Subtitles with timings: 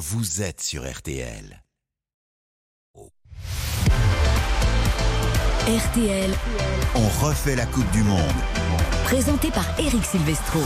[0.00, 1.62] vous êtes sur RTL.
[5.68, 6.30] RTL,
[6.94, 8.18] On refait la Coupe du Monde.
[9.04, 10.60] présenté par Eric Silvestro.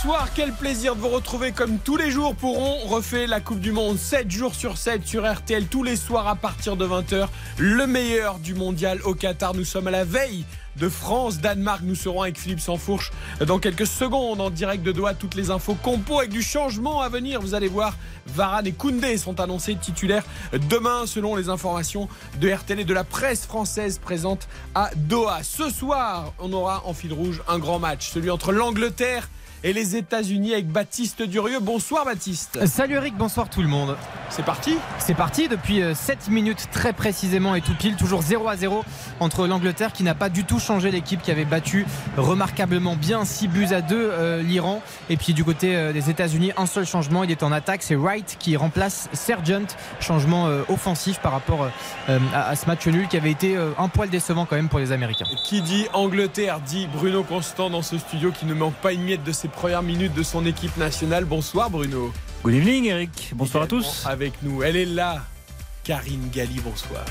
[0.00, 3.58] Bonsoir, quel plaisir de vous retrouver comme tous les jours pour On refait la Coupe
[3.58, 7.26] du Monde 7 jours sur 7 sur RTL tous les soirs à partir de 20h.
[7.58, 9.54] Le meilleur du mondial au Qatar.
[9.54, 10.44] Nous sommes à la veille
[10.76, 11.80] de France, Danemark.
[11.82, 13.10] Nous serons avec Philippe Sansfourche
[13.44, 15.14] dans quelques secondes en direct de Doha.
[15.14, 17.40] Toutes les infos compo avec du changement à venir.
[17.40, 17.96] Vous allez voir,
[18.28, 20.24] Varane et Koundé sont annoncés titulaires
[20.70, 22.08] demain selon les informations
[22.40, 25.42] de RTL et de la presse française présente à Doha.
[25.42, 29.28] Ce soir, on aura en fil rouge un grand match, celui entre l'Angleterre
[29.64, 31.58] et les États-Unis avec Baptiste Durieux.
[31.60, 32.64] Bonsoir Baptiste.
[32.66, 33.96] Salut Eric, bonsoir tout le monde.
[34.30, 38.46] C'est parti C'est parti depuis euh, 7 minutes très précisément et tout pile, toujours 0
[38.46, 38.84] à 0
[39.20, 41.86] entre l'Angleterre qui n'a pas du tout changé l'équipe qui avait battu
[42.16, 46.52] remarquablement bien 6 buts à 2 euh, l'Iran et puis du côté euh, des États-Unis
[46.56, 49.66] un seul changement, il est en attaque, c'est Wright qui remplace Sergeant,
[49.98, 51.68] changement euh, offensif par rapport euh,
[52.10, 54.68] euh, à, à ce match nul qui avait été euh, un poil décevant quand même
[54.68, 55.26] pour les Américains.
[55.44, 59.24] Qui dit Angleterre dit Bruno Constant dans ce studio qui ne manque pas une miette
[59.24, 61.24] de ses premières minutes de son équipe nationale.
[61.24, 62.12] Bonsoir Bruno.
[62.44, 64.04] Good evening Eric, bonsoir à tous.
[64.06, 65.22] Avec nous, elle est là.
[65.88, 67.02] Karine Galli, bonsoir.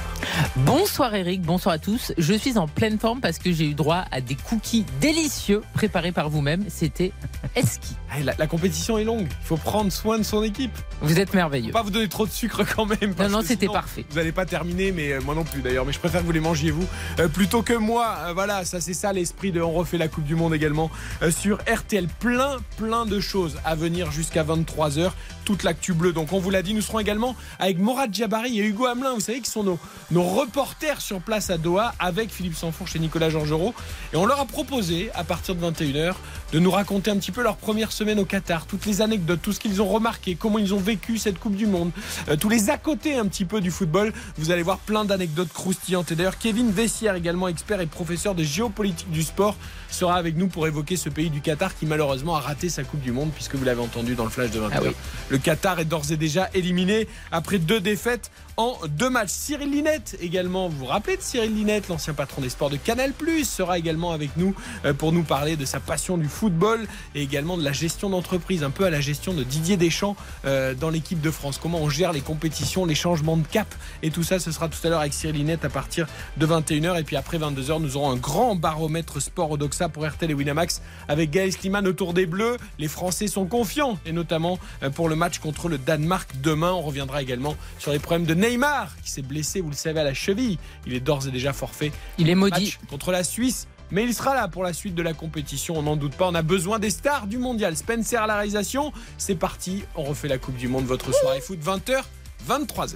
[0.57, 2.13] Bonsoir Eric, bonsoir à tous.
[2.19, 6.11] Je suis en pleine forme parce que j'ai eu droit à des cookies délicieux préparés
[6.11, 6.63] par vous-même.
[6.67, 7.11] C'était
[7.55, 7.95] Eski.
[8.23, 9.27] La, la compétition est longue.
[9.29, 10.71] Il faut prendre soin de son équipe.
[11.01, 11.71] Vous êtes Faut merveilleux.
[11.71, 13.13] pas vous donner trop de sucre quand même.
[13.13, 14.05] parce non, que c'était parfait.
[14.09, 15.85] Vous n'allez pas terminer, mais euh, moi non plus d'ailleurs.
[15.85, 16.85] Mais je préfère que vous les mangiez vous
[17.19, 18.15] euh, plutôt que moi.
[18.27, 20.89] Euh, voilà, ça c'est ça l'esprit de On refait la Coupe du Monde également
[21.21, 22.07] euh, sur RTL.
[22.19, 25.11] Plein, plein de choses à venir jusqu'à 23h.
[25.47, 26.11] Toute l'actu bleue.
[26.11, 29.13] Donc on vous l'a dit, nous serons également avec Morad Jabari et Hugo Hamelin.
[29.13, 29.63] Vous savez qui sont
[30.11, 33.73] nos, reporters sur place à Doha avec Philippe Sanfourche et Nicolas Georgerot.
[34.11, 36.15] Et on leur a proposé à partir de 21h
[36.51, 39.53] de nous raconter un petit peu leur première semaine au Qatar, toutes les anecdotes, tout
[39.53, 41.91] ce qu'ils ont remarqué, comment ils ont vécu cette Coupe du Monde,
[42.27, 44.11] euh, tous les à côté un petit peu du football.
[44.37, 46.11] Vous allez voir plein d'anecdotes croustillantes.
[46.11, 49.55] Et d'ailleurs, Kevin Vessière, également expert et professeur de géopolitique du sport,
[49.89, 53.01] sera avec nous pour évoquer ce pays du Qatar qui malheureusement a raté sa Coupe
[53.01, 54.69] du Monde, puisque vous l'avez entendu dans le flash de 20h.
[54.73, 54.91] Ah oui.
[55.29, 59.29] Le Qatar est d'ores et déjà éliminé après deux défaites en deux matchs.
[59.29, 63.13] Cyril Linette également, vous vous rappelez de Cyril Linette, l'ancien patron des sports de Canal+,
[63.43, 67.55] sera également avec nous euh, pour nous parler de sa passion du football et également
[67.55, 70.15] de la gestion d'entreprise, un peu à la gestion de Didier Deschamps
[70.45, 71.59] euh, dans l'équipe de France.
[71.61, 73.67] Comment on gère les compétitions, les changements de cap
[74.01, 76.07] et tout ça, ce sera tout à l'heure avec Cyril Linette à partir
[76.37, 80.31] de 21h et puis après 22h, nous aurons un grand baromètre sport Odoxa pour RTL
[80.31, 82.57] et Winamax avec Gaël Sliman autour des Bleus.
[82.79, 86.71] Les Français sont confiants et notamment euh, pour le match contre le Danemark demain.
[86.71, 90.03] On reviendra également sur les problèmes de Neymar qui s'est blessé, vous le savez, à
[90.03, 90.57] la cheville.
[90.85, 92.77] Il est d'ores et déjà forfait Il est maudit.
[92.89, 93.67] contre la Suisse.
[93.89, 96.27] Mais il sera là pour la suite de la compétition, on n'en doute pas.
[96.27, 97.77] On a besoin des stars du mondial.
[97.77, 98.91] Spencer à la réalisation.
[99.17, 102.01] C'est parti, on refait la Coupe du Monde, votre soirée foot, 20h,
[102.49, 102.95] 23h.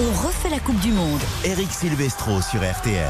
[0.00, 1.20] On refait la Coupe du Monde.
[1.44, 3.08] Eric Silvestro sur RTL.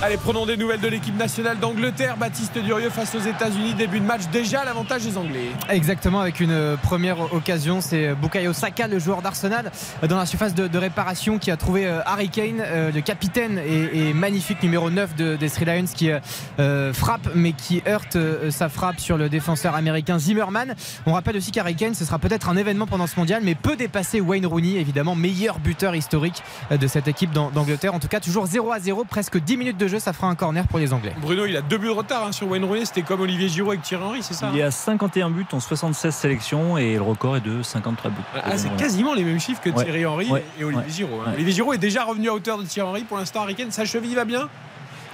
[0.00, 2.16] Allez, prenons des nouvelles de l'équipe nationale d'Angleterre.
[2.16, 3.74] Baptiste Durieux face aux États-Unis.
[3.74, 5.46] Début de match, déjà l'avantage des Anglais.
[5.68, 9.72] Exactement, avec une euh, première occasion, c'est Bukayo Saka, le joueur d'Arsenal,
[10.04, 13.58] euh, dans la surface de, réparation, qui a trouvé euh, Harry Kane, euh, le capitaine
[13.58, 16.20] et, magnifique numéro 9 de, des Three Lions, qui euh,
[16.60, 20.76] euh, frappe, mais qui heurte euh, sa frappe sur le défenseur américain Zimmerman.
[21.06, 23.74] On rappelle aussi qu'Harry Kane, ce sera peut-être un événement pendant ce mondial, mais peut
[23.74, 27.94] dépasser Wayne Rooney, évidemment, meilleur buteur historique euh, de cette équipe d'An- d'Angleterre.
[27.94, 30.34] En tout cas, toujours 0 à 0, presque 10 minutes de jeu, ça fera un
[30.34, 31.14] corner pour les Anglais.
[31.20, 32.84] Bruno, il a deux buts de retard hein, sur Wayne Rooney.
[32.84, 35.60] C'était comme Olivier Giroud avec Thierry Henry, c'est ça Il y a 51 buts en
[35.60, 38.16] 76 sélections et le record est de 53 buts.
[38.34, 39.84] Ah, c'est quasiment les mêmes chiffres que Ouais.
[39.84, 40.44] Thierry Henry Ouais.
[40.60, 40.90] et Olivier Ouais.
[40.90, 41.20] Giroud.
[41.24, 41.28] hein.
[41.30, 41.34] Ouais.
[41.34, 43.02] Olivier Giroud est déjà revenu à hauteur de Thierry Henry.
[43.04, 44.48] Pour l'instant, Kane, sa cheville va bien?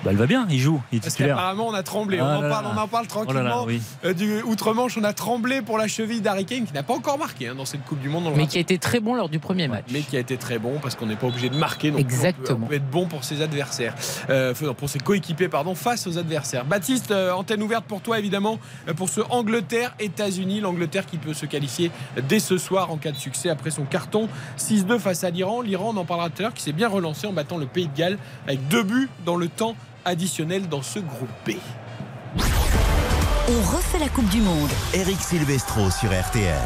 [0.05, 1.37] Bah, elle va bien, il joue, il Parce titulaire.
[1.37, 2.19] qu'apparemment, on a tremblé.
[2.21, 2.71] Ah on, en là parle, là.
[2.75, 3.43] on en parle Oh là tranquillement.
[3.43, 3.81] là, oui.
[4.05, 7.19] Euh, du Outre-Manche, on a tremblé pour la cheville d'Harry Kane qui n'a pas encore
[7.19, 8.31] marqué hein, dans cette Coupe du Monde.
[8.37, 9.85] Mais qui a été très bon lors du premier match.
[9.91, 11.91] mais qui a été très bon parce qu'on n'est pas obligé de marquer.
[11.91, 12.45] Donc Exactement.
[12.45, 13.95] On peut, on peut être bon pour ses adversaires,
[14.31, 16.65] Euh, pour ses coéquipiers pardon, face aux adversaires.
[16.65, 18.59] Baptiste, euh, antenne ouverte pour toi évidemment
[18.97, 20.61] pour ce Angleterre-États-Unis.
[20.61, 21.91] L'Angleterre qui peut se qualifier
[22.29, 24.29] dès ce soir en cas de succès après son carton
[24.59, 25.63] 6-2 face à l'Iran.
[25.63, 27.89] L'Iran, on en parlera tout à l'heure, qui s'est bien relancé en battant le Pays
[27.89, 29.75] de Galles avec deux buts dans le temps
[30.05, 31.53] additionnel dans ce groupe B.
[33.49, 34.71] On refait la Coupe du Monde.
[34.95, 36.63] Eric Silvestro sur RTL.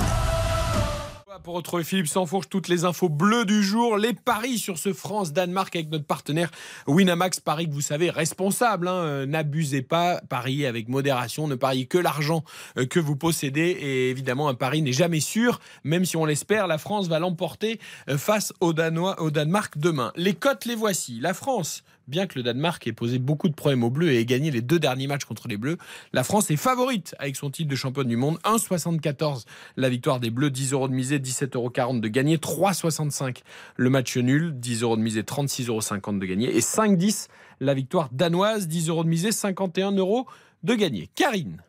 [1.45, 5.75] Pour retrouver Philippe Sansfourche, toutes les infos bleues du jour, les paris sur ce France-Danemark
[5.75, 6.51] avec notre partenaire
[6.87, 8.87] Winamax, paris que vous savez responsable.
[8.87, 8.93] hein.
[8.93, 12.45] Euh, N'abusez pas, pariez avec modération, ne pariez que l'argent
[12.77, 13.79] euh, que vous possédez.
[13.81, 17.81] Et évidemment, un pari n'est jamais sûr, même si on l'espère, la France va l'emporter
[18.11, 20.13] euh, face au, Danois, au Danemark demain.
[20.17, 21.19] Les cotes, les voici.
[21.21, 24.25] La France bien que le Danemark ait posé beaucoup de problèmes aux Bleus et ait
[24.25, 25.77] gagné les deux derniers matchs contre les Bleus,
[26.13, 28.39] la France est favorite avec son titre de championne du monde.
[28.45, 29.45] 1,74
[29.77, 33.43] la victoire des Bleus, 10 euros de misée, 17,40 euros de gagné, 3,65
[33.77, 37.29] le match nul, 10 euros de misée, 36,50 euros de gagné et 5,10
[37.61, 40.27] la victoire danoise, 10 euros de misée, 51 euros
[40.63, 41.09] de gagné.
[41.15, 41.63] Karine.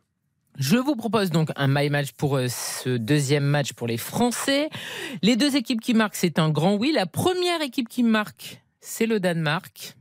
[0.57, 4.69] Je vous propose donc un my match pour euh, ce deuxième match pour les Français.
[5.21, 6.91] Les deux équipes qui marquent, c'est un grand oui.
[6.93, 9.95] La première équipe qui marque, c'est le Danemark.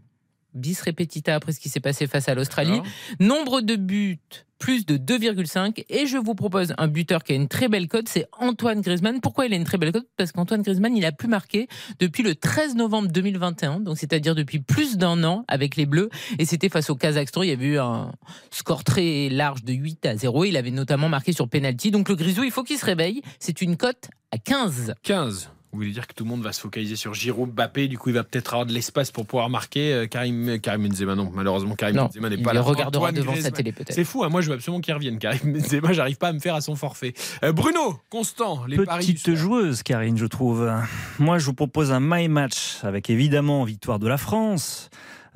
[0.59, 2.81] Bis repetita après ce qui s'est passé face à l'Australie.
[3.21, 4.21] Nombre de buts,
[4.59, 5.85] plus de 2,5.
[5.89, 9.21] Et je vous propose un buteur qui a une très belle cote, c'est Antoine Griezmann.
[9.21, 10.07] Pourquoi il a une très belle cote?
[10.17, 11.69] Parce qu'Antoine Griezmann, il a plus marqué
[11.99, 16.11] depuis le 13 novembre 2021, donc c'est-à-dire depuis plus d'un an avec les Bleus.
[16.39, 17.43] Et c'était face au Kazakhstan.
[17.43, 18.13] Il y avait eu un
[18.51, 20.45] score très large de 8 à 0.
[20.45, 21.91] Il avait notamment marqué sur penalty.
[21.91, 23.23] Donc le Grisou, il faut qu'il se réveille.
[23.39, 24.95] C'est une cote à 15.
[25.03, 25.51] 15.
[25.73, 28.09] Vous voulez dire que tout le monde va se focaliser sur Giroud, Mbappé, du coup
[28.09, 31.15] il va peut-être avoir de l'espace pour pouvoir marquer euh, Karim, Karim Benzema.
[31.15, 32.63] Non, malheureusement Karim Non, Benzema n'est il pas le là.
[32.65, 33.93] regardera Antoine devant sa télé peut-être.
[33.93, 35.19] C'est fou, hein, moi je veux absolument qu'il revienne.
[35.19, 37.13] Karim Benzema, j'arrive pas à me faire à son forfait.
[37.45, 40.71] Euh, Bruno, Constant, les paris du Petite joueuse, Karine, je trouve.
[41.19, 44.89] Moi, je vous propose un my match avec évidemment victoire de la France.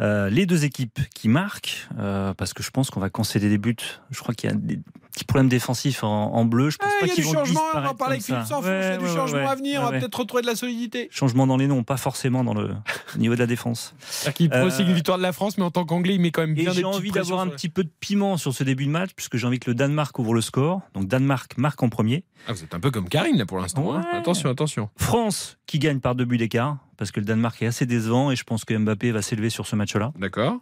[0.03, 3.59] Euh, les deux équipes qui marquent, euh, parce que je pense qu'on va concéder des
[3.59, 3.77] buts.
[4.11, 4.81] Je crois qu'il y a des
[5.13, 6.71] petits problèmes défensifs en, en bleu.
[6.71, 8.45] Je pense pas il y a qu'ils du vont changement, on va disparaître parler comme
[8.45, 8.61] ça.
[8.63, 9.99] Il y a Ouais, du ouais, changement ouais, à venir, on va ouais.
[10.01, 11.09] peut-être retrouver de la solidité.
[11.13, 12.71] Changement dans les noms, pas forcément dans le
[13.15, 13.95] au niveau de la défense.
[14.01, 16.41] C'est-à-dire qu'il Euh, une victoire de la France, mais en tant qu'anglais, il met quand
[16.41, 18.87] même Et bien des j'ai envie d'avoir un petit peu de piment sur ce début
[18.87, 20.81] de match, puisque j'ai envie que le Danemark ouvre le score.
[20.95, 22.25] Donc Danemark marque en premier.
[22.49, 23.95] Ah, vous êtes un peu comme Karine là pour l'instant.
[23.95, 24.03] hein.
[24.13, 24.89] Attention, attention.
[24.97, 28.37] France qui gagne par deux buts d'écart, parce que le Danemark est assez décevant et
[28.37, 30.13] je pense que Mbappé va s'élever sur ce match-là.
[30.17, 30.61] D'accord.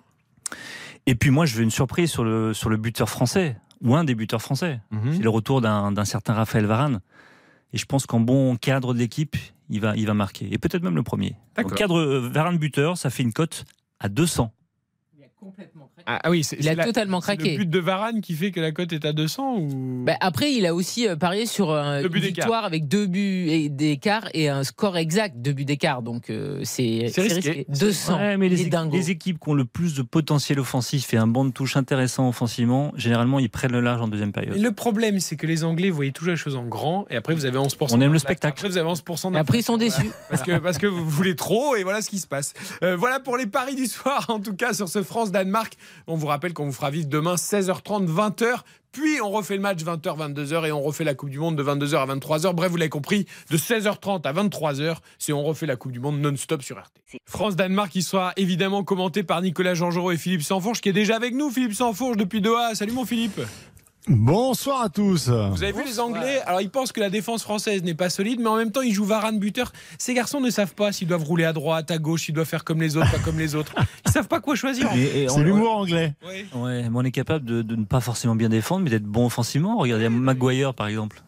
[1.05, 4.05] Et puis moi, je veux une surprise sur le, sur le buteur français, ou un
[4.05, 4.81] des buteurs français.
[4.91, 5.17] Mhm.
[5.17, 7.03] C'est le retour d'un d'un certain Raphaël Varane.
[7.75, 9.37] Et je pense qu'en bon cadre de l'équipe,
[9.69, 10.49] il va, il va marquer.
[10.51, 11.37] Et peut-être même le premier.
[11.57, 11.73] D'accord.
[11.73, 13.67] Donc, cadre euh, Varane buteur, ça fait une cote
[13.99, 14.51] à 200.
[16.07, 17.53] Ah, ah oui, c'est Il a la- totalement c'est craqué.
[17.53, 20.05] le but de Varane qui fait que la cote est à 200 ou?
[20.05, 23.47] Bah, après, il a aussi euh, parié sur euh, Deux une victoire avec deux buts
[23.49, 26.03] et- d'écart et un score exact, deux buts d'écart.
[26.03, 27.23] Donc euh, c'est risqué.
[27.23, 27.67] risqué.
[27.69, 28.17] 200.
[28.19, 28.97] Ouais, mais les, équipes- dingos.
[28.97, 32.29] les équipes qui ont le plus de potentiel offensif et un banc de touche intéressant
[32.29, 34.55] offensivement, généralement, ils prennent le large en deuxième période.
[34.55, 37.35] Mais le problème, c'est que les Anglais voyaient toujours les choses en grand et après
[37.35, 37.95] vous avez 11%.
[37.97, 38.59] On aime le spectacle.
[38.59, 40.11] Après vous avez 11% Et après, ils sont déçus.
[40.29, 42.55] Parce que, parce que vous voulez trop et voilà ce qui se passe.
[42.83, 45.75] Euh, voilà pour les paris du soir, en tout cas sur ce France-Danemark.
[46.07, 48.61] On vous rappelle qu'on vous fera vivre demain 16h30, 20h.
[48.93, 51.63] Puis on refait le match 20h, 22h et on refait la Coupe du Monde de
[51.63, 52.55] 22h à 23h.
[52.55, 56.21] Bref, vous l'avez compris, de 16h30 à 23h, c'est on refait la Coupe du Monde
[56.21, 57.19] non-stop sur RT.
[57.25, 61.35] France-Danemark qui sera évidemment commenté par Nicolas Jean-Jean et Philippe Sanfourche qui est déjà avec
[61.35, 61.51] nous.
[61.51, 62.75] Philippe Sanfourche depuis Doha.
[62.75, 63.41] Salut mon Philippe.
[64.09, 65.29] Bonsoir à tous.
[65.29, 68.41] Vous avez vu les Anglais Alors ils pensent que la défense française n'est pas solide,
[68.41, 69.73] mais en même temps ils jouent Varane buteur.
[69.99, 72.65] Ces garçons ne savent pas s'ils doivent rouler à droite, à gauche, s'ils doivent faire
[72.65, 73.75] comme les autres, pas comme les autres.
[74.07, 74.89] Ils savent pas quoi choisir.
[74.93, 76.15] C'est l'humour anglais.
[76.27, 76.47] Ouais.
[76.55, 79.27] Ouais, mais on est capable de, de ne pas forcément bien défendre, mais d'être bon
[79.27, 79.77] offensivement.
[79.79, 81.23] Regardez Maguire, par exemple.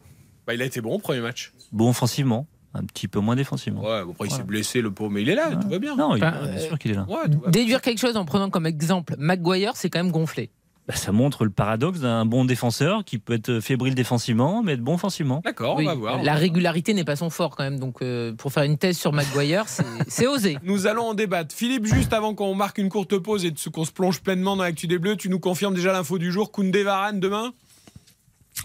[0.47, 1.53] Bah, il a été bon au premier match.
[1.73, 3.83] Bon offensivement, un petit peu moins défensivement.
[3.83, 4.45] Ouais, bon, après il s'est Voilà.
[4.45, 5.95] blessé le pauvre, mais il est là, tout va bien.
[5.95, 7.07] Non, il- Enfin, bien euh, sûr qu'il est là.
[7.09, 7.29] Ouais.
[7.51, 10.51] Déduire quelque chose en prenant comme exemple Maguire, c'est quand même gonflé.
[10.89, 14.81] Bah, ça montre le paradoxe d'un bon défenseur qui peut être fébrile défensivement, mais être
[14.81, 15.41] bon offensivement.
[15.45, 16.23] D'accord, on va voir.
[16.25, 17.79] La régularité n'est pas son fort quand même.
[17.79, 20.59] Donc euh, pour faire une thèse sur Maguire, c'est- osé.
[20.65, 21.55] Nous allons en débattre.
[21.55, 24.89] Philippe, juste avant qu'on marque une courte pause et qu'on se plonge pleinement dans l'actu
[24.89, 26.51] des Bleus, tu nous confirmes déjà l'info du jour.
[26.51, 27.53] Koundé Varane demain?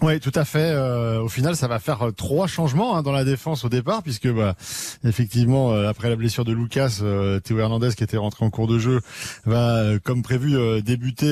[0.00, 0.70] Oui, tout à fait.
[0.70, 4.04] Euh, au final, ça va faire euh, trois changements hein, dans la défense au départ,
[4.04, 4.54] puisque bah,
[5.02, 8.68] effectivement, euh, après la blessure de Lucas, euh, Théo Hernandez, qui était rentré en cours
[8.68, 9.00] de jeu,
[9.44, 11.26] va, euh, comme prévu, euh, débuter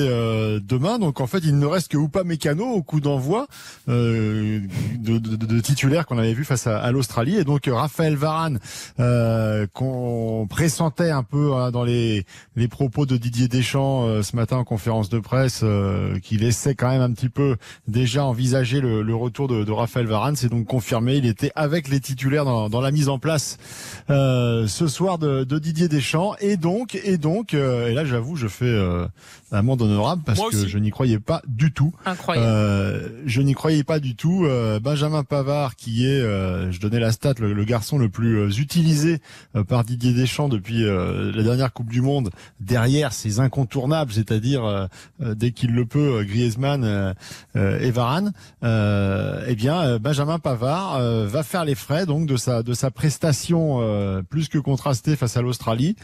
[0.61, 0.99] demain.
[0.99, 3.47] Donc en fait, il ne reste que Oupa Mécano au coup d'envoi
[3.87, 4.61] de,
[4.97, 7.37] de, de- titulaire qu'on avait vu face à, à l'Australie.
[7.37, 8.59] Et donc Raphaël Varane,
[9.73, 14.63] qu'on pressentait un peu hein, dans les, les propos de Didier Deschamps ce matin en
[14.65, 15.63] conférence de presse,
[16.23, 17.55] qu'il laissait quand même un petit peu
[17.87, 20.35] déjà envisager le, retour de, Raphaël Varane.
[20.35, 21.15] C'est donc confirmé.
[21.15, 23.57] Il était avec les titulaires dans, la mise en place
[24.09, 26.35] euh, ce soir de, de Didier Deschamps.
[26.39, 29.07] Et donc, et donc, euh, et là j'avoue, je fais euh,
[29.51, 31.93] amende honorable parce que je n'y croyais pas du tout.
[32.05, 32.47] Incroyable.
[32.47, 34.45] Euh, je n'y croyais pas du tout.
[34.45, 38.57] Euh, Benjamin Pavard, qui est, euh, je donnais la stat, le, le garçon le plus
[38.59, 39.19] utilisé
[39.55, 44.65] euh, par Didier Deschamps depuis euh, la dernière Coupe du Monde, derrière ces incontournables, c'est-à-dire
[44.65, 44.87] euh,
[45.21, 47.13] euh, dès qu'il le peut, euh, Griezmann euh,
[47.55, 48.33] euh, et Varane.
[48.63, 52.73] Euh, eh bien, euh, Benjamin Pavard euh, va faire les frais donc de sa de
[52.73, 55.95] sa prestation euh, plus que contrastée face à l'Australie.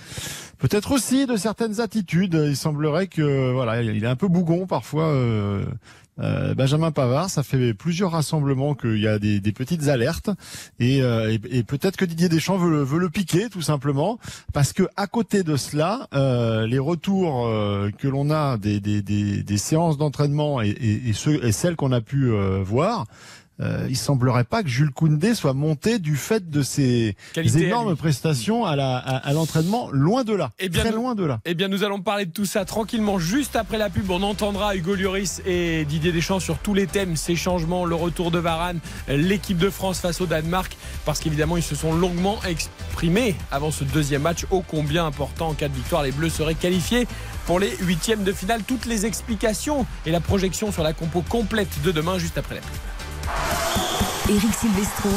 [0.60, 2.40] Peut-être aussi de certaines attitudes.
[2.48, 5.06] Il semblerait que voilà, il est un peu bougon parfois.
[5.08, 5.64] euh,
[6.20, 10.30] Euh, Benjamin Pavard, ça fait plusieurs rassemblements qu'il y a des, des petites alertes
[10.80, 14.20] et, euh, et, et peut-être que Didier Deschamps veut, le- veut le piquer tout simplement
[14.54, 17.50] parce que à côté de cela, euh, les retours
[17.98, 22.30] que l'on a des, des, des, séances d'entraînement et, et, et, celles qu'on a pu
[22.62, 23.06] voir.
[23.62, 27.96] Euh, il semblerait pas que Jules Koundé soit monté du fait de ses Qualité énormes
[27.96, 31.24] prestations à la à, à l'entraînement, loin de là, Eh bien, très nous- loin de
[31.24, 31.40] là.
[31.46, 34.10] Eh bien, nous allons parler de tout ça tranquillement juste après la pub.
[34.10, 38.32] On entendra Hugo Lloris et Didier Deschamps sur tous les thèmes, ces changements, le retour
[38.32, 43.36] de Varane, l'équipe de France face au Danemark, parce qu'évidemment, ils se sont longuement exprimés
[43.52, 46.02] avant ce deuxième match, ô combien important en cas de victoire.
[46.04, 47.08] Les Bleus seraient qualifiés
[47.46, 48.62] pour les huitièmes de finale.
[48.66, 52.62] Toutes les explications et la projection sur la compo complète de demain juste après la
[52.62, 52.70] pub.
[54.30, 55.10] Eric Silvestro,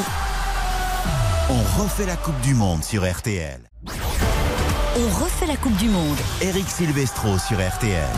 [1.49, 3.61] On refait la Coupe du Monde sur RTL.
[3.85, 6.17] on refait la Coupe du Monde.
[6.41, 8.09] Eric Silvestro sur RTL.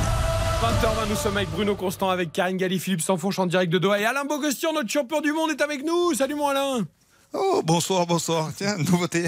[0.61, 3.99] 20h20, nous sommes avec Bruno Constant, avec Karine Galli, Philippe Sanfonche en direct de Doha
[3.99, 6.13] et Alain Bogostian, notre champion du monde, est avec nous.
[6.13, 6.85] Salut mon Alain.
[7.31, 8.49] Oh, bonsoir, bonsoir.
[8.57, 9.25] Tiens, nouveauté.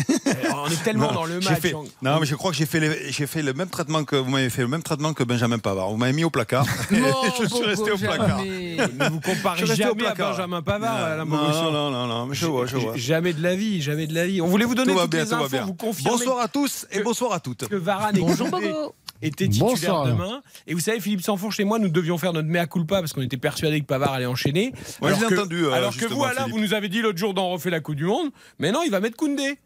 [0.55, 1.60] On est tellement Non, dans le match.
[1.60, 4.29] fait- non, mais je crois que j'ai fait, j'ai fait le même traitement que vous
[4.31, 5.89] m'avez fait le même traitement que Benjamin Pavard.
[5.91, 6.65] Vous m'avez mis au placard.
[6.91, 8.39] Non, je suis resté au placard.
[8.39, 8.77] jamais.
[8.98, 10.31] Mais vous comparez jamais à placard.
[10.31, 11.63] Benjamin Pavard, non, Bogossian.
[11.65, 12.98] non, non, non, non, mais je vois, je vois.
[12.98, 14.41] Jamais de la vie, jamais de la vie.
[14.41, 15.65] On voulait vous donner Tout va toutes bien, les tout va infos, bien.
[15.65, 17.67] vous confirmez Bonsoir à tous et que- bonsoir à toutes.
[17.67, 18.96] que Varane Bonjour Bobo.
[19.21, 20.05] Étaient titulaires Bonsoir.
[20.07, 20.41] demain.
[20.67, 23.21] Et vous savez, Philippe Sanfourche et moi, nous devions faire notre mea culpa parce qu'on
[23.21, 24.73] était persuadés que Pavard allait enchaîner.
[25.01, 26.53] Ouais, alors je l'ai que, entendu, euh, alors que vous, Alain, Philippe.
[26.53, 28.29] vous nous avez dit l'autre jour d'en refait la Coupe du Monde.
[28.59, 29.57] Mais non, il va mettre Koundé.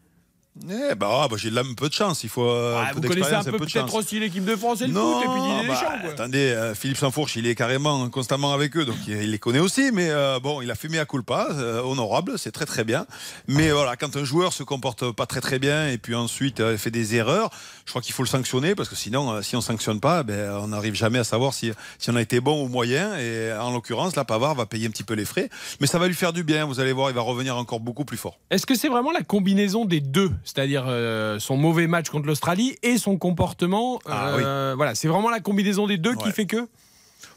[0.64, 2.24] Eh ben, ah, bah, j'ai de la- un peu de chance.
[2.24, 4.80] Il faut euh, Ah, un peu vous connaissez un peu peut-être aussi l'équipe de France
[4.82, 6.00] et le Non, foot et puis Didier bah, Deschamps.
[6.02, 6.10] quoi.
[6.12, 9.60] attendez, euh, Philippe Sanfourche, il est carrément constamment avec eux, donc il, il les connaît
[9.60, 13.06] aussi, mais euh, bon, il a fait à culpa, euh, honorable, c'est très très bien.
[13.48, 16.78] Mais voilà, quand un joueur se comporte pas très très bien et puis ensuite euh,
[16.78, 17.50] fait des erreurs,
[17.86, 20.52] je crois qu'il faut le sanctionner parce que sinon, euh, si on sanctionne pas, ben,
[20.62, 23.18] on n'arrive jamais à savoir si, si on a été bon ou moyen.
[23.18, 25.50] Et en l'occurrence, là, Pavard va payer un petit peu les frais,
[25.82, 26.66] mais ça va lui faire du bien.
[26.66, 28.40] Vous allez voir, il va revenir encore beaucoup plus fort.
[28.52, 30.32] Est-ce que c'est vraiment la combinaison des deux?
[30.46, 35.30] C'est-à-dire euh, son mauvais match contre l'Australie et son comportement Ah, euh, Voilà, c'est vraiment
[35.30, 36.68] la combinaison des deux qui fait que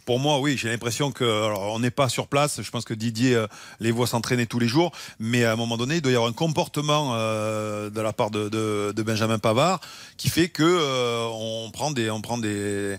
[0.05, 2.61] Pour moi, oui, j'ai l'impression que alors, on n'est pas sur place.
[2.63, 3.47] Je pense que Didier euh,
[3.81, 6.31] les voit s'entraîner tous les jours, mais à un moment donné, il doit y avoir
[6.31, 9.81] un comportement euh, de la part de, de- de Benjamin Pavard
[10.17, 12.97] qui fait que euh, on prend des, on prend des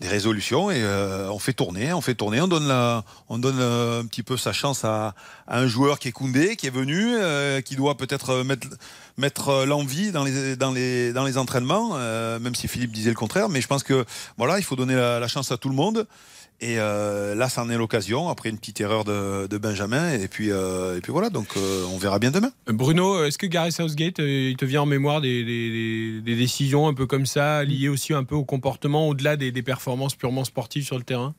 [0.00, 0.82] des résolutions et
[1.30, 4.50] on fait tourner, on fait tourner, on donne la, on donne un petit peu sa
[4.50, 5.12] chance à,
[5.46, 7.16] à un joueur qui est Koundé, qui est venu,
[7.66, 8.66] qui doit peut-être mettre
[9.20, 13.10] mettre euh, l'envie dans les dans les dans les entraînements, euh, même si Philippe disait
[13.10, 14.04] le contraire, mais je pense que
[14.36, 16.06] voilà, il faut donner la, chance à tout le monde.
[16.62, 20.12] Et euh, là, ça en est l'occasion après une petite erreur de, de Benjamin.
[20.12, 22.50] Et puis, et puis voilà, donc on verra bien demain.
[22.66, 27.24] Bruno, est-ce que Gareth Southgate, il te vient en mémoire des, décisions un peu comme
[27.24, 31.34] ça, liées aussi un peu au comportement, au-delà des performances purement sportives sur le terrain?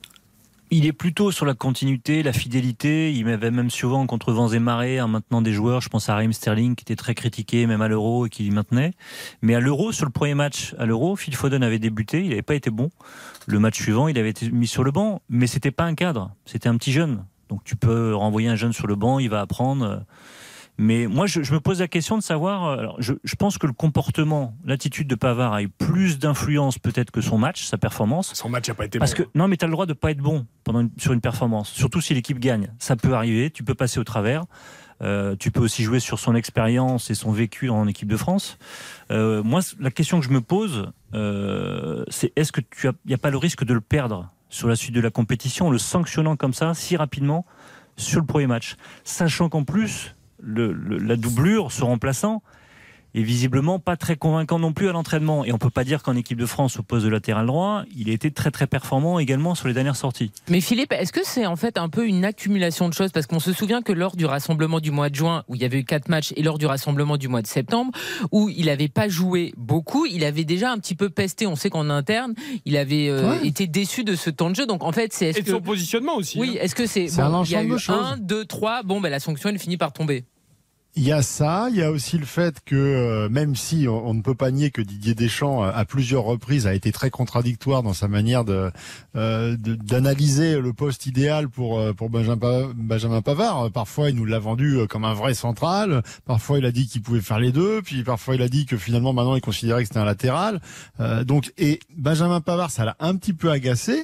[0.74, 3.12] Il est plutôt sur la continuité, la fidélité.
[3.12, 5.82] Il m'avait même souvent contre vents et marées en maintenant des joueurs.
[5.82, 8.94] Je pense à Raheem Sterling qui était très critiqué, même à l'Euro, et qui maintenait.
[9.42, 12.22] Mais à l'Euro, sur le premier match à l'Euro, Phil Foden avait débuté.
[12.22, 12.90] Il n'avait pas été bon.
[13.48, 15.22] Le match suivant, il avait été mis sur le banc.
[15.28, 16.32] Mais c'était pas un cadre.
[16.46, 17.26] C'était un petit jeune.
[17.50, 20.06] Donc tu peux renvoyer un jeune sur le banc, il va apprendre.
[20.78, 22.66] Mais moi, je, je me pose la question de savoir.
[22.66, 26.80] euh, Alors, je, je pense que le comportement, l'attitude de Pavard a eu plus d'influence
[26.80, 28.34] peut-être que son match, sa performance.
[28.34, 29.24] Son match n'a pas été Parce bon.
[29.24, 31.22] que non, mais tu as le droit de pas être bon pendant une- sur une
[31.22, 32.72] performance, surtout si l'équipe gagne.
[32.80, 34.44] Ça peut arriver, tu peux passer au travers.
[35.04, 38.58] Euh, tu peux aussi jouer sur son expérience et son vécu en équipe de France.
[39.12, 43.18] Euh, moi, la question que je me pose, euh, c'est est-ce que tu n'y a
[43.18, 46.36] pas le risque de le perdre sur la suite de la compétition, en le sanctionnant
[46.36, 47.46] comme ça, si rapidement,
[47.98, 52.42] sur le premier match, sachant qu'en plus le- le- la doublure, ce remplaçant,
[53.14, 55.44] est visiblement pas très convaincant non plus à l'entraînement.
[55.44, 58.10] Et on peut pas dire qu'en équipe de France, au poste de latéral droit, il
[58.10, 60.32] a été très très performant également sur les dernières sorties.
[60.50, 63.12] Mais Philippe, est-ce que c'est en fait un peu une accumulation de choses?
[63.12, 65.66] Parce qu'on se souvient que lors du rassemblement du mois de juin, où il y
[65.66, 67.92] avait eu quatre matchs, et lors du rassemblement du mois de septembre,
[68.32, 71.48] où il n'avait pas joué beaucoup, il avait déjà un petit peu pesté.
[71.48, 72.34] On sait qu'en interne,
[72.64, 73.46] il avait euh, Ouais.
[73.46, 74.66] été déçu de ce temps de jeu.
[74.66, 76.40] Donc en fait, c'est Et de que son positionnement aussi.
[76.40, 76.64] oui, hein.
[76.64, 78.06] est-ce que c'est C'est un il y a ensemble eu de choses.
[78.14, 80.24] un, deux, trois, bon ben la sanction elle finit par tomber.
[80.98, 84.14] Il y a ça, il y a aussi le fait que euh, même si on,
[84.14, 87.82] ne peut pas nier que Didier Deschamps euh, à plusieurs reprises a été très contradictoire
[87.82, 88.72] dans sa manière de
[89.16, 93.72] euh, d'analyser le poste idéal pour euh, pour Benjamin, Pa- Benjamin Pavard.
[93.72, 97.22] Parfois il nous l'a vendu comme un vrai central, parfois il a dit qu'il pouvait
[97.22, 100.00] faire les deux, puis parfois il a dit que finalement maintenant il considérait que c'était
[100.02, 100.60] un latéral.
[101.00, 104.04] Euh, donc et Benjamin Pavard ça l'a un petit peu agacé.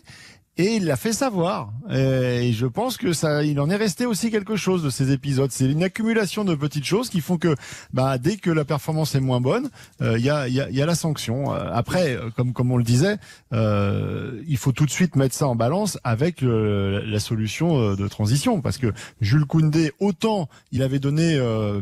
[0.58, 1.72] Et il l'a fait savoir.
[1.92, 5.52] Et je pense que ça, il en est resté aussi quelque chose de ces épisodes.
[5.52, 7.56] C'est une accumulation de petites choses qui font que,
[7.94, 9.70] bah, dès que la performance est moins bonne,
[10.02, 11.54] euh, il y, a, y, a, y a la sanction.
[11.54, 13.18] Euh, Après, euh, comme comme on le disait,
[13.52, 18.78] il faut tout de suite mettre ça en balance avec la solution de transition, parce
[18.78, 21.40] que Jules Koundé, autant il avait donné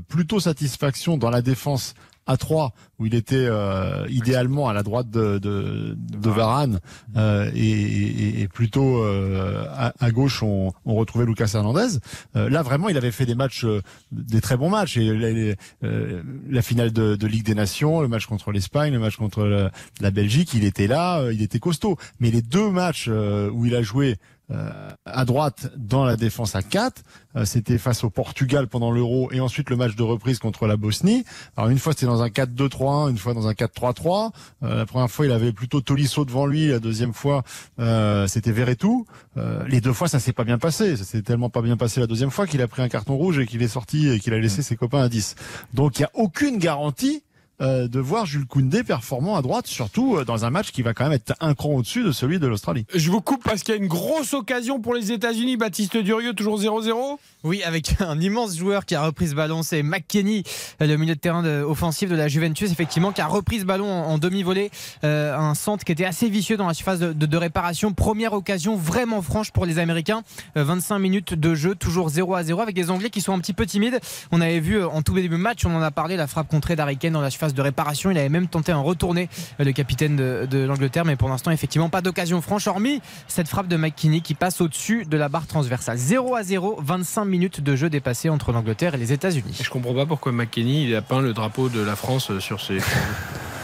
[0.08, 1.96] plutôt satisfaction dans la défense
[2.28, 6.80] à 3 où il était euh, idéalement à la droite de, de, de Varane
[7.18, 12.00] euh, et, et- et plutôt euh, à, à gauche on, on retrouvait Lucas Hernandez.
[12.36, 15.32] Euh, là vraiment il avait fait des matchs, euh, des très bons matchs et la,
[15.32, 19.18] les- euh, la finale de, de Ligue des Nations, le match contre l'Espagne, le match
[19.18, 21.98] contre la, la Belgique, il était là, il était costaud.
[22.20, 24.16] Mais les deux matchs où il a joué
[24.52, 27.04] euh, à droite dans la défense à 4.
[27.36, 30.78] Euh, c'était face au Portugal pendant l'Euro et ensuite le match de reprise contre la
[30.78, 31.26] Bosnie.
[31.58, 34.32] Alors une fois c'était dans un 4-2-3-1, une fois dans un 4-3-3.
[34.64, 37.44] Euh, la première fois il avait plutôt Tolisso devant lui, la deuxième fois
[37.80, 39.06] euh, c'était Verretou.
[39.38, 40.96] Euh, les deux fois ça s'est pas bien passé.
[40.98, 43.40] Ça s'est tellement pas bien passé la deuxième fois qu'il a pris un carton rouge
[43.40, 45.36] et qu'il est sorti et qu'il a laissé ses copains à 10.
[45.74, 47.24] Donc il y a aucune garantie
[47.62, 50.94] euh, de voir Jules Koundé performant à droite, surtout euh, dans un match qui va
[50.94, 52.86] quand même être un cran au-dessus de celui de l'Australie.
[52.94, 55.58] Je vous coupe parce qu'il y a une grosse occasion pour les États-Unis.
[55.58, 57.18] Baptiste Durieux, toujours 0-0.
[57.44, 60.44] Oui, avec un immense joueur qui a repris ce ballon, c'est McKenny,
[60.80, 63.90] le milieu de terrain de- offensif de la Juventus, effectivement, qui a repris ce ballon
[63.92, 64.72] en, en demi-volée.
[65.04, 67.94] Euh, un centre qui était assez vicieux dans la surface de, de- de réparation.
[67.94, 70.24] Première occasion vraiment franche pour les Américains.
[70.58, 73.40] Euh, 25 minutes de jeu, toujours 0 à 0, avec des Anglais qui sont un
[73.40, 74.00] petit peu timides.
[74.32, 76.48] On avait vu euh, en tout début de match, on en a parlé, la frappe
[76.48, 78.12] contrée d'Harry Kane dans la surface de réparation.
[78.12, 81.52] Il avait même tenté un retourné, euh, le capitaine de, de l'Angleterre, mais pour l'instant,
[81.52, 85.48] effectivement, pas d'occasion franche, hormis cette frappe de McKinney qui passe au-dessus de la barre
[85.48, 85.98] transversale.
[85.98, 89.60] 0 à 0, 25 minutes de jeu dépassé entre l'Angleterre et les États-Unis.
[89.62, 92.62] Je comprends pas pourquoi McKenny il a peint le drapeau de la France euh, sur
[92.62, 92.80] ses.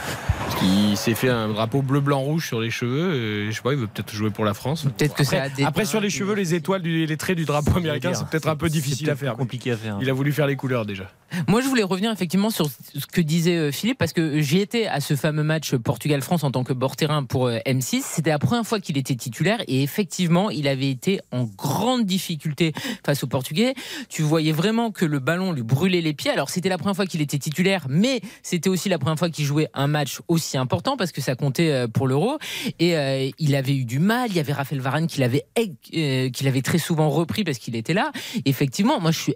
[0.60, 3.16] Qu'il s'est fait un drapeau bleu, blanc, rouge sur les cheveux.
[3.16, 4.84] et je sais pas, il veut peut-être jouer pour la France.
[4.98, 7.78] Peut-être que après, ça après, sur les cheveux, les étoiles, du- les traits du drapeau
[7.78, 9.36] américain, c'est peut-être un peu difficile à faire.
[9.38, 9.98] Compliqué à faire.
[10.02, 11.10] Il a voulu faire les couleurs déjà.
[11.48, 14.86] Moi, je voulais revenir effectivement sur ce que disait euh, Philippe, parce que j'y étais
[14.88, 18.02] à ce fameux match Portugal-France en tant que bord terrain pour euh, M6.
[18.04, 22.74] C'était la première fois qu'il était titulaire et effectivement, il avait été en grande difficulté
[23.06, 23.74] face aux Portugais.
[24.10, 26.32] Tu voyais vraiment que le ballon lui brûlait les pieds.
[26.32, 29.46] Alors, c'était la première fois qu'il était titulaire, mais c'était aussi la première fois qu'il
[29.46, 32.38] jouait un match aussi important parce que ça comptait euh, pour l'Euro.
[32.80, 34.30] Et euh, il avait eu du mal.
[34.30, 35.46] Il y avait Raphaël Varane qui l'avait
[35.94, 38.12] euh, qui l'avait très souvent repris parce qu'il était là.
[38.46, 39.36] Effectivement, moi, je suis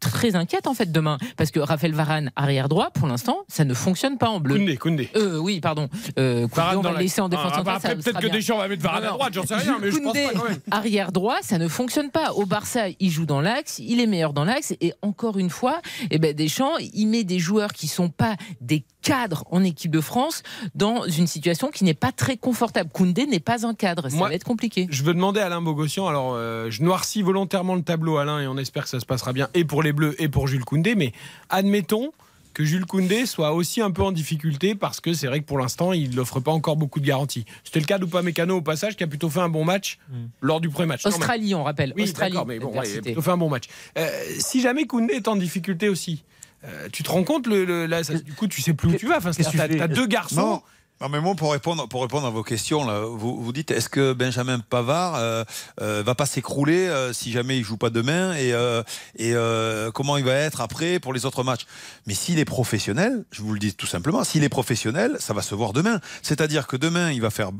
[0.00, 3.72] très inquiète en fait demain parce que Raphaël Varane arrière droit pour l'instant ça ne
[3.72, 4.56] fonctionne pas en bleu.
[4.56, 5.08] Koundé, Koundé.
[5.16, 5.88] Euh, oui pardon.
[6.18, 8.26] Euh, Koundé, on va le la- laisser en défense Ah, bah, centrale, peut-être que.
[8.26, 10.44] Deschamps va mettre Varane Non, à droite, j'en sais rien, mais je pense pas quand
[10.46, 10.58] même.
[10.70, 12.32] arrière droit, ça ne fonctionne pas.
[12.32, 15.80] Au Barça, il joue dans l'axe, il est meilleur dans l'axe et encore une fois,
[16.10, 20.00] eh ben Deschamps, il met des joueurs qui sont pas des cadres en équipe de
[20.00, 20.42] France
[20.74, 22.90] dans une situation qui n'est pas très confortable.
[22.92, 24.86] Koundé n'est pas un cadre, ça Moi- va être compliqué.
[24.90, 28.46] Je veux demander à Alain Bogossian, alors euh, je noircis volontairement le tableau Alain et
[28.46, 30.94] on espère que ça se passera bien et pour les Bleus et pour Jules Koundé,
[30.94, 31.12] mais
[31.50, 32.10] admettons
[32.54, 35.58] que Jules Koundé soit aussi un peu en difficulté parce que c'est vrai que pour
[35.58, 37.44] l'instant il n'offre pas encore beaucoup de garanties.
[37.64, 39.98] C'était le cas d'Upamecano au passage qui a plutôt fait un bon match
[40.40, 41.04] lors du premier match.
[41.04, 41.92] Australie, on rappelle.
[41.96, 42.38] Oui, Australie.
[42.46, 43.64] mais bon, ouais, il a plutôt fait un bon match.
[43.98, 46.22] Euh, si jamais Koundé est en difficulté aussi,
[46.64, 48.94] euh, tu te rends compte le, le- là, ça- du coup tu sais plus où
[48.96, 49.18] tu vas.
[49.18, 50.36] Enfin, qu'est-ce que t'as, tu fais t'as deux garçons.
[50.36, 50.62] Non.
[51.00, 53.88] Non, mais moi, pour répondre, pour répondre à vos questions, là, vous, vous dites est-ce
[53.88, 55.42] que Benjamin Pavard euh,
[55.80, 58.80] euh, va pas s'écrouler euh, si jamais il joue pas demain et, euh,
[59.16, 61.66] et euh, comment il va être après pour les autres matchs?
[62.06, 65.42] Mais s'il est professionnel, je vous le dis tout simplement, s'il est professionnel, ça va
[65.42, 65.98] se voir demain.
[66.22, 67.50] C'est-à-dire que demain, il va faire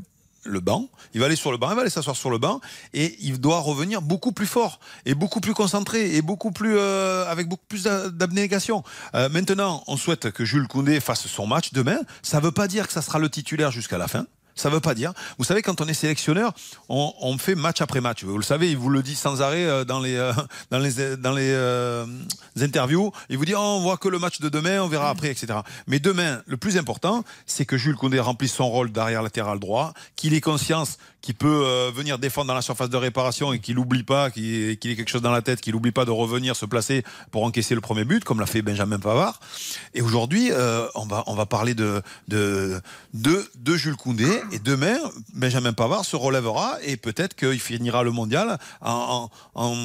[0.45, 2.61] le banc, il va aller sur le banc, il va aller s'asseoir sur le banc
[2.93, 7.25] et il doit revenir beaucoup plus fort et beaucoup plus concentré et beaucoup plus euh,
[7.29, 8.83] avec beaucoup plus d'a- d'abnégation.
[9.15, 11.97] Euh, maintenant, on souhaite que Jules Koundé fasse son match demain.
[12.21, 14.25] Ça ne veut pas dire que ça sera le titulaire jusqu'à la fin.
[14.55, 15.11] Ça veut pas dire.
[15.37, 16.53] Vous savez, quand on est sélectionneur,
[16.87, 18.23] on, fait match après match.
[18.23, 20.31] Vous le savez, il vous le dit sans arrêt euh, dans les euh,
[20.73, 22.05] euh,
[22.61, 23.11] interviews.
[23.29, 25.59] Il vous dit oh, on voit que le match de demain, on verra après, etc.
[25.87, 29.93] Mais demain, le plus important, c'est que Jules Koundé remplisse son rôle d'arrière latéral droit,
[30.15, 33.75] qu'il ait conscience qu'il peut euh, venir défendre dans la surface de réparation et qu'il
[33.75, 36.55] n'oublie pas, qu'il qu'il ait quelque chose dans la tête, qu'il n'oublie pas de revenir
[36.55, 39.39] se placer pour encaisser le premier but, comme l'a fait Benjamin Pavard.
[39.95, 42.79] Et aujourd'hui, euh, on va on va parler de de
[43.13, 44.27] de, de Jules Koundé.
[44.51, 44.97] Et demain,
[45.33, 49.75] Benjamin Pavard se relèvera et peut-être qu'il finira le mondial en, en,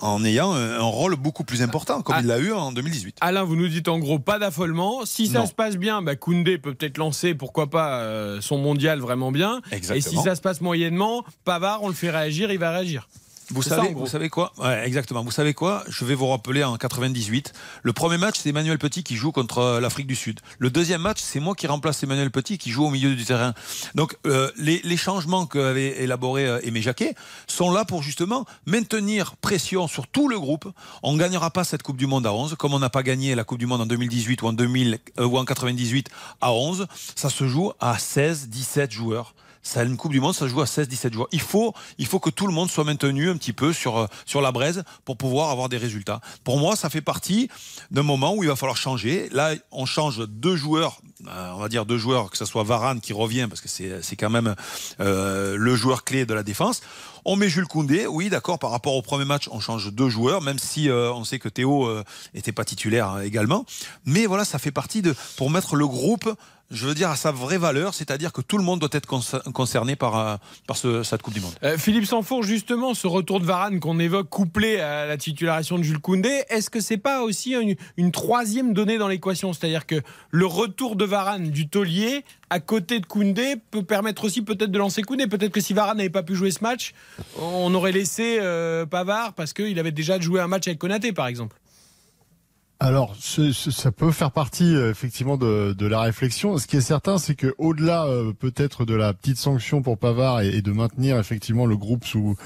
[0.00, 2.20] en- ayant un, un rôle beaucoup plus important, comme Ah.
[2.22, 3.16] il l'a eu en 2018.
[3.20, 5.04] Alain, vous nous dites en gros pas d'affolement.
[5.04, 5.46] Si ça Non.
[5.46, 9.60] se passe bien, bah, Koundé peut peut-être lancer, pourquoi pas, euh, son mondial vraiment bien.
[9.72, 9.96] Exactement.
[9.96, 13.08] Et si ça se passe moyennement, Pavard, on le fait réagir, il va réagir.
[13.50, 14.52] Vous ça, savez, vous savez quoi?
[14.56, 15.22] Ouais, exactement.
[15.22, 15.84] Vous savez quoi?
[15.88, 17.52] Je vais vous rappeler en 98.
[17.82, 20.40] Le premier match, c'est Emmanuel Petit qui joue contre euh, l'Afrique du Sud.
[20.58, 23.52] Le deuxième match, c'est moi qui remplace Emmanuel Petit qui joue au milieu du terrain.
[23.94, 27.14] Donc euh, les, les changements qu'avait élaboré euh, Aimé Jacquet
[27.46, 30.66] sont là pour justement maintenir pression sur tout le groupe.
[31.02, 33.34] On ne gagnera pas cette Coupe du Monde à 11, comme on n'a pas gagné
[33.34, 36.08] la Coupe du Monde en 2018 ou en 2000 euh, ou en 98
[36.40, 36.86] à 11.
[37.14, 39.34] Ça se joue à 16, 17 joueurs.
[39.64, 41.28] Ça, une Coupe du Monde, ça se joue à 16-17 joueurs.
[41.32, 44.06] Il faut, il faut que tout le monde soit maintenu un petit peu sur, euh,
[44.26, 46.20] sur la braise pour pouvoir avoir des résultats.
[46.44, 47.48] Pour moi, ça fait partie
[47.90, 49.30] d'un moment où il va falloir changer.
[49.32, 53.00] Là, on change deux joueurs, euh, on va dire deux joueurs, que ce soit Varane
[53.00, 54.54] qui revient, parce que c'est quand même
[55.00, 56.82] euh, le joueur clé de la défense.
[57.26, 60.42] On met Jules Koundé, oui, d'accord, par rapport au premier match, on change deux joueurs,
[60.42, 63.64] même si euh, on sait que Théo euh, était pas titulaire hein, également.
[64.04, 66.28] Mais voilà, ça fait partie de, pour mettre le groupe,
[66.70, 69.38] je veux dire, à sa vraie valeur, c'est-à-dire que tout le monde doit être concer-
[69.52, 71.52] concerné par, euh, cette Coupe du Monde.
[71.62, 75.82] Euh, Philippe Sanfour, justement, ce retour de Varane qu'on évoque, couplé à la titularisation de
[75.82, 79.52] Jules Koundé, est-ce que c'est pas aussi une, une troisième donnée dans l'équation?
[79.52, 80.00] C'est-à-dire que
[80.30, 84.78] le retour de Varane du taulier à côté de Koundé peut permettre aussi peut-être de
[84.78, 85.26] lancer Koundé.
[85.26, 86.92] Peut-être que si Varane n'avait pas pu jouer ce match,
[87.40, 91.26] on aurait laissé euh, Pavard parce qu'il avait déjà joué un match avec Konaté, par
[91.26, 91.56] exemple.
[92.80, 96.58] Alors, ce- ce- ça peut faire partie euh, effectivement de, de la réflexion.
[96.58, 100.40] Ce qui est certain, c'est que au-delà euh, peut-être de la petite sanction pour Pavard
[100.42, 102.36] et, et de maintenir effectivement le groupe sous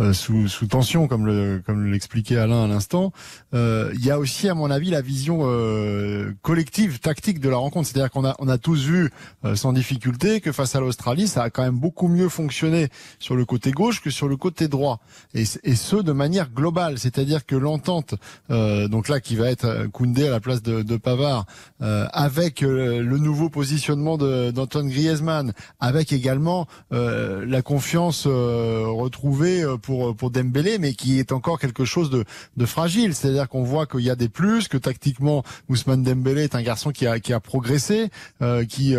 [0.00, 3.12] euh, sous, sous tension, comme le comme l'expliquait Alain à l'instant,
[3.54, 7.56] euh, il y a aussi, à mon avis, la vision euh, collective, tactique de la
[7.56, 7.88] rencontre.
[7.88, 9.10] C'est-à-dire qu'on a on a tous vu
[9.44, 12.88] euh, sans difficulté que face à l'Australie, ça a quand même beaucoup mieux fonctionné
[13.20, 15.00] sur le côté gauche que sur le côté droit,
[15.32, 16.98] et, et ce de manière globale.
[16.98, 18.16] C'est-à-dire que l'entente,
[18.50, 21.46] donc là, qui va être Koundé à la place de, de Pavard,
[21.82, 29.62] euh, avec euh, le nouveau positionnement d'Antoine Griezmann, avec également euh, la confiance euh, retrouvée
[29.62, 32.24] euh, pour pour Dembélé, mais qui est encore quelque chose de,
[32.56, 33.14] de fragile.
[33.14, 36.90] C'est-à-dire qu'on voit qu'il y a des plus, que tactiquement Ousmane Dembélé est un garçon
[36.90, 38.10] qui a qui a progressé,
[38.42, 38.94] euh, qui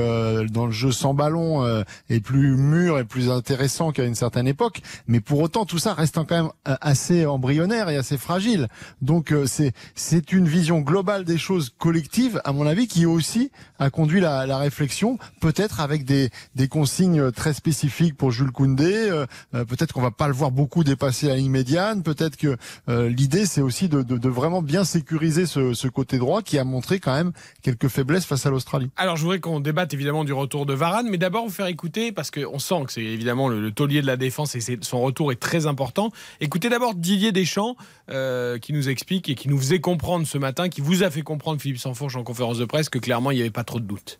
[0.52, 1.65] dans le jeu sans ballon
[2.10, 4.82] est plus mûr et plus intéressant qu'à une certaine époque.
[5.08, 8.67] Mais pour autant, tout ça reste quand même assez embryonnaire et assez fragile.
[9.02, 13.89] Donc c'est c'est une vision globale des choses collectives, à mon avis, qui aussi a
[13.89, 16.30] conduit la, réflexion, peut-être avec des
[16.69, 19.10] consignes très spécifiques pour Jules Koundé.
[19.10, 19.25] euh,
[19.56, 22.03] euh, peut-être qu'on va pas le voir beaucoup dépasser la ligne médiane.
[22.03, 22.58] Peut-être que
[22.89, 27.13] euh, l'idée c'est aussi de, vraiment bien sécuriser ce, côté droit qui a montré quand
[27.13, 28.89] même quelques faiblesses face à l'Australie.
[28.97, 32.12] Alors, je voudrais qu'on débatte évidemment du retour de Varane, mais d'abord vous faire écouter,
[32.12, 35.32] parce qu'on sent que c'est évidemment le, le taulier de la défense et son retour
[35.32, 36.12] est très important.
[36.41, 37.75] Écoutez d'abord Didier Deschamps,
[38.08, 41.62] qui nous explique et qui nous faisait comprendre ce matin, qui vous a fait comprendre,
[41.62, 44.20] Philippe Sanfourche, en conférence de presse, que clairement il n'y avait pas trop de doutes.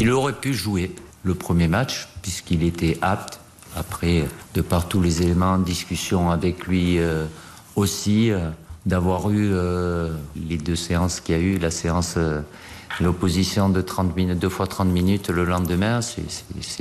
[0.00, 3.40] Il aurait pu jouer le premier match puisqu'il était apte.
[3.76, 7.26] Après, de par tous les éléments discussion avec lui euh,
[7.76, 8.50] aussi, euh,
[8.86, 12.16] d'avoir eu euh, les deux séances qu'il y a eu, la séance,
[13.00, 16.22] l'opposition de 30 minutes, deux fois 30 minutes le lendemain, c'est-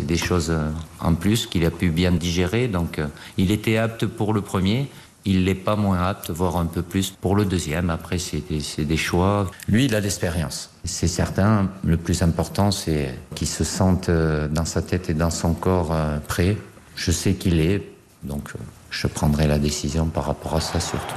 [0.06, 0.54] des choses
[1.00, 2.68] en plus qu'il a pu bien digérer.
[2.68, 3.00] Donc,
[3.38, 4.88] il était apte pour le premier.
[5.26, 7.90] Il n'est pas moins apte, voire un peu plus pour le deuxième.
[7.90, 9.50] Après, c'est des, des choix.
[9.70, 10.70] Lui, il a l'expérience.
[10.84, 11.70] C'est certain.
[11.86, 15.94] Le plus important, c'est qu'il se sente euh, dans sa tête et dans son corps
[15.94, 16.58] euh, prêt.
[16.96, 17.82] Je sais qu'il est,
[18.24, 18.60] donc euh,
[18.90, 21.16] je prendrai la décision par rapport à ça surtout.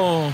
[0.00, 0.24] Oh.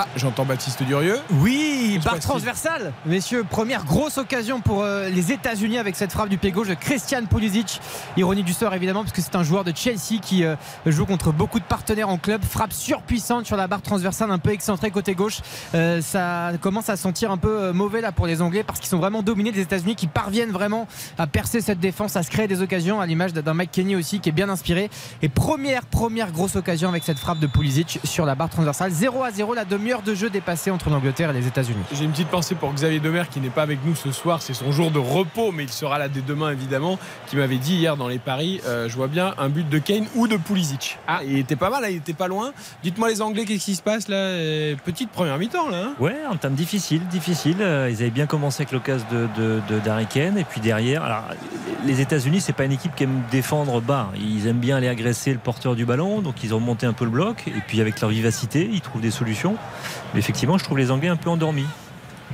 [0.00, 1.18] Ah, j'entends Baptiste Durieux.
[1.40, 2.92] Oui, barre transversale.
[3.04, 6.74] Messieurs, première grosse occasion pour euh, les États-Unis avec cette frappe du pied gauche de
[6.74, 7.80] Christian Pulisic.
[8.16, 10.54] Ironie du sort évidemment, parce que c'est un joueur de Chelsea qui euh,
[10.86, 12.44] joue contre beaucoup de partenaires en club.
[12.44, 15.40] Frappe surpuissante sur la barre transversale, un peu excentrée côté gauche.
[15.74, 18.98] Euh, ça commence à sentir un peu mauvais là pour les Anglais parce qu'ils sont
[18.98, 20.86] vraiment dominés les États-Unis qui parviennent vraiment
[21.18, 24.20] à percer cette défense, à se créer des occasions, à l'image d'un Mike Kenny aussi
[24.20, 24.90] qui est bien inspiré.
[25.22, 28.92] Et première, première grosse occasion avec cette frappe de Pulisic sur la barre transversale.
[28.92, 31.78] 0 à 0, la demi-heure de jeu dépassée entre l'Angleterre et les États-Unis.
[31.94, 34.52] J'ai une petite pensée pour Xavier Demer qui n'est pas avec nous ce soir, c'est
[34.52, 37.96] son jour de repos, mais il sera là dès demain évidemment, qui m'avait dit hier
[37.96, 40.98] dans les paris, euh, je vois bien un but de Kane ou de Pulisic.
[41.06, 42.52] Ah, il était pas mal, là, il était pas loin.
[42.82, 44.16] Dites-moi les Anglais, qu'est-ce qui se passe là?
[44.16, 45.84] Euh, Petite première mi-temps là.
[45.86, 47.56] hein Ouais, en termes difficiles, difficiles.
[47.62, 50.36] Euh, Ils avaient bien commencé avec l'occasion de, de, de d'Harry Kane.
[50.36, 51.24] et puis derrière, alors,
[51.86, 54.10] les États-Unis, c'est pas une équipe qui aime défendre bas.
[54.20, 57.06] Ils aiment bien aller agresser le porteur du ballon, donc ils ont monté un peu
[57.06, 57.44] le bloc.
[57.46, 59.56] Et puis avec leur vivacité, ils trouvent des solutions.
[60.12, 61.66] Mais effectivement, je trouve les Anglais un peu endormis.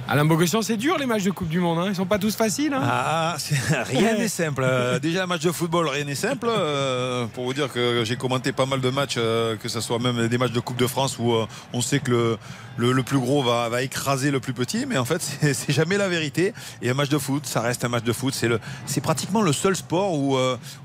[0.06, 1.78] Alain Bogossian, c'est dur les matchs de Coupe du Monde.
[1.78, 1.86] Hein.
[1.88, 2.74] Ils sont pas tous faciles.
[2.74, 2.82] Hein.
[2.84, 3.36] Ah,
[3.84, 4.62] rien n'est simple.
[4.62, 6.46] Euh, déjà, un match de football, rien n'est simple.
[6.50, 9.98] Euh, pour vous dire que j'ai commenté pas mal de matchs, euh, que ce soit
[9.98, 11.32] même des matchs de Coupe de France où
[11.72, 12.36] on sait que
[12.76, 14.84] le, le, plus gros va, va, écraser le plus petit.
[14.84, 15.22] Mais en fait,
[15.54, 16.52] c'est jamais la vérité.
[16.82, 18.38] Et un match de foot, ça reste un match de foot.
[18.84, 20.36] C'est pratiquement le seul sport où,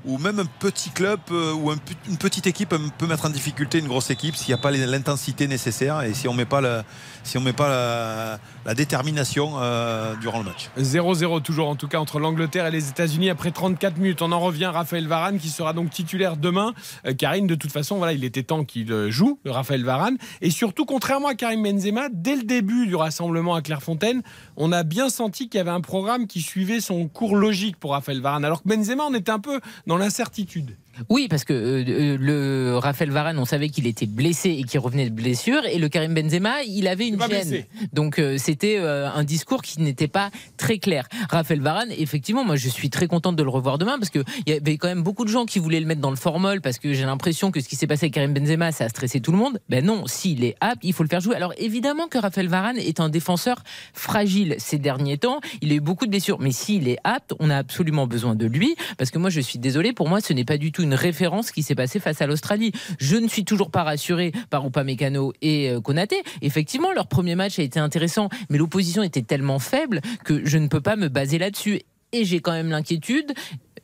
[0.06, 4.08] où même un petit club ou une petite équipe peut mettre en difficulté une grosse
[4.08, 6.84] équipe s'il n'y a pas l'intensité nécessaire et si on met pas la,
[7.22, 10.70] si on met pas la détermination euh, durant le match.
[10.78, 14.22] 0-0 toujours en tout cas entre l'Angleterre et les États-Unis après 34 minutes.
[14.22, 16.74] On en revient Raphaël Varane qui sera donc titulaire demain.
[17.06, 20.16] Euh, Karine, de toute façon, voilà, il était temps qu'il euh, joue, Raphaël Varane.
[20.40, 24.22] Et surtout, contrairement à Karim Benzema, dès le début du rassemblement à Clairefontaine,
[24.60, 27.92] on a bien senti qu'il y avait un programme qui suivait son cours logique pour
[27.92, 28.44] Raphaël Varane.
[28.44, 30.76] Alors que Benzema, on était un peu dans l'incertitude.
[31.08, 34.80] Oui, parce que euh, euh, le Raphaël Varane, on savait qu'il était blessé et qu'il
[34.80, 37.64] revenait de blessure, et le Karim Benzema, il avait une gêne.
[37.92, 41.06] Donc euh, c'était un discours qui n'était pas très clair.
[41.30, 44.52] Raphaël Varane, effectivement, moi je suis très contente de le revoir demain parce que il
[44.52, 46.78] y avait quand même beaucoup de gens qui voulaient le mettre dans le formol parce
[46.78, 49.32] que j'ai l'impression que ce qui s'est passé avec Karim Benzema, ça a stressé tout
[49.32, 49.60] le monde.
[49.68, 51.36] Ben non, s'il est apte, il faut le faire jouer.
[51.36, 53.62] Alors évidemment que Raphaël Varane est un défenseur
[53.94, 55.40] fragile ces derniers temps.
[55.60, 58.46] Il a eu beaucoup de blessures, mais s'il est apte, on a absolument besoin de
[58.46, 60.94] lui parce que moi je suis désolée, pour moi ce n'est pas du tout une
[60.94, 62.72] référence qui s'est passée face à l'Australie.
[62.98, 66.22] Je ne suis toujours pas rassuré par Upamecano et euh, Konaté.
[66.42, 70.68] Effectivement, leur premier match a été intéressant, mais l'opposition était tellement faible que je ne
[70.68, 71.80] peux pas me baser là-dessus.
[72.12, 73.32] Et j'ai quand même l'inquiétude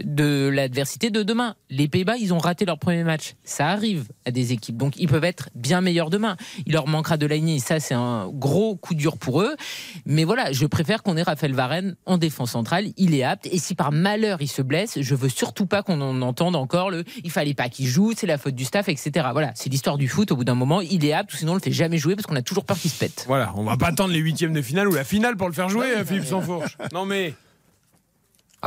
[0.05, 1.55] de l'adversité de demain.
[1.71, 3.35] Les Pays-Bas, ils ont raté leur premier match.
[3.45, 6.37] Ça arrive à des équipes, donc ils peuvent être bien meilleurs demain.
[6.67, 9.57] Il leur manquera de Ligny, ça c'est un gros coup dur pour eux.
[10.05, 12.87] Mais voilà, je préfère qu'on ait Raphaël Varenne en défense centrale.
[12.97, 13.47] Il est apte.
[13.47, 16.91] Et si par malheur il se blesse, je veux surtout pas qu'on en entende encore
[16.91, 19.29] le il fallait pas qu'il joue, c'est la faute du staff, etc.
[19.33, 20.33] Voilà, c'est l'histoire du foot.
[20.33, 22.37] Au bout d'un moment, il est apte, sinon on le fait jamais jouer parce qu'on
[22.37, 23.25] a toujours peur qu'il se pète.
[23.27, 25.69] Voilà, on va pas attendre les huitièmes de finale ou la finale pour le faire
[25.69, 26.77] jouer, Philippe Sansfourche.
[26.93, 27.35] Non mais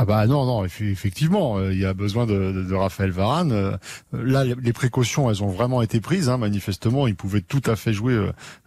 [0.02, 3.52] ah bah non, non, effectivement, euh, il y a besoin de, de, Raphaël Varane.
[3.52, 3.76] Euh,
[4.14, 6.30] là, les précautions, elles ont vraiment été prises.
[6.30, 8.14] Hein, manifestement, il pouvait tout à fait jouer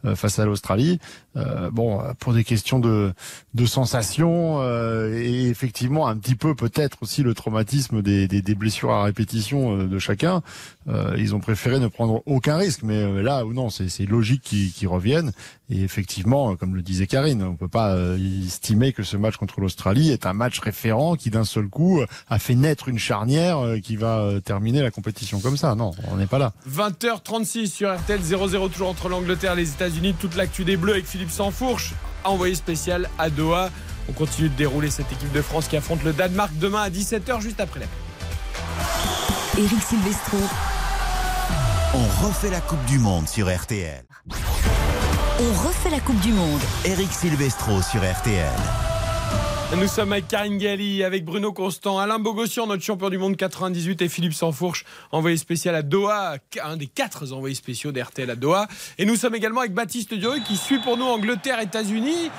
[0.05, 0.99] euh, face à l'Australie.
[1.71, 3.13] bon, pour des questions de,
[3.55, 4.61] de sensation
[5.11, 9.77] et effectivement un petit peu peut-être aussi le traumatisme des, des, des blessures à répétition
[9.87, 10.43] de chacun.
[11.17, 12.83] ils ont préféré ne prendre aucun risque.
[12.83, 15.31] Mais là, ou non, c'est logique qu'ils reviennent.
[15.71, 17.97] Et effectivement, comme le disait Karine, on peut pas
[18.45, 22.37] estimer que ce match contre l'Australie est un match référent qui d'un seul coup a
[22.39, 25.73] fait naître une charnière euh, qui va euh, terminer la compétition comme ça.
[25.73, 26.51] Non, on n'est pas là.
[26.69, 30.15] 20h36 sur RTL 0-0 toujours entre l'Angleterre et les États-Unis.
[30.19, 31.93] Toute l'actu des Bleus avec Philippe Sansfourche,
[32.25, 33.69] envoyé spécial à Doha.
[34.09, 37.39] On continue de dérouler cette équipe de France qui affronte le Danemark demain à 17h
[37.39, 37.85] juste après la
[39.57, 40.37] Eric Silvestro.
[41.93, 44.03] On refait la Coupe du Monde sur RTL.
[45.39, 46.61] On refait la Coupe du Monde.
[46.83, 48.92] Eric Silvestro sur RTL.
[49.79, 54.01] Nous sommes avec Karine Galli, avec Bruno Constant, Alain Bogossian, notre champion du monde 98,
[54.03, 58.67] et Philippe Sansfourche, envoyé spécial à Doha, un des quatre envoyés spéciaux d'RTL à Doha.
[58.97, 62.29] Et nous sommes également avec Baptiste Durieux qui suit pour nous Angleterre, États-Unis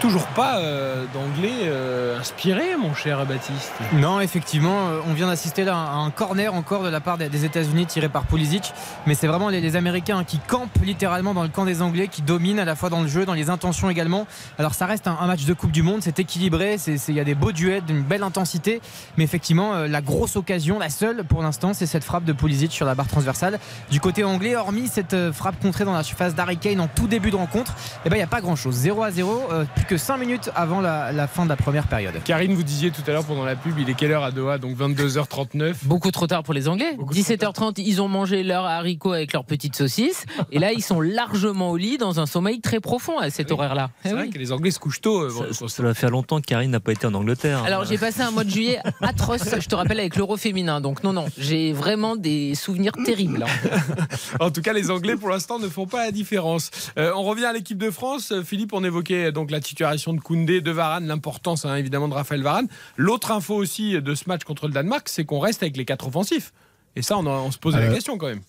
[0.00, 3.72] toujours pas euh, d'anglais euh, inspiré, mon cher Baptiste.
[3.92, 7.44] Non, effectivement, euh, on vient d'assister là à un corner encore de la part des,
[7.44, 8.72] États-Unis tiré par Pulisic,
[9.06, 12.58] mais c'est vraiment les, Américains qui campent littéralement dans le camp des Anglais, qui dominent
[12.58, 14.26] à la fois dans le jeu, dans les intentions également.
[14.58, 17.34] Alors ça reste un, match de Coupe du Monde, c'est équilibré, il y a des
[17.34, 18.80] beaux duets, d'une belle intensité,
[19.16, 22.86] mais effectivement, la grosse occasion, la seule pour l'instant, c'est cette frappe de Pulisic sur
[22.86, 23.58] la barre transversale.
[23.90, 27.30] Du côté anglais, hormis cette frappe contrée dans la surface d'Harry Kane en tout début
[27.30, 28.74] de rencontre, eh ben, il n'y a pas grand-chose.
[28.74, 29.48] 0 à 0,
[29.90, 32.14] que 5 minutes avant la, fin de la première période.
[32.22, 34.58] Karine, vous disiez tout à l'heure pendant la pub, il est quelle heure à Doha
[34.58, 35.78] Donc 22h39.
[35.82, 36.96] Beaucoup trop tard pour les Anglais.
[37.10, 40.26] 17h30, ils ont mangé leur haricot avec leurs petites saucisses.
[40.52, 43.90] et là, ils sont largement au lit dans un sommeil très profond à cet horaire-là.
[44.04, 45.22] C'est eh vrai que les Anglais se couchent tôt.
[45.22, 47.64] Euh, ça, ça, fait longtemps que Karine n'a pas été en Angleterre.
[47.64, 50.80] Alors j'ai passé un mois de juillet atroce, je te rappelle, avec l'euro féminin.
[50.80, 53.44] Donc non, non, j'ai vraiment des souvenirs terribles.
[53.44, 53.80] Hein.
[54.38, 56.70] en tout cas, les Anglais pour l'instant ne font pas la différence.
[56.96, 58.32] Euh, on revient à l'équipe de France.
[58.44, 62.42] Philippe, on évoquait donc la titularisation de Koundé, de Varane, l'importance hein, évidemment de Raphaël
[62.42, 62.68] Varane.
[62.98, 66.08] L'autre info aussi de ce match contre le Danemark, c'est qu'on reste avec les quatre
[66.08, 66.52] offensifs.
[66.96, 68.42] Et ça, on, se pose la euh, question quand même.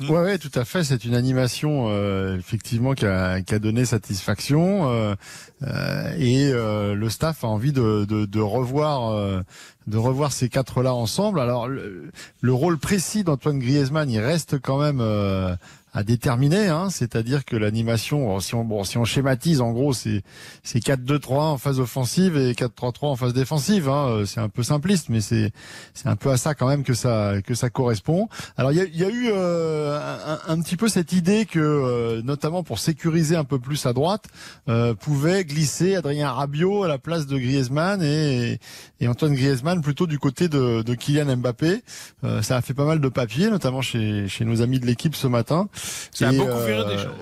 [0.00, 0.84] Oui, ouais, tout à fait.
[0.84, 5.14] C'est une animation euh, effectivement qui a, donné satisfaction euh,
[6.18, 9.42] et le staff a envie de, revoir
[9.86, 11.40] de revoir ces quatre là ensemble.
[11.40, 12.10] Alors le,
[12.42, 15.00] le rôle précis d'Antoine Griezmann, il reste quand même
[15.98, 16.68] à déterminer.
[16.68, 20.22] Hein, C'est-à-dire que l'animation, si on, bon, si on schématise, en gros, c'est
[20.62, 23.88] c'est 4-2-3 en phase offensive et 4-3-3 en phase défensive.
[23.88, 25.52] Hein, c'est un peu simpliste, mais c'est
[26.04, 28.28] un peu à ça quand même que ça que ça correspond.
[28.56, 32.22] Alors il y a, y a, eu euh, un, petit peu cette idée que, euh,
[32.22, 34.26] notamment pour sécuriser un peu plus à droite,
[34.68, 38.60] euh, pouvait glisser Adrien Rabiot à la place de Griezmann et,
[39.00, 41.82] et Antoine Griezmann plutôt du côté de, de Kylian Mbappé.
[42.24, 45.14] Euh, ça a fait pas mal de papiers, notamment chez, chez nos amis de l'équipe
[45.14, 45.68] ce matin.
[46.12, 47.14] Ça a beaucoup fait rire des gens.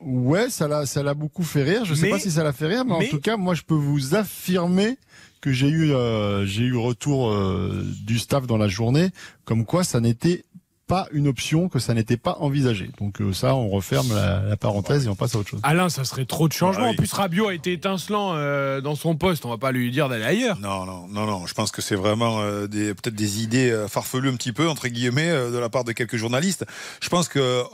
[0.00, 1.84] Ouais, ça l'a, ça l'a beaucoup fait rire.
[1.84, 3.74] Je sais pas si ça l'a fait rire, mais, en tout cas, moi, je peux
[3.74, 4.98] vous affirmer
[5.40, 9.10] que j'ai eu, euh, j'ai eu retour euh, du staff dans la journée,
[9.44, 10.44] comme quoi ça n'était
[10.86, 12.90] pas une option, que ça n'était pas envisagé.
[13.00, 15.60] Donc euh, ça, on referme la, parenthèse et on passe à autre chose.
[15.64, 16.84] Alain, ça serait trop de changements.
[16.84, 19.44] Bah en plus, Rabiot a été étincelant euh, dans son poste.
[19.44, 20.58] On va pas lui dire d'aller ailleurs.
[20.60, 21.46] Non, non, non, non.
[21.46, 24.88] Je pense que c'est vraiment euh, des peut-être des idées farfelues un petit peu entre
[24.88, 26.64] guillemets de la part de quelques journalistes.
[27.00, 27.64] Je pense que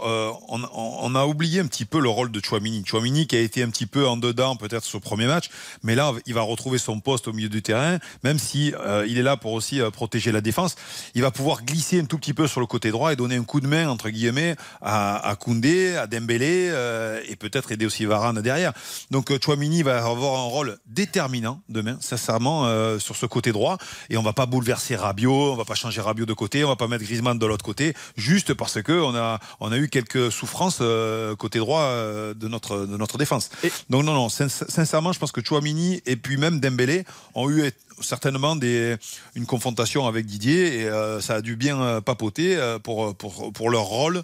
[0.48, 2.83] on, on, a oublié un petit peu le rôle de Chouamini.
[2.87, 5.51] Chouamini qui a été un petit peu en dedans peut-être sur premier match,
[5.83, 8.72] mais là il va retrouver son poste au milieu du terrain, même si
[9.07, 10.77] il est là pour aussi protéger la défense.
[11.14, 13.44] Il va pouvoir glisser un tout petit peu sur le côté droit et donner un
[13.44, 18.04] coup de main entre guillemets à, à Koundé, à Dembélé euh, et peut-être aider aussi
[18.04, 18.72] Varane derrière.
[19.10, 23.78] Donc euh, Chouamini va avoir un rôle déterminant demain, sincèrement euh, sur ce côté droit
[24.10, 26.76] et on va pas bouleverser Rabiot, on va pas changer Rabiot de côté, on va
[26.76, 30.30] pas mettre Griezmann de l'autre côté, juste parce que on a on a eu quelques
[30.30, 30.82] souffrances
[31.38, 31.86] côté droit
[32.34, 33.50] de notre de notre défense.
[33.90, 38.56] Donc non non, sincèrement, je pense que Chouamini et puis même Dembélé ont eu certainement
[38.56, 38.96] des,
[39.34, 43.52] une confrontation avec Didier et euh, ça a dû bien euh, papoter euh, pour, pour,
[43.52, 44.22] pour leur rôle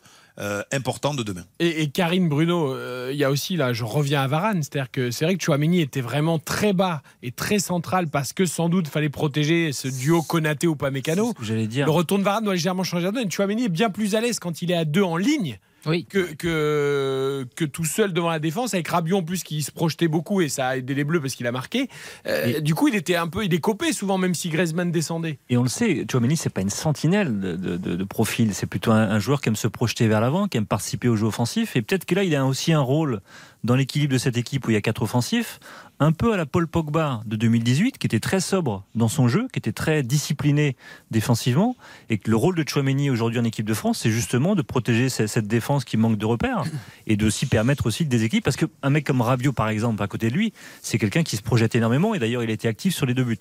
[0.71, 1.43] important de demain.
[1.59, 2.73] Et, Karine Bruno,
[3.11, 5.81] il y a aussi là, je reviens à Varane, c'est-à-dire que c'est vrai que Chouamini
[5.81, 10.23] était vraiment très bas et très central parce que sans doute fallait protéger ce duo
[10.23, 11.35] Konaté ou Pamecano.
[11.43, 11.87] J'allais dire.
[11.87, 13.33] Le retour de Varane doit légèrement changer de donne.
[13.33, 16.05] Chouamini est bien plus à l'aise quand il est à deux en ligne oui.
[16.05, 20.09] que, que, que, tout seul devant la défense, avec Rabiot en plus qui se projetait
[20.09, 21.89] beaucoup et ça a aidé les Bleus parce qu'il a marqué.
[22.27, 25.39] Euh, du coup, il était un peu, il est copé souvent, même si Griezmann descendait.
[25.51, 29.19] Et on le sait, Chouameni, c'est pas une sentinelle de, de, profil, c'est plutôt un,
[29.19, 31.77] joueur qui aime se projeter vers l'avant, qui aime participer au jeu offensif.
[31.77, 33.21] Et peut-être que là, il a aussi un rôle
[33.65, 35.61] dans l'équilibre de cette équipe où il y a quatre offensifs,
[36.01, 39.49] un peu à la Paul Pogba de 2018, qui était très sobre dans son jeu,
[39.53, 40.77] qui était très discipliné
[41.11, 41.77] défensivement,
[42.09, 45.09] et que le rôle de Chouameni aujourd'hui en équipe de France, c'est justement de protéger
[45.09, 46.63] cette défense qui manque de repères,
[47.07, 50.07] et de s'y permettre aussi des équipes, parce qu'un mec comme Rabiot, par exemple, à
[50.07, 52.95] côté de lui, c'est quelqu'un qui se projette énormément, et d'ailleurs il a été actif
[52.95, 53.39] sur les deux buts.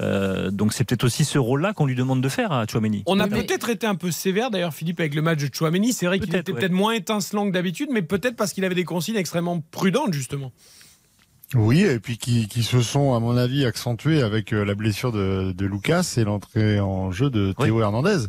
[0.00, 3.02] Euh, donc c'est peut-être aussi ce rôle-là qu'on lui demande de faire à Chouameni.
[3.06, 5.92] On a peut-être été un peu sévère d'ailleurs Philippe avec le match de Chouameni.
[5.92, 8.84] C'est vrai qu'il était peut-être moins étincelant que d'habitude, mais peut-être parce qu'il avait des
[8.84, 10.52] consignes extrêmement prudentes justement.
[11.56, 15.10] Oui, et puis qui, qui, se sont, à mon avis, accentués avec euh, la blessure
[15.10, 18.28] de, de Lucas et l'entrée en jeu de Théo Hernandez,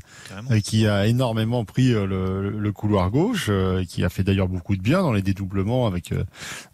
[0.50, 3.52] euh, qui a énormément pris euh, le, le couloir gauche,
[3.88, 6.14] qui a fait d'ailleurs beaucoup de bien dans les dédoublements avec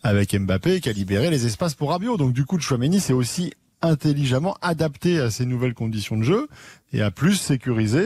[0.03, 2.15] avec Mbappé, qui a libéré les espaces pour Rabiot.
[2.15, 6.47] Donc du coup, Chouameni s'est aussi intelligemment adapté à ces nouvelles conditions de jeu
[6.93, 8.03] et a plus sécurisé,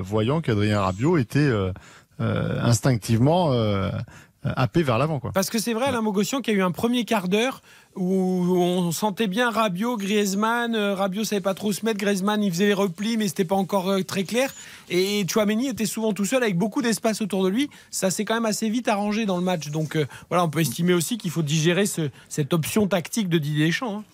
[0.00, 1.50] voyant qu'Adrien Rabiot était
[2.18, 3.90] instinctivement euh,
[4.44, 5.20] happé vers l'avant.
[5.20, 5.32] Quoi.
[5.32, 7.62] Parce que c'est vrai, Alain Mogossian, qu'il y a eu un premier quart d'heure
[7.96, 10.74] où on sentait bien Rabiot, Griezmann.
[10.74, 11.98] Euh, Rabiot savait pas trop se mettre.
[11.98, 14.52] Griezmann, il faisait les replis, mais c'était pas encore euh, très clair.
[14.90, 17.70] Et Chouameni était souvent tout seul avec beaucoup d'espace autour de lui.
[17.90, 19.68] Ça s'est quand même assez vite arrangé dans le match.
[19.68, 23.66] Donc voilà, on peut estimer aussi qu'il faut digérer ce, cette option tactique de Didier
[23.66, 23.98] Deschamps.
[23.98, 24.04] Hein.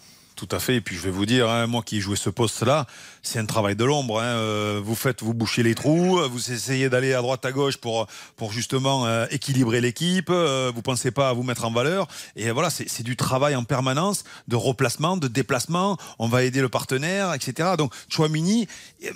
[0.40, 0.77] Tout à fait.
[0.77, 2.87] Et puis je vais vous dire, hein, moi qui ai joué ce poste-là,
[3.23, 4.21] c'est un travail de l'ombre.
[4.21, 4.25] Hein.
[4.25, 8.07] Euh, vous faites, vous bouchez les trous, vous essayez d'aller à droite à gauche pour
[8.37, 10.31] pour justement euh, équilibrer l'équipe.
[10.31, 12.09] Euh, vous pensez pas à vous mettre en valeur.
[12.37, 15.97] Et voilà, c'est du travail en permanence, de replacement, de déplacement.
[16.19, 17.71] On va aider le partenaire, etc.
[17.77, 18.67] Donc Chouamini,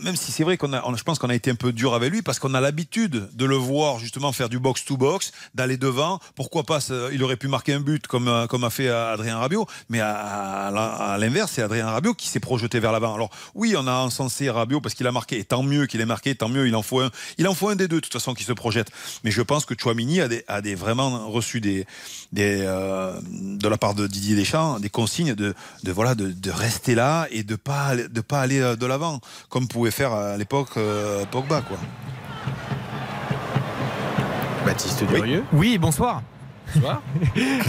[0.01, 2.12] même si c'est vrai qu'on a, je pense qu'on a été un peu dur avec
[2.12, 5.77] lui parce qu'on a l'habitude de le voir justement faire du box to box, d'aller
[5.77, 6.21] devant.
[6.35, 6.79] Pourquoi pas
[7.12, 11.19] Il aurait pu marquer un but comme comme a fait Adrien Rabiot, mais à, à
[11.19, 13.14] l'inverse, c'est Adrien Rabiot qui s'est projeté vers l'avant.
[13.14, 16.07] Alors oui, on a encensé Rabiot parce qu'il a marqué, et tant mieux qu'il ait
[16.07, 17.11] marqué, tant mieux, il en faut un.
[17.38, 18.90] Il en faut un des deux, de toute façon, qui se projette.
[19.24, 21.87] Mais je pense que Chouamini a, des, a des vraiment reçu des,
[22.33, 26.50] des euh, de la part de Didier Deschamps des consignes de, de voilà de, de,
[26.50, 30.37] rester là et de pas de pas aller euh, de l'avant comme pouvait faire à
[30.37, 31.78] l'époque euh, Pogba quoi.
[34.64, 35.44] Baptiste Durieux.
[35.52, 35.72] Oui.
[35.72, 36.22] oui, bonsoir.
[36.74, 37.02] Bonsoir.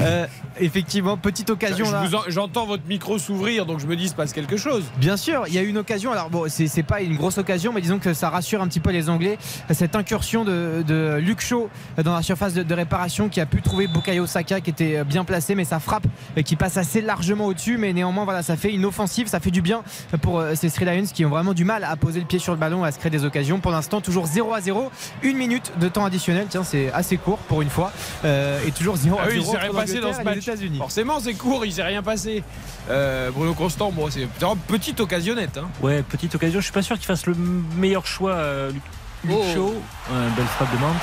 [0.02, 0.28] Euh,
[0.60, 2.04] effectivement, petite occasion là.
[2.28, 4.84] J'entends votre micro s'ouvrir, donc je me dis, il se passe quelque chose.
[4.98, 6.12] Bien sûr, il y a eu une occasion.
[6.12, 8.92] Alors bon, c'est pas une grosse occasion, mais disons que ça rassure un petit peu
[8.92, 9.38] les Anglais.
[9.72, 11.70] Cette incursion de, de Luke Shaw
[12.04, 15.24] dans la surface de, de réparation qui a pu trouver Bukayo Saka qui était bien
[15.24, 16.06] placé, mais ça frappe
[16.44, 17.78] qui passe assez largement au-dessus.
[17.78, 19.82] Mais néanmoins, voilà, ça fait une offensive, ça fait du bien
[20.22, 22.54] pour euh, ces Three Lions qui ont vraiment du mal à poser le pied sur
[22.54, 23.60] le ballon, à se créer des occasions.
[23.60, 24.92] Pour l'instant, toujours 0 à 0,
[25.24, 26.48] une minute de temps additionnel.
[26.50, 27.92] Tiens, c'est assez court pour une fois,
[28.26, 30.50] Euh, et toujours 0 Ah oui, 0 il s'est rien passé dans ce match.
[30.78, 32.44] Forcément, c'est court, il s'est rien passé.
[32.90, 35.58] Euh, Bruno Constant, bon, c'est une petite occasionnette.
[35.58, 35.68] Hein.
[35.82, 36.60] Ouais, petite occasion.
[36.60, 37.36] Je suis pas sûr qu'il fasse le
[37.78, 38.84] meilleur choix, euh, Luc,
[39.34, 39.74] Oh.
[40.10, 40.96] Belle frappe de Mount.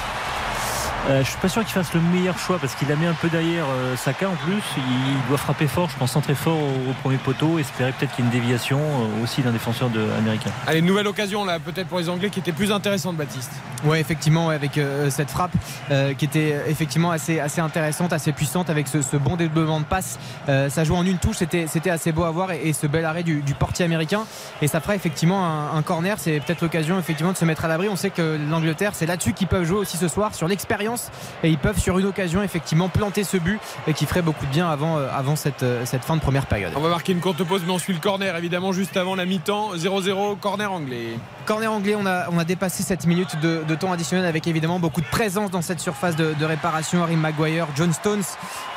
[1.08, 3.14] Euh, je suis pas sûr qu'il fasse le meilleur choix parce qu'il a mis un
[3.14, 4.62] peu derrière euh, Saka en plus.
[4.76, 7.58] Il doit frapper fort, je pense, centrer fort au, au premier poteau.
[7.58, 10.50] Espérer peut-être qu'il y ait une déviation euh, aussi d'un défenseur de, américain.
[10.64, 13.50] Allez, nouvelle occasion là, peut-être pour les Anglais qui était plus intéressante, Baptiste.
[13.84, 15.50] Ouais, effectivement, ouais, avec euh, cette frappe
[15.90, 19.84] euh, qui était effectivement assez, assez intéressante, assez puissante, avec ce, ce bon développement de
[19.84, 20.20] passe.
[20.48, 22.86] Euh, ça joue en une touche, c'était, c'était assez beau à voir, et, et ce
[22.86, 24.20] bel arrêt du, du portier américain.
[24.60, 26.14] Et ça fera effectivement un, un corner.
[26.20, 27.88] C'est peut-être l'occasion effectivement de se mettre à l'abri.
[27.88, 31.10] On sait que l'Angleterre, c'est là-dessus qu'ils peuvent jouer aussi ce soir, sur l'expérience,
[31.42, 34.50] et ils peuvent sur une occasion effectivement planter ce but et qui ferait beaucoup de
[34.50, 36.72] bien avant, euh, avant cette, euh, cette fin de première période.
[36.76, 39.24] On va marquer une courte pause, mais on suit le corner évidemment juste avant la
[39.24, 39.74] mi-temps.
[39.76, 41.18] 0-0, corner anglais.
[41.46, 44.78] Corner anglais, on a, on a dépassé cette minute de, de temps additionnel avec évidemment
[44.78, 47.02] beaucoup de présence dans cette surface de, de réparation.
[47.02, 48.22] Harry Maguire, John Stones.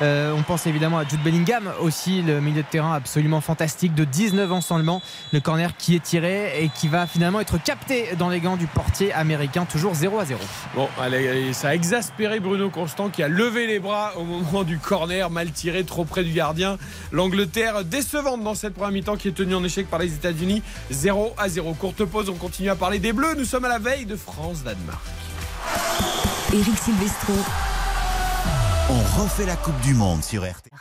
[0.01, 4.03] Euh, on pense évidemment à Jude Bellingham aussi, le milieu de terrain absolument fantastique de
[4.03, 5.01] 19 ans seulement.
[5.31, 8.67] Le corner qui est tiré et qui va finalement être capté dans les gants du
[8.67, 10.39] portier américain, toujours 0 à 0.
[10.75, 14.63] Bon, allez, allez, ça a exaspéré Bruno Constant qui a levé les bras au moment
[14.63, 16.77] du corner, mal tiré, trop près du gardien.
[17.11, 20.61] L'Angleterre décevante dans cette première mi-temps qui est tenue en échec par les États-Unis.
[20.91, 21.73] 0 à 0.
[21.73, 23.33] Courte pause, on continue à parler des Bleus.
[23.35, 25.01] Nous sommes à la veille de France-Danemark.
[26.53, 27.33] Eric Silvestro.
[28.89, 30.71] On refait la Coupe du Monde sur RTL.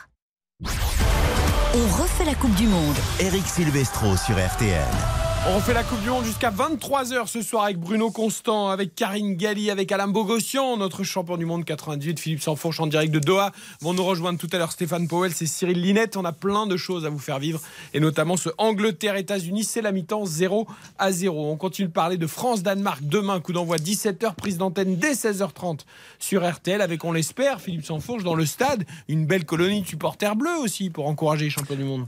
[1.73, 2.95] On refait la Coupe du Monde.
[3.19, 5.24] Eric Silvestro sur RTL.
[5.47, 9.35] On refait la Coupe du Monde jusqu'à 23h ce soir avec Bruno Constant, avec Karine
[9.35, 13.51] Galli, avec Alain Bogossian, notre champion du monde 98, Philippe Sanfourche en direct de Doha.
[13.79, 16.17] Vont nous rejoindre tout à l'heure Stéphane Powell, c'est Cyril Linette.
[16.17, 17.61] On a plein de choses à vous faire vivre
[17.93, 19.65] et notamment ce Angleterre-États-Unis.
[19.65, 20.67] C'est la mi-temps 0
[20.97, 21.51] à 0.
[21.51, 25.81] On continue de parler de France-Danemark demain, coup d'envoi 17h, prise d'antenne dès 16h30
[26.17, 28.83] sur RTL avec, on l'espère, Philippe Sanfourche dans le stade.
[29.07, 32.07] Une belle colonie de supporters bleus aussi pour encourager les champions du monde.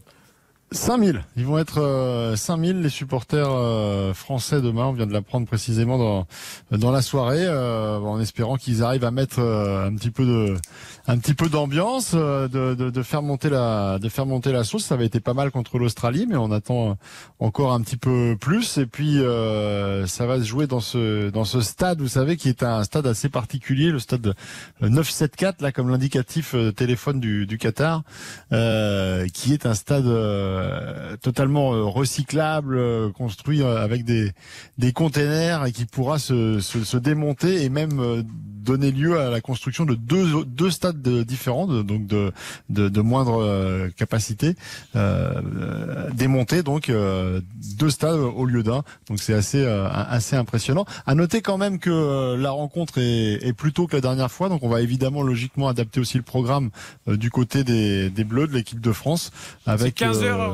[0.71, 1.23] 5000.
[1.37, 4.85] Ils vont être euh, 5000 les supporters euh, français demain.
[4.85, 6.27] On vient de l'apprendre précisément dans
[6.71, 10.55] dans la soirée, euh, en espérant qu'ils arrivent à mettre euh, un petit peu de
[11.07, 14.65] un petit peu d'ambiance, euh, de, de, de faire monter la de faire monter la
[14.65, 14.83] sauce.
[14.85, 16.97] Ça avait été pas mal contre l'Australie, mais on attend
[17.39, 18.77] encore un petit peu plus.
[18.77, 22.49] Et puis euh, ça va se jouer dans ce dans ce stade, vous savez, qui
[22.49, 24.33] est un stade assez particulier, le stade
[24.81, 28.03] 974 là, comme l'indicatif euh, téléphone du, du Qatar,
[28.51, 34.31] euh, qui est un stade euh, euh, totalement euh, recyclable, euh, construit avec des,
[34.77, 38.23] des containers et qui pourra se, se, se, démonter et même
[38.67, 42.33] donner lieu à la construction de deux, deux stades différents, donc de,
[42.69, 44.55] de, de, moindre capacité,
[44.95, 47.39] euh, démonter donc euh,
[47.77, 48.83] deux stades au lieu d'un.
[49.07, 50.85] Donc c'est assez, euh, assez impressionnant.
[51.05, 54.49] À noter quand même que la rencontre est, est plus tôt que la dernière fois,
[54.49, 56.69] donc on va évidemment logiquement adapter aussi le programme
[57.07, 59.31] du côté des, des Bleus de l'équipe de France.
[59.65, 60.03] avec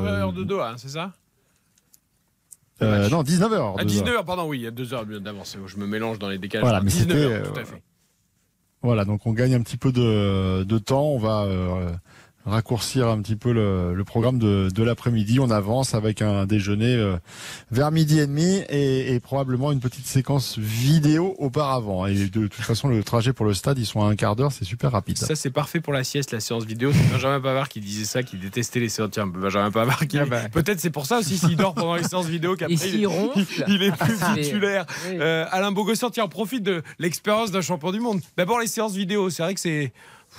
[0.02, 1.12] 19h, heure de euh, Doha, hein, c'est ça?
[2.82, 3.76] Euh, non, 19h.
[3.78, 5.56] Ah, 19h, pardon, oui, il y a deux heures d'avance.
[5.66, 6.64] Je me mélange dans les décalages.
[6.68, 7.82] Voilà, 19h, tout à euh, fait.
[8.82, 11.04] Voilà, donc on gagne un petit peu de, temps.
[11.04, 11.46] On va
[12.46, 15.40] raccourcir un petit peu le, le programme de, de l'après-midi.
[15.40, 17.16] On avance avec un déjeuner euh,
[17.70, 22.06] vers midi et demi et, et probablement une petite séquence vidéo auparavant.
[22.06, 24.52] Et de toute façon, le trajet pour le stade, ils sont à un quart d'heure,
[24.52, 25.18] c'est super rapide.
[25.18, 26.92] Ça, c'est parfait pour la sieste, la séance vidéo.
[26.92, 29.10] C'est Benjamin Pavard qui disait ça, qui détestait les séances.
[29.12, 30.18] Tiens, Benjamin Pavard, qui...
[30.18, 30.48] Ah bah.
[30.50, 34.16] peut-être c'est pour ça aussi s'il dort pendant les séances vidéo qu'après il, est plus
[34.20, 34.86] Ah, titulaire.
[35.08, 35.16] Oui.
[35.20, 38.20] Euh, Alain Bogossian, tiens, profite de l'expérience d'un champion du monde.
[38.36, 39.92] D'abord, les séances vidéo, c'est vrai que c'est.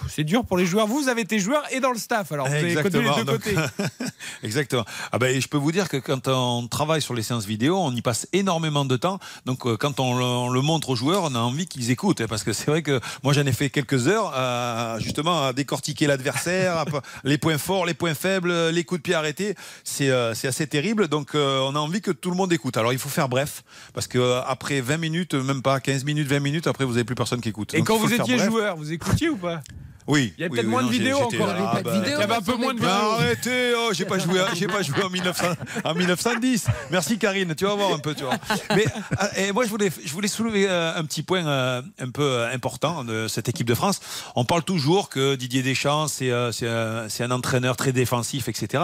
[0.09, 0.87] C'est dur pour les joueurs.
[0.87, 3.41] Vous avez été joueur et dans le staff, alors vous avez connu les deux donc-
[3.43, 3.55] côtés.
[4.43, 4.85] Exactement.
[5.11, 7.91] Ah ben, je peux vous dire que quand on travaille sur les séances vidéo, on
[7.95, 9.19] y passe énormément de temps.
[9.45, 12.21] Donc, euh, quand on le, on le montre aux joueurs, on a envie qu'ils écoutent.
[12.21, 15.53] hein, Parce que c'est vrai que moi, j'en ai fait quelques heures, à, justement, à
[15.53, 16.85] décortiquer l'adversaire,
[17.23, 19.55] les points forts, les points faibles, les coups de pied arrêtés.
[19.83, 21.07] C'est euh, assez terrible.
[21.07, 22.77] Donc, euh, on a envie que tout le monde écoute.
[22.77, 23.63] Alors, il faut faire bref.
[23.93, 27.15] Parce que après 20 minutes, même pas 15 minutes, 20 minutes, après, vous n'avez plus
[27.15, 27.73] personne qui écoute.
[27.73, 29.61] Et Donc, quand vous étiez joueur, vous écoutiez ou pas?
[30.07, 30.33] Oui.
[30.37, 31.49] Il y a oui, peut-être oui, moins non, de vidéos encore.
[31.49, 32.13] ah, bah, vidéo.
[32.17, 32.91] Il y avait un peu moins de vidéos.
[32.91, 35.45] arrêtez, oh, j'ai pas joué, j'ai pas joué en, 1900
[35.83, 36.67] en 1910.
[36.91, 38.37] Merci Karine, tu vas voir un peu, tu vois.
[38.75, 42.09] Mais euh, et moi je voulais, je voulais soulever euh, un petit point euh, un
[42.11, 43.99] peu important de cette équipe de France.
[44.35, 48.83] On parle toujours que Didier Deschamps c'est c'est un, c'est un entraîneur très défensif, etc.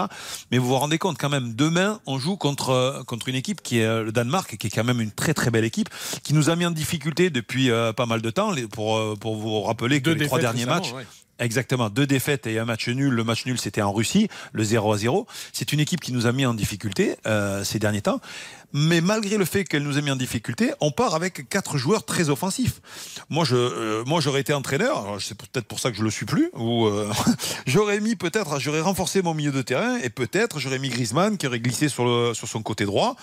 [0.50, 3.78] Mais vous vous rendez compte quand même, demain on joue contre contre une équipe qui
[3.78, 5.88] est le Danemark, qui est quand même une très très belle équipe,
[6.24, 8.52] qui nous a mis en difficulté depuis pas mal de temps.
[8.72, 10.92] Pour pour vous rappeler que Deux les trois derniers matchs.
[10.92, 11.06] ouais.
[11.42, 13.12] Exactement, deux défaites et un match nul.
[13.12, 15.26] Le match nul, c'était en Russie, le 0 à 0.
[15.52, 18.20] C'est une équipe qui nous a mis en difficulté euh, ces derniers temps.
[18.72, 22.04] Mais malgré le fait qu'elle nous ait mis en difficulté, on part avec quatre joueurs
[22.04, 22.80] très offensifs.
[23.28, 25.18] Moi, euh, moi, j'aurais été entraîneur.
[25.20, 26.50] C'est peut-être pour ça que je le suis plus.
[26.54, 27.10] Ou euh,
[27.66, 31.46] j'aurais mis peut-être, j'aurais renforcé mon milieu de terrain et peut-être j'aurais mis Griezmann qui
[31.46, 33.16] aurait glissé sur sur son côté droit.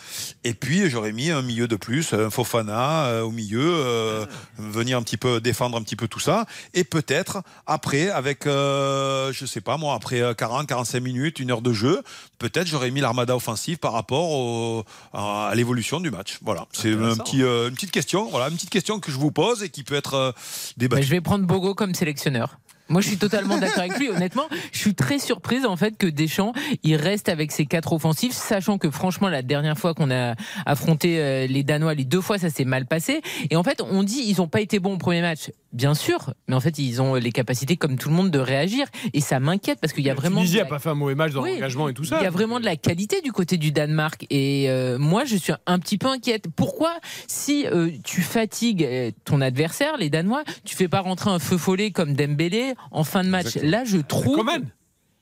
[0.44, 4.28] Et puis j'aurais mis un milieu de plus, un Fofana euh, au milieu,
[4.58, 6.46] venir un petit peu défendre un petit peu tout ça.
[6.74, 11.62] Et peut-être après, avec, je sais pas moi, après euh, 40, 45 minutes, une heure
[11.62, 12.04] de jeu,
[12.38, 14.84] peut-être j'aurais mis l'armada offensive par rapport au-
[15.48, 16.40] à l'évolution du match.
[16.42, 18.30] Voilà, c'est un petit, euh, une petite question.
[18.30, 21.04] Voilà, une petite question que je vous pose et qui peut être euh, Mais débattue.
[21.04, 22.60] je vais prendre Bogo comme sélectionneur.
[22.90, 24.10] Moi, je suis totalement d'accord avec lui.
[24.10, 28.34] Honnêtement, je suis très surprise en fait que Deschamps il reste avec ses quatre offensifs,
[28.34, 30.36] sachant que franchement la dernière fois qu'on a
[30.66, 33.22] affronté euh, les Danois, les deux fois ça s'est mal passé.
[33.50, 36.34] Et en fait, on dit ils n'ont pas été bons au premier match, bien sûr,
[36.48, 38.88] mais en fait ils ont les capacités comme tout le monde de réagir.
[39.14, 40.96] Et ça m'inquiète parce qu'il y a vraiment Tunisie de a la- pas fait un
[40.96, 41.54] mauvais match dans Oui.
[41.54, 42.18] l'engagement et tout ça.
[42.20, 45.36] il y a vraiment de la qualité du côté du Danemark et euh, moi je
[45.36, 46.46] suis un petit peu inquiète.
[46.56, 46.94] Pourquoi
[47.28, 51.58] si euh, tu fatigues euh, ton adversaire, les Danois, tu fais pas rentrer un feu
[51.58, 53.72] follet comme Dembélé en fin de match Exactement.
[53.72, 54.36] Là je trouve.
[54.38, 54.66] Coman.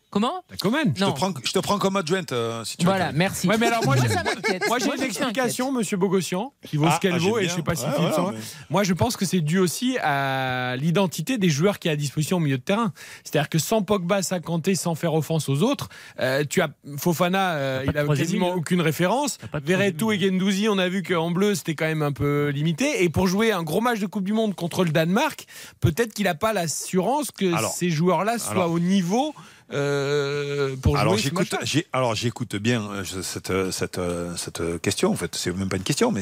[0.10, 0.94] Comment T'as Coman.
[0.96, 2.92] Je te, prends, je te prends comme adjointe euh, si tu veux.
[2.92, 3.46] Voilà, merci.
[3.48, 4.66] Ouais, mais alors moi, j'ai- ça m'inquiète.
[4.68, 7.18] Moi j'ai Moi, une je suis explication, monsieur Bogossian, qui vaut Ah, ce qu'elle ah,
[7.18, 7.82] vaut, et je sais pas bien.
[7.82, 8.32] si Ouais, Philippe ouais, s'en va.
[8.32, 8.38] mais-
[8.70, 12.38] Moi je pense que c'est dû aussi à l'identité des joueurs qui a à disposition
[12.38, 12.94] au milieu de terrain.
[13.26, 15.90] C'est-à-dire que sans Pogba, sans Kanté, sans faire offense aux autres,
[16.22, 18.58] euh, tu as Fofana, euh, T'as pas il de a troisième quasiment milieu.
[18.60, 19.38] aucune référence.
[19.40, 22.02] T'as pas de Verretou et troisième Gendouzi, on a vu qu'en bleu c'était quand même
[22.02, 23.04] un peu limité.
[23.04, 25.46] Et pour jouer un gros match de Coupe du Monde contre le Danemark,
[25.82, 29.36] peut-être qu'il n'a pas l'assurance que Alors, ces joueurs-là soient alors- au niveau
[29.74, 31.56] euh, pour jouer Alors j'écoute,
[31.92, 34.00] alors j'écoute bien euh, cette, euh, cette,
[34.38, 35.12] cette question.
[35.12, 36.22] En fait, c'est même pas une question, mais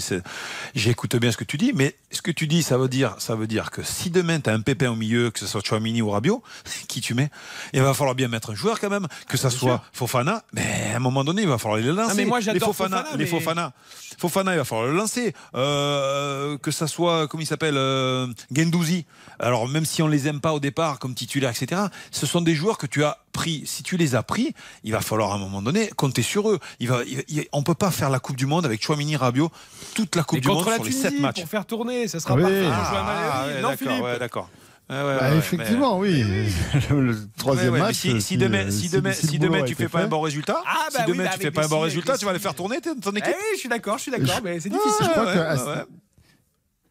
[0.73, 1.71] j'écoute bien ce que tu dis.
[1.73, 4.49] Mais ce que tu dis, ça veut dire, ça veut dire que si demain tu
[4.49, 6.41] as un pépin au milieu, que ce soit Chouamini ou Rabiot,
[6.87, 7.29] qui tu mets
[7.73, 10.43] Il va falloir bien mettre un joueur quand même, que ça soit Fofana.
[10.53, 12.15] Mais à un moment donné, il va falloir les lancer.
[12.15, 13.73] mais moi, les Fofana, Fofana, les mais- Fofana.
[14.17, 15.33] Fofana, il va falloir le lancer.
[15.55, 19.05] Euh, que ça soit, comment il s'appelle, euh, Gendouzi.
[19.39, 21.81] Alors même si on les aime pas au départ comme titulaire, etc.
[22.11, 23.63] Ce sont des joueurs que tu as pris.
[23.65, 24.53] Si tu les as pris,
[24.85, 26.59] il va falloir à un moment donné compter sur eux.
[26.79, 29.51] Il va, il- on peut pas faire la Coupe du Monde avec Chouamini, Rabiot
[29.93, 31.41] toute la Coupe Et du Monde sur les Tunisie, 7 matchs.
[31.41, 32.41] pour faire tourner, ça sera Oui.
[32.41, 32.65] parfait.
[32.71, 33.43] Ah.
[33.45, 34.49] Ah, d'accord, Philippe ouais, d'accord.
[34.89, 36.23] Ouais, ouais, Bah, ouais, effectivement, oui.
[36.91, 37.95] le troisième Ouais, ouais, mais match.
[37.95, 40.61] si, si demain, si demain, si demain a tu fais pas fait- un bon résultat,
[40.65, 42.39] Ah, bah si oui, demain bah tu fais pas un bon résultat, tu vas les
[42.39, 43.33] faire tourner ton Eh équipe.
[43.35, 44.91] oui, je suis d'accord, je suis d'accord, mais c'est difficile.
[45.05, 45.85] Je crois Ouais, que ouais, à-.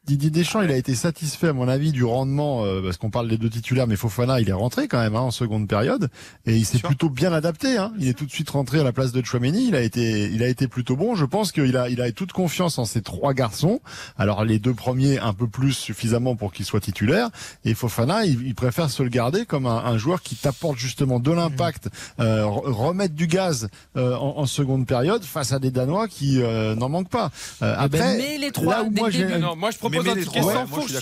[0.07, 3.26] Didier Deschamps, il a été satisfait, à mon avis, du rendement, euh, parce qu'on parle
[3.26, 6.11] des deux titulaires, mais Fofana, il est rentré quand même hein, en seconde période,
[6.44, 7.78] et il s'est plutôt bien adapté.
[7.78, 7.90] Hein.
[7.98, 9.66] Il est tout de suite rentré à la place de Chouameni.
[9.68, 11.14] Il a été, il a été plutôt bon.
[11.14, 13.80] Je pense qu'il a, il a toute confiance en ces trois garçons.
[14.18, 17.30] Alors les deux premiers un peu plus suffisamment pour qu'ils soient titulaires,
[17.64, 21.18] et Fofana, il, il préfère se le garder comme un, un joueur qui t'apporte justement
[21.18, 21.88] de l'impact,
[22.20, 26.42] euh, re- remettre du gaz euh, en, en seconde période face à des Danois qui
[26.42, 27.30] euh, n'en manquent pas.
[27.62, 29.38] Euh, Eh ben, après, mets les trois là où moi j'ai début.
[29.40, 29.78] Non, moi je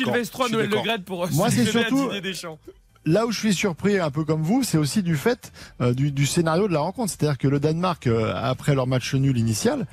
[0.05, 0.83] Sylvestre Noël pour
[1.33, 2.09] Moi, c'est surtout-
[3.05, 6.13] là où je suis surpris un peu comme vous, c'est aussi du fait euh, du,
[6.13, 7.11] du scénario de la rencontre.
[7.17, 9.87] C'est-à-dire que le Danemark, euh, après leur match nul initial,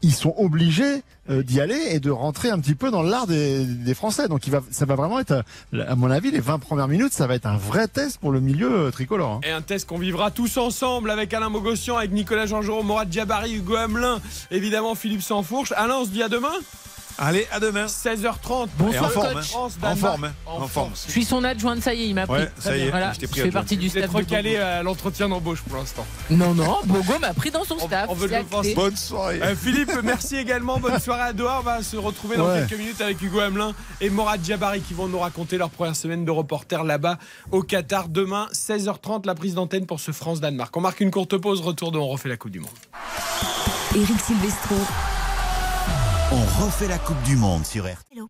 [0.00, 3.64] ils sont obligés euh, d'y aller et de rentrer un petit peu dans l'art des,
[3.64, 4.28] des Français.
[4.28, 5.42] Donc il va, ça va vraiment être,
[5.72, 8.30] euh, à mon avis, les 20 premières minutes, ça va être un vrai test pour
[8.30, 9.32] le milieu euh, tricolore.
[9.32, 9.40] hein.
[9.44, 13.54] Et un test qu'on vivra tous ensemble avec Alain Mogossian, avec Nicolas Jean-Jean, Morad Jabari,
[13.54, 15.72] Hugo Hamelin, évidemment Philippe Sansfourche.
[15.76, 16.52] Alain, on se dit à demain?
[17.16, 17.86] Allez, à demain.
[17.86, 18.68] 16h30.
[18.76, 19.36] Bonsoir, en forme, coach.
[19.36, 19.42] hein.
[19.42, 20.32] France, En forme, hein.
[20.46, 20.90] En en forme.
[21.06, 22.40] Je suis son adjointe, ça y est, il m'a pris.
[22.42, 24.10] Ouais, ça y est, Voilà, je t'ai pris je fais partie du staff.
[24.12, 26.04] recalé à l'entretien d'embauche pour l'instant.
[26.30, 28.06] Non, non, Bogo m'a pris dans son On- staff.
[28.08, 28.74] on veut le.
[28.74, 29.40] Bonne soirée.
[29.42, 30.78] Euh, Philippe, merci également.
[30.80, 31.58] Bonne soirée à Doha.
[31.60, 32.64] On va se retrouver dans Ouais.
[32.68, 36.24] quelques minutes avec Hugo Hamelin et Morad Jabari qui vont nous raconter leur première semaine
[36.24, 37.18] de reporter là-bas
[37.52, 38.08] au Qatar.
[38.08, 40.76] Demain, 16h30, la prise d'antenne pour ce France-Danemark.
[40.76, 41.60] On marque une courte pause.
[41.60, 42.70] Retour de On refait la Coupe du Monde.
[43.94, 44.74] Eric Silvestro.
[46.36, 48.24] On refait la Coupe du Monde sur RTL.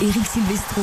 [0.00, 0.82] Eric Silvestro.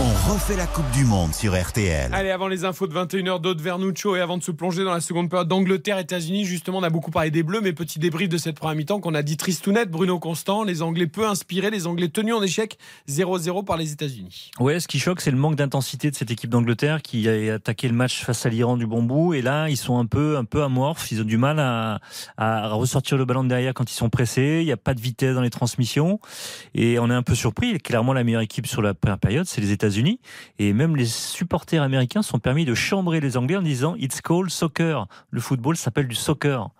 [0.00, 2.12] On refait la Coupe du Monde sur RTL.
[2.12, 5.00] Allez, avant les infos de 21h d'Aude Vernuccio et avant de se plonger dans la
[5.00, 8.56] seconde période d'Angleterre-États-Unis, justement, on a beaucoup parlé des Bleus, mais petit débrief de cette
[8.56, 9.88] première mi-temps qu'on a dit triste ou net.
[9.88, 12.76] Bruno Constant, les Anglais peu inspirés, les Anglais tenus en échec
[13.08, 14.50] 0-0 par les États-Unis.
[14.58, 17.86] Ouais, ce qui choque, c'est le manque d'intensité de cette équipe d'Angleterre qui a attaqué
[17.86, 19.34] le match face à l'Iran du bon bout.
[19.34, 21.12] Et là, ils sont un peu, un peu amorphes.
[21.12, 22.00] Ils ont du mal à,
[22.36, 24.58] à ressortir le ballon de derrière quand ils sont pressés.
[24.60, 26.18] Il n'y a pas de vitesse dans les transmissions.
[26.74, 27.78] Et on est un peu surpris.
[27.78, 29.83] Clairement, la meilleure équipe sur la première période, c'est les États-Unis.
[30.58, 34.50] Et même les supporters américains sont permis de chambrer les Anglais en disant It's called
[34.50, 35.06] soccer.
[35.30, 36.70] Le football s'appelle du soccer.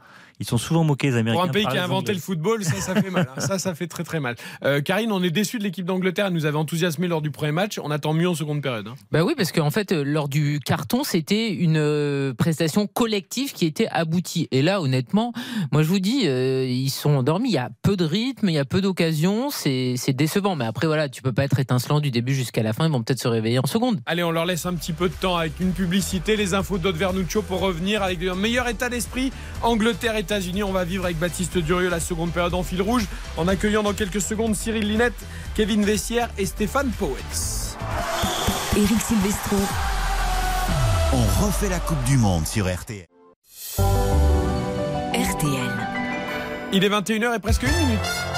[0.40, 1.40] Ils sont souvent moqués, les Américains.
[1.40, 3.28] Pour un pays qui a inventé le football, ça, ça fait mal.
[3.36, 3.40] Hein.
[3.40, 4.36] Ça, ça fait très très mal.
[4.64, 6.26] Euh, Karine, on est déçu de l'équipe d'Angleterre.
[6.26, 7.78] Elle nous avait enthousiasmé lors du premier match.
[7.82, 8.88] On attend mieux en seconde période.
[8.88, 8.94] Hein.
[9.12, 13.66] Bah oui, parce qu'en fait, euh, lors du carton, c'était une euh, prestation collective qui
[13.66, 14.48] était aboutie.
[14.50, 15.32] Et là, honnêtement,
[15.72, 17.50] moi je vous dis, euh, ils sont endormis.
[17.50, 19.50] Il y a peu de rythme, il y a peu d'occasions.
[19.50, 20.56] C'est décevant.
[20.56, 22.86] Mais après, voilà, tu peux pas être étincelant du début jusqu'à la fin.
[22.86, 24.00] Ils vont peut-être se réveiller en seconde.
[24.06, 26.96] Allez, on leur laisse un petit peu de temps avec une publicité, les infos d'Aude
[26.96, 29.32] Vernuccio pour revenir avec un meilleur état d'esprit.
[30.24, 33.04] Angleterre-États-Unis, on va vivre avec Baptiste Durieux la seconde période en fil rouge
[33.36, 35.12] en accueillant dans quelques secondes Cyril Linette,
[35.54, 37.76] Kevin Vessière et Stéphane Powetz.
[38.74, 39.56] Eric Silvestro.
[41.12, 43.06] On refait la Coupe du Monde sur RTL.
[45.12, 45.88] RTL.
[46.72, 48.33] Il est 21h et presque une minute.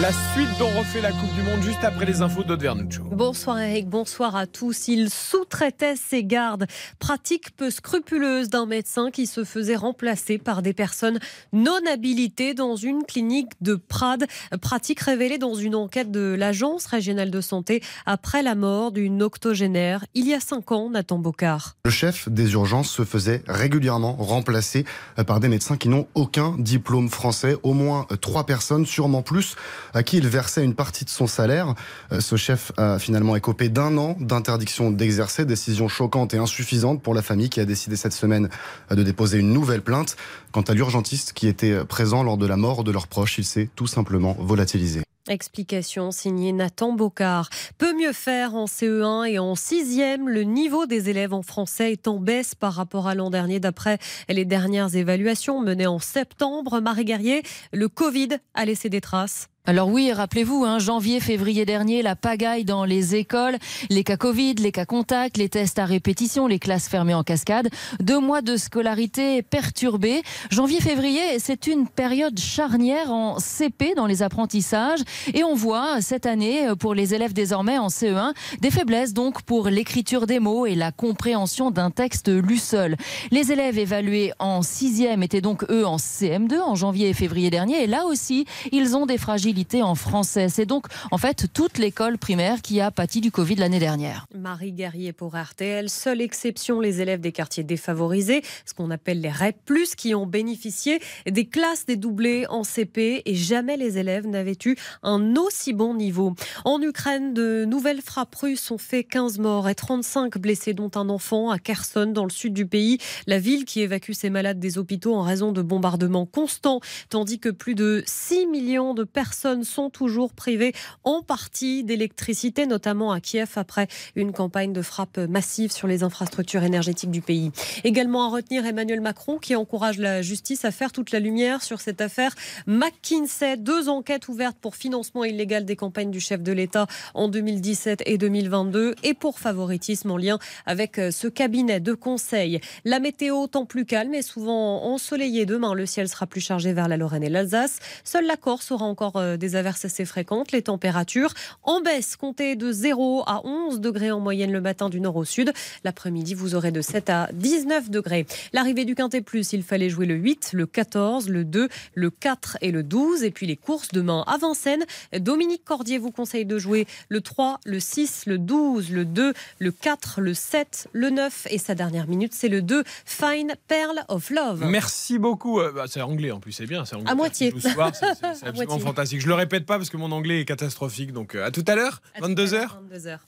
[0.00, 3.04] La suite dont refait la Coupe du Monde juste après les infos d'Aude Vernuccio.
[3.12, 4.88] Bonsoir Eric, bonsoir à tous.
[4.88, 6.66] Il sous-traitait ses gardes,
[6.98, 11.20] pratique peu scrupuleuse d'un médecin qui se faisait remplacer par des personnes
[11.52, 14.24] non habilitées dans une clinique de Prades.
[14.62, 20.06] Pratique révélée dans une enquête de l'Agence régionale de santé après la mort d'une octogénaire
[20.14, 21.76] il y a cinq ans, Nathan Bocard.
[21.84, 24.86] Le chef des urgences se faisait régulièrement remplacer
[25.26, 29.54] par des médecins qui n'ont aucun diplôme français, au moins trois personnes, sûrement plus
[29.94, 31.74] à qui il versait une partie de son salaire.
[32.12, 37.14] Euh, ce chef a finalement écopé d'un an d'interdiction d'exercer, décision choquante et insuffisante pour
[37.14, 38.48] la famille qui a décidé cette semaine
[38.90, 40.16] euh, de déposer une nouvelle plainte.
[40.52, 43.68] Quant à l'urgentiste qui était présent lors de la mort de leurs proches, il s'est
[43.74, 45.02] tout simplement volatilisé.
[45.28, 47.48] Explication signée Nathan Bocard.
[47.78, 50.26] Peut mieux faire en CE1 et en 6e.
[50.26, 53.98] Le niveau des élèves en français est en baisse par rapport à l'an dernier d'après
[54.28, 56.80] les dernières évaluations menées en septembre.
[56.80, 59.48] Marie Guerrier, le Covid a laissé des traces.
[59.64, 63.58] Alors oui, rappelez-vous, hein, janvier, février dernier, la pagaille dans les écoles,
[63.90, 67.68] les cas Covid, les cas contacts, les tests à répétition, les classes fermées en cascade,
[68.00, 70.22] deux mois de scolarité perturbée.
[70.50, 74.98] Janvier, février, c'est une période charnière en CP dans les apprentissages
[75.32, 79.68] et on voit cette année pour les élèves désormais en CE1 des faiblesses donc pour
[79.68, 82.96] l'écriture des mots et la compréhension d'un texte lu seul.
[83.30, 87.84] Les élèves évalués en sixième étaient donc eux en CM2 en janvier et février dernier
[87.84, 89.18] et là aussi ils ont des
[89.52, 90.48] fragilités en français.
[90.48, 94.26] C'est donc en fait toute l'école primaire qui a pâti du Covid l'année dernière.
[94.34, 95.90] Marie Guerrier pour RTL.
[95.90, 99.56] Seule exception, les élèves des quartiers défavorisés, ce qu'on appelle les REP+,
[99.94, 101.00] qui ont bénéficié
[101.30, 106.34] des classes dédoublées en CP et jamais les élèves n'avaient eu un aussi bon niveau.
[106.64, 111.10] En Ukraine, de nouvelles frappes russes ont fait 15 morts et 35 blessés, dont un
[111.10, 112.96] enfant à Kherson, dans le sud du pays.
[113.26, 116.80] La ville qui évacue ses malades des hôpitaux en raison de bombardements constants,
[117.10, 120.72] tandis que plus de 6 millions de personnes sont toujours privées
[121.04, 126.62] en partie d'électricité, notamment à Kiev, après une campagne de frappe massive sur les infrastructures
[126.62, 127.50] énergétiques du pays.
[127.84, 131.80] Également à retenir Emmanuel Macron qui encourage la justice à faire toute la lumière sur
[131.80, 132.34] cette affaire
[132.66, 133.56] McKinsey.
[133.56, 138.18] Deux enquêtes ouvertes pour financement illégal des campagnes du chef de l'État en 2017 et
[138.18, 142.60] 2022 et pour favoritisme en lien avec ce cabinet de conseil.
[142.84, 145.74] La météo tant plus calme et souvent ensoleillée demain.
[145.74, 147.78] Le ciel sera plus chargé vers la Lorraine et l'Alsace.
[148.04, 150.52] Seule la Corse aura encore euh, des averses assez fréquentes.
[150.52, 155.00] Les températures en baisse, comptez de 0 à 11 degrés en moyenne le matin du
[155.00, 155.52] nord au sud.
[155.84, 158.26] L'après-midi, vous aurez de 7 à 19 degrés.
[158.52, 162.58] L'arrivée du Quintet Plus, il fallait jouer le 8, le 14, le 2, le 4
[162.60, 163.24] et le 12.
[163.24, 164.84] Et puis les courses demain à Vincennes.
[165.18, 169.72] Dominique Cordier vous conseille de jouer le 3, le 6, le 12, le 2, le
[169.72, 174.30] 4, le 7, le 9 et sa dernière minute, c'est le 2, Fine Pearl of
[174.30, 174.64] Love.
[174.66, 175.60] Merci beaucoup.
[175.60, 176.84] Euh, bah, c'est anglais en plus, c'est bien.
[176.84, 177.54] C'est à moitié.
[177.58, 177.78] C'est
[178.46, 179.20] absolument fantastique.
[179.22, 181.12] Je le répète pas parce que mon anglais est catastrophique.
[181.12, 182.70] Donc euh, à tout à l'heure, 22h.
[182.90, 183.18] 22h.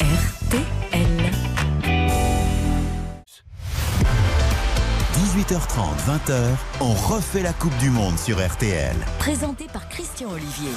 [0.00, 1.30] RTL.
[5.12, 8.96] 18h30, 20h, on refait la Coupe du Monde sur RTL.
[9.18, 10.70] Présenté par Christian Olivier.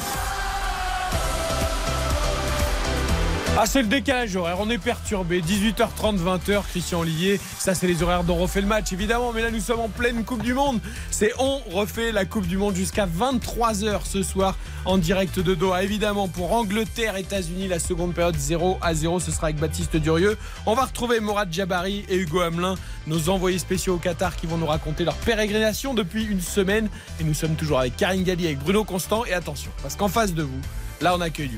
[3.60, 4.58] Ah, c'est le décalage horaire.
[4.60, 5.41] On est perturbé.
[5.41, 7.39] 18h30, 20h, Christian Ollier.
[7.58, 9.34] Ça, c'est les horaires dont on refait le match, évidemment.
[9.34, 10.80] Mais là, nous sommes en pleine Coupe du Monde.
[11.10, 14.55] C'est on refait la Coupe du Monde jusqu'à 23h ce soir
[14.86, 15.82] en direct de Doha.
[15.82, 19.20] Évidemment, pour Angleterre, États-Unis, la seconde période 0 à 0.
[19.20, 20.38] Ce sera avec Baptiste Durieux.
[20.68, 22.76] On va retrouver Morad Jabari et Hugo Hamelin,
[23.08, 26.89] nos envoyés spéciaux au Qatar qui vont nous raconter leur pérégrination depuis une semaine.
[27.20, 29.26] Et nous sommes toujours avec Karine Galli, avec Bruno Constant.
[29.26, 30.62] Et attention, parce qu'en face de vous,
[31.01, 31.58] là, on accueille du.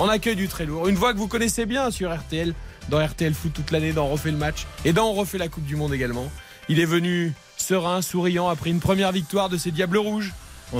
[0.00, 0.88] On accueille du très lourd.
[0.88, 2.52] Une voix que vous connaissez bien sur RTL,
[2.88, 5.48] dans RTL Foot toute l'année, dans On refait le match et dans On refait la
[5.48, 6.30] Coupe du Monde également.
[6.68, 10.32] Il est venu serein, souriant après une première victoire de ses Diables Rouges.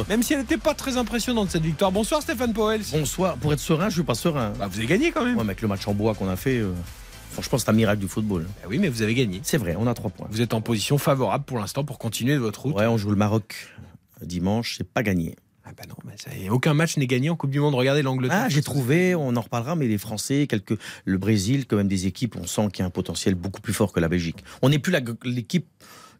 [0.08, 1.92] Même si elle n'était pas très impressionnante cette victoire.
[1.92, 2.80] Bonsoir Stéphane Powell.
[2.90, 3.36] Bonsoir.
[3.36, 4.52] Pour être serein, je suis pas serein.
[4.58, 5.36] Bah, vous avez gagné quand même.
[5.36, 6.72] Ouais, mais avec le match en bois qu'on a fait, euh,
[7.30, 8.42] franchement, c'est un miracle du football.
[8.42, 9.40] Bah oui, mais vous avez gagné.
[9.44, 10.26] C'est vrai, on a trois points.
[10.30, 12.74] Vous êtes en position favorable pour l'instant pour continuer votre route.
[12.74, 13.54] Ouais, on joue le Maroc
[14.20, 15.36] dimanche, c'est pas gagné.
[15.66, 17.74] Ah bah non, mais ça aucun match n'est gagné en Coupe du Monde.
[17.74, 18.42] Regardez l'Angleterre.
[18.44, 22.06] Ah, j'ai trouvé, on en reparlera, mais les Français, quelques, le Brésil, quand même des
[22.06, 24.44] équipes, on sent qu'il y a un potentiel beaucoup plus fort que la Belgique.
[24.60, 24.94] On n'est plus
[25.24, 25.66] l'équipe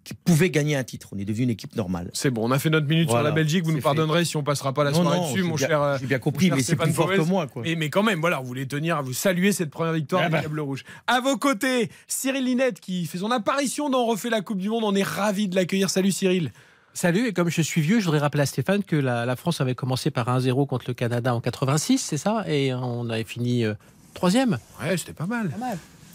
[0.02, 1.08] qui pouvait gagner un titre.
[1.12, 2.10] On est devenu une équipe normale.
[2.12, 3.64] C'est bon, on a fait notre minute Voilà, sur la Belgique.
[3.64, 3.82] Vous nous fait.
[3.82, 5.98] pardonnerez si on passera pas la Non, soirée non, dessus, mon bien- cher.
[5.98, 7.62] j'ai bien compris, mais c'est plus fort que moi, quoi.
[7.64, 10.28] Mais, mais quand même, voilà, vous voulez tenir à vous saluer cette première victoire Ah
[10.28, 10.40] bah.
[10.40, 10.84] Diables Rouges.
[11.06, 14.84] À vos côtés, Cyril Linette qui fait son apparition dans refait la Coupe du Monde.
[14.84, 15.88] On est ravis de l'accueillir.
[15.90, 16.52] Salut Cyril.
[16.96, 19.60] Salut, et comme je suis vieux, je voudrais rappeler à Stéphane que la, la France
[19.60, 22.44] avait commencé par 1-0 contre le Canada en 86, c'est ça?
[22.46, 23.74] Et on avait fini euh,
[24.14, 24.58] troisième.
[24.80, 25.50] Ouais, c'était pas mal.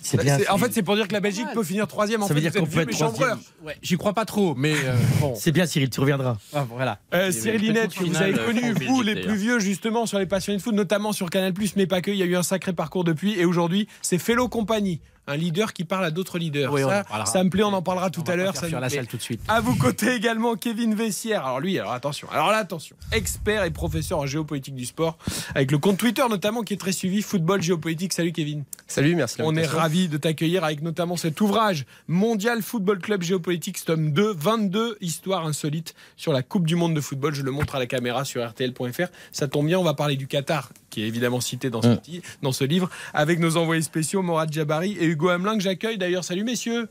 [0.01, 0.38] C'est bien.
[0.49, 2.23] En fait, c'est pour dire que la Belgique peut finir troisième.
[2.23, 3.39] En Ça fait, veut dire vous êtes qu'on peut être troisième.
[3.61, 5.34] Ouais, j'y crois pas trop, mais euh, bon.
[5.36, 6.38] C'est bien, Cyril, tu reviendras.
[6.53, 6.99] Ah, voilà.
[7.13, 10.59] Euh, Cyril Linette, que vous avez connu, vous les plus vieux justement sur les passionnés
[10.59, 13.03] de foot, notamment sur Canal+, mais pas que, il y a eu un sacré parcours
[13.03, 16.71] depuis, et aujourd'hui, c'est Fellow Company, un leader qui parle à d'autres leaders.
[16.73, 16.82] Oui,
[17.25, 18.55] ça, me plaît, on en parlera tout On à l'heure.
[18.55, 18.89] ça la plaît.
[18.97, 19.41] salle tout de suite.
[19.47, 21.45] À vos côtés également, Kevin Vessière.
[21.45, 22.27] Alors lui, alors attention.
[22.32, 22.95] Alors là, attention.
[23.11, 25.17] Expert et professeur en géopolitique du sport,
[25.55, 28.13] avec le compte Twitter notamment qui est très suivi, Football Géopolitique.
[28.13, 28.63] Salut Kevin.
[28.88, 29.38] Salut, merci.
[29.41, 34.34] On est ravis de t'accueillir avec notamment cet ouvrage Mondial Football Club Géopolitique, tome 2,
[34.36, 37.36] 22 histoires insolites sur la Coupe du Monde de football.
[37.36, 39.07] Je le montre à la caméra sur RTL.fr.
[39.32, 41.89] Ça tombe bien, on va parler du Qatar, qui est évidemment cité dans ce,
[42.41, 46.24] dans ce livre, avec nos envoyés spéciaux Morad Jabari et Hugo Hamelin, que j'accueille d'ailleurs.
[46.24, 46.88] Salut messieurs.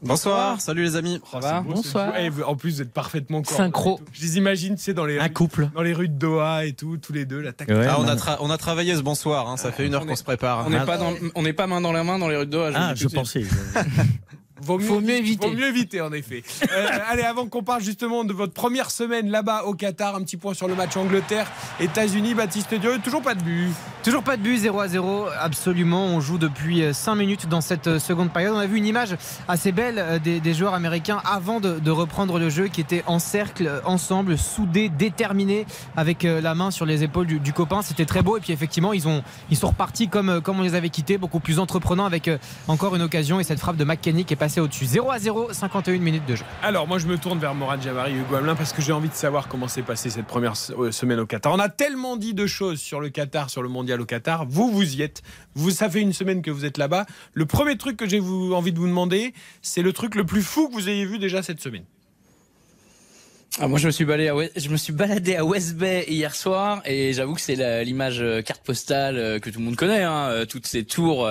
[0.00, 1.20] Bonsoir, salut les amis.
[1.32, 2.12] Ça va Bonsoir.
[2.46, 3.98] En plus, vous êtes parfaitement Synchro.
[4.12, 5.70] Je les imagine, tu sais, dans les, Un rues, couple.
[5.74, 7.40] dans les rues de Doha et tout, tous les deux.
[7.40, 9.94] La tac- Ouais, Ah, on, a on a travaillé ce bonsoir, hein, ça fait une
[9.94, 10.64] heure on qu'on se prépare.
[10.66, 12.50] On n'est pas, dans- on n'est pas main dans la main dans les rues de
[12.52, 12.70] Doha.
[12.76, 13.42] Ah, je tout de pensais.
[14.62, 15.48] Vaut mieux, Faut mieux éviter.
[15.48, 16.42] Vaut mieux éviter, en effet.
[16.70, 20.36] Euh, allez, avant qu'on parle justement de votre première semaine là-bas au Qatar, un petit
[20.36, 22.34] point sur le match Angleterre-États-Unis.
[22.34, 23.70] Baptiste Dieu, toujours pas de but.
[24.04, 26.06] Toujours pas de but, 0 à 0, absolument.
[26.06, 28.54] On joue depuis 5 minutes dans cette euh, seconde période.
[28.54, 29.16] On a vu une image
[29.48, 33.02] assez belle euh, des, des joueurs américains avant de, de reprendre le jeu, qui étaient
[33.06, 37.52] en cercle, euh, ensemble, soudés, déterminés, avec euh, la main sur les épaules du, du
[37.52, 37.82] copain.
[37.82, 38.36] C'était très beau.
[38.36, 41.18] Et puis effectivement, ils, ont, ils sont repartis comme, euh, comme on les avait quittés,
[41.18, 44.36] beaucoup plus entreprenants, avec euh, encore une occasion et cette frappe de McKenny qui est
[44.36, 44.86] passée au-dessus.
[44.86, 46.44] 0 à 0, 51 minutes de jeu.
[46.62, 49.08] Alors, moi, je me tourne vers Morad Jabari et Hugo Hamelin parce que j'ai envie
[49.08, 51.52] de savoir comment s'est passée cette première euh, semaine au Qatar.
[51.52, 54.46] On a tellement dit de choses sur le Qatar, sur le mondial au Qatar.
[54.46, 55.22] Vous, vous y êtes.
[55.54, 57.04] Vous, ça fait une semaine que vous êtes là-bas.
[57.34, 60.68] Le premier truc que j'ai envie de vous demander, c'est le truc le plus fou
[60.68, 61.84] que vous ayez vu déjà cette semaine.
[63.60, 67.84] Ah, moi, je me suis baladé à West, Bay hier soir et j'avoue que c'est
[67.84, 71.28] l'image euh, carte postale euh, que tout le monde connaît, hein, euh, toutes ces tours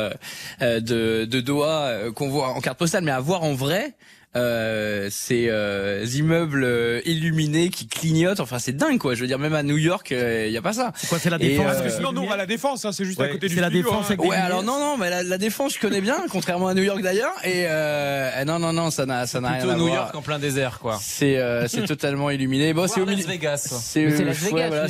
[0.60, 3.94] de, de Doha qu'on voit en carte postale, mais à voir en vrai.
[4.38, 9.16] Euh, ces euh, immeubles euh, illuminés qui clignotent, enfin c'est dingue quoi.
[9.16, 10.92] Je veux dire même à New York, il y a pas ça.
[10.96, 12.46] C'est quoi, c'est la Et, défense euh, Parce que sinon, nous, on va à la
[12.46, 12.86] défense.
[12.86, 14.16] hein, c'est juste à Ouais, côté du c'est la studio, défense hein.
[14.20, 17.02] Ouais, alors non, non, mais la, la défense, je connais bien, contrairement à New York
[17.02, 17.34] d'ailleurs.
[17.44, 19.96] Et euh, non, non, non, ça n'a, ça n'a rien à New voir.
[19.96, 20.98] York en plein désert, quoi.
[21.02, 22.74] C'est, euh, c'est totalement illuminé.
[22.74, 23.26] Bon, c'est au milieu.
[23.26, 23.68] Vegas.
[23.84, 24.88] C'est, euh, Las ouais, Vegas, voilà,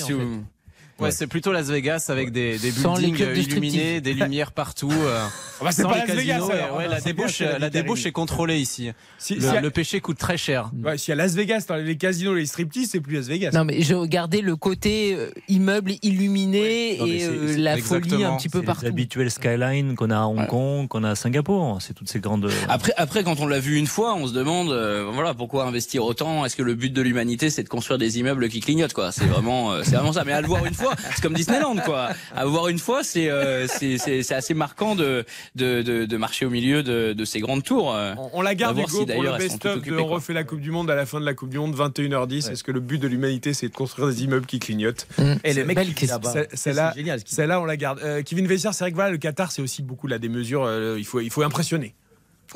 [0.99, 4.91] Ouais, c'est plutôt Las Vegas avec des, des les buildings euh, illuminés, des lumières partout.
[4.91, 5.19] euh,
[5.59, 6.77] Ah bah, c'est sans pas les Las Vegas, casinos, alors.
[6.77, 8.91] ouais, Ah, la débauche, la débauche est contrôlée ici.
[9.19, 10.71] Si, Le, si à- le péché coûte très cher.
[10.83, 13.51] ouais, si à Las Vegas, dans les casinos, les striptease, c'est plus Las Vegas.
[13.53, 18.49] Non, mais j'ai regardé le côté euh, immeuble illuminé et euh, la folie un petit
[18.49, 18.85] peu C'est partout.
[18.85, 20.47] L'habituel skyline qu'on a à Hong.
[20.47, 21.77] Kong, qu'on a à Singapour.
[21.81, 22.49] C'est toutes ces grandes.
[22.69, 26.03] Après, après, quand on l'a vu une fois, on se demande, euh, voilà, pourquoi investir
[26.05, 26.45] autant?
[26.45, 29.11] Est-ce que le but de l'humanité, c'est de construire des immeubles qui clignotent, quoi?
[29.11, 30.23] C'est vraiment, euh, c'est vraiment ça.
[30.25, 32.09] Mais à le voir une fois, c'est comme Disneyland, quoi.
[32.35, 35.25] À le voir une fois, c'est, euh, c'est, c'est, c'est assez marquant de,
[35.55, 37.87] de, de, de marcher au milieu de, de ces grandes tours.
[37.87, 40.15] On, on la garde, Hugo, si, pour le best-of de On quoi.
[40.15, 42.51] refait la Coupe du Monde à la fin de la Coupe du Monde, 21h10.
[42.51, 45.33] Est-ce que le but de l'humanité, c'est de construire des immeubles qui clignotent Mmh.
[45.43, 46.07] Et le mec qui
[46.53, 47.19] Celle-là, génial.
[47.19, 47.99] ce qu'il- celle-là, on la garde.
[48.03, 50.63] Euh, Kevin Vessière, c'est vrai que voilà, le Qatar, c'est aussi beaucoup là des mesures.
[50.65, 51.93] euh, il faut, il faut impressionner.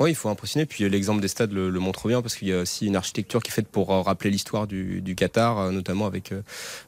[0.08, 0.66] Il faut impressionner.
[0.66, 3.50] Puis l'exemple des stades le, montre bien parce qu'il y a aussi une architecture qui
[3.50, 6.42] est faite pour euh, rappeler l'histoire du, Qatar, euh, notamment avec euh,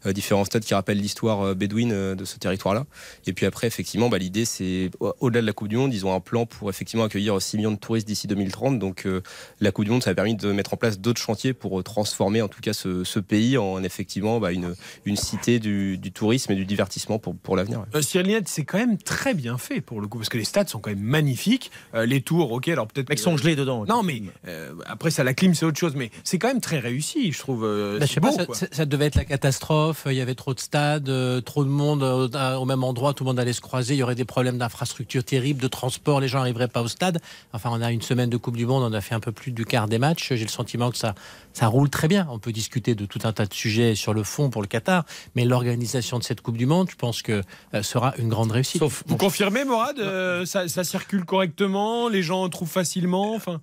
[0.06, 2.86] euh, différents stades qui rappellent l'histoire euh, bédouine euh, de ce territoire-là.
[3.26, 6.06] Et puis après, effectivement, bah, l'idée, c'est au- au-delà de la Coupe du Monde, ils
[6.06, 8.78] ont un plan pour effectivement accueillir 6 millions de touristes d'ici 2030.
[8.78, 9.22] Donc euh,
[9.60, 11.82] la Coupe du Monde, ça a permis de mettre en place d'autres chantiers pour euh,
[11.82, 14.74] transformer en tout cas ce, pays en effectivement bah, une,
[15.16, 17.84] cité du, tourisme et du divertissement pour, pour l'avenir.
[17.94, 18.02] Euh,
[18.46, 20.90] c'est quand même très bien fait pour le coup, parce que les stades sont quand
[20.90, 21.70] même magnifiques.
[21.94, 23.03] Euh, les tours, ok, alors peut-être.
[23.09, 23.84] Mecs sont gelés dedans.
[23.88, 26.78] Non, mais euh, après, ça, la clim, c'est autre chose, mais c'est quand même très
[26.78, 27.64] réussi, je trouve.
[27.64, 28.55] euh, Bah, je sais pas, beau, ça, quoi.
[28.55, 30.05] ça- ça devait être la catastrophe.
[30.07, 32.28] Il y avait trop de stades, euh, trop de monde euh,
[32.59, 33.94] au, au même endroit, tout le monde allait se croiser.
[33.94, 37.20] Il y aurait des problèmes d'infrastructure terribles, de transport, les gens n'arriveraient pas au stade.
[37.52, 39.52] Enfin, on a une semaine de Coupe du Monde, on a fait un peu plus
[39.52, 40.28] du quart des matchs.
[40.34, 41.14] J'ai le sentiment que ça,
[41.55, 42.26] ça roule très bien.
[42.30, 45.05] On peut discuter de tout un tas de sujets sur le fond pour le Qatar,
[45.34, 47.42] mais l'organisation de cette Coupe du Monde, je pense que
[47.72, 48.82] euh, sera une grande réussite.
[48.82, 53.61] Vous confirmez, Morad euh, ça, ça circule correctement Les gens trouvent facilement enfin...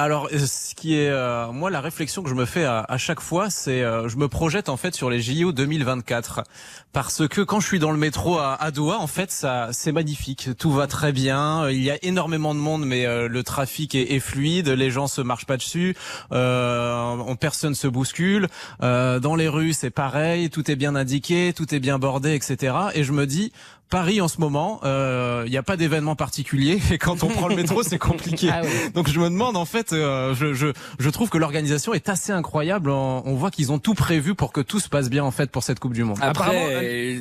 [0.00, 3.18] Alors, euh, ce qui est, euh, moi, la réflexion que je me fais à, chaque
[3.18, 6.44] fois, c'est, euh, je me projette en fait sur les JO 2024,
[6.92, 9.90] parce que quand je suis dans le métro à, à Doha, en fait, ça, c'est
[9.90, 13.42] magnifique, tout va très bien, euh, il y a énormément de monde, mais euh, le
[13.42, 15.96] trafic est, est fluide, les gens se marchent pas dessus,
[16.30, 18.46] euh, on- personne se bouscule,
[18.80, 22.72] dans les rues c'est pareil, tout est bien indiqué, tout est bien bordé, etc.
[22.94, 23.52] Et je me dis.
[23.90, 27.48] Paris en ce moment, euh, il n'y a pas d'événement particulier et quand on prend
[27.48, 28.48] le métro c'est compliqué.
[28.52, 28.68] Ah oui.
[28.94, 30.68] Donc je me demande en fait, euh, je, je,
[30.98, 32.90] je trouve que l'organisation est assez incroyable.
[32.90, 35.50] On, on voit qu'ils ont tout prévu pour que tout se passe bien en fait
[35.50, 36.18] pour cette Coupe du Monde.
[36.20, 37.20] Après, euh,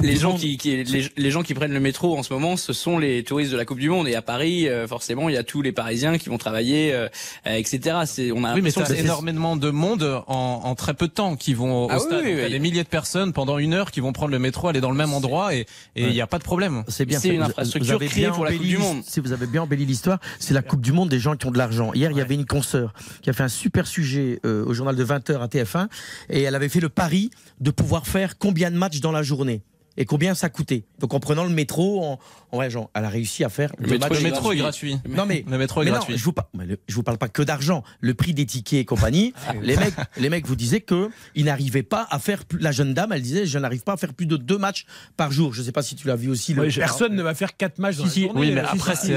[0.00, 2.72] les gens qui, qui- les, les gens qui prennent le métro en ce moment, ce
[2.72, 4.08] sont les touristes de la Coupe du Monde.
[4.08, 7.08] Et à Paris, euh, forcément, il y a tous les Parisiens qui vont travailler, euh,
[7.46, 7.98] euh, etc.
[8.06, 11.36] C'est, on a Oui, mais c'est- énormément de monde en, en très peu de temps
[11.36, 12.20] qui vont au Ah oui, stade.
[12.24, 12.50] oui, Donc, T'as oui.
[12.52, 14.96] des milliers de personnes pendant une heure qui vont prendre le métro, aller dans le
[14.96, 15.66] même endroit et
[16.08, 16.84] il n'y a pas de problème.
[16.88, 17.18] C'est bien.
[17.18, 19.02] C'est une infrastructure créée pour la Coupe du Monde.
[19.04, 21.50] Si vous avez bien embelli l'histoire, c'est la Coupe du Monde des gens qui ont
[21.50, 21.92] de l'argent.
[21.92, 22.92] Hier, il y avait une consoeur
[23.22, 25.88] qui a fait un super sujet euh, au journal de 20h à TF1
[26.30, 27.30] et elle avait fait le pari
[27.60, 29.62] de pouvoir faire combien de matchs dans la journée?
[29.98, 30.84] Et combien ça coûtait?
[31.00, 32.12] Donc en prenant le métro, en,
[32.50, 34.96] en voyageant, elle a réussi à faire Le deux métro- le métro est gratuit.
[35.08, 36.16] Non mais Le métro est mais non, gratuit.
[36.16, 37.82] je vous, par- mais le- je vous parle pas que d'argent.
[38.00, 39.34] Le prix des tickets et compagnie.
[39.62, 42.44] les mecs, les mecs vous disaient que ils n'arrivaient pas à faire.
[42.46, 44.86] plus- La jeune dame, elle disait, je n'arrive pas à faire plus de deux matchs
[45.16, 45.52] par jour.
[45.52, 46.54] Je sais pas si tu l'as vu aussi.
[46.54, 48.30] Le, Ouais, personne ne va faire 4 matchs dans la journée.
[48.34, 49.10] oui, mais après, pas- Il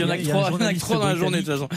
[0.00, 1.42] y en a que trois, il y en a que trois dans la journée de
[1.44, 1.68] toute façon.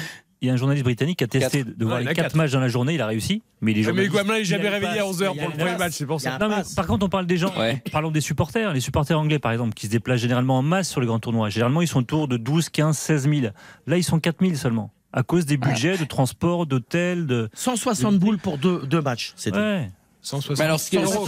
[0.41, 1.77] Il y a un journaliste britannique qui a testé Quatre.
[1.77, 2.36] de voir Ouais, les a 4 quatre.
[2.36, 3.41] matchs dans la journée, il a réussi.
[3.61, 6.19] Mais les Mais Guamelin n'est jamais réveillé à 11h pour le premier match, c'est pour
[6.21, 6.38] ça.
[6.38, 7.53] Non, mais par contre, on parle des gens.
[7.91, 8.73] Parlons des supporters.
[8.73, 11.49] Les supporters anglais, par exemple, qui se déplacent généralement en masse sur les grands tournois.
[11.49, 13.47] Généralement, ils sont autour de 12, 15, 16 000.
[13.88, 14.91] Là, ils sont 4 000 seulement.
[15.13, 17.49] À cause des budgets de transport, d'hôtels, de.
[17.53, 19.31] 160 boules pour deux, deux matchs.
[19.38, 19.57] C'est tout.
[19.57, 19.89] Ouais.
[20.26, 21.28] 160 Mais alors, ce qui est- euros.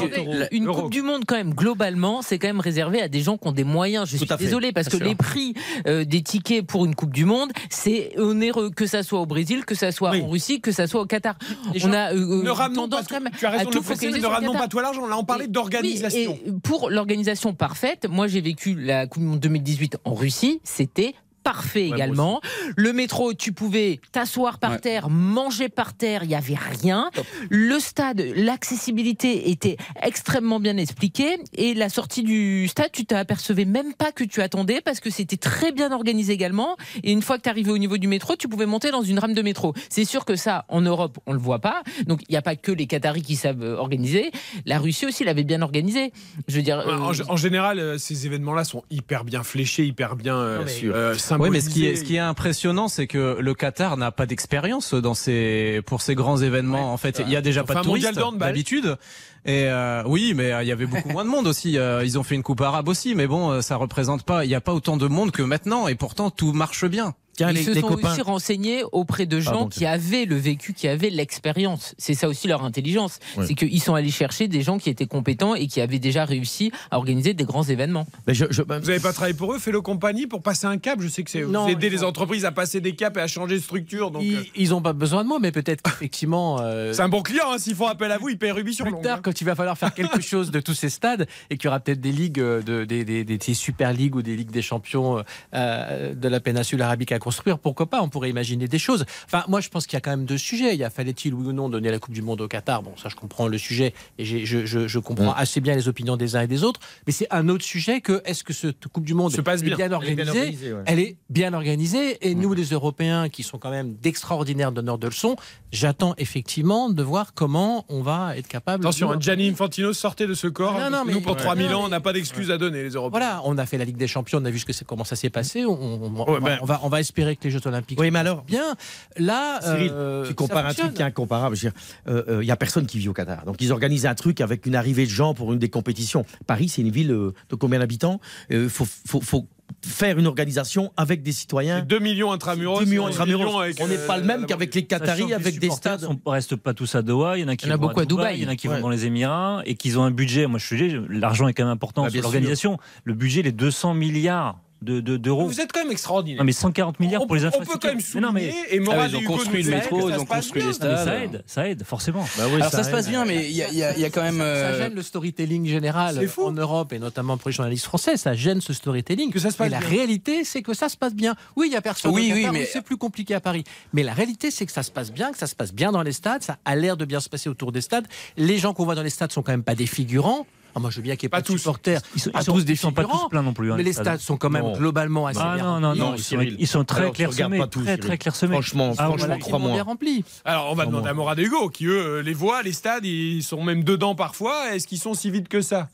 [0.51, 3.47] une Coupe du Monde, quand même, globalement, c'est quand même réservé à des gens qui
[3.47, 4.09] ont des moyens.
[4.09, 5.07] Je suis désolé parce bien que sûr.
[5.07, 5.53] les prix
[5.87, 9.65] euh, des tickets pour une Coupe du Monde, c'est onéreux, que ça soit au Brésil,
[9.65, 11.35] que ça soit en Russie, que ça soit au Qatar.
[11.83, 14.25] On a euh, ne euh, ramenons tendance pas, quand même tu as raison tout ne
[14.25, 14.61] ramenons Qatar.
[14.63, 16.37] pas toi l'argent, là on parlait d'organisation.
[16.45, 21.13] Oui, pour l'organisation parfaite, moi j'ai vécu la Coupe du Monde 2018 en Russie, c'était
[21.47, 22.41] parfait également.
[22.75, 27.09] Le métro, tu pouvais t'asseoir par terre, manger par terre, il n'y avait rien.
[27.49, 33.93] Le stade, l'accessibilité était extrêmement bien expliquée et la sortie du stade, tu t'apercevais même
[33.93, 36.75] pas que tu attendais parce que c'était très bien organisé également.
[37.03, 39.19] Et une fois que tu arrivais au niveau du métro, tu pouvais monter dans une
[39.19, 39.73] rame de métro.
[39.89, 41.83] C'est sûr que ça, en Europe, on le voit pas.
[42.07, 44.31] Donc il n'y a pas que les Qataris qui savent euh, organiser.
[44.65, 46.11] La Russie aussi l'avait bien organisé.
[46.47, 46.83] Je veux dire.
[46.85, 51.13] En, euh, en général, euh, ces événements-là sont hyper bien fléchés, hyper bien euh, euh,
[51.39, 54.25] Oui, mais ce qui est, ce qui est impressionnant, c'est que le Qatar n'a pas
[54.25, 56.93] d'expérience dans ces, pour ces grands événements.
[56.93, 58.97] en fait, il y a déjà pas de touristes d'habitude.
[59.45, 61.77] Et euh, oui, mais euh, il y avait beaucoup moins de monde aussi.
[61.77, 64.43] Euh, ils ont fait une coupe arabe aussi, mais bon, euh, ça représente pas.
[64.43, 67.15] Il n'y a pas autant de monde que maintenant, et pourtant tout marche bien.
[67.39, 71.09] Ils se sont aussi renseignés auprès de gens Pardon, qui avaient le vécu, qui avaient
[71.09, 71.93] l'expérience.
[71.97, 73.19] C'est ça aussi leur intelligence.
[73.45, 76.71] C'est qu'ils sont allés chercher des gens qui étaient compétents et qui avaient déjà réussi
[76.91, 78.07] à organiser des grands événements.
[78.25, 80.99] ben, Vous n'avez pas travaillé pour eux, Fellow Compagnie, pour passer un cap?
[81.01, 83.21] Je sais que c'est vous Non, aidez les ont- entreprises à passer des caps et
[83.21, 84.11] à changer de structure.
[84.11, 86.59] Donc, euh, Ils n'ont pas besoin de moi, mais peut-être qu'effectivement.
[86.61, 88.85] euh, c'est un bon client, hein, s'ils font appel à vous, ils payent rubis sur
[88.85, 91.65] plus tard, quand il va falloir faire quelque chose de tous ces stades et qu'il
[91.65, 94.35] y aura peut-être des ligues, euh, de, des, des, des- des super ligues ou des
[94.35, 95.23] ligues des champions
[95.53, 99.05] euh, de la péninsule arabique à construire, pourquoi pas On pourrait imaginer des choses.
[99.25, 100.73] Enfin, moi, je pense qu'il y a quand même deux sujets.
[100.73, 102.81] Il y a fallait-il oui ou non donner la Coupe du Monde au Qatar?
[102.83, 106.15] Bon, ça, je comprends le sujet et je, je, je comprends assez bien les opinions
[106.15, 106.79] des uns et des autres.
[107.05, 109.65] Mais c'est un autre sujet que est-ce que cette Coupe du Monde Se passe est
[109.65, 109.75] bien.
[109.77, 110.83] Elle est organisée bien organisée, ouais.
[110.85, 115.07] Elle est bien organisée et nous, les Européens, qui sont quand même d'extraordinaires donneurs de
[115.07, 115.35] leçons,
[115.73, 118.83] J'attends effectivement de voir comment on va être capable.
[118.85, 120.73] Attention, de- hein, Gianni Infantino sortait de ce corps.
[120.73, 121.41] Non, non, parce que mais- nous, pour Ouais.
[121.41, 123.19] 3000 ans, on n'a pas d'excuses à donner, les Européens.
[123.19, 125.15] Voilà, on a fait la Ligue des Champions, on a vu ce que comment ça
[125.17, 125.65] s'est passé.
[125.65, 127.99] On, on- on- Ouais, ben- on va, on va espérer que les Jeux Olympiques.
[127.99, 128.75] Oui, mais alors, bien.
[129.17, 131.55] Là, Cyril, euh, tu compares un truc qui est incomparable.
[131.55, 131.73] Veux dire,
[132.07, 133.43] euh, euh, Il y a personne qui vit au Qatar.
[133.45, 136.25] Donc ils organisent un truc avec une arrivée de gens pour une des compétitions.
[136.45, 138.21] Paris, c'est une ville de combien d'habitants?
[138.49, 139.47] Il faut, faut, faut
[139.85, 141.81] faire une organisation avec des citoyens.
[141.81, 142.79] 2 millions intramuros.
[142.79, 143.61] 2 millions intramuros.
[143.61, 146.01] avec, On n'est euh, pas le même la- qu'avec les Qataris, avec des stades.
[146.01, 147.37] sont- restent pas tous à Doha.
[147.37, 148.37] Il y en a qui vont beaucoup à Dubaï.
[148.37, 148.75] Il y en a qui Ouais.
[148.75, 150.47] vont dans les Émirats et qui ont un budget.
[150.47, 152.23] Moi, je suis l'argent est quand même important Bah, sur sûr.
[152.23, 152.77] l'organisation.
[153.03, 155.47] Le budget, les 200 milliards de- de- d'euros.
[155.47, 156.39] Vous êtes quand même extraordinaire.
[156.39, 157.79] Non, mais 140 milliards on, pour les on infrastructures.
[157.79, 160.13] peut quand même Mais non, mais- souligner, et Ah, ils ont construit le métro, ils
[160.13, 161.05] ça ont se construit les stades.
[161.05, 162.25] ça aide, ça aide, forcément.
[162.37, 162.93] Bah oui, Alors ça, se aide.
[162.95, 164.37] passe bien, mais il y, a- y y quand même.
[164.37, 168.17] Ça euh, gêne le storytelling général en Europe et notamment pour les journalistes français.
[168.17, 169.31] Ça gêne ce storytelling.
[169.31, 171.35] Que ça se passe Et la réalité, c'est que ça se passe bien.
[171.55, 172.11] Oui, il y a personne.
[172.11, 173.63] Oui, au oui, mais- c'est plus compliqué à Paris.
[173.93, 176.03] Mais la réalité, c'est que ça se passe bien, que ça se passe bien dans
[176.03, 176.43] les stades.
[176.43, 178.07] Ça a l'air de bien se passer autour des stades.
[178.37, 180.45] Les gens qu'on voit dans les stades sont quand même pas des figurants.
[180.77, 181.57] Ah, moi, je veux bien qu'il n'y ait pas, Pas de tous.
[181.57, 182.01] supporters.
[182.15, 183.71] Ils sont, pas ils sont- tous des ils sont pas tous pleins non plus.
[183.71, 184.77] hein, mais les stades sont quand même Non.
[184.77, 186.55] globalement assez Ah bien non, non, non, ils sont, Cyril.
[186.59, 187.57] ils sont très clairsemés.
[187.71, 187.99] tous, Très, Cyril.
[188.05, 188.53] très clairsemés.
[188.53, 189.71] Franchement, Ah, franchement, crois-moi.
[189.73, 190.23] bien remplis.
[190.45, 193.63] Alors, on va demander à Morad Hugo, qui eux les voient, les stades, ils sont
[193.63, 194.75] même dedans parfois.
[194.75, 195.89] Est-ce qu'ils sont si vides que ça?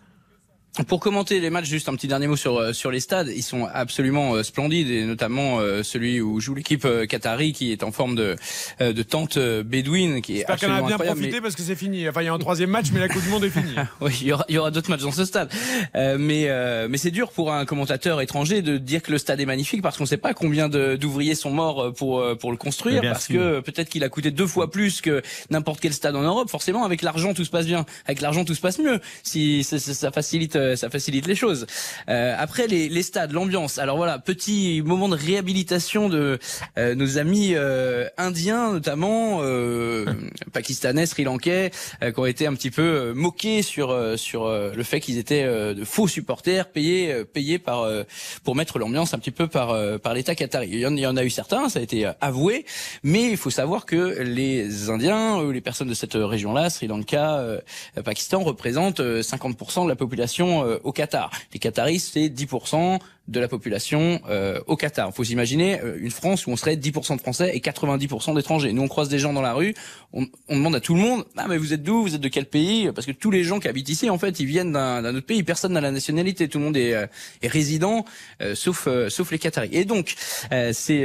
[0.87, 3.29] Pour commenter les matchs, juste un petit dernier mot sur euh, sur les stades.
[3.35, 7.71] Ils sont absolument euh, splendides et notamment euh, celui où joue l'équipe euh, qatari qui
[7.71, 8.35] est en forme de
[8.81, 11.55] euh, de tente euh, bédouine qui est J'espère qu'elle en a absolument bien profité parce
[11.55, 12.09] que c'est fini.
[12.09, 13.75] Enfin, il y a un troisième match, mais la Coupe du Monde est finie.
[14.01, 15.51] Oui, il y aura, il y aura d'autres matchs dans ce stade.
[15.95, 19.39] Euh, mais euh, mais c'est dur pour un commentateur étranger de dire que le stade
[19.39, 22.33] est magnifique parce qu'on ne sait pas combien de- d'ouvriers sont morts euh, pour euh,
[22.33, 23.39] pour le construire parce sûr.
[23.39, 25.21] que peut-être qu'il a coûté deux fois plus que
[25.51, 26.49] n'importe quel stade en Europe.
[26.49, 27.85] Forcément, avec l'argent tout se passe bien.
[28.07, 28.99] Avec l'argent tout se passe mieux.
[29.21, 31.65] Si ça facilite euh, ça facilite les choses.
[32.09, 33.77] Euh, après les, les stades, l'ambiance.
[33.77, 36.39] Alors voilà, petit moment de réhabilitation de
[36.77, 40.05] euh, nos amis euh, indiens notamment euh,
[40.53, 44.99] pakistanais, sri-lankais euh, qui ont été un petit peu moqués sur sur euh, le fait
[44.99, 48.03] qu'ils étaient euh, de faux supporters payés payés par euh,
[48.43, 50.69] pour mettre l'ambiance un petit peu par par l'État qatari.
[50.71, 52.65] Il y, en, il y en a eu certains, ça a été avoué,
[53.03, 57.37] mais il faut savoir que les Indiens ou les personnes de cette région-là, Sri Lanka,
[57.37, 57.59] euh,
[58.03, 61.31] Pakistan, représentent euh, 50% de la population au Qatar.
[61.53, 65.09] Les Qataris, c'est 10% de la population euh, au Qatar.
[65.09, 68.73] Il faut s'imaginer euh, une France où on serait 10% de Français et 90% d'étrangers.
[68.73, 69.73] Nous, on croise des gens dans la rue,
[70.11, 72.27] on, on demande à tout le monde, ah mais vous êtes d'où, vous êtes de
[72.27, 72.91] quel pays?
[72.93, 75.43] Parce que tous les gens qui habitent ici, en fait, ils viennent d'un autre pays.
[75.43, 76.47] Personne n'a la nationalité.
[76.49, 77.07] Tout le monde est, euh,
[77.41, 78.05] est résident,
[78.41, 79.69] euh, sauf euh, sauf les Qataris.
[79.71, 80.15] Et donc,
[80.51, 81.03] euh, ces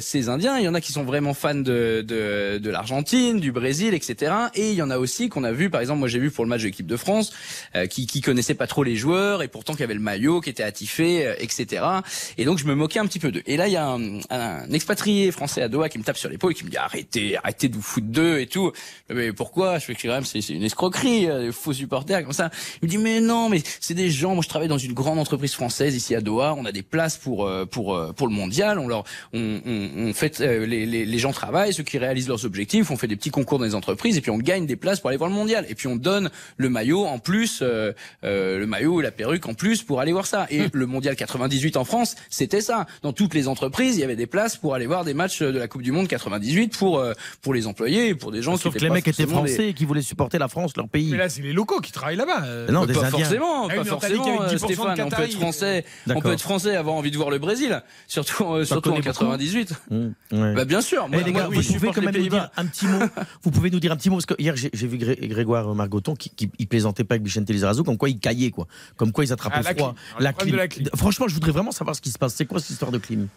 [0.00, 3.52] ces Indiens, il y en a qui sont vraiment fans de de, de l'Argentine, du
[3.52, 4.32] Brésil, etc.
[4.54, 6.44] Et il y en a aussi qu'on a vu, par exemple, moi j'ai vu pour
[6.44, 7.32] le match de l'équipe de France,
[7.90, 10.62] qui qui connaissaient pas trop les joueurs et pourtant qui avaient le maillot, qui était
[10.62, 11.84] attifé, euh, etc.
[12.36, 13.42] Et donc je me moquais un petit peu d'eux.
[13.46, 16.28] Et là il y a un, un expatrié français à Doha qui me tape sur
[16.28, 18.72] l'épaule et qui me dit arrêtez, arrêtez de vous foutre d'eux et tout.
[19.12, 19.78] Mais pourquoi?
[19.78, 22.50] Je fais que quand même c'est une escroquerie, euh, des faux supporters comme ça.
[22.82, 24.34] Il me dit mais non, mais c'est des gens.
[24.34, 26.54] Moi je travaille dans une grande entreprise française ici à Doha.
[26.56, 28.78] On a des places pour euh, pour euh, pour le mondial.
[28.78, 32.28] On leur on, on, on fait euh, les, les les gens travaillent, ceux qui réalisent
[32.28, 32.90] leurs objectifs.
[32.90, 35.08] On fait des petits concours dans les entreprises et puis on gagne des places pour
[35.08, 35.66] aller voir le mondial.
[35.68, 37.92] Et puis on donne le maillot en plus, euh,
[38.24, 40.46] euh, le maillot et la perruque en plus pour aller voir ça.
[40.50, 42.86] Et le mondial 98 en France, c'était ça.
[43.02, 45.58] Dans toutes les entreprises, il y avait des places pour aller voir des matchs de
[45.58, 47.12] la Coupe du Monde 98 pour euh,
[47.42, 49.74] pour les employés pour des gens Sauf qui que les mecs étaient des- français et
[49.74, 51.10] qui voulaient supporter la France, leur pays.
[51.12, 52.42] Mais là, c'est les locaux qui travaillent là-bas.
[52.44, 52.70] euh.
[52.70, 53.10] Non, des pas Indiens.
[53.20, 55.00] forcément, Ah pas forcément, qu'avec 10% euh, Stéphane.
[55.00, 58.44] On peut être français, on peut être français, avoir envie de voir le Brésil, surtout
[58.44, 59.72] euh, surtout en connais beaucoup 98.
[59.90, 59.96] Mmh,
[60.32, 60.54] ouais.
[60.54, 61.04] Bah bien sûr.
[61.06, 62.50] Eh, Moi, les moi, gars, oui, vous je pouvez supporte quand les même nous dire
[62.56, 62.98] un petit mot.
[63.42, 66.14] vous pouvez nous dire un petit mot parce que hier j'ai vu Gré- Grégoire Margoton
[66.16, 68.66] qui, qui il plaisantait pas avec Vicente Lizarazu, comme quoi il caillait quoi,
[68.96, 69.94] comme quoi ils attrapaient Ah, la froid.
[70.18, 70.88] de la clim.
[70.96, 72.34] Franchement, je voudrais vraiment savoir ce qui se passe.
[72.34, 73.28] C'est quoi cette histoire de clim?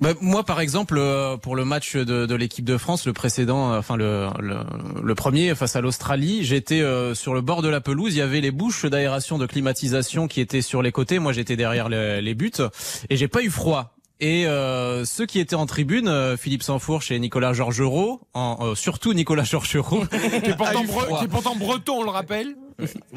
[0.00, 3.72] Bah, moi, par exemple, euh, pour le match de, de l'équipe de France, le précédent,
[3.72, 4.58] euh, enfin le, le,
[5.02, 8.14] le premier face à l'Australie, j'étais euh, sur le bord de la pelouse.
[8.14, 11.18] Il y avait les bouches d'aération, de climatisation qui étaient sur les côtés.
[11.18, 12.52] Moi, j'étais derrière les, les buts
[13.10, 13.98] et j'ai pas eu froid.
[14.20, 18.74] Et euh, ceux qui étaient en tribune, euh, Philippe Sansfourche et Nicolas Georgerot, en, euh,
[18.74, 20.06] surtout Nicolas Georgerot,
[20.42, 20.56] qui est
[21.28, 22.56] pourtant breton, on le rappelle.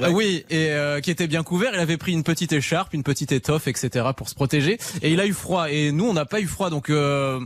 [0.09, 1.72] Oui, et euh, qui était bien couvert.
[1.74, 4.05] Il avait pris une petite écharpe, une petite étoffe, etc.
[4.16, 4.80] pour se protéger.
[5.01, 5.70] Et il a eu froid.
[5.70, 6.70] Et nous, on n'a pas eu froid.
[6.70, 7.39] Donc euh,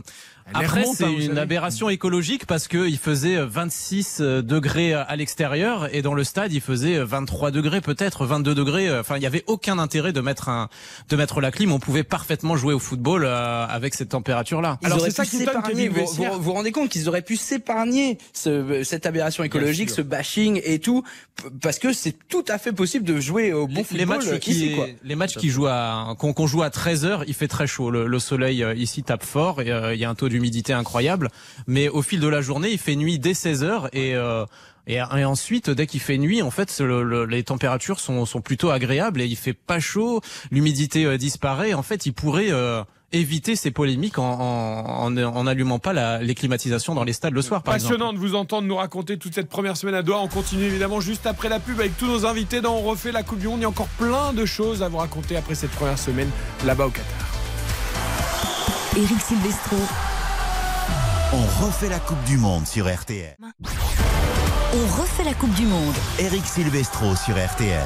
[0.54, 1.40] après, c'est hein, vous une savez.
[1.40, 6.60] aberration écologique parce que il faisait 26 degrés à l'extérieur et dans le stade, il
[6.60, 8.98] faisait 23 degrés, peut-être 22 degrés.
[8.98, 10.68] Enfin, il y avait aucun intérêt de mettre un
[11.08, 11.72] de mettre la clim.
[11.72, 14.78] On pouvait parfaitement jouer au football euh, avec cette température-là.
[14.84, 15.88] Alors, c'est ça qui s'épargner.
[15.88, 20.60] Vous, vous, vous rendez compte qu'ils auraient pu s'épargner ce, cette aberration écologique, ce bashing
[20.64, 21.02] et tout,
[21.60, 24.38] parce que c'est tout à fait possible de jouer au bon les, football les matchs
[24.40, 24.86] qui ici, quoi.
[25.02, 27.90] les matchs qui jouent à qu'on joue à 13 heures, il fait très chaud.
[27.90, 30.72] Le, le soleil euh, ici tape fort et euh, il y a un taux l'humidité
[30.72, 31.30] incroyable.
[31.66, 34.44] Mais au fil de la journée, il fait nuit dès 16 heures et euh,
[34.88, 38.40] et, et ensuite, dès qu'il fait nuit, en fait, le- le- les températures sont, sont
[38.40, 40.20] plutôt agréables et il fait pas chaud,
[40.52, 41.74] l'humidité euh, disparaît.
[41.74, 46.22] En fait, il pourrait euh, éviter ces polémiques en, en, en, en allumant pas la,
[46.22, 47.94] les climatisations dans les stades le soir, par exemple.
[47.94, 50.20] Passionnant de vous entendre nous raconter toute cette première semaine à Doha.
[50.20, 53.24] On continue évidemment juste après la pub avec tous nos invités dans On refait la
[53.24, 53.58] Coupe du Monde.
[53.58, 56.30] Il y a encore plein de choses à vous raconter après cette première semaine
[56.64, 57.06] là-bas au Qatar.
[58.96, 59.76] Eric Silvestro.
[61.32, 63.36] On refait la Coupe du Monde sur RTL.
[64.72, 65.94] On refait la Coupe du Monde.
[66.20, 67.82] Eric Silvestro sur RTL.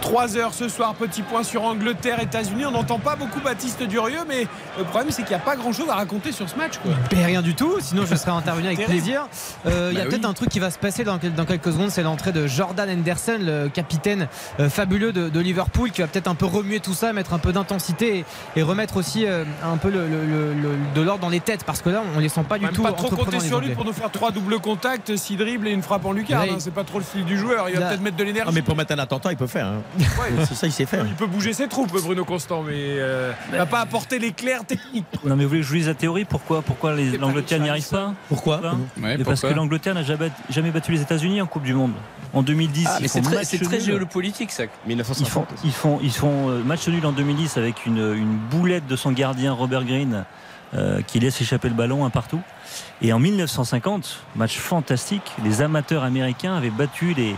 [0.00, 2.64] 3 heures ce soir, petit point sur Angleterre, États-Unis.
[2.66, 4.46] On n'entend pas beaucoup Baptiste Durieux, mais
[4.78, 6.78] le problème c'est qu'il n'y a pas grand chose à raconter sur ce match.
[6.78, 6.92] Quoi.
[7.10, 9.26] Ben, rien du tout, sinon je serais intervenu avec plaisir.
[9.66, 11.44] Euh, Il y a Bah peut-être un truc qui va se passer dans, quel- dans
[11.44, 14.28] quelques secondes, c'est l'entrée de Jordan Henderson, le capitaine
[14.60, 17.38] euh, fabuleux de, de Liverpool, qui va peut-être un peu remuer tout ça, mettre un
[17.38, 21.20] peu d'intensité et, et remettre aussi euh, un peu le, le- le- le- de l'ordre
[21.22, 23.08] dans les têtes, parce que là on les sent pas du Même tout pas trop
[23.10, 26.12] compter sur lui pour nous faire trois doubles contacts, six dribbles et une frappe en
[26.12, 26.48] lucarne.
[26.50, 26.56] Hein.
[26.58, 27.68] C'est pas trop le style du joueur.
[27.68, 28.48] Il va peut-être mettre de l'énergie.
[28.50, 29.66] Ah, mais pour mettre un attentat, il peut faire.
[29.66, 29.82] hein.
[30.46, 31.04] C'est ça, il sait faire.
[31.06, 35.04] Il peut bouger ses troupes, Bruno Constant, mais euh, il va pas apporter l'éclair technique.
[35.24, 36.24] Non mais vous voulez que je vous dise la théorie?
[36.24, 36.62] Pourquoi?
[36.62, 38.14] Pourquoi les- l'Angleterre n'y arrive pas?
[38.28, 38.60] Pourquoi?
[39.24, 41.92] Parce que l'Angleterre n'a jamais, jamais battu les États-Unis en Coupe du Monde.
[42.34, 44.64] En 2010, Ah, c'est très, très géopolitique ça.
[44.64, 45.48] Ils font, 1950.
[45.64, 49.12] ils font, ils font euh, match nul en 2010 avec une, une boulette de son
[49.12, 50.24] gardien Robert Green
[50.74, 52.40] euh, qui laisse échapper le ballon un partout.
[53.00, 57.34] Et en 1950, match fantastique, les amateurs américains avaient battu les,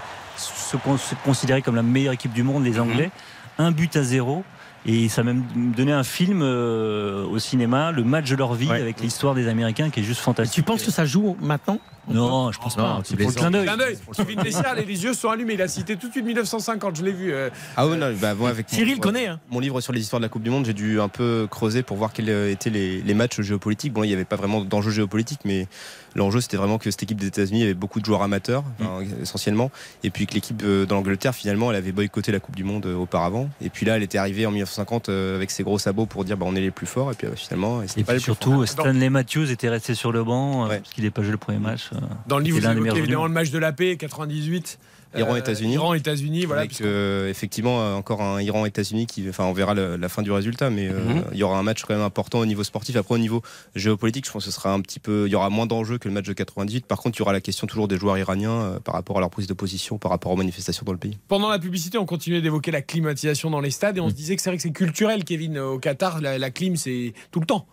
[0.79, 2.81] se considérait comme la meilleure équipe du monde, les Mhm.
[2.81, 3.11] Anglais,
[3.59, 4.45] un but à zéro.
[4.87, 5.45] Et ça a même
[5.77, 9.91] donné un film euh, au cinéma, le match de leur vie, avec l'histoire des Américains
[9.91, 10.55] qui est juste fantastique.
[10.55, 12.99] Tu penses que ça joue maintenant Non, je pense pas.
[13.05, 13.67] tu C'est pour le clin d'œil.
[13.67, 13.99] Clin d'œil.
[14.17, 15.53] Kevin Messier, les les yeux sont allumés.
[15.53, 17.31] Il a cité tout de suite 1950, je l'ai vu.
[17.31, 19.39] euh, Ah oui, non, bah, moi, avec mon- Cyril ouais, connaît, hein.
[19.51, 21.83] Mon livre sur les histoires de la Coupe du Monde, j'ai dû un peu creuser
[21.83, 23.93] pour voir quels euh, étaient les, les matchs géopolitiques.
[23.93, 25.69] Bon, il n'y avait pas vraiment d'enjeu géopolitique, mais
[26.15, 29.71] l'enjeu, c'était vraiment que cette équipe des États-Unis avait beaucoup de joueurs amateurs, enfin, essentiellement,
[30.03, 32.87] et puis que l'équipe euh, dans l'Angleterre, finalement, elle avait boycotté la Coupe du Monde
[32.87, 33.49] euh, auparavant.
[33.61, 36.37] Et puis là, elle était arrivée en 1950 euh, avec ses gros sabots pour dire,
[36.37, 38.69] bah, on est les plus forts, et puis finalement, Et pas plus surtout, forts.
[38.69, 41.91] Stanley Matthews était resté sur le banc parce qu'il n'avait pas joué le premier match.
[42.27, 44.79] Dans le livre, vous évoquez évidemment le match de la paix, 98.
[45.17, 45.75] Iran, Euh, États-Unis.
[45.75, 46.63] Iran, États-Unis, voilà.
[46.63, 50.89] Avec euh, effectivement encore un Iran-États-Unis qui, enfin, on verra la fin du résultat, mais
[50.89, 51.25] euh, Mhm.
[51.33, 52.95] il y aura un match quand même important au niveau sportif.
[52.97, 53.43] Après, au niveau
[53.75, 56.09] géopolitique, je pense que ce sera un petit peu, il y aura moins d'enjeux que
[56.09, 56.87] le match de 98.
[56.87, 59.31] Par contre, il y aura la question toujours des joueurs iraniens par rapport à leur
[59.31, 61.19] prise de position, par rapport aux manifestations dans le pays.
[61.29, 64.37] Pendant la publicité, on continuait d'évoquer la climatisation dans les stades et on se disait
[64.37, 65.59] que c'est vrai que c'est culturel, Kevin.
[65.59, 67.67] Au Qatar, la, la clim, c'est tout le temps.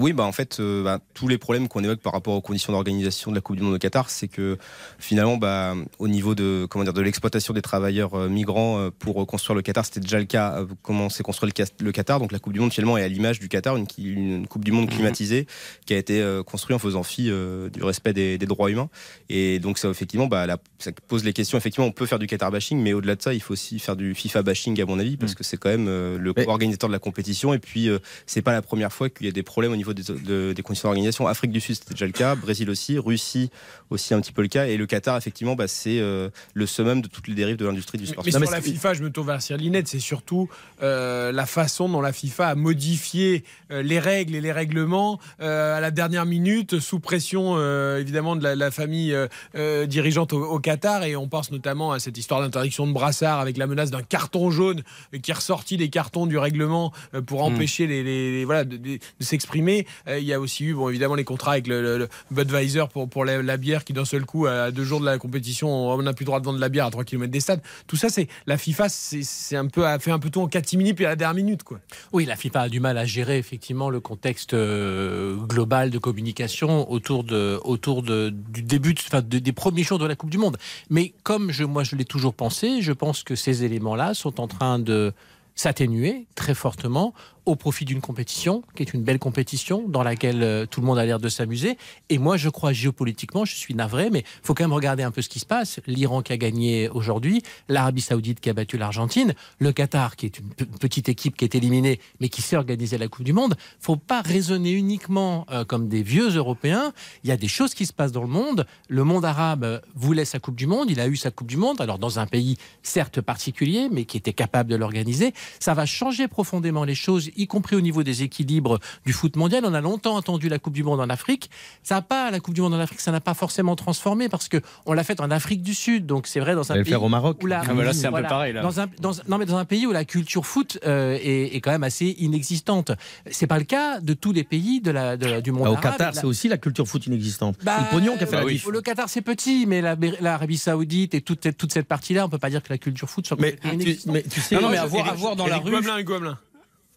[0.00, 2.72] Oui, bah en fait, euh, bah, tous les problèmes qu'on évoque par rapport aux conditions
[2.72, 4.56] d'organisation de la Coupe du Monde au Qatar, c'est que
[4.98, 9.26] finalement, bah, au niveau de comment dire de l'exploitation des travailleurs euh, migrants euh, pour
[9.26, 10.64] construire le Qatar, c'était déjà le cas.
[10.82, 13.40] comment s'est construit le, le Qatar Donc la Coupe du Monde finalement est à l'image
[13.40, 15.46] du Qatar, une, Coupe du Monde climatisée
[15.84, 17.24] qui a été construite en faisant fi
[17.72, 18.88] du respect des, des droits humains.
[19.28, 21.58] Et donc ça effectivement, bah, la- ça pose les questions.
[21.58, 23.96] Effectivement, on peut faire du Qatar bashing, mais au-delà de ça, il faut aussi faire
[23.96, 26.98] du FIFA bashing à mon avis, parce que c'est quand même le co-organisateur de la
[26.98, 27.52] compétition.
[27.52, 27.88] Et puis
[28.26, 30.62] c'est pas la première fois qu'il y a des problèmes au niveau des, de- des
[30.62, 31.26] conditions d'organisation.
[31.26, 32.34] Afrique du Sud, c'était déjà le cas.
[32.34, 32.98] Brésil aussi.
[32.98, 33.50] Russie
[33.90, 34.66] aussi un petit peu le cas.
[34.66, 37.98] Et le Qatar, effectivement, bah, c'est euh, le summum de toutes les dérives de l'industrie
[37.98, 38.22] du sport.
[38.24, 40.48] Mais sur la FIFA, je me tourne vers Cyril Linette, c'est surtout
[40.82, 45.76] euh, la façon dont la FIFA a modifié euh, les règles et les règlements euh,
[45.76, 50.32] à la dernière minute, sous pression euh, évidemment de la, la famille euh, euh, dirigeante
[50.32, 51.04] au, au Qatar.
[51.04, 54.50] Et on pense notamment à cette histoire d'interdiction de brassard avec la menace d'un carton
[54.50, 54.82] jaune
[55.22, 56.92] qui est ressorti des cartons du règlement
[57.26, 57.54] pour Mm.
[57.54, 59.69] empêcher les, les- les- voilà, de, de- de s'exprimer.
[60.08, 63.56] Euh, il y a aussi eu bon, évidemment les contrats avec le, Budweiser pour, la,
[63.56, 66.40] bière qui d'un seul coup, à deux jours de la compétition, on n'a plus droit
[66.40, 67.62] de vendre de la bière à 3 km des stades.
[67.86, 70.48] Tout ça, c'est la FIFA, c'est c'est un peu, a fait un peu tout en
[70.48, 71.62] catimini puis à la dernière minute.
[71.62, 71.80] Quoi.
[72.12, 76.90] Oui, la FIFA a du mal à gérer effectivement le contexte euh, global de communication
[76.90, 80.30] autour, de, autour de, du début, de- enfin, de- des premiers jours de la Coupe
[80.30, 80.56] du Monde.
[80.88, 84.48] Mais comme je, moi je l'ai toujours pensé, je pense que ces éléments-là sont en
[84.48, 85.12] train de
[85.54, 87.12] s'atténuer très fortement
[87.46, 90.98] au profit d'une compétition qui est une belle compétition dans laquelle euh, tout le monde
[90.98, 91.76] a l'air de s'amuser.
[92.08, 95.10] Et moi, je crois géopolitiquement, je suis navré, mais il faut quand même regarder un
[95.10, 95.80] peu ce qui se passe.
[95.86, 100.38] L'Iran qui a gagné aujourd'hui, l'Arabie Saoudite qui a battu l'Argentine, le Qatar qui est
[100.38, 103.56] une pe- petite équipe qui est éliminée, mais qui sait organiser la Coupe du Monde.
[103.78, 106.92] faut pas raisonner uniquement euh, comme des vieux Européens.
[107.24, 108.66] Il y a des choses qui se passent dans le monde.
[108.88, 111.56] Le monde arabe euh, voulait sa Coupe du Monde, il a eu sa Coupe du
[111.56, 115.32] Monde, alors dans un pays certes particulier, mais qui était capable de l'organiser.
[115.58, 119.64] Ça va changer profondément les choses, y compris au niveau des équilibres du foot mondial.
[119.66, 121.50] On a longtemps attendu la Coupe du Monde en Afrique.
[121.82, 124.48] Ça n'a pas, la Coupe du Monde en Afrique, ça n'a pas forcément transformé parce
[124.48, 126.06] que on l'a faite en Afrique du Sud.
[126.06, 127.38] Donc c'est vrai dans un pays faire au Maroc.
[127.42, 128.62] où la, Ah, bah là, c'est un peu pareil, là.
[128.62, 131.60] Dans un, dans, non, mais dans un pays où la culture foot euh, est, est
[131.60, 132.92] quand même assez inexistante.
[133.30, 135.72] C'est pas le cas de tous les pays de la, de- du monde Bah, au
[135.74, 135.92] arabe.
[135.92, 137.56] Qatar, La- c'est aussi la culture foot inexistante.
[137.62, 138.54] bah, le pognon qui a fait la oui.
[138.54, 138.66] diff.
[138.66, 142.28] Le Qatar, c'est petit, mais la- l'Arabie Saoudite et toute, cette- toute cette partie-là, on
[142.28, 144.12] peut pas dire que la culture foot soit Mais tu- inexistante.
[144.14, 145.70] mais tu sais- Non, non, mais à Eric- voir dans la rue.
[145.70, 146.38] Goemelin, Eric Goemelin.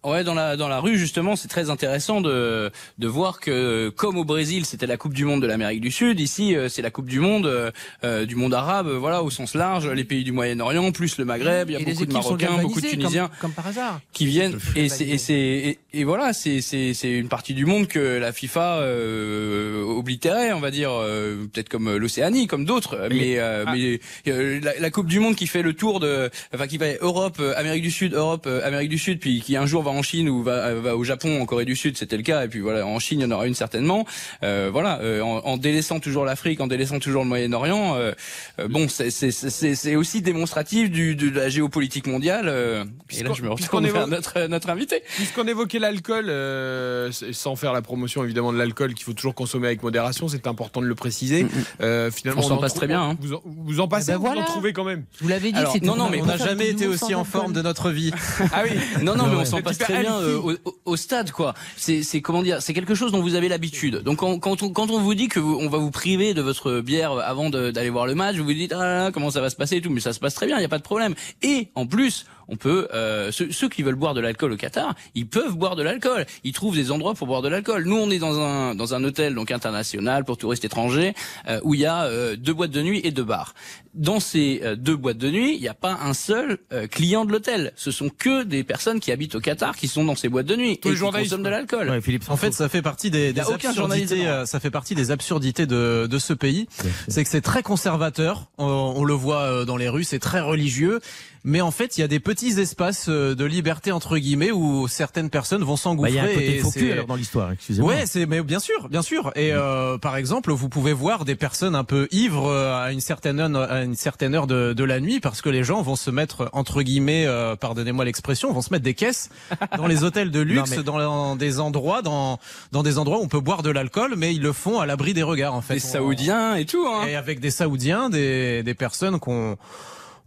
[0.04, 4.18] Ouais, dans la dans la rue justement, c'est très intéressant de de voir que comme
[4.18, 6.92] au Brésil, c'était la Coupe du monde de l'Amérique du Sud, ici euh, c'est la
[6.92, 7.72] Coupe du monde euh,
[8.04, 11.26] euh, du monde arabe, euh, voilà au sens large, les pays du Moyen-Orient plus le
[11.26, 14.02] Maghreb, il y a Et beaucoup de Marocains, beaucoup de Tunisiens Comme, comme par hasard.
[14.12, 14.58] qui viennent.
[14.76, 18.00] Et c'est et c'est et, et voilà c'est c'est c'est une partie du monde que
[18.00, 23.66] la FIFA euh, oblitérait on va dire euh, peut-être comme l'Océanie comme d'autres mais euh,
[23.72, 26.88] mais euh, la, la Coupe du monde qui fait le tour de enfin qui va
[27.02, 30.30] Europe Amérique du Sud Europe Amérique du Sud puis qui un jour va en Chine
[30.30, 32.86] ou va va au Japon en Corée du Sud c'était le cas et puis voilà
[32.86, 34.06] en Chine il y en aura une certainement
[34.44, 38.12] euh, voilà euh, en, en délaissant toujours l'Afrique en délaissant toujours le Moyen-Orient euh,
[38.60, 43.24] euh, bon c'est c'est c'est c'est aussi démonstratif du de la géopolitique mondiale euh, et
[43.24, 47.74] là je me Puisqu'on retourne vers notre notre invité Puisqu'on évoquait l'alcool, euh, sans faire
[47.74, 50.96] la promotion évidemment de l'alcool qu'il faut toujours consommer avec modération, c'est important de le
[50.96, 51.46] préciser.
[51.82, 53.18] Euh, finalement, On s'en en passe très bien, hein.
[53.20, 55.04] Vous, en, vous en passez, Eh ben vous en trouvez quand même.
[55.22, 57.62] Vous l'avez dit Alors, non, non, mais On n'a jamais été aussi en forme de
[57.62, 58.12] notre vie.
[58.52, 58.78] Ah oui.
[59.04, 60.54] Non, non, mais on s'en passe très bien euh, au,
[60.86, 61.54] au- stade, quoi.
[61.78, 63.98] C'est, comment dire, c'est quelque chose dont vous avez l'habitude.
[64.04, 66.42] Donc quand, quand on, quand on vous dit que vous- on va vous priver de
[66.42, 69.42] votre bière avant d'aller voir le match, vous vous dites ah là là, comment ça
[69.42, 70.78] va se passer et tout, mais ça se passe très bien, il y a pas
[70.78, 71.16] de problème.
[71.42, 74.96] Et en plus, on peut euh, ceux, ceux qui veulent boire de l'alcool au Qatar,
[75.16, 76.26] ils peuvent boire de l'alcool.
[76.44, 77.86] Ils trouvent des endroits pour boire de l'alcool.
[77.86, 81.14] Nous, on est dans un dans un hôtel donc international pour touristes étrangers
[81.48, 83.54] euh, où il y a euh, deux boîtes de nuit et deux bars.
[83.94, 87.26] Dans ces euh, deux boîtes de nuit, il n'y a pas un seul euh, client
[87.26, 87.74] de l'hôtel.
[87.76, 90.56] Ce sont que des personnes qui habitent au Qatar qui sont dans ces boîtes de
[90.56, 91.90] nuit Tous et les qui journalistes, consomment de l'alcool.
[91.90, 94.28] Ouais, Philippe, En fait, ça fait partie des, des aucun journaliste absurdités.
[94.30, 96.68] euh, Ça fait partie des absurdités de, de ce pays.
[97.08, 98.50] C'est que c'est très conservateur.
[98.58, 98.66] On,
[98.96, 101.00] on le voit euh, dans les rues, c'est très religieux.
[101.46, 104.88] Mais en fait, il y a des petits espaces euh, de liberté entre guillemets où
[104.88, 106.12] certaines personnes vont Bah, s'engouffrer.
[106.12, 107.94] Il y a un côté faux c'est- cul alors dans l'histoire, excusez-moi.
[107.94, 109.32] Ouais, c'est mais bien sûr, bien sûr.
[109.36, 113.02] Et euh, par exemple, vous pouvez voir des personnes un peu ivres euh, à une
[113.02, 115.98] certaine heure, à une certaine heure de, de la nuit parce que les gens vont
[115.98, 119.30] se mettre entre guillemets, euh, pardonnez-moi l'expression, vont se mettre des caisses
[119.78, 122.40] dans les hôtels de luxe, Non, mais- dans des endroits, dans
[122.72, 125.14] dans des endroits où on peut boire de l'alcool, mais ils le font à l'abri
[125.14, 125.76] des regards en fait.
[125.76, 126.86] Des On- Saoudiens et tout.
[126.88, 127.06] Hein.
[127.08, 129.58] et avec des Saoudiens, des des personnes qu'on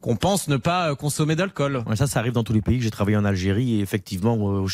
[0.07, 1.83] qu'on pense ne pas consommer d'alcool.
[1.87, 2.81] Ouais, ça, ça arrive dans tous les pays.
[2.81, 4.67] J'ai travaillé en Algérie et effectivement, euh,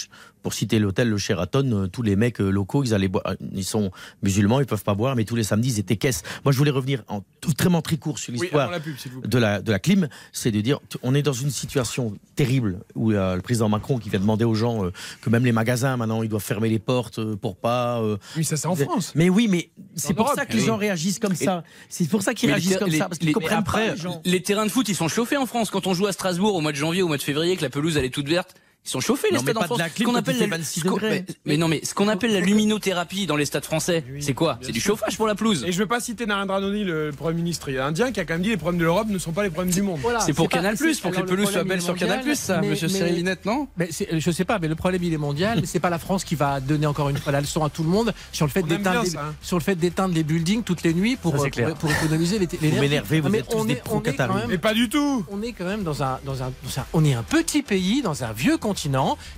[0.43, 3.25] pour citer l'hôtel le Sheraton, euh, tous les mecs euh, locaux, ils allaient boire.
[3.27, 3.91] euh, Ils sont
[4.23, 6.23] musulmans, ils peuvent pas boire, mais tous les samedis, ils étaient caisses.
[6.45, 8.95] Moi, je voulais revenir en tout- vraiment très court sur l'histoire la pub,
[9.27, 10.09] de la de la clim.
[10.33, 13.71] C'est de dire, on est dans une situation terrible où il y a le président
[13.71, 14.91] Macron qui vient demander aux gens euh,
[15.23, 18.01] que même les magasins maintenant, ils doivent fermer les portes euh, pour pas.
[18.03, 19.13] euh, Oui, ça c'est en France.
[19.15, 21.63] mais oui, mais c'est pour Europe, ça que les gens réagissent comme ça.
[21.89, 23.95] C'est pour ça qu'ils réagissent les- comme les- ça parce qu'ils les- comprennent après, pas
[23.95, 24.21] les gens.
[24.27, 25.71] Les terrains de foot, ils sont chauffés en France.
[25.71, 27.71] Quand on joue à Strasbourg au mois de janvier, au mois de février, que la
[27.71, 29.81] pelouse elle est toute verte, ils sont chauffés les Non, stades en France.
[29.97, 31.25] Ce qu'on appelle la- 26 ce qu'on- degrés.
[31.29, 34.59] mais, mais non, mais ce qu'on appelle la luminothérapie dans les stades français, c'est quoi
[34.61, 35.65] C'est du chauffage pour la pelouse.
[35.67, 38.35] Et je ne veux pas citer Narendra Modi, le Premier ministre indien, qui a quand
[38.35, 40.01] même dit les problèmes de l'Europe ne sont pas les problèmes du monde.
[40.03, 42.69] Voilà, C'est pour Canal+, pour que les le pelouses soient belles sur Canal+, ça, mais-
[42.71, 43.89] monsieur Cyril non Mais
[44.19, 45.63] je sais pas, mais le problème il est mondial.
[45.65, 47.89] c'est pas la France qui va donner encore une fois la leçon à tout le
[47.89, 49.35] monde sur le fait d'éteindre hein.
[49.43, 51.49] sur le fait d'éteindre les buildings toutes les nuits pour, euh,
[51.79, 52.81] pour, économiser les- l'énergie.
[52.81, 53.75] m'énervez, vous Non, mais êtes tous on des
[54.19, 56.87] même, Mais pas du tout on est quand même dans un, dans un, dans un-
[56.93, 58.72] on est un petit pays dans un vieux continent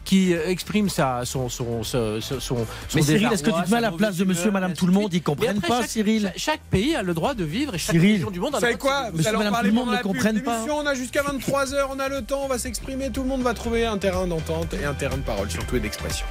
[0.05, 2.57] qui euh, exprime sa, son, son, son, son, son
[2.95, 4.93] Mais Cyril, est-ce que tu te mets à la place de monsieur, madame, tout le
[4.93, 5.15] de monde.
[5.15, 8.13] Ils comprennent pas, chaque- Cyril Chaque, pays a le droit de vivre et chaque Cyril,
[8.15, 9.87] région du monde a Vous le droit de quoi Vous allez en parler le pendant
[9.87, 10.65] monde la ne pub comprenne pas.
[10.71, 13.55] On a jusqu'à 23h, on a le temps, on va s'exprimer, tout le monde va
[13.55, 16.27] trouver un terrain d'entente et un terrain de parole, surtout et d'expression.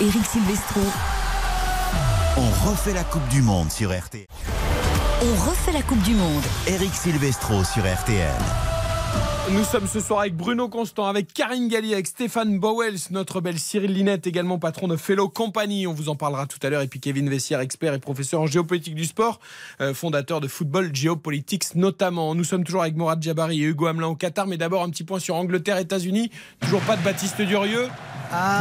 [0.00, 0.80] Éric Silvestro.
[2.36, 4.24] On refait la Coupe du Monde sur RTL.
[5.22, 6.42] On refait la Coupe du Monde.
[6.66, 8.30] Eric Silvestro sur RTL.
[9.52, 13.58] Nous sommes ce soir avec Bruno Constant, avec Karine Galli, avec Stéphane Bowels, notre belle
[13.58, 15.88] Cyril Linette, également patron de Fellow Company.
[15.88, 16.82] On vous en parlera tout à l'heure.
[16.82, 19.40] Et puis Kevin Vessière, expert et professeur en géopolitique du sport,
[19.80, 22.36] euh, fondateur de Football Geopolitics notamment.
[22.36, 24.46] Nous sommes toujours avec Morad Jabari et Hugo Hamelin au Qatar.
[24.46, 26.30] Mais d'abord, un petit point sur Angleterre, États-Unis.
[26.60, 27.88] Toujours pas de Baptiste Durieux.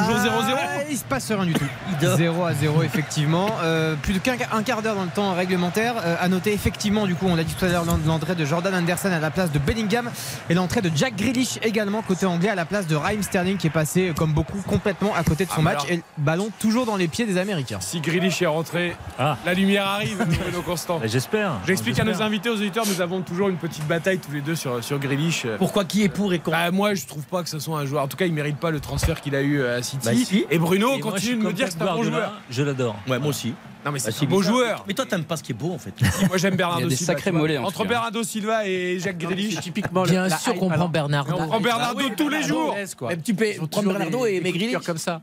[0.08, 1.66] Toujours 0-0 Ah, Il se passe rien du tout.
[2.02, 3.52] 0 à 0 effectivement.
[3.62, 5.94] Euh, plus de qu'un un quart d'heure dans le temps réglementaire.
[6.04, 8.74] Euh, à noter effectivement du coup on l'a dit tout à l'heure l'entrée de Jordan
[8.74, 10.10] Anderson à la place de Bellingham
[10.50, 13.68] et l'entrée de Jack Grealish également côté anglais à la place de Raheem Sterling qui
[13.68, 16.50] est passé comme beaucoup complètement à côté de son Ah, match alors- et le ballon
[16.60, 17.80] toujours dans les pieds des Américains.
[17.82, 21.02] Si Grealish est rentré, la lumière arrive, Bruno Constant.
[21.06, 21.54] J'espère.
[21.68, 24.56] J'explique à nos invités, aux auditeurs, nous avons toujours une petite bataille tous les deux
[24.56, 25.46] sur, sur Grealish.
[25.58, 27.86] Pourquoi qui est pour et contre bah, Moi, je trouve pas que ce soit un
[27.86, 28.04] joueur.
[28.04, 30.06] En tout cas, il mérite pas le transfert qu'il a eu à City.
[30.06, 30.46] Bah, si.
[30.50, 32.34] Et Bruno Et continue de me dire que c'est un bon joueur.
[32.50, 32.96] Je l'adore.
[33.08, 33.54] Ouais, moi aussi.
[33.86, 34.54] Non, mais c'est Ah, un beau bizarre.
[34.54, 34.84] joueur.
[34.88, 35.94] Mais toi, t'aimes pas ce qui est beau en fait.
[36.28, 37.14] Moi, j'aime Bernardo Il y a des Silva.
[37.32, 37.40] vois.
[37.40, 37.90] mollets, en Entre cas.
[37.90, 40.90] Bernardo Silva et Jacques Grealish, typiquement Bien la sûr qu'on prend.
[40.90, 41.34] Bernardo.
[41.38, 43.08] on prend Bernardo Ah oui, tous les Bernardo jours.
[43.08, 44.42] Même tu peux prendre Bernardo et
[44.72, 45.22] cœur comme ça.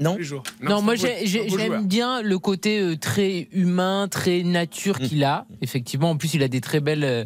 [0.00, 0.16] Non.
[0.62, 5.04] Non, moi j'ai- j'ai- j'aime bien le côté euh, très humain, très nature Mm.
[5.06, 5.46] qu'il a.
[5.60, 7.04] Effectivement, en plus il a des très belles.
[7.04, 7.24] euh,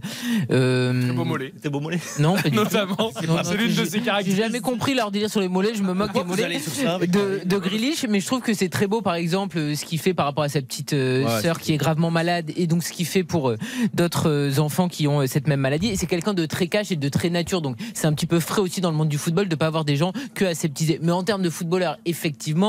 [0.50, 1.52] euh, Très beau mollet.
[1.62, 2.48] T'es beau mollet Non, pas.
[2.52, 4.44] Notamment, c'est l'une de j'ai- ses J'ai caractéristiques.
[4.44, 5.74] jamais compris leur délire sur les mollets.
[5.74, 6.58] Je me moque des mollets
[7.06, 9.98] de, de Grealish, mais je trouve que c'est très beau, par exemple, euh, ce qu'il
[10.00, 12.82] fait par rapport à sa petite euh, Ouais, sœur qui est gravement malade, et donc
[12.82, 13.56] ce qu'il fait pour euh,
[13.94, 15.88] d'autres euh, enfants qui ont euh, cette même maladie.
[15.88, 18.40] Et c'est quelqu'un de très cash et de très nature, donc c'est un petit peu
[18.40, 20.98] frais aussi dans le monde du football de pas avoir des gens que aseptisés.
[21.02, 22.63] Mais en termes de footballeur, effectivement,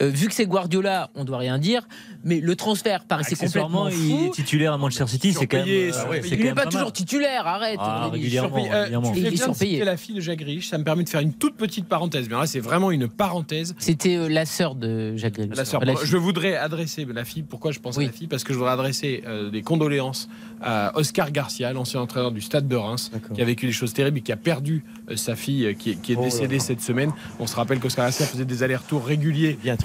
[0.00, 1.86] euh, vu que c'est Guardiola, on doit rien dire.
[2.24, 4.32] Mais le transfert paraissait complètement Accessoirement, il est fou.
[4.34, 5.68] titulaire à Manchester City, c'est quand même.
[5.68, 5.92] Euh,
[6.22, 7.78] c'est Il n'est pas toujours titulaire, arrête.
[7.80, 8.12] Ah, Grealish.
[8.24, 8.56] régulièrement.
[8.72, 9.12] Euh, régulièrement.
[9.12, 9.84] tu Il fais est surpayé.
[9.84, 10.68] la fille de Jacques Grealish.
[10.68, 12.28] Ça me permet de faire une toute petite parenthèse.
[12.28, 13.74] Mais là, c'est vraiment une parenthèse.
[13.78, 15.56] C'était euh, la sœur de Jacques Grealish.
[15.56, 15.84] La sœur.
[15.84, 17.42] La je voudrais adresser la fille.
[17.42, 18.04] Pourquoi je pense Oui.
[18.04, 20.28] à la fille Parce que je voudrais adresser euh, des condoléances
[20.60, 24.18] à Oscar Garcia, l'ancien entraîneur du Stade de Reims, qui a vécu des choses terribles
[24.18, 26.60] et qui a perdu euh, sa fille, euh, qui est, qui est Oh décédée là.
[26.62, 27.12] cette semaine.
[27.38, 29.27] On se rappelle qu'Oscar Garcia faisait des allers-retours réguliers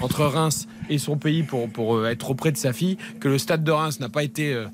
[0.02, 2.96] Entre Reims et son pays pour, pour euh, être auprès de sa fille.
[3.20, 4.66] Que le Stade de Reims n'a pas été euh,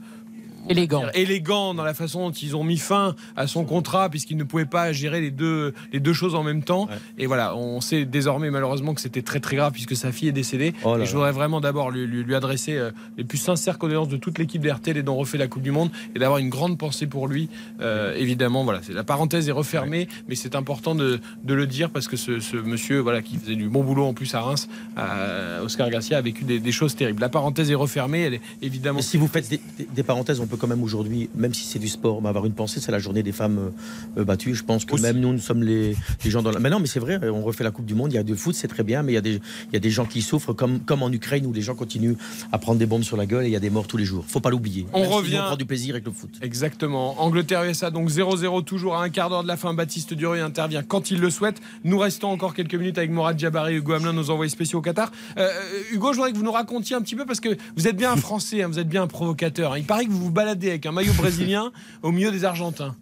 [0.70, 1.04] Élégant.
[1.14, 4.64] élégant dans la façon dont ils ont mis fin à son contrat puisqu'ils ne pouvaient
[4.66, 6.86] pas gérer les deux, les deux choses en même temps.
[6.86, 6.94] Ouais.
[7.18, 10.32] Et voilà, on sait désormais malheureusement que c'était très très grave puisque sa fille est
[10.32, 10.72] décédée.
[10.84, 11.16] Oh là et je là.
[11.16, 14.62] voudrais vraiment d'abord lui, lui- lui adresser euh, les plus sincères condoléances de toute l'équipe
[14.62, 17.48] d'RTL et dont refait la Coupe du Monde et d'avoir une grande pensée pour lui.
[17.80, 21.90] Euh, évidemment, voilà, c'est- la parenthèse est refermée, mais c'est important de, de le dire
[21.90, 24.68] parce que ce, ce monsieur voilà, qui faisait du bon boulot en plus à Reims,
[24.98, 27.20] euh, Oscar Garcia, a vécu des, des choses terribles.
[27.20, 29.00] La parenthèse est refermée, elle est évidemment.
[29.02, 31.78] Si vous faites des, des- des parenthèses, on peut quand même aujourd'hui, même si c'est
[31.78, 32.80] du sport, mais avoir une pensée.
[32.80, 33.72] C'est la journée des femmes
[34.18, 34.54] euh, battues.
[34.54, 35.02] Je pense que Aussi.
[35.02, 36.60] même nous, nous sommes les, les gens dans la.
[36.60, 37.18] Mais non, mais c'est vrai.
[37.28, 38.12] On refait la Coupe du Monde.
[38.12, 39.34] Il y a du foot, c'est très bien, mais il y a des,
[39.68, 42.14] il y a des gens qui souffrent, comme, comme en Ukraine où les gens continuent
[42.52, 44.04] à prendre des bombes sur la gueule et il y a des morts tous les
[44.04, 44.24] jours.
[44.28, 44.86] Faut pas l'oublier.
[44.92, 45.38] On Même si revient.
[45.42, 46.30] on prend du plaisir avec le foot.
[46.42, 47.20] Exactement.
[47.22, 49.72] Angleterre-USA, donc 0-0 toujours à un quart d'heure de la fin.
[49.74, 51.60] Baptiste Durieux intervient quand il le souhaite.
[51.84, 54.82] Nous restons encore quelques minutes avec Morad Jabari et Hugo Hamelin, nos envoyés spéciaux au
[54.82, 55.10] Qatar.
[55.38, 57.88] Euh, euh, Hugo, je voudrais que vous nous racontiez un petit peu parce que vous
[57.88, 59.72] êtes bien un Français, hein, vous êtes bien un provocateur.
[59.72, 59.78] hein.
[59.78, 61.72] Il paraît que vous vous baladez avec un maillot brésilien
[62.02, 62.96] au milieu des Argentins.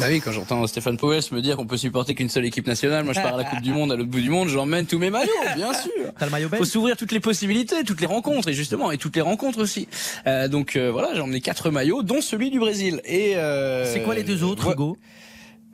[0.00, 3.04] Bah oui, quand j'entends Stéphane Powell me dire qu'on peut supporter qu'une seule équipe nationale,
[3.04, 4.98] moi je pars à la Coupe du Monde, à l'autre bout du monde, j'emmène tous
[4.98, 5.92] mes maillots, bien sûr.
[6.18, 9.14] T'as le maillot Faut s'ouvrir toutes les possibilités, toutes les rencontres, et justement, et toutes
[9.14, 9.86] les rencontres aussi.
[10.26, 13.02] Euh, donc euh, voilà, j'ai emmené quatre maillots, dont celui du Brésil.
[13.04, 14.72] Et euh, C'est quoi les deux autres.
[14.72, 14.96] Hugo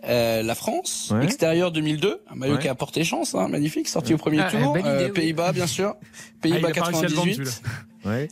[0.04, 1.24] Euh, la France, Ouais.
[1.24, 2.58] extérieur 2002, un maillot Ouais.
[2.62, 4.76] qui a porté chance, hein, magnifique, sorti au premier Ah, tour.
[4.84, 5.10] Euh.
[5.10, 5.94] Pays-Bas, bien sûr.
[5.94, 6.06] Ah,
[6.40, 7.62] Pays-Bas il a pas réussi à le vendre, 98.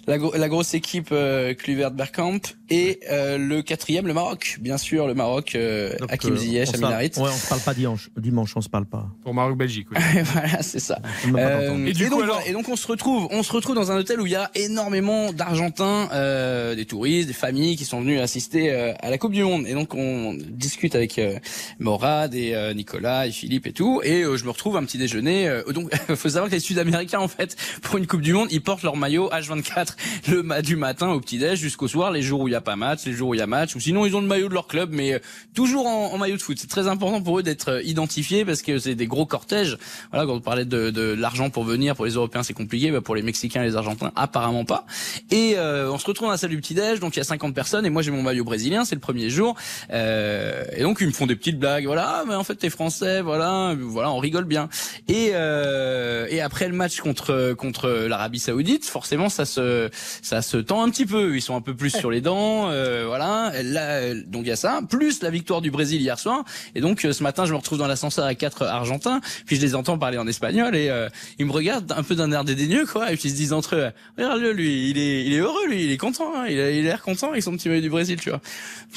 [0.07, 2.41] La, la grosse équipe euh, Kluivert Bergkamp
[2.71, 6.69] et euh, le quatrième le Maroc bien sûr le Maroc euh, Donc, Hakim euh, Ziyech
[6.69, 8.11] on se Amin parle- Harit Ouais, on se parle pas dimanche.
[8.17, 9.09] Dimanche, on se parle pas.
[9.23, 9.99] Pour Maroc-Belgique, oui.
[10.33, 11.01] voilà c'est ça
[11.35, 11.87] Euh.
[11.87, 13.97] Et du coup, donc, alors et donc on se retrouve, on se retrouve dans un
[13.97, 18.21] hôtel où il y a énormément d'Argentins, euh, des touristes, des familles qui sont venus
[18.21, 19.67] assister euh, à la Coupe du Monde.
[19.67, 21.39] Et donc on discute avec euh,
[21.79, 24.01] Morad et euh, Nicolas et Philippe et tout.
[24.05, 25.49] Et euh, je me retrouve à un petit déjeuner.
[25.49, 28.63] euh, donc faut savoir que les Sud-Américains en fait pour une Coupe du Monde, ils
[28.63, 29.89] portent leur maillot H24
[30.29, 32.58] le ma- du matin au petit déj jusqu'au soir, les jours où il y a
[32.61, 33.75] pas match, les jours où il y a match.
[33.75, 35.19] Ou sinon ils ont le maillot de leur club, mais euh,
[35.55, 36.59] toujours en, en maillot de foot.
[36.61, 39.79] C'est très important pour eux d'être euh, identifiés parce que c'est des gros cortèges.
[40.11, 43.01] Voilà, quand on parlait de, de l'argent pour venir, pour les Européens c'est compliqué, bah,
[43.01, 44.87] pour les Mexicains et les Argentins apparemment pas.
[45.31, 47.25] Et euh, on se retrouve dans la salle du petit déj, donc il y a
[47.25, 49.57] 50 personnes et moi j'ai mon maillot brésilien, c'est le premier jour.
[49.91, 52.71] Euh, et donc ils me font des petites blagues, voilà, ah, mais en fait t'es
[52.71, 54.69] français, voilà, voilà, on rigole bien.
[55.09, 59.89] Et euh, et après le match contre contre l'Arabie Saoudite, forcément ça se
[60.23, 61.37] ça se tend un petit peu.
[61.37, 63.53] Ils sont un peu plus sur les dents, euh, voilà.
[63.63, 66.45] Là, euh, donc il y a ça, plus la victoire du Brésil hier soir.
[66.75, 69.61] Et donc euh, ce matin, je me retrouve dans l'ascenseur avec quatre Argentins, puis je
[69.61, 71.09] les entends parler en espagnol et euh,
[71.39, 73.13] ils me regardent un peu d'un air dédaigneux, quoi.
[73.13, 75.85] Et puis ils se disent entre eux, regarde-le, lui, il est il est heureux, lui,
[75.85, 76.47] il est content, hein.
[76.49, 78.41] il a l'air content avec son petit maillot du Brésil, tu vois.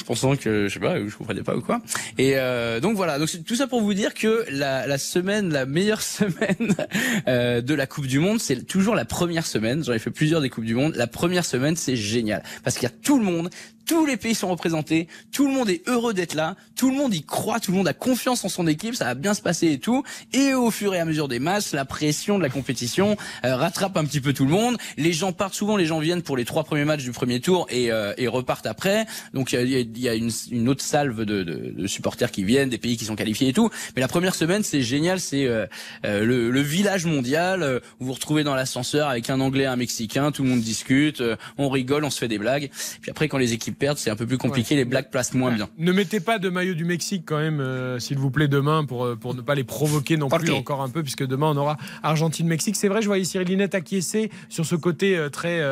[0.06, 1.80] Pensant que je sais pas, je comprenais pas ou quoi.
[2.18, 5.66] Et euh, donc voilà, donc tout ça pour vous dire que la, la semaine, la
[5.66, 6.74] meilleure semaine
[7.28, 9.84] euh, de la Coupe du Monde, c'est toujours la première semaine.
[9.84, 10.94] J'en ai fait plusieurs des Coupes du Monde.
[10.96, 13.54] La première semaine, c'est génial parce qu'il y a tout le monde, monde
[13.86, 17.14] tous les pays sont représentés, tout le monde est heureux d'être là, tout le monde
[17.14, 19.72] y croit, tout le monde a confiance en son équipe, ça va bien se passer
[19.72, 20.02] et tout.
[20.32, 23.96] Et au fur et à mesure des matchs, la pression de la compétition euh, rattrape
[23.96, 24.76] un petit peu tout le monde.
[24.96, 27.66] Les gens partent souvent, les gens viennent pour les trois premiers matchs du premier tour
[27.70, 29.06] et, euh, et repartent après.
[29.34, 32.44] Donc il y a, y a une, une, autre salve de, de, de, supporters qui
[32.44, 33.70] viennent, des pays qui sont qualifiés et tout.
[33.96, 35.66] Mais la première semaine, c'est génial, c'est euh,
[36.04, 37.62] euh le, le, village mondial
[38.00, 41.22] où vous vous retrouvez dans l'ascenseur avec un Anglais, un Mexicain, tout le monde discute,
[41.58, 42.70] on rigole, on se fait des blagues.
[43.00, 45.52] Puis après, quand les équipes perdent, c'est un peu plus compliqué, les blagues placent moins
[45.52, 45.68] bien.
[45.78, 49.04] Ne mettez pas de maillot du Mexique quand même, euh, s'il vous plaît, demain, pour,
[49.04, 51.76] euh, pour ne pas les provoquer non plus encore un peu, puisque demain on aura
[52.02, 52.76] Argentine-Mexique.
[52.76, 55.62] C'est vrai, je voyais Cyril Linette acquiescer sur ce côté euh, très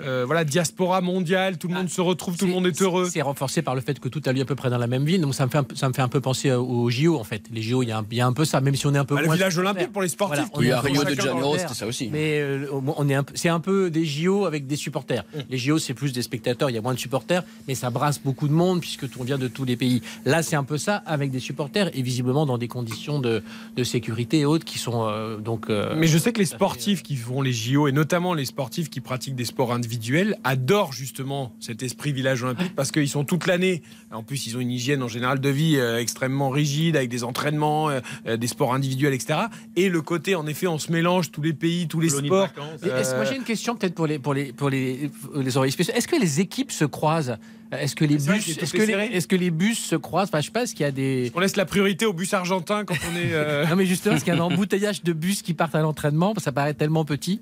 [0.00, 3.08] voilà, diaspora mondiale, tout le monde se retrouve, tout le monde est heureux.
[3.10, 5.04] C'est renforcé par le fait que tout a lieu à peu près dans la même
[5.04, 7.24] ville, donc ça me fait un, ça me fait un peu penser aux JO en
[7.24, 7.44] fait.
[7.52, 8.98] Les JO, il y, a un, y a un peu ça, même si on est
[8.98, 9.32] un peu bah, moins.
[9.32, 10.44] Le village olympique pour les sportifs.
[10.56, 12.08] oui, à Rio de Janeiro, c'était ça aussi.
[12.12, 15.24] Mais on est c'est un peu des JO avec des supporters.
[15.34, 15.38] Mm.
[15.48, 18.20] Les JO, c'est plus des spectateurs, il y a moins de supporters, mais ça brasse
[18.20, 20.02] beaucoup de monde puisque on vient de tous les pays.
[20.24, 23.42] Là, c'est un peu ça avec des supporters et visiblement dans des conditions de,
[23.76, 25.70] de sécurité et autres qui sont euh, donc.
[25.70, 28.90] Euh, mais je sais que les sportifs qui font les JO et notamment les sportifs
[28.90, 33.46] qui pratiquent des sports individuels adorent justement cet esprit village olympique parce qu'ils sont toute
[33.46, 33.82] l'année.
[34.10, 37.24] En plus, ils ont une hygiène en général de vie euh, extrêmement rigide avec des
[37.24, 37.90] entraînements,
[38.26, 39.40] des sports individuels, etc.
[39.76, 42.48] Et le côté, en effet, on se mélange tous les pays, tous les sports.
[42.82, 45.96] Moi, j'ai une question peut-être pour les pour les pour les les oreilles spéciales.
[45.96, 47.36] Est-ce que les équipes se croisent
[47.72, 50.28] est-ce que les bus, est-ce que, est que les, bus se croisent?
[50.28, 51.30] Enfin, je sais pas, est-ce qu'il y a des.
[51.34, 53.32] On laisse la priorité aux bus argentins quand on est.
[53.32, 55.80] Euh, non, mais justement, est-ce qu'il y a un embouteillage de bus qui partent à
[55.80, 56.34] l'entraînement?
[56.38, 57.40] Ça paraît tellement petit.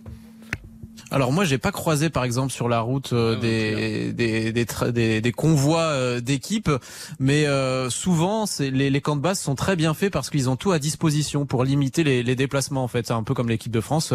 [1.10, 5.20] Alors moi, j'ai pas croisé par exemple sur la route euh, ah, des, des, des,
[5.22, 6.70] des, convois euh, d'équipes,
[7.18, 10.50] mais euh, souvent c'est les, les camps de base sont très bien faits parce qu'ils
[10.50, 12.84] ont tout à disposition pour limiter les, les déplacements.
[12.84, 14.12] En fait, c'est un peu comme l'équipe de France.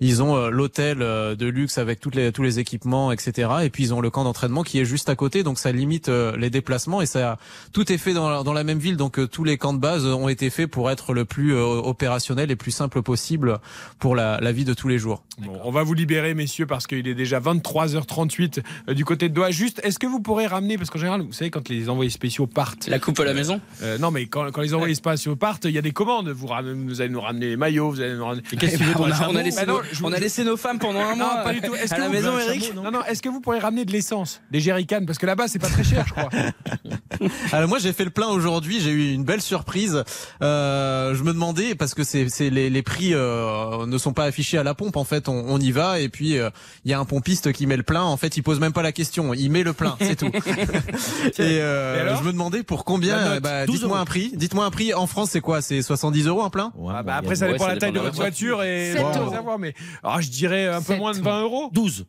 [0.00, 3.50] Ils ont l'hôtel de luxe avec toutes les, tous les équipements, etc.
[3.64, 6.08] Et puis ils ont le camp d'entraînement qui est juste à côté, donc ça limite
[6.08, 7.38] les déplacements et ça
[7.72, 8.96] tout est fait dans, dans la même ville.
[8.96, 12.56] Donc tous les camps de base ont été faits pour être le plus opérationnel et
[12.56, 13.58] plus simple possible
[13.98, 15.24] pour la, la vie de tous les jours.
[15.38, 19.34] Bon, on va vous libérer messieurs, parce qu'il est déjà 23h38 euh, du côté de
[19.34, 19.50] Doha.
[19.50, 22.46] Juste, est-ce que vous pourrez ramener, parce qu'en général, vous savez, quand les envoyés spéciaux
[22.46, 22.86] partent.
[22.86, 25.78] La coupe à la maison euh, Non, mais quand, les envoyés spéciaux partent, il y
[25.78, 26.28] a des commandes.
[26.28, 28.42] Vous, vous, allez nous ramener les maillots, vous allez nous ramener.
[28.42, 31.00] Qu'est-ce que veux on, a, on, a laissé bah on a laissé nos femmes pendant
[31.00, 31.38] un mois.
[31.38, 31.74] Non, pas du tout.
[31.74, 34.40] Est-ce à que la maison, Eric Non, non, est-ce que vous pourrez ramener de l'essence
[34.50, 36.28] Des jerrycans Parce que là-bas, c'est pas très cher, je crois.
[37.52, 38.80] Alors, moi, j'ai fait le plein aujourd'hui.
[38.80, 40.04] J'ai eu une belle surprise.
[40.42, 44.58] Euh, je me demandais, parce que c'est les, les prix euh, ne sont pas affichés
[44.58, 46.50] à la pompe, en fait, on, on y va et puis euh,
[46.84, 48.02] il y a un pompiste qui met le plein.
[48.02, 50.26] En fait, il pose même pas la question, il met le plein, c'est tout.
[51.38, 53.40] et euh, je me demandais pour combien.
[53.40, 54.32] Bah, dites-moi un prix.
[54.34, 54.94] Dites-moi un prix.
[54.94, 55.62] En France, c'est quoi?
[55.62, 56.72] C'est 70 euros un plein?
[56.88, 60.20] Ah, bah, Après, ça dépend de la taille de votre voiture et bon, mais alors,
[60.20, 61.70] je dirais un peu moins de 20 euros.
[61.72, 62.06] 12.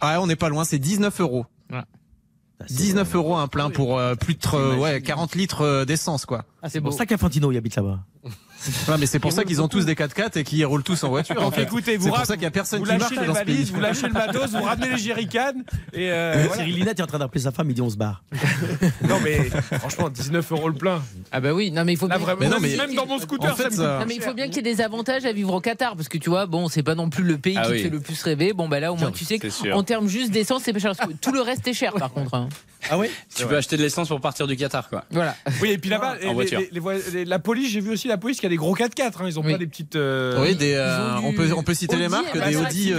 [0.00, 0.64] Ah, on n'est pas loin.
[0.64, 1.46] C'est 19 euros.
[2.68, 6.44] 19 euros un plein pour euh, plus de ouais, 40 litres d'essence quoi.
[6.60, 8.00] Ah, c'est pour ça qu'Infantino y habite là-bas.
[8.88, 11.08] Ouais, mais c'est pour ça qu'ils ont tous des 4x4 et qu'ils roulent tous en
[11.08, 11.40] voiture.
[11.42, 11.62] En fait.
[11.62, 14.06] Écoutez, vous pour ça qu'il y a personne vous qui lâchez les valises, vous lâchez
[14.06, 15.62] le matos, vous ramenez les jerrycans
[15.92, 16.54] et euh, voilà.
[16.54, 18.22] Cyril Linette est en train d'appeler sa femme, il dit on se barre.
[19.08, 21.02] non mais franchement 19 euros le plein.
[21.30, 23.18] Ah bah oui, non mais il faut Là, vraiment, mais non, mais même dans mon
[23.18, 23.52] scooter.
[23.52, 23.98] En fait, ça...
[24.00, 26.08] non, mais il faut bien qu'il y ait des avantages à vivre au Qatar parce
[26.08, 28.00] que tu vois, bon, c'est pas non plus le pays ah qui te fait le
[28.00, 28.52] plus rêver.
[28.52, 30.92] Bon bah là au moins tu sais qu'en termes juste d'essence c'est pas cher.
[31.20, 32.34] Tout le reste est cher par contre.
[32.34, 32.48] Hein.
[32.90, 35.04] Ah oui Tu peux acheter de l'essence pour partir du Qatar quoi.
[35.10, 35.36] Voilà.
[35.60, 36.16] Oui et puis là-bas
[37.26, 39.58] la police, j'ai vu aussi la police qui a des gros 4x4 ils ont pas
[39.58, 39.96] des petites.
[39.96, 42.98] Euh, oui, des, euh, on, peut, on peut citer les marques, des Audi, euh,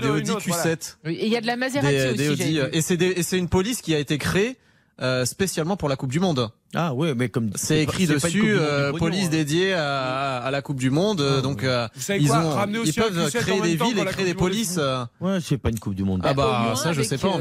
[0.00, 0.96] des Audi Q7.
[1.06, 2.58] Et il y a de la Maserati aussi.
[2.72, 4.56] et c'est une police qui a été créée
[5.00, 6.50] euh, spécialement pour la Coupe du Monde.
[6.74, 9.30] Ah ouais, mais comme c'est écrit dessus, euh, police hein.
[9.30, 13.60] dédiée à, à, la Coupe du Monde, ah, donc euh, ils, ont, ils peuvent créer
[13.60, 14.80] des villes et créer des polices.
[15.20, 16.22] Ouais, c'est pas une Coupe du Monde.
[16.24, 17.38] Ah bah ça, je sais pas, on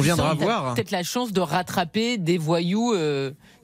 [0.00, 0.74] viendra voir.
[0.74, 2.94] Peut-être la chance de rattraper des voyous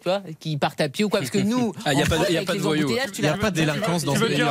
[0.03, 1.21] tu vois, qui partent à pied ou quoi.
[1.21, 2.89] Parce que nous, il n'y a, pas, y a pas de voyous.
[3.19, 4.43] Il n'y a pas de délinquance dans ce pays.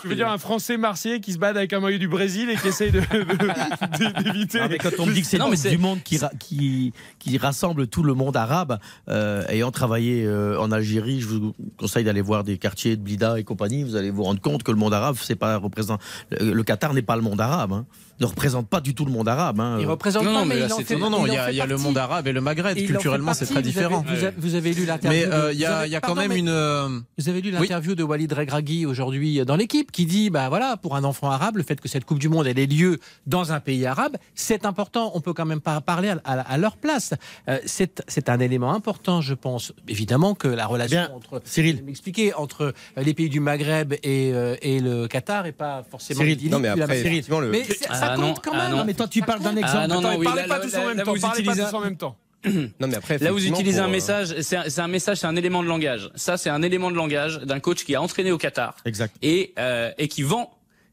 [0.00, 2.56] Tu veux dire un Français marseillais qui se bat avec un maillot du Brésil et
[2.56, 2.90] qui essaye
[4.24, 4.60] d'éviter.
[4.68, 8.14] Mais quand on me dit que c'est du monde qui, qui, qui rassemble tout le
[8.14, 8.78] monde arabe,
[9.08, 13.38] euh, ayant travaillé euh, en Algérie, je vous conseille d'aller voir des quartiers de Blida
[13.38, 13.84] et compagnie.
[13.84, 15.98] Vous allez vous rendre compte que le monde arabe, c'est pas représent.
[16.30, 17.72] Le, Qatar n'est pas le monde arabe.
[17.72, 17.86] Hein
[18.20, 19.60] ne représente pas du tout le monde arabe.
[19.60, 19.78] Hein.
[19.80, 21.66] Il représente non, pas, mais, il en fait, non, non, il y a, y a
[21.66, 22.76] le monde arabe et le Maghreb.
[22.76, 24.04] Culturellement, c'est très différent.
[24.06, 25.26] Vous avez, vous avez lu l'interview.
[25.26, 26.50] Mais euh, il y a, y a quand même une.
[27.18, 30.96] Vous avez lu l'interview de Walid Regragui aujourd'hui dans l'équipe qui dit, bah voilà, pour
[30.96, 33.86] un enfant arabe, le fait que cette Coupe du Monde ait lieu dans un pays
[33.86, 35.12] arabe, c'est important.
[35.14, 37.14] On peut quand même pas parler à, à, leur place.
[37.48, 41.82] Euh, c'est un élément important, je pense évidemment que la relation Bien, entre Cyril.
[41.84, 46.20] m'expliquer entre euh, les pays du Maghreb et, euh, et le Qatar est pas forcément
[46.20, 46.50] Cyril.
[46.50, 47.64] Non, mais après, effectivement, le- Mais
[48.12, 48.70] Ah non, quand même.
[48.70, 48.76] non.
[48.78, 49.78] Non, mais toi, tu parles d'un exemple.
[49.82, 51.14] Ah non, non, oui, parlez là, pas là, tous là, en même là, temps.
[51.14, 52.16] vous Parlez pas utilisez tous un- en même temps.
[52.80, 54.34] Non, mais après, Là, vous utilisez pour, un euh, message.
[54.40, 56.10] C'est un, c'est un message, c'est un élément de langage.
[56.14, 59.14] Ça, c'est un élément de langage d'un coach qui a entraîné au Qatar Exact.
[59.20, 60.50] et euh, et qui vend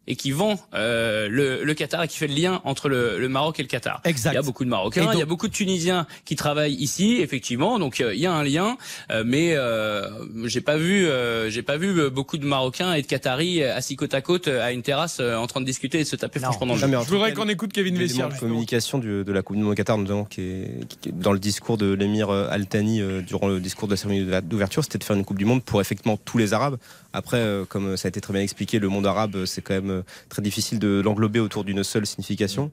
[0.08, 3.30] et qui vend euh, le, le Qatar et qui fait le lien entre le, le
[3.30, 4.02] Maroc et le Qatar.
[4.06, 4.32] Exact.
[4.32, 6.76] Il y a beaucoup de Marocains, donc- il y a beaucoup de Tunisiens qui travaillent
[6.76, 7.78] ici, effectivement.
[7.80, 8.78] Donc euh, il y a un lien,
[9.12, 10.10] euh, mais euh,
[10.46, 14.14] j'ai pas vu, euh, j'ai pas vu beaucoup de Marocains et de Qataris assis côte
[14.14, 16.68] à côte à une terrasse euh, en train de discuter et de se taper franchement
[16.68, 17.06] dans le Non, jeu.
[17.06, 18.30] Je voudrais qu'on écoute Kevin Vessière.
[18.32, 18.50] justement.
[18.50, 21.34] communication du- de la Coupe du Monde au Qatar, notamment qui est, qui est dans
[21.34, 24.98] le discours de l'émir Al Thani euh, durant le discours de la cérémonie d'ouverture, c'était
[25.00, 26.78] de faire une Coupe du Monde pour effectivement tous les Arabes.
[27.18, 29.90] Après, euh, comme ça a été très bien expliqué, le monde arabe, c'est quand même
[29.90, 32.72] euh, très difficile de l'englober autour d'une seule signification.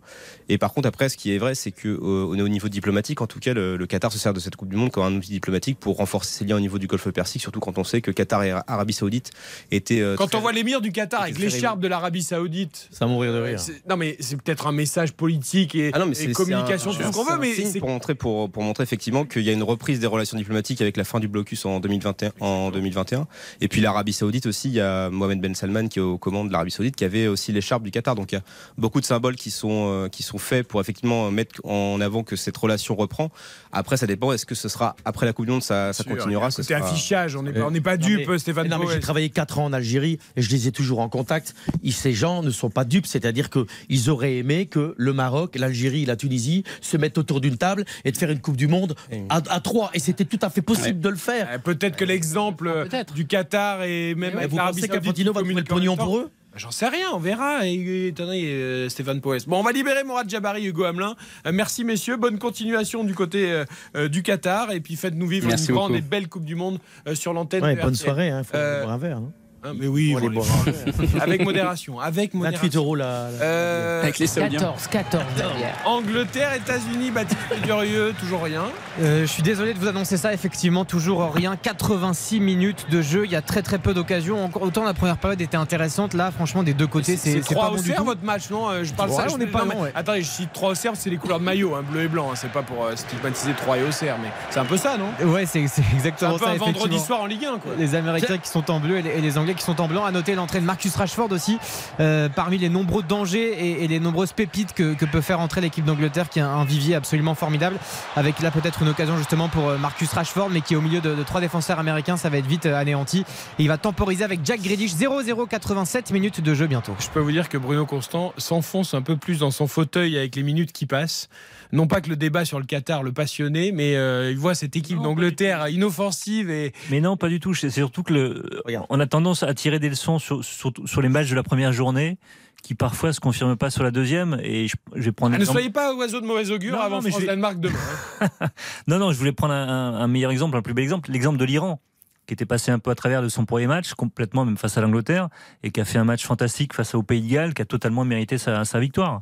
[0.49, 3.23] Et par contre, après, ce qui est vrai, c'est que euh, au au niveau diplomatique,
[3.23, 5.17] en tout cas, le, le Qatar se sert de cette Coupe du Monde comme un
[5.17, 8.03] outil diplomatique pour renforcer ses liens au niveau du Golfe Persique, surtout quand on sait
[8.03, 9.31] que Qatar et Arabie Saoudite
[9.71, 10.01] étaient.
[10.01, 12.89] euh, Quand très- on voit l'émir du Qatar avec l'écharpe de l'Arabie Saoudite.
[12.91, 13.61] Ça mourir de rire.
[13.89, 17.05] Non, mais c'est peut-être un message politique et, Ah non, mais et communication, c'est tout
[17.09, 19.49] un- ce qu'on veut, un mais c'est pour montrer, pour, pour montrer effectivement qu'il y
[19.49, 22.33] a une reprise des relations diplomatiques avec la fin du blocus en 2021.
[22.41, 23.27] En 2021.
[23.61, 26.49] Et puis l'Arabie Saoudite aussi, il y a Mohamed Ben Salman qui est aux commandes
[26.49, 28.15] de l'Arabie Saoudite qui avait aussi l'écharpe du Qatar.
[28.15, 28.43] Donc il y a
[28.77, 32.37] beaucoup de symboles qui sont, euh, qui sont faits pour effectivement mettre en avant que
[32.37, 33.31] cette relation reprend.
[33.73, 34.33] Après, ça dépend.
[34.33, 36.75] Est-ce que ce sera après la Coupe du Monde, ça, Sûr, continuera un ce côté
[36.75, 38.87] sera- affichage, on n'est pas, Euh, on n'est pas non, dupe, mais- Stéphane Non, mais
[38.93, 41.55] j'ai travaillé 4 ans en Algérie et je les ai toujours en contact.
[41.83, 46.05] Ils- ces gens ne sont pas dupes, c'est-à-dire qu'ils auraient aimé que le Maroc, l'Algérie,
[46.05, 48.95] la Tunisie se mettent autour d'une table et de faire une Coupe du Monde
[49.29, 49.91] à, à trois.
[49.95, 51.49] Et c'était tout à fait possible de le faire.
[51.51, 55.55] Euh, Peut-être que l'exemple euh, du Qatar et même avec vous pensez qu'Infantino va trouver
[55.55, 56.05] le pognon temps.
[56.05, 56.31] pour eux?
[56.57, 57.67] J'en sais rien, on verra.
[57.67, 59.45] Et, attendez, euh, Stéphane Poès.
[59.49, 61.17] Bon, on va libérer Mourad Jabari, Hugo Hamelin.
[61.47, 63.65] Euh, merci messieurs, bonne continuation du côté
[63.97, 65.99] euh, du Qatar et puis faites-nous vivre Merci une grande beaucoup.
[66.05, 66.79] et belle Coupe du Monde
[67.15, 67.65] sur l'antenne.
[67.65, 69.17] Ouais, bonne soirée, il faut Euh, boire un verre.
[69.19, 69.33] hein.
[69.65, 70.47] Hein, mais oui, les- boire
[71.21, 72.61] avec modération, avec modération.
[72.63, 73.05] 28 euros la-
[73.41, 74.59] Euh, Avec les Saoudiens.
[74.61, 75.75] 14, 14 derrière.
[75.87, 78.65] Angleterre, États-Unis, Baptiste Durieux, toujours rien.
[79.01, 81.57] Euh, je suis désolé de vous annoncer ça, effectivement, toujours rien.
[81.57, 84.45] 86 minutes de jeu, il y a très très peu d'occasions.
[84.45, 87.63] Encore autant la première période était intéressante, là, franchement, des deux côtés, c'est c'est 3
[87.63, 88.05] pas au bon du cerf tout.
[88.05, 89.27] votre match, non Euh, Je parle Ouais, ça.
[89.35, 89.93] on je- est pas non, ouais.
[89.95, 92.29] Attendez, je cite 3 au cerf, c'est les couleurs de maillot, hein, bleu et blanc.
[92.31, 94.97] hein, c'est pas pour euh, stigmatiser 3 et au cerf, mais c'est un peu ça,
[94.97, 95.31] non?
[95.33, 95.61] Ouais, c'est
[95.95, 96.51] exactement un peu ça.
[96.53, 97.73] un vendredi soir en Ligue 1, quoi.
[97.79, 100.05] Les Américains qui sont en bleu et les, et les Anglais qui sont en blanc.
[100.05, 101.59] À noter l'entrée de Marcus Rashford aussi,
[102.01, 106.29] euh, parmi les nombreux dangers et, les nombreuses pépites que, peut faire entrer l'équipe d'Angleterre,
[106.29, 107.77] qui a un vivier absolument formidable.
[108.17, 111.01] Avec là peut-être une occasion justement pour euh, Marcus Rashford, mais qui est au milieu
[111.01, 113.25] de, trois défenseurs américains, ça va être vite euh, anéanti.
[113.59, 116.95] Il va temporiser avec Jack Grealish 0-0 87 minutes de jeu bientôt.
[116.99, 120.37] Je peux vous dire que Bruno Constant s'enfonce un peu plus dans son fauteuil avec
[120.37, 121.29] les minutes qui passent.
[121.73, 124.77] Non pas que le débat sur le Qatar le passionnait, mais euh, il voit cette
[124.77, 127.55] équipe d'Angleterre inoffensive et Mais non, pas du tout.
[127.55, 131.09] C'est surtout que le, on a tendance à tirer des leçons sur, sur, sur les
[131.09, 132.19] matchs de la première journée
[132.63, 134.39] qui parfois se confirment pas sur la deuxième.
[134.43, 136.97] Et je, je vais prendre Ah, ne soyez pas oiseau de mauvais augure Non, avant
[136.97, 137.79] non, vais- France-Danemark demain.
[138.21, 138.29] hein.
[138.89, 141.37] Non, non, je voulais prendre un, un- un meilleur exemple, un plus bel exemple, l'exemple
[141.39, 141.79] de l'Iran,
[142.27, 144.81] qui était passé un peu à travers de son premier match, complètement même face à
[144.81, 145.29] l'Angleterre,
[145.63, 148.05] et qui a fait un match fantastique face au Pays de Galles, qui a totalement
[148.07, 149.21] mérité sa, sa victoire.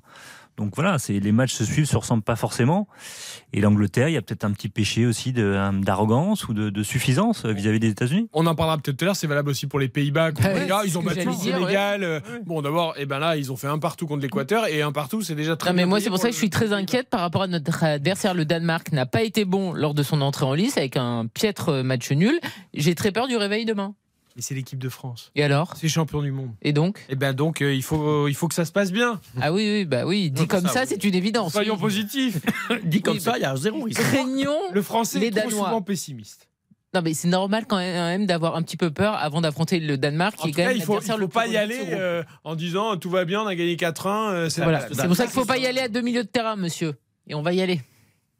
[0.58, 2.86] Donc voilà, c'est les matchs se suivent, se ressemblent pas forcément.
[3.54, 6.82] Et l'Angleterre, il y a peut-être un petit péché aussi euh, d'arrogance ou de, de
[6.82, 8.28] suffisance vis-à-vis des États-Unis.
[8.32, 10.30] On en parlera peut-être tout à l'heure, c'est valable aussi pour les Pays-Bas.
[10.30, 10.80] Ouais, les gars.
[10.82, 12.04] c'est ils ont battu le Sénégal.
[12.04, 14.92] euh, Bon, d'abord, et ben là, ils ont fait un partout contre l'Équateur et un
[14.92, 16.72] partout, c'est déjà très Non, mais bien moi, c'est pour ça que je suis très
[16.72, 18.34] inquiète par rapport à notre adversaire.
[18.34, 21.82] Le Danemark n'a pas été bon lors de son entrée en lice avec un piètre
[21.82, 22.38] match nul.
[22.74, 23.94] J'ai très peur du réveil demain.
[24.36, 25.30] Et c'est l'équipe de France.
[25.34, 26.50] Et alors C'est champion du monde.
[26.62, 29.20] Et donc Et ben donc, euh, il, faut, il faut que ça se passe bien.
[29.40, 31.52] Ah oui, oui, bah oui, dit comme ça, c'est une évidence.
[31.52, 31.80] Soyons oui.
[31.80, 32.38] positifs.
[32.84, 34.00] Dit comme ça, mais- il y a zéro risque.
[34.00, 35.66] Craignons Le français les est trop Danois.
[35.66, 36.48] souvent pessimiste.
[36.94, 40.36] Non, mais c'est normal quand même d'avoir un petit peu peur avant d'affronter le Danemark,
[40.38, 42.54] En qui est quand même il faut, il faut le pas y aller euh, en
[42.54, 44.08] disant tout va bien, on a gagné 4-1.
[44.32, 44.86] euh, c'est Voilà.
[44.92, 46.94] C'est pour ça qu'il ne faut pas y aller à deux milieux de terrain, monsieur.
[47.26, 47.80] Et on va y aller.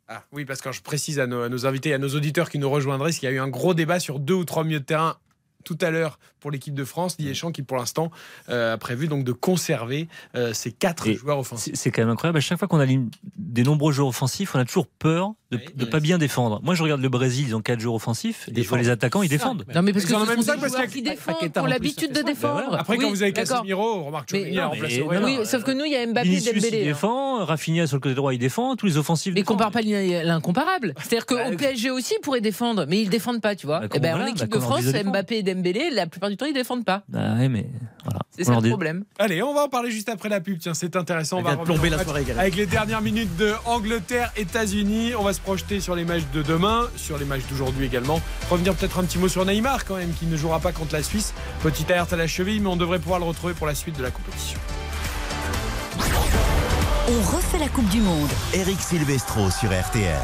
[0.08, 2.50] Ah, oui, parce que quand je précise à nos, à nos invités, à nos auditeurs
[2.50, 4.80] qui nous rejoindraient, qu'il y a eu un gros débat sur deux ou trois milieux
[4.80, 5.16] de terrain
[5.64, 8.10] tout à l'heure pour l'équipe de France, Didier Deschamps qui pour l'instant
[8.48, 11.74] euh, a prévu donc de conserver euh, ses quatre Et joueurs offensifs.
[11.76, 12.38] C'est quand même incroyable.
[12.38, 15.84] À chaque fois qu'on aligne des nombreux joueurs offensifs, on a toujours peur de ne
[15.84, 16.60] pas bien défendre.
[16.64, 18.48] Moi, je regarde le Brésil, ils ont quatre joueurs offensifs.
[18.50, 19.64] Des fois, les attaquants, ils défendent.
[19.74, 21.08] Non, mais parce Ils que en ont ce même des parce joueurs qu'il y qui
[21.08, 22.26] a- défendent, ont l'habitude de ça ça.
[22.26, 22.74] défendre.
[22.74, 23.32] Après, Oui, quand vous avez.
[23.32, 25.18] Casemiro, remarque Mais- Chouameni a non, remplacé mais-.
[25.24, 26.82] Oui, sauf que nous, il y a Mbappé et Vinicius, il Dembélé.
[26.82, 26.86] hein.
[26.86, 27.44] défend.
[27.44, 28.76] Rafinha sur le côté droit, il défend.
[28.76, 29.34] Tous les offensifs.
[29.34, 30.94] Mais compare pas l'incomparable.
[31.02, 33.80] C'est-à-dire Bah, qu'au PSG aussi, ils pourraient défendre, mais ils défendent pas, tu vois.
[33.80, 34.82] Bah, Eh ben, en équipe bah, de France.
[34.84, 37.02] Mbappé et Dembélé, la plupart du temps, ils défendent pas.
[37.14, 37.66] Ah ouais, mais
[38.04, 38.20] voilà.
[38.30, 39.04] C'est On ça le problème.
[39.18, 40.58] Allez, on va en parler juste après la pub.
[40.58, 41.38] Tiens, c'est intéressant.
[41.38, 42.40] On va plomber la soirée, Galère.
[42.40, 45.14] avec les dernières minutes de Angleterre, États-Unis.
[45.18, 48.20] On va se projeter sur les matchs de demain, sur les matchs d'aujourd'hui également.
[48.50, 51.02] Revenir peut-être un petit mot sur Neymar quand même, qui ne jouera pas contre la
[51.02, 51.34] Suisse.
[51.62, 54.02] Petite alerte à la cheville, mais on devrait pouvoir le retrouver pour la suite de
[54.02, 54.58] la compétition.
[57.08, 58.30] On refait la Coupe du Monde.
[58.54, 60.16] Eric Silvestro sur RTL.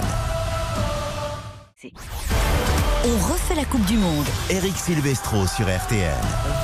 [3.05, 4.27] On refait la Coupe du Monde.
[4.51, 6.12] Eric Silvestro sur RTL.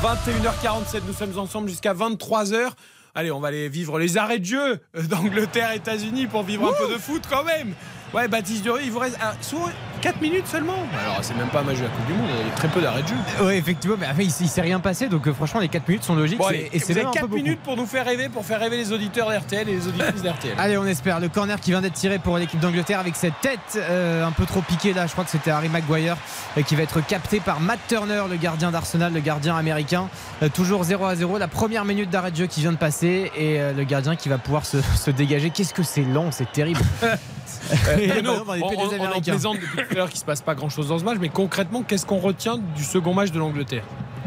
[0.02, 2.70] 21h47, nous sommes ensemble jusqu'à 23h.
[3.15, 6.93] Allez, on va aller vivre les arrêts de jeu d'Angleterre, États-Unis pour vivre un peu
[6.93, 7.74] de foot quand même.
[8.15, 9.70] Ouais, Baptiste Dury, il vous reste ah, soit
[10.01, 10.74] 4 minutes seulement.
[11.03, 12.69] Alors, c'est même pas un match de la Coupe du Monde, il y a très
[12.69, 13.45] peu d'arrêts de jeu.
[13.45, 16.05] Ouais, effectivement, mais après, il, il s'est rien passé, donc euh, franchement, les 4 minutes
[16.05, 16.39] sont logiques.
[16.39, 17.43] Bon, c'est- allez, et c'est vous avez même un peu 4 beaucoup.
[17.43, 20.55] minutes pour nous faire rêver, pour faire rêver les auditeurs d'RTL et les auditrices d'RTL.
[20.59, 21.19] Allez, on espère.
[21.19, 24.47] Le corner qui vient d'être tiré pour l'équipe d'Angleterre avec cette tête euh, un peu
[24.47, 25.07] trop piquée là.
[25.07, 26.16] Je crois que c'était Harry Maguire
[26.57, 30.09] euh, qui va être capté par Matt Turner, le gardien d'Arsenal, le gardien américain.
[30.43, 31.39] Euh, toujours 0 à 0.
[31.39, 34.28] La première minute d'arrêt de jeu qui vient de passer et euh, le gardien qui
[34.28, 35.51] va pouvoir se, se dégager.
[35.51, 36.81] Qu'est-ce que c'est lent, c'est terrible.
[37.89, 39.32] Euh, non, on, on- on en Américains.
[39.32, 41.28] plaisante depuis tout à l'heure qu'il se passe pas grand chose dans ce match, mais
[41.28, 43.85] concrètement, qu'est-ce qu'on retient du second match de l'Angleterre?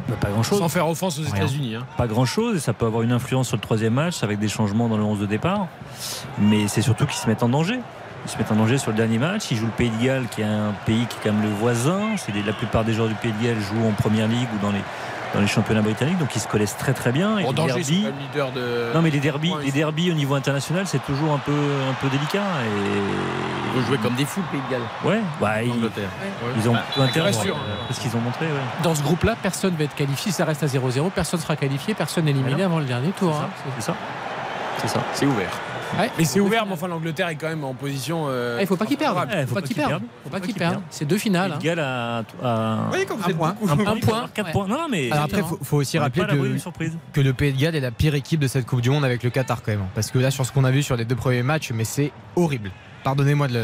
[0.07, 0.59] Bah, pas grand chose.
[0.59, 1.23] Sans faire offense aux.
[1.23, 1.75] États-Unis.
[1.75, 1.85] hein.
[1.97, 4.47] Pas grand chose, et ça peut avoir une influence sur le troisième match avec des
[4.47, 5.67] changements dans le 11 de départ.
[6.39, 7.79] Mais c'est surtout qu'ils se mettent en danger.
[8.25, 9.51] Ils se mettent en danger sur le dernier match.
[9.51, 11.49] Ils jouent le Pays de Galles, qui est un pays qui est quand même le
[11.55, 12.01] voisin.
[12.17, 14.61] C'est des- la plupart des joueurs du Pays de Galles jouent en première ligue ou
[14.65, 14.81] dans les,
[15.33, 17.37] dans les championnats britanniques, donc ils se connaissent très très bien.
[17.39, 18.93] Et En les danger, c'est derbies- pas le leader de.
[18.93, 21.93] non mais les derbies, Ouais, les derbies au niveau international, c'est toujours un peu, un
[22.01, 22.41] peu délicat.
[22.65, 23.77] Et...
[23.79, 24.87] Vous jouez comme des fous, le Pays de Galles.
[25.03, 26.09] Ouais, bah, ils, Angleterre.
[26.57, 27.33] ils ont Bah, intérêt.
[27.33, 27.55] sûr.
[27.87, 28.45] Parce qu'ils ont montré.
[28.45, 28.51] ouais.
[28.83, 30.31] Dans ce groupe-là, personne ne va être qualifié.
[30.31, 33.09] Si ça reste à 0-0, personne ne sera qualifié, personne n'est éliminé avant le dernier
[33.11, 33.35] tour.
[33.35, 33.49] hein.
[33.75, 33.95] C'est ça.
[34.81, 34.99] C'est ça.
[35.13, 35.51] C'est ouvert.
[35.97, 36.09] Ouais.
[36.17, 38.25] Mais c'est ouvert, mais enfin, l'Angleterre est quand même en position.
[38.27, 39.27] euh, Ah, Il faut pas qu'ils perdent.
[39.39, 40.03] Il faut pas qu'ils perdent.
[40.23, 40.81] faut pas qu'ils perdent.
[40.89, 41.53] C'est deux finales.
[41.53, 41.57] hein.
[41.59, 42.25] Pays de Galles
[43.07, 43.49] quand vous Un êtes point.
[43.59, 44.51] beaucoup- un, Un point, point, 4 ouais.
[44.51, 44.67] points.
[44.67, 46.25] Non, mais Alors après, faut, faut aussi rappeler à
[47.13, 49.23] que, le Pays de Galles est la pire équipe de cette Coupe du Monde avec
[49.23, 49.85] le Qatar quand même.
[49.95, 52.11] Parce que là, sur ce qu'on a vu sur les deux premiers matchs, mais c'est
[52.35, 52.71] horrible.
[53.03, 53.59] Pardonnez-moi de le,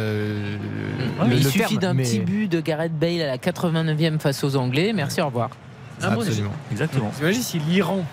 [1.20, 4.20] le- Mais il le suffit d'un mais- petit but de Gareth Bale à la 89e
[4.20, 4.94] face aux Anglais.
[4.94, 5.50] Merci, au revoir.
[6.02, 6.52] Absolument.
[6.72, 7.10] Exactement.
[7.14, 8.04] Vous imaginez si l'Iran,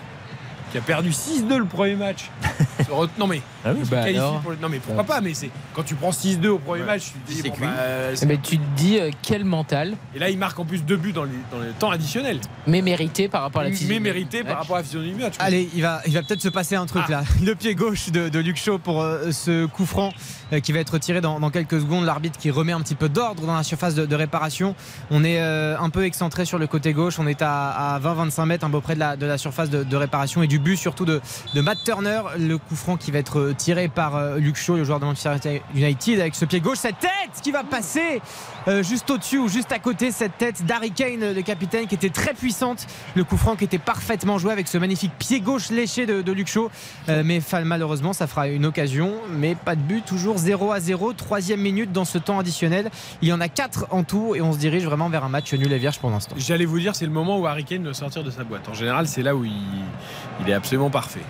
[0.71, 2.29] qui a perdu 6-2 le premier match,
[2.79, 3.41] se re- non mais.
[3.65, 4.39] Ah oui, bah qualifie alors.
[4.41, 7.11] pour le- Non mais pourquoi pas, mais c'est quand tu prends 6-2 au premier match,
[7.27, 7.65] tu te dis, bon, cuit.
[7.65, 10.97] bah, Mais tu te dis euh, quel mental, Et là, il marque en plus deux
[10.97, 12.39] buts dans, les, dans le temps additionnel.
[12.67, 15.13] mais mérité par rapport à la Mais physionomie mérité du par rapport à la physionomie
[15.13, 15.35] du match.
[15.39, 17.11] Allez, il va, il va peut-être se passer un truc Ah.
[17.11, 17.23] là.
[17.43, 20.11] Le pied gauche de, de Luc Shaw pour euh, ce coup franc
[20.53, 22.05] euh, qui va être tiré dans, dans quelques secondes.
[22.05, 24.75] L'arbitre qui remet un petit peu d'ordre dans la surface de, de réparation.
[25.11, 27.19] On est euh, un peu excentré sur le côté gauche.
[27.19, 29.83] On est à, à 20-25 mètres, un peu près de la, de la surface de,
[29.83, 31.21] de réparation et du but surtout de,
[31.53, 32.21] de Matt Turner.
[32.39, 36.35] Le coup franc qui va être tiré par euh, le joueur de Manchester United, avec
[36.35, 36.77] ce pied gauche.
[36.79, 38.21] Cette tête qui va passer
[38.67, 40.11] euh, juste au-dessus ou juste à côté.
[40.11, 42.87] Cette tête d'Harry Kane, le capitaine, qui était très puissante.
[43.15, 46.45] Le coup franc qui était parfaitement joué avec ce magnifique pied gauche léché de, de
[46.45, 46.69] Shaw.
[47.09, 49.13] Euh, mais malheureusement, ça fera une occasion.
[49.29, 51.13] Mais pas de but, toujours 0 à 0.
[51.13, 52.89] Troisième minute dans ce temps additionnel.
[53.21, 55.53] Il y en a 4 en tout et on se dirige vraiment vers un match
[55.53, 56.35] nul et vierge pour l'instant.
[56.37, 58.67] J'allais vous dire, c'est le moment où Harry Kane doit sortir de sa boîte.
[58.69, 61.21] En général, c'est là où il, est absolument parfait.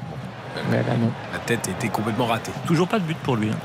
[0.72, 1.12] Là, non.
[1.34, 2.52] la tête était complètement ratée.
[2.66, 3.50] Toujours pas de but pour lui.
[3.50, 3.58] hein.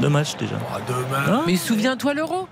[0.00, 0.56] Deux matchs déjà.
[0.60, 1.24] Oh, demain.
[1.38, 2.48] Hein Mais souviens-toi l'euro.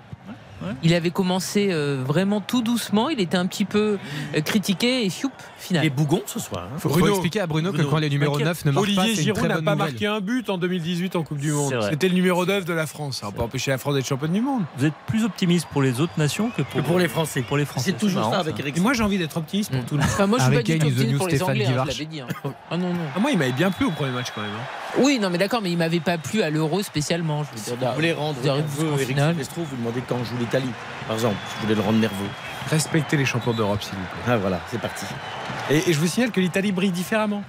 [0.65, 0.73] Ouais.
[0.83, 3.09] Il avait commencé euh, vraiment tout doucement.
[3.11, 3.99] Il était un petit peu
[4.35, 5.83] euh, critiqué et fioup, final.
[5.83, 6.69] Les bougons ce soir.
[6.73, 6.79] hein.
[6.79, 8.65] Faut, expliquer à Bruno, que quand les numéros T'inquiète.
[8.65, 9.77] 9 ne marquent pas, Olivier Giroud n'a pas nouvelle.
[9.77, 11.75] marqué un but en 2018 en Coupe du Monde.
[11.91, 13.19] C'était le numéro 9 de la France.
[13.21, 14.63] Ça n'a pas empêché la France d'être championne du monde.
[14.79, 17.43] Vous êtes plus optimiste pour les autres nations que pour, Que pour les Français.
[17.43, 17.91] pour les Français.
[17.93, 18.77] C'est toujours marrant, ça avec Eric.
[18.77, 19.85] Et moi, j'ai envie d'être optimiste pour Mm.
[19.87, 20.11] tout le monde.
[20.13, 21.67] Enfin, moi, je suis pas du tout is the optimiste new pour les Stéphane Anglais,
[21.67, 22.21] hein, je l'avais dit.
[22.21, 22.27] hein.
[22.71, 23.01] Ah non, non.
[23.15, 24.51] Ah, moi, il m'avait bien plu au premier match quand même.
[24.51, 24.65] hein.
[24.99, 27.45] Oui, non, mais d'accord, mais il m'avait pas plu à l'euro spécialement.
[27.45, 29.19] Je veux Si dire, vous voulez rendre dire, nerveux Eric.
[29.19, 30.71] Silvestro, vous demandez quand joue l'Italie,
[31.07, 31.37] par exemple.
[31.49, 32.29] Si vous voulez le rendre nerveux.
[32.71, 34.33] Respectez les champions d'Europe, s'il vous plaît.
[34.35, 35.05] Ah voilà, c'est parti.
[35.71, 37.43] Et, et je vous signale que l'Italie brille différemment.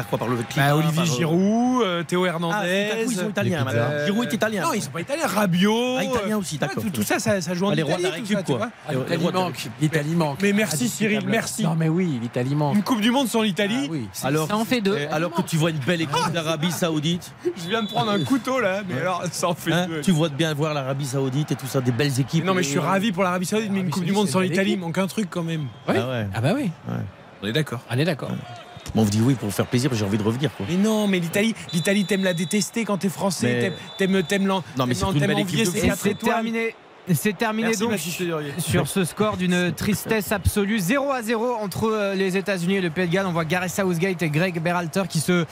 [0.00, 2.88] Par quoi Par le climat Bah, Olivier par, euh, Giroud, euh, Théo Ah, Hernandez.
[2.90, 4.06] à coup, ils sont italiens pizzas.
[4.06, 4.62] Giroud est italien.
[4.62, 5.26] Non, ils sont pas italiens.
[5.26, 5.96] Rabiot.
[5.98, 6.82] Ah, italien euh, aussi, ouais, d'accord.
[6.82, 8.04] tout, tout ça, ça, ça joue en Ah, les rois Italie.
[8.04, 8.70] de la tout récup, ça, quoi.
[8.90, 9.68] L'Italie rois manque.
[9.80, 10.38] L'Italie manque.
[10.42, 11.62] Mais merci Cyril, merci.
[11.62, 12.76] Non, mais oui, l'Italie manque.
[12.76, 13.84] Une Coupe du Monde sans l'Italie.
[13.84, 14.08] Ah oui.
[14.22, 14.96] Alors, Ça en fait deux.
[15.12, 18.60] alors que tu vois une belle équipe d'Arabie Saoudite, Je viens de prendre un couteau
[18.60, 20.00] là, mais alors ça en fait hein, deux.
[20.00, 22.44] tu vois de bien voir l'Arabie Saoudite et tout ça, des belles équipes.
[22.44, 24.76] Non mais je suis ravi pour l'Arabie Saoudite, mais une Coupe du Monde sans l'Italie,
[24.76, 25.66] manque un truc quand même.
[25.88, 25.92] Ah.
[26.34, 26.70] Ah bah oui,
[27.42, 27.80] On est d'accord.
[27.90, 28.30] on est d'accord.
[28.94, 30.50] Bon, on vous dit oui pour vous faire plaisir, j'ai envie de revenir.
[30.56, 30.66] Quoi.
[30.68, 33.74] Mais non, mais l'Italie, l'Italie t'aimes la détester quand t'es français, Mais- t'aimes-
[34.12, 35.64] t'aimes t'aimes l'en- Non, mais c'est une belle équipe de
[35.96, 36.74] c'est terminé.
[37.08, 40.78] C'est terminé Merci, donc sur ce score d'une tristesse absolue.
[40.78, 43.26] 0 à 0 entre euh, les États-Unis et le Pays de Galles.
[43.26, 45.44] On voit Gareth Southgate et Greg Berhalter qui se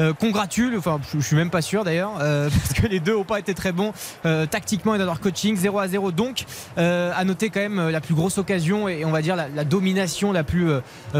[0.00, 0.76] euh, congratulent.
[0.76, 3.54] Enfin, je, suis même pas sûr d'ailleurs, euh, parce que les deux n'ont pas été
[3.54, 3.92] très bons
[4.24, 5.56] euh, tactiquement et dans leur coaching.
[5.56, 6.44] 0 à 0 donc.
[6.76, 9.64] Euh, à noter quand même la plus grosse occasion et on va dire la, la
[9.64, 10.68] domination la plus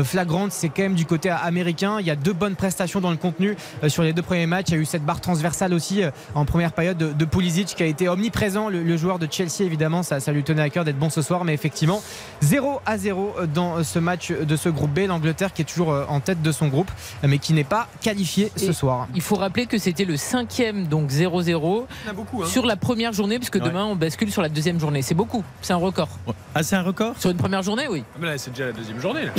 [0.04, 1.98] flagrante, c'est quand même du côté américain.
[2.00, 3.56] Il y a deux bonnes prestations dans le contenu
[3.88, 4.66] sur les deux premiers matchs.
[4.68, 6.02] Il y a eu cette barre transversale aussi
[6.34, 9.62] en première période de, de Pulisic qui a été omniprésent, le, le joueur de Chelsea
[9.62, 9.75] évidemment.
[10.02, 12.02] Ça, ça lui tenait à cœur d'être bon ce soir, mais effectivement
[12.42, 15.00] 0 à 0 dans ce match de ce groupe B.
[15.06, 16.90] L'Angleterre qui est toujours euh, en tête de son groupe,
[17.22, 19.08] mais qui n'est pas qualifié ce Et soir.
[19.14, 22.46] Il faut rappeler que c'était le cinquième, donc 0-0, hein.
[22.46, 25.02] sur la première journée, puisque demain on bascule sur la deuxième journée.
[25.02, 26.08] C'est beaucoup, c'est un record.
[26.54, 27.14] Ah, c'est un record?
[27.18, 28.02] Sur une première journée, oui.
[28.14, 29.26] Ah, mais là, c'est déjà la deuxième journée.
[29.26, 29.32] Là.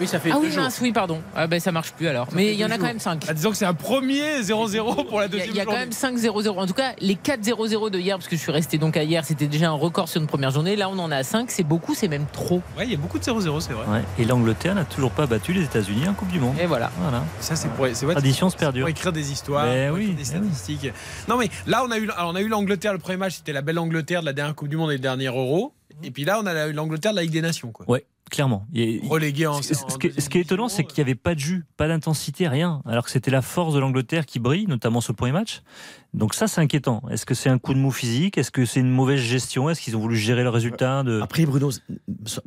[0.00, 0.62] Oui, ça fait Ah deux oui, jours.
[0.64, 1.20] mince, oui, pardon.
[1.36, 2.26] Ah ben ça marche plus alors.
[2.32, 3.24] Mais il y en a quand même 5.
[3.28, 5.60] Ah, disons que c'est un premier 0-0 pour la Il y a, deuxième il y
[5.60, 6.48] a quand même 5 0-0.
[6.58, 9.04] En tout cas, les 4 0-0 de hier, parce que je suis resté donc à
[9.04, 10.74] hier, c'était déjà un record sur une première journée.
[10.76, 11.50] Là, on en a 5.
[11.50, 12.60] C'est beaucoup, c'est même trop.
[12.76, 13.86] Ouais, il y a beaucoup de 0-0, c'est vrai.
[13.86, 14.02] Ouais.
[14.18, 16.56] Et l'Angleterre n'a toujours pas battu les États-Unis en Coupe du Monde.
[16.60, 16.90] Et voilà.
[17.00, 17.22] Voilà.
[17.40, 18.82] Ça, c'est pour, c'est vrai, Tradition se perdure.
[18.82, 20.92] pour écrire des histoires, Ben pour oui, écrire des statistiques.
[21.28, 23.52] Non, mais là, on a eu, alors, on a eu l'Angleterre, le premier match, c'était
[23.52, 25.72] la belle Angleterre de la dernière Coupe du Monde et le dernier Euro.
[26.02, 27.70] Et puis là, on a eu l'Angleterre de la Ligue des Nations.
[27.70, 27.86] Quoi.
[27.88, 28.66] Ouais, clairement.
[28.72, 29.62] Il Relégué en.
[29.62, 31.88] Ce, ce qui, ce qui est étonnant, c'est qu'il n'y avait pas de jus, pas
[31.88, 32.82] d'intensité, rien.
[32.86, 35.62] Alors que c'était la force de l'Angleterre qui brille, notamment sur le premier match.
[36.14, 37.02] Donc ça, c'est inquiétant.
[37.10, 38.38] Est-ce que c'est un coup de mou physique?
[38.38, 39.68] Est-ce que c'est une mauvaise gestion?
[39.68, 41.20] Est-ce qu'ils ont voulu gérer le résultat de...
[41.20, 41.70] Après, Bruno,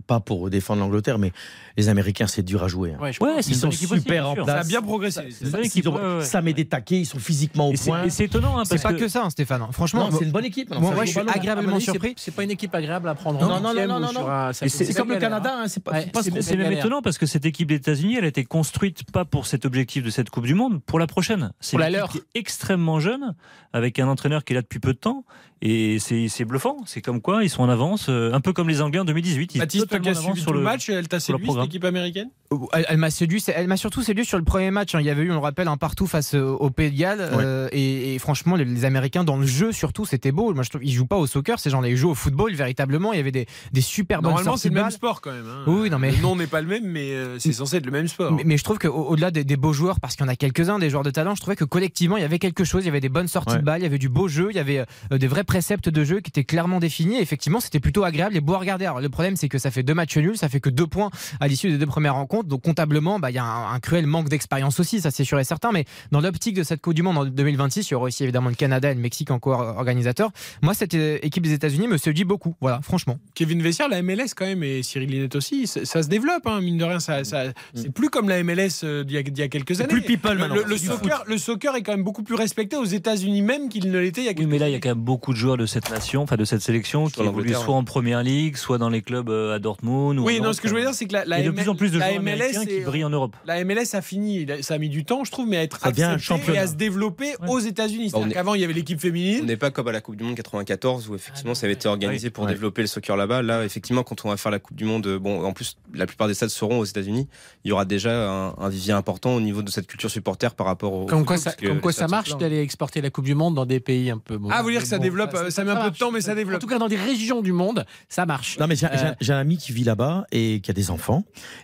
[0.08, 1.34] pas pour défendre l'Angleterre, mais
[1.76, 2.94] les Américains, c'est dur à jouer.
[2.94, 2.98] hein.
[3.02, 4.48] Ouais, Ouais, Ils sont aussi, super en place.
[4.48, 5.22] Ça a bien progressé.
[5.22, 6.24] Ouais.
[6.24, 8.04] Ça met des taquets, ils sont physiquement au point.
[8.06, 9.62] et c'est étonnant, hein, C'est pas que, que ça, hein, Stéphane.
[9.72, 10.70] Franchement, Non, c'est une bonne équipe.
[10.74, 12.14] Moi, moi, je suis agréablement surpris.
[12.18, 14.52] C'est pas une équipe agréable à prendre Non, en non, non, non, non.
[14.54, 15.66] C'est comme le Canada, hein.
[15.66, 16.12] hein,
[16.42, 19.46] c'est même étonnant parce que cette équipe des États-Unis, elle a été construite pas pour
[19.46, 21.52] cet objectif de cette Coupe du Monde, pour la prochaine.
[21.60, 23.36] C'est une équipe extrêmement jeune,
[23.74, 25.26] avec un entraîneur qui est là depuis peu de temps,
[25.62, 26.78] et c'est c'est bluffant.
[26.86, 29.56] C'est comme quoi ils sont en avance, euh, un peu comme les Anglais en 2018.
[29.56, 31.66] Ils Baptiste, toi qui totalement as suivi sur tout le match, elle t'a séduit cette
[31.66, 32.30] équipe américaine?
[32.74, 34.96] Elle, elle m'a séduit, elle m'a surtout séduit sur le premier match.
[34.96, 35.02] hein.
[35.02, 37.20] Il y avait eu, on le rappelle, un partout face euh, au Pays de Galles.
[37.22, 40.54] euh, et, et franchement, les, les Américains dans le jeu, surtout, c'était beau.
[40.54, 43.12] Moi, je trouve, ils jouent pas au soccer, ces gens-là, ils jouent au football véritablement.
[43.12, 45.46] Il y avait des, des super bonnes Normalement, c'est le même sport quand même.
[45.46, 45.64] hein.
[45.68, 47.92] Oui, non, mais- Le nom n'est pas le même, mais euh, c'est censé être le
[47.92, 48.32] même sport.
[48.32, 50.80] Mais, mais je trouve qu'au-delà des, des beaux joueurs, parce qu'il y en a quelques-uns,
[50.80, 52.84] des joueurs de talent, je trouvais que collectivement, il y avait quelque chose.
[52.84, 53.60] Il y avait des bonnes sorties Ouais.
[53.60, 55.90] de balles, il y avait du beau jeu, il y avait euh, des vrais préceptes
[55.90, 57.16] de jeu qui étaient clairement définis.
[57.18, 58.86] Et effectivement, c'était plutôt agréable et beau à regarder.
[58.86, 61.10] Alors, le problème, c'est que ça fait deux matchs nuls, ça fait que deux points
[61.40, 62.48] à l'issue des deux premières rencontres.
[62.50, 65.40] Donc, comptablement, bah, il y a un, un cruel manque d'expérience aussi, ça c'est sûr
[65.40, 65.72] et certain.
[65.72, 68.50] Mais dans l'optique de cette Coupe du Monde en 2026, il y aura aussi évidemment
[68.50, 70.32] le Canada et le Mexique en co-organisateur.
[70.62, 72.56] Moi, cette euh, équipe des États-Unis me séduit beaucoup.
[72.62, 73.18] Voilà, franchement.
[73.34, 76.62] Kevin Vessière, la MLS quand même, et Cyril Linette aussi, ça, ça se développe, hein,
[76.62, 77.00] mine de rien.
[77.00, 79.80] Ça, ça- c'est plus comme la MLS euh, d'il y, a- d'il y a quelques
[79.80, 79.88] années.
[79.88, 80.56] plus people le, maintenant.
[80.68, 83.98] le- soccer, le soccer est quand même beaucoup plus respecté aux États-Unis même qu'il ne
[84.00, 85.37] l'était il y a Oui, quelques mais là, il y a quand même beaucoup de
[85.38, 88.78] joueurs de cette nation, enfin de cette sélection, qui évoluent soit en première ligue, soit
[88.78, 90.20] dans les clubs euh, à Dortmund.
[90.20, 91.92] Ou Oui, non, ce que je veux dire, c'est que la, de plus en plus
[91.92, 93.36] de la joueurs MLS qui est- brillent en Europe.
[93.46, 95.92] La MLS a fini, ça a mis du temps, je trouve, mais à être Ça
[95.92, 98.12] devient un accepté et à se développer aux États-Unis.
[98.14, 99.46] On est- qu'avant, il y avait l'équipe On féminine.
[99.46, 102.30] n'est pas comme à la Coupe du Monde 94 où effectivement ça avait été organisé
[102.30, 102.52] pour Ouais.
[102.52, 103.42] développer le soccer là-bas.
[103.42, 106.06] Là, effectivement, quand on va faire la Coupe du Monde, euh, bon, en plus, la
[106.08, 107.28] plupart des stades seront aux États-Unis.
[107.64, 110.66] Il y aura déjà un, un vivier important au niveau de cette culture supporter par
[110.68, 111.06] rapport au.
[111.06, 114.10] Comme quoi, ça, comme quoi marche d'aller exporter la Coupe du Monde dans des pays
[114.10, 114.38] un peu.
[114.38, 116.12] bon, Ah, vous dire que ça bon, développe, euh, ça met un peu de temps,
[116.12, 116.60] mais ça En développe.
[116.62, 118.58] tout cas, dans des régions du monde, ça marche.
[118.60, 121.24] Non, mais j'ai Euh, j'ai- un ami qui vit là-bas et qui a des enfants.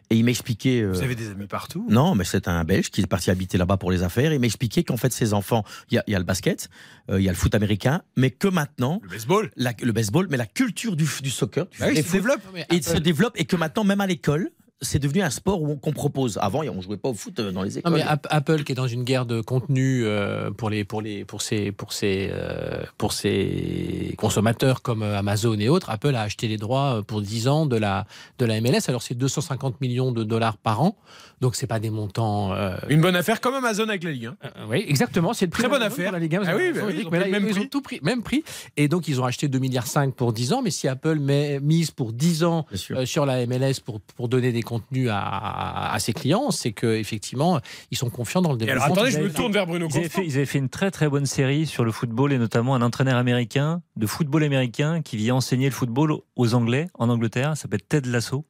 [0.09, 0.81] Et il m'expliquait.
[0.81, 1.85] euh, Vous avez des amis partout?
[1.89, 4.33] Non, mais c'est un Belge qui est parti habiter là-bas pour les affaires.
[4.33, 6.69] Il m'expliquait qu'en fait, ses enfants, il y a, il y a le basket,
[7.09, 9.51] euh, il y a le foot américain, mais que maintenant, Le baseball.
[9.55, 12.41] la- le baseball, mais la culture du, du soccer, du Bah oui, se développe.
[12.55, 14.49] et il se développe et que maintenant, même à l'école,
[14.83, 16.37] c'est devenu un sport où on- qu'on propose.
[16.41, 17.93] Avant, on jouait pas au foot euh, dans les Non, écoles.
[17.93, 21.41] mais Apple qui est dans une guerre de contenu euh, pour les pour les pour
[21.41, 26.57] ses pour ses euh, pour ses consommateurs comme Amazon et autres, Apple a acheté les
[26.57, 28.05] droits pour 10 ans de la
[28.39, 28.81] de la MLS.
[28.89, 30.95] Alors c'est 250 millions de dollars par an,
[31.41, 32.53] donc c'est pas des montants.
[32.53, 34.25] euh, Une bonne affaire comme Amazon avec la Ligue.
[34.27, 34.35] hein.
[34.45, 35.33] euh, oui, exactement.
[35.33, 36.11] C'est le prix Très bonne affaire.
[36.11, 37.31] La Ligue 1, Ah oui, ils bah ont oui, dit ils ont mais là, pris
[37.33, 37.69] le même ils ont prix.
[37.69, 38.43] tout pris, même prix.
[38.77, 40.61] Et donc ils ont acheté 2 milliards 5 pour 10 ans.
[40.61, 44.51] Mais si Apple met mise pour 10 ans euh, sur la MLS pour pour donner
[44.51, 47.59] des contenus à, à, à ses clients, c'est que effectivement
[47.91, 48.93] ils sont confiants dans le Et alors développement.
[48.95, 49.41] attendez, je me développement.
[49.43, 51.83] tourne vers Bruno Ils avaient, fait, ils avaient fait une très très bonne série sur
[51.85, 56.17] le football et notamment un entraîneur américain de football américain qui vient enseigner le football
[56.35, 57.49] aux Anglais en Angleterre.
[57.55, 58.45] Ça s'appelle Ted Lasso.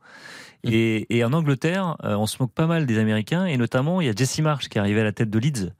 [0.65, 4.07] Et, et en Angleterre, euh, on se moque pas mal des Américains et notamment il
[4.07, 5.73] y a Jesse Marsh qui arrivait à la tête de Leeds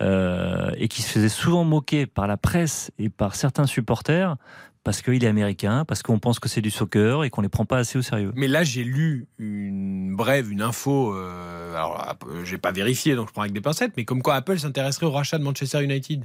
[0.00, 4.36] euh, et qui se faisait souvent moquer par la presse et par certains supporters
[4.84, 7.64] parce qu'il est américain, parce qu'on pense que c'est du soccer et qu'on les prend
[7.64, 8.32] pas assez au sérieux.
[8.34, 11.28] Mais là, j'ai lu une brève, une info euh,
[11.72, 14.34] euh, alors euh, j'ai pas vérifié, donc je prends avec des pincettes, mais comme quoi
[14.34, 16.24] Apple s'intéresserait au rachat de Manchester United.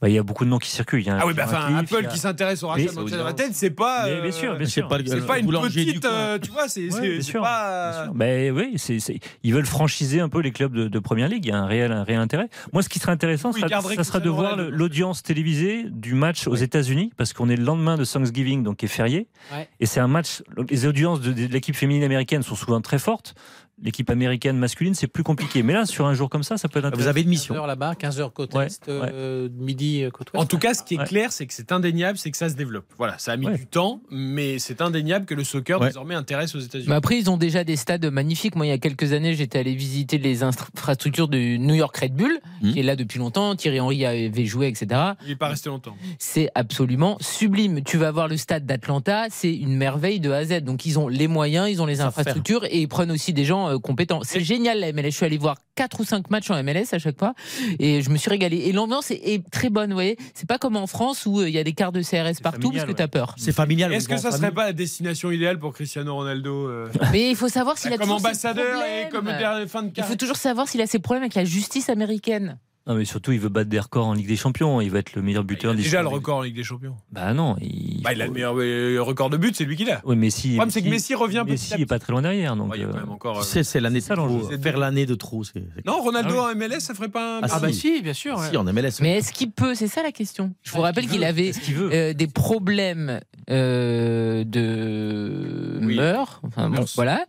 [0.00, 1.00] Bah, il y a beaucoup de noms qui circulent.
[1.00, 2.88] Il y a un- Ah oui, bah, enfin, Apple a- qui s'intéresse au rachat Mais
[2.90, 4.04] de Manchester United, c'est pas.
[4.04, 4.88] Mais euh, bien sûr, bien c'est sûr.
[4.88, 6.04] pas, c'est pas une petite.
[6.04, 8.08] euh, tu vois, c'est Ouais, c'est- bien c'est sûr, pas.
[8.14, 11.44] Ben oui, c'est, c'est- ils veulent franchiser un peu les clubs de, de première ligue.
[11.46, 12.48] Il y a un réel, un réel intérêt.
[12.72, 16.14] Moi, ce qui serait intéressant, Oui, ça, garderait ça sera de voir l'audience télévisée du
[16.14, 19.28] match aux États-Unis, parce qu'on est le lendemain de Thanksgiving, donc qui est férié.
[19.52, 19.68] Ouais.
[19.78, 20.42] Et c'est un match.
[20.68, 23.36] Les audiences de, de l'équipe féminine américaine sont souvent très fortes.
[23.82, 25.62] L'équipe américaine masculine, c'est plus compliqué.
[25.62, 27.02] Mais là, sur un jour comme ça, ça peut être intéressant.
[27.04, 27.54] Vous avez une mission.
[27.54, 30.42] 15h là-bas, 15h côte Ouais, est, euh, midi euh, côte ouest.
[30.42, 31.04] En tout cas, ce qui est Ouais.
[31.04, 32.86] clair, c'est que c'est indéniable, c'est que ça se développe.
[32.96, 33.58] Voilà, ça a mis Ouais.
[33.58, 35.88] du temps, mais c'est indéniable que le soccer Ouais.
[35.88, 36.88] désormais intéresse aux États-Unis.
[36.88, 38.56] Mais après, ils ont déjà des stades magnifiques.
[38.56, 42.14] Moi, il y a quelques années, j'étais allé visiter les infrastructures du New York Red
[42.14, 42.32] Bull,
[42.62, 42.72] Mhm.
[42.72, 43.54] qui est là depuis longtemps.
[43.56, 44.86] Thierry Henry avait joué, etc.
[45.24, 45.94] Il n'est pas resté longtemps.
[46.18, 47.82] C'est absolument sublime.
[47.84, 50.60] Tu vas voir le stade d'Atlanta, c'est une merveille de A à Z.
[50.62, 53.65] Donc, ils ont les moyens, ils ont les infrastructures et ils prennent aussi des gens
[53.68, 54.20] euh, compétents.
[54.22, 55.10] C'est génial la MLS.
[55.10, 57.34] Je suis allé voir quatre ou cinq matchs en MLS à chaque fois
[57.78, 58.56] et je me suis régalé.
[58.58, 60.16] Et l'ambiance est, est très bonne, vous voyez.
[60.34, 62.62] C'est pas comme en France où euh, il y a des quarts de CRS partout
[62.62, 63.34] familial, parce que tu as peur.
[63.38, 63.92] C'est familial.
[63.92, 64.54] Est-ce que ça en serait famille.
[64.54, 68.10] pas la destination idéale pour Cristiano Ronaldo euh, Mais il faut savoir s'il a comme
[68.10, 69.26] ambassadeur et comme
[69.68, 72.58] fin de Il carrière faut toujours savoir s'il a ses problèmes avec la justice américaine.
[72.88, 74.80] Non, mais surtout, il veut battre des records en Ligue des Champions.
[74.80, 76.62] Il va être le meilleur Il buteur a des déjà le record en Ligue des
[76.62, 76.94] Champions.
[77.10, 77.56] Bah non.
[77.60, 80.00] Il, Bah, il a le meilleur euh, record de but, c'est lui qui l'a.
[80.04, 80.50] Oui, Messi.
[80.50, 82.54] Le problème, c'est que Messi revient petit Messi à est pas très loin derrière.
[82.54, 83.38] Donc, Ouais, il y a quand euh, même encore.
[83.38, 84.40] euh, Tu sais, c'est l'année de ça, l'enjeu.
[84.40, 84.62] trop.
[84.62, 85.42] Faire l'année de trop.
[85.84, 87.40] Non, Ronaldo Ah en MLS, ça ferait pas un.
[87.42, 88.00] Ah, Ah bah si.
[88.02, 88.38] bien sûr.
[88.38, 88.50] ouais.
[88.50, 89.00] Si, en MLS.
[89.02, 90.52] Mais est-ce qu'il peut C'est ça la question.
[90.62, 91.50] Je vous rappelle qu'il avait
[91.92, 95.96] euh, des problèmes euh, de Oui.
[95.96, 97.24] mœurs, enfin, bon, voilà,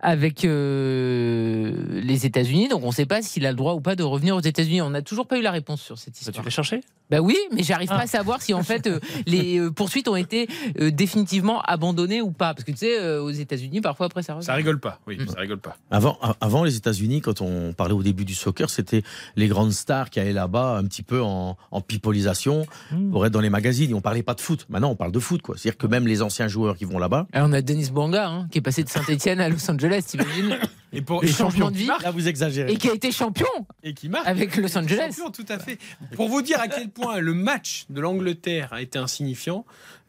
[0.00, 2.68] avec euh, les États-Unis.
[2.68, 4.82] Donc on ne sait pas s'il a le droit ou pas de revenir aux États-Unis.
[4.84, 6.36] On n'a toujours pas eu la réponse sur cette Bah, histoire.
[6.36, 6.80] tu l'as cherché?
[7.10, 7.96] Bah oui, mais j'arrive Ah.
[7.98, 10.48] pas à savoir si en fait euh, les euh, poursuites ont été
[10.80, 12.54] euh, définitivement abandonnées ou pas.
[12.54, 14.46] Parce que tu sais, euh, aux États-Unis, parfois après ça revient.
[14.46, 15.28] Ça rigole pas, oui, Mm.
[15.28, 15.76] ça rigole pas.
[15.90, 19.02] Avant, a- avant les États-Unis, quand on parlait au début du soccer, c'était
[19.36, 23.10] les grandes stars qui allaient là-bas un petit peu en, en pipolisation Hmm.
[23.10, 23.90] pour être dans les magazines.
[23.90, 24.66] Et on parlait pas de foot.
[24.68, 25.56] Maintenant, on parle de foot, quoi.
[25.58, 27.26] C'est-à-dire que même les anciens joueurs qui vont là-bas.
[27.32, 30.58] Alors, on a Denis Bouanga hein, qui est passé de Saint-Etienne à Los Angeles, t'imagines?
[30.94, 32.72] Et pour et changements de vie Là, vous exagérez.
[32.72, 33.46] et qui a été champion
[33.82, 35.10] et qui marque avec Los Angeles.
[35.14, 35.78] Champion, tout à fait.
[36.14, 39.64] Pour vous dire à quel point le match de l'Angleterre a été insignifiant,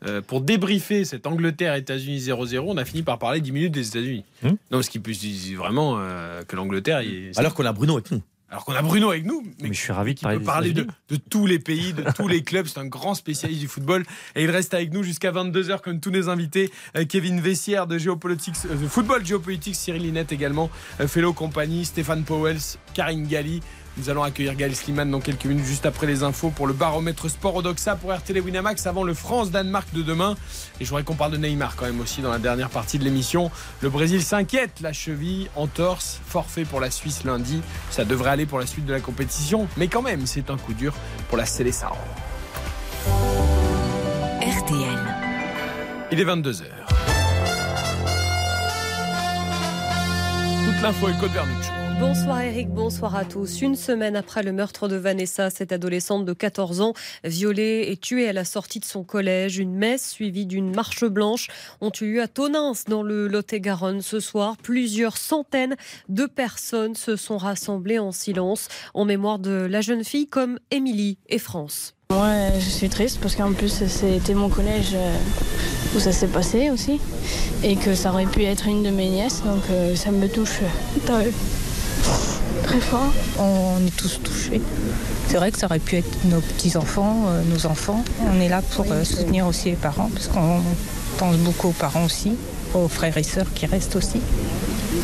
[0.06, 4.26] euh, pour débriefer cette Angleterre-États-Unis 0-0, on a fini par parler 10 minutes des États-Unis.
[4.44, 4.52] Hmm.
[4.72, 5.12] Non, ce qui peut
[5.56, 7.02] vraiment euh, que l'Angleterre.
[7.02, 8.22] il- Alors qu'on a Bruno avec nous.
[8.50, 10.74] Alors qu'on a Bruno avec nous, mais Mais je suis ravi de parler peut parler
[10.74, 10.86] de,
[11.30, 12.68] tous les pays, de tous les clubs.
[12.68, 14.06] C'est un grand spécialiste du football.
[14.36, 16.72] Et il reste avec nous jusqu'à 22h, comme tous les invités.
[16.96, 20.70] Euh, Kevin Vessière de Géopolitics, euh, de Football Géopolitics, Cyril Linette également,
[21.00, 23.62] euh, Fellow Company, Stéphane Powells, Karine Galli.
[23.98, 27.30] Nous allons accueillir Gaël Sliman dans quelques minutes, juste après les infos, pour le baromètre
[27.30, 30.36] sport Odoxa pour RTL Winamax avant le France-Danemark de demain.
[30.82, 33.06] Et je voudrais qu'on parle de Neymar quand même aussi dans la dernière partie de
[33.06, 33.52] l'émission.
[33.80, 37.62] Le Brésil s'inquiète, la cheville en torse, forfait pour la Suisse lundi.
[37.90, 40.74] Ça devrait aller pour la suite de la compétition, mais quand même, c'est un coup
[40.74, 40.94] dur
[41.30, 41.96] pour la Célessao.
[44.42, 45.00] RTL.
[46.12, 46.64] Il est 22h.
[50.66, 51.85] Toute l'info est Code Vernuccio.
[52.00, 53.62] Bonsoir Eric, bonsoir à tous.
[53.62, 56.94] Une semaine après le meurtre de Vanessa, cette adolescente de 14 ans,
[57.24, 61.48] violée et tuée à la sortie de son collège, une messe suivie d'une marche blanche
[61.80, 64.58] ont eu lieu à Tonins dans le Lot-et-Garonne ce soir.
[64.62, 65.78] Plusieurs centaines
[66.10, 71.18] de personnes se sont rassemblées en silence en mémoire de la jeune fille comme Émilie
[71.30, 71.94] et France.
[72.10, 75.18] Moi, je suis triste parce qu'en plus, c'était mon collège euh,
[75.96, 77.00] où ça s'est passé aussi.
[77.64, 80.60] Et que ça aurait pu être une de mes nièces, donc euh, ça me touche
[83.40, 84.62] On est tous touchés.
[85.28, 88.04] C'est vrai que ça aurait pu être nos petits-enfants, euh, nos enfants.
[88.32, 90.62] On est là pour euh, soutenir aussi les parents, parce qu'on
[91.18, 92.34] pense beaucoup aux parents aussi,
[92.74, 94.20] aux frères et sœurs qui restent aussi.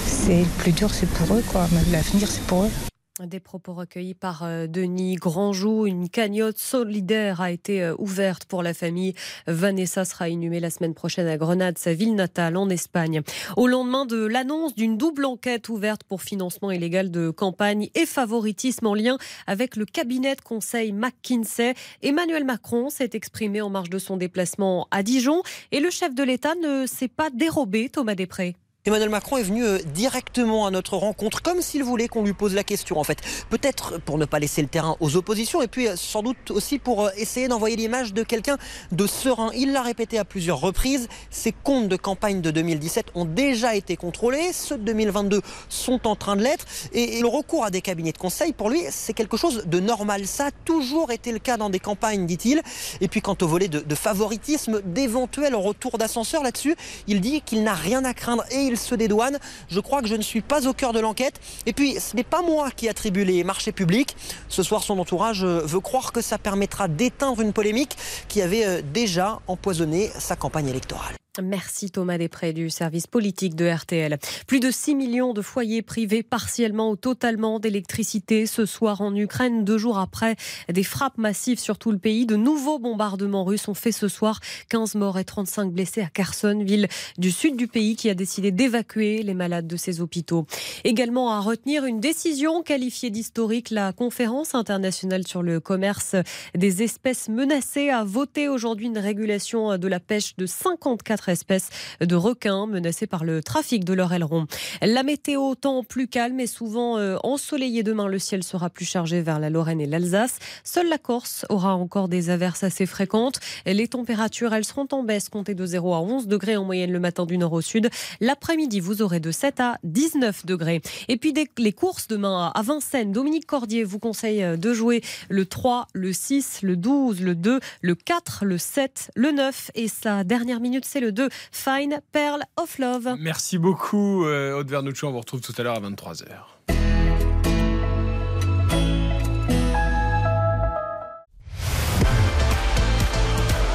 [0.06, 1.68] C'est le plus dur, c'est pour eux, quoi.
[1.92, 2.91] L'avenir, c'est pour eux.
[3.28, 5.86] Des propos recueillis par euh, Denis Grandjou.
[5.86, 9.14] Une cagnotte solidaire a été euh, ouverte pour la famille.
[9.46, 13.22] Vanessa sera inhumée la semaine prochaine à Grenade, sa ville natale en Espagne.
[13.58, 18.88] Au lendemain de l'annonce d'une double enquête ouverte pour financement illégal de campagne et favoritisme
[18.88, 24.00] en lien avec le cabinet de conseil McKinsey, Emmanuel Macron s'est exprimé en marge de
[24.00, 28.56] son déplacement à Dijon et le chef de l'État ne s'est pas dérobé, Thomas Després.
[28.84, 32.56] Emmanuel Macron est venu euh, directement à notre rencontre, comme s'il voulait qu'on lui pose
[32.56, 33.20] la question en fait.
[33.52, 36.80] Peut-être pour ne pas laisser le terrain aux oppositions, et puis euh, sans doute aussi
[36.80, 38.58] pour euh, essayer d'envoyer l'image de quelqu'un
[38.92, 39.52] de serein.
[39.56, 43.96] Il l'a répété à plusieurs reprises, ses comptes de campagne de 2017 ont déjà été
[43.98, 48.14] contrôlés, ceux de 2022 sont en train de l'être, et, le recours à des cabinets
[48.14, 50.26] de conseil, pour lui, c'est quelque chose de normal.
[50.26, 52.64] Ça a toujours été le cas dans des campagnes, dit-il.
[53.00, 56.76] Et puis quant au volet de, favoritisme, d'éventuels retours d'ascenseur là-dessus,
[57.06, 59.38] il dit qu'il n'a rien à craindre, et il se dédouane.
[59.70, 61.40] Je crois que je ne suis pas au cœur de l'enquête.
[61.66, 64.16] Et puis, ce n'est pas moi qui attribue les marchés publics.
[64.48, 68.66] Ce soir, son entourage euh, veut croire que ça permettra d'éteindre une polémique qui avait
[68.66, 71.16] euh, déjà empoisonné sa campagne électorale.
[71.40, 74.18] Merci Thomas Després du service politique de RTL.
[74.48, 79.64] Plus de 6 millions de foyers privés partiellement ou totalement d'électricité ce soir en Ukraine,
[79.64, 80.36] deux jours après
[80.68, 82.26] des frappes massives sur tout le pays.
[82.26, 86.64] De nouveaux bombardements russes ont fait ce soir 15 morts et 35 blessés à Kherson,
[86.66, 90.46] ville du sud du pays qui a décidé d'évacuer les malades de ses hôpitaux.
[90.84, 96.18] Également à retenir une décision qualifiée d'historique, la conférence internationale sur le commerce
[96.56, 101.70] des espèces menacées a voté aujourd'hui une régulation de la pêche de 54 espèces
[102.00, 104.48] de requins menacés par le trafic de leur aileron.
[104.82, 109.22] La météo, temps plus calme et souvent euh, ensoleillé demain, le ciel sera plus chargé
[109.22, 110.40] vers la Lorraine et l'Alsace.
[110.64, 113.40] Seule la Corse aura encore des averses assez fréquentes.
[113.66, 117.00] Les températures, elles seront en baisse, comptées de 0 à 11 degrés en moyenne le
[117.00, 117.90] matin du nord au sud.
[118.20, 120.82] L'après-midi, vous aurez de 7 à 19 degrés.
[121.08, 125.02] Et puis dès les courses demain à Vincennes, Dominique Cordier vous conseille euh, de jouer
[125.30, 129.88] le 3, le 6, le 12, le 2, le 4, le 7, le 9 et
[129.88, 133.16] sa dernière minute, c'est le 2, Fine Pearl of Love.
[133.20, 135.08] Merci beaucoup, euh, Aude Vernuccio.
[135.08, 136.28] On vous retrouve tout à l'heure à 23h.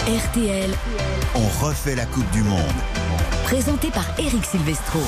[0.06, 0.70] RTL,
[1.34, 2.60] On refait la Coupe du Monde.
[3.44, 5.00] présenté par Eric Silvestro.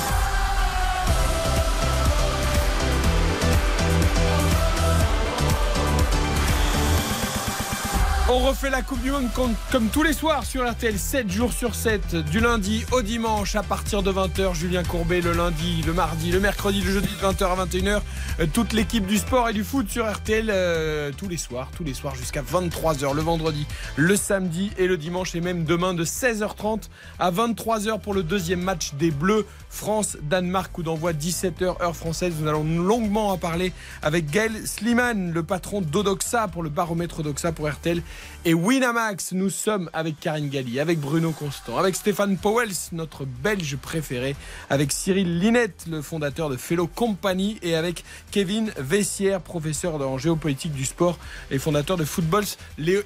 [8.31, 11.73] On refait la Coupe du Monde comme, tous les soirs sur RTL, 7 jours sur
[11.73, 14.53] 7, du lundi au dimanche à partir de 20h.
[14.53, 18.01] Julien Courbet le lundi, le mardi, le mercredi, le jeudi de 20h à 21h.
[18.39, 21.83] Euh, toute l'équipe du sport et du foot sur RTL euh, tous les soirs, tous
[21.83, 23.65] les soirs jusqu'à 23h le vendredi,
[23.95, 26.83] le samedi et le dimanche et même demain de 16h30
[27.17, 32.33] à 23h pour le deuxième match des Bleus France-Danemark coup d'envoi 17h heure française.
[32.39, 33.71] Nous allons longuement en parler
[34.01, 38.01] avec Gaël Sliman, le patron d'Odoxa pour le baromètre Odoxa pour RTL
[38.45, 39.31] et Winamax.
[39.33, 44.35] Nous sommes avec Karine Galli, avec Bruno Constant, avec Stéphane Powels, notre belge préféré,
[44.69, 50.73] avec Cyril Linette, le fondateur de Fellow Company, et avec Kevin Vessière, professeur en géopolitique
[50.73, 51.17] du sport
[51.51, 52.45] et fondateur de Footballs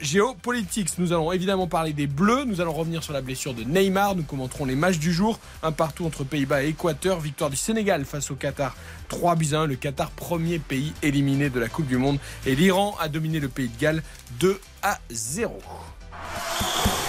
[0.01, 0.97] Géopolitics.
[0.97, 4.23] Nous allons évidemment parler des Bleus, nous allons revenir sur la blessure de Neymar, nous
[4.23, 8.29] commenterons les matchs du jour, un partout entre Pays-Bas et Équateur, victoire du Sénégal face
[8.29, 8.75] au Qatar
[9.07, 12.55] 3 buts à 1, le Qatar premier pays éliminé de la Coupe du Monde et
[12.55, 14.03] l'Iran a dominé le pays de Galles
[14.39, 15.59] 2 à 0.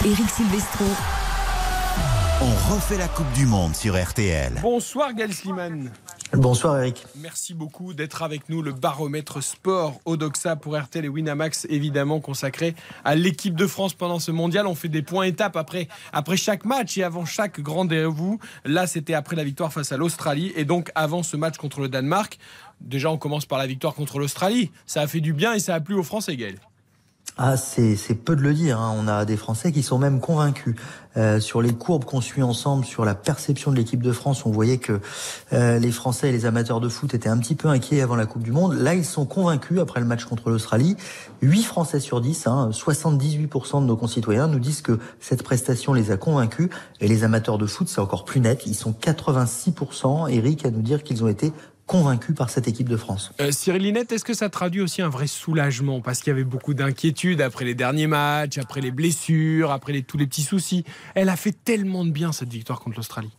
[0.04, 0.84] Eric Silvestro.
[2.40, 4.54] On refait la Coupe du Monde sur RTL.
[4.60, 5.90] Bonsoir Gaël Sliman.
[6.32, 7.06] Bonsoir Eric.
[7.16, 8.60] Merci beaucoup d'être avec nous.
[8.60, 12.74] Le baromètre sport Odoxa pour RTL et Winamax, évidemment consacré
[13.04, 14.66] à l'équipe de France pendant ce mondial.
[14.66, 18.40] On fait des points étapes après, après chaque match et avant chaque grand rendez-vous.
[18.64, 21.88] Là, c'était après la victoire face à l'Australie et donc avant ce match contre le
[21.88, 22.38] Danemark.
[22.80, 24.72] Déjà, on commence par la victoire contre l'Australie.
[24.86, 26.58] Ça a fait du bien et ça a plu aux Français, Gaël.
[27.36, 28.78] Ah, c'est c'est peu de le dire.
[28.78, 28.94] hein.
[28.96, 30.76] On a des Français qui sont même convaincus.
[31.16, 34.50] Euh, sur les courbes qu'on suit ensemble, sur la perception de l'équipe de France, on
[34.50, 35.00] voyait que
[35.52, 38.26] euh, les Français et les amateurs de foot étaient un petit peu inquiets avant la
[38.26, 38.74] Coupe du Monde.
[38.74, 40.96] Là, ils sont convaincus après le match contre l'Australie.
[41.42, 46.12] 8 Français sur 10, hein, 78% de nos concitoyens nous disent que cette prestation les
[46.12, 46.68] a convaincus.
[47.00, 48.62] Et les amateurs de foot, c'est encore plus net.
[48.66, 51.52] Ils sont 86%, Eric, à nous dire qu'ils ont été
[51.86, 53.32] convaincus par cette équipe de France.
[53.40, 56.00] Euh, Cyril Linette, est-ce que ça traduit aussi un vrai soulagement?
[56.00, 60.16] Parce qu'il y avait beaucoup d'inquiétudes après les derniers matchs, après les blessures, après tous
[60.16, 60.84] les petits soucis.
[61.14, 63.32] Elle a fait tellement de bien cette victoire contre l'Australie.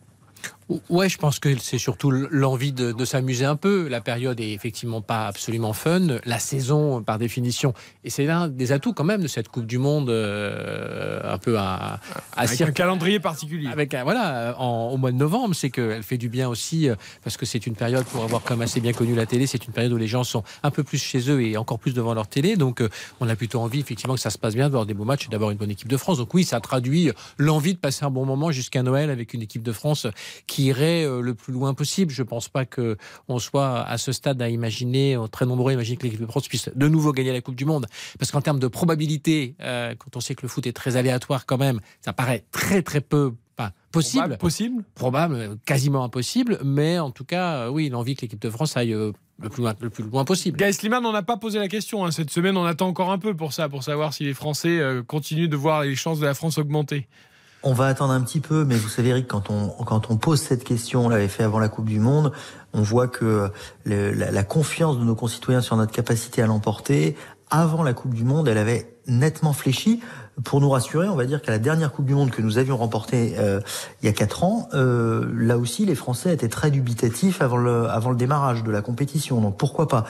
[0.90, 3.88] Ouais, je pense que c'est surtout l'envie de, de s'amuser un peu.
[3.88, 6.18] La période est effectivement pas absolument fun.
[6.26, 9.78] La saison, par définition, et c'est l'un des atouts quand même de cette Coupe du
[9.78, 12.00] Monde, euh, un peu à, à
[12.36, 13.68] Avec cirque- un calendrier particulier.
[13.72, 16.96] Avec un- voilà, en- au mois de novembre, c'est qu'elle fait du bien aussi euh,
[17.24, 19.46] parce que c'est une période pour avoir comme assez bien connu la télé.
[19.46, 21.94] C'est une période où les gens sont un peu plus chez eux et encore plus
[21.94, 22.56] devant leur télé.
[22.56, 22.90] Donc, euh,
[23.20, 25.30] on a plutôt envie effectivement que ça se passe bien, d'avoir des beaux matchs et
[25.30, 26.18] d'avoir une bonne équipe de France.
[26.18, 29.62] Donc oui, ça traduit l'envie de passer un bon moment jusqu'à Noël avec une équipe
[29.62, 30.08] de France
[30.48, 32.12] qui irait euh, le plus loin possible.
[32.12, 35.74] Je pense pas que on soit à ce stade à imaginer, euh, très nombreux à
[35.74, 37.88] imaginer que l'équipe de France puisse de nouveau gagner la Coupe du Monde.
[38.20, 41.46] Parce qu'en termes de probabilité, euh, quand on sait que le foot est très aléatoire
[41.46, 44.22] quand même, ça paraît très très peu enfin, possible.
[44.22, 46.60] Probable, possible Probable, quasiment impossible.
[46.64, 48.96] Mais en tout cas, oui, l'envie que l'équipe de France aille
[49.40, 50.58] le plus loin, le plus loin possible.
[50.58, 52.06] Gaël Sliman, on n'a pas posé la question.
[52.06, 52.12] hein.
[52.12, 55.04] Cette semaine, on attend encore un peu pour ça, pour savoir si les Français euh,
[55.04, 57.08] continuent de voir les chances de la France augmenter.
[57.68, 60.40] On va attendre un petit peu, mais vous savez, Eric, quand on, quand on pose
[60.40, 62.32] cette question, on l'avait fait avant la Coupe du Monde,
[62.74, 63.50] on voit que
[63.86, 67.16] la confiance de nos concitoyens sur notre capacité à l'emporter,
[67.50, 70.02] avant la Coupe du Monde, elle avait nettement fléchi.
[70.44, 72.76] Pour nous rassurer, on va dire qu'à la dernière Coupe du Monde que nous avions
[72.76, 73.62] remportée euh,
[74.02, 77.88] il y a quatre ans, euh, là aussi les Français étaient très dubitatifs avant le,
[77.90, 79.40] avant le démarrage de la compétition.
[79.40, 80.06] Donc pourquoi pas?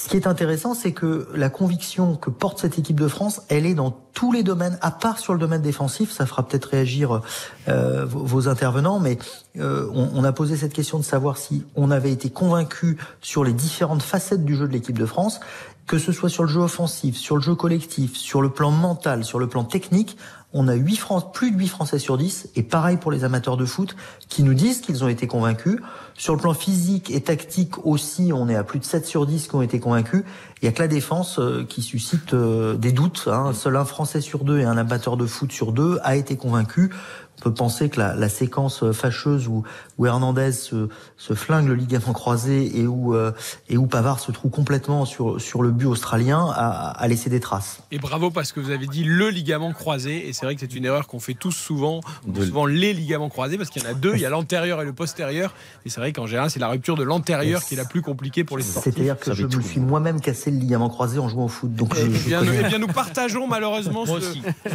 [0.00, 3.66] Ce qui est intéressant, c'est que la conviction que porte cette équipe de France, elle
[3.66, 6.12] est dans tous les domaines, à part sur le domaine défensif.
[6.12, 7.20] Ça fera peut-être réagir
[7.68, 9.18] euh, vos, vos, intervenants, mais
[9.58, 13.42] euh, on, on, a posé cette question de savoir si on avait été convaincu sur
[13.42, 15.40] les différentes facettes du jeu de l'équipe de France,
[15.88, 19.24] que ce soit sur le jeu offensif, sur le jeu collectif, sur le plan mental,
[19.24, 20.16] sur le plan technique
[20.54, 23.58] on a 8 Francs, plus de 8 Français sur 10, et pareil pour les amateurs
[23.58, 23.96] de foot,
[24.30, 25.78] qui nous disent qu'ils ont été convaincus.
[26.14, 29.48] Sur le plan physique et tactique aussi, on est à plus de 7 sur 10
[29.48, 30.24] qui ont été convaincus.
[30.60, 33.28] Il n'y a que la défense euh, qui suscite euh, des doutes.
[33.30, 33.52] Hein.
[33.52, 36.90] Seul un Français sur deux et un amateur de foot sur deux a été convaincu.
[37.38, 39.62] On peut penser que la, la séquence fâcheuse où,
[39.96, 43.32] où Hernandez se, se, flingue le ligament croisé et où, euh,
[43.68, 47.40] et où Pavard se trouve complètement sur, sur le but australien a, a, laissé des
[47.40, 47.80] traces.
[47.92, 50.74] Et bravo parce que vous avez dit le ligament croisé et c'est vrai que c'est
[50.74, 52.44] une erreur qu'on fait tous souvent, de...
[52.44, 54.84] souvent les ligaments croisés parce qu'il y en a deux, il y a l'antérieur et
[54.84, 55.54] le postérieur
[55.84, 58.44] et c'est vrai qu'en général c'est la rupture de l'antérieur qui est la plus compliquée
[58.44, 58.94] pour les sportifs.
[58.94, 61.72] C'est-à-dire que je me suis moi-même cassé le ligament croisé en jouant au foot.
[61.74, 62.60] Donc et, je, je je bien, connais...
[62.60, 64.20] et bien, nous partageons malheureusement ce,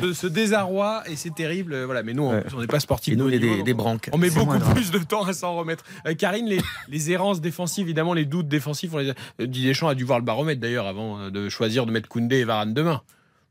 [0.02, 1.84] ce, ce, désarroi et c'est terrible.
[1.84, 3.13] Voilà, mais nous on, on n'est pas sportifs.
[3.13, 4.09] Et nous, on est des, des branques.
[4.13, 5.84] On met beaucoup plus de temps à s'en remettre.
[6.07, 9.13] Euh, Karine, les, les, errances défensives, évidemment, les doutes défensifs, on les...
[9.39, 12.43] Didier Deschamps a dû voir le baromètre d'ailleurs avant de choisir de mettre Koundé et
[12.43, 13.01] Varane demain.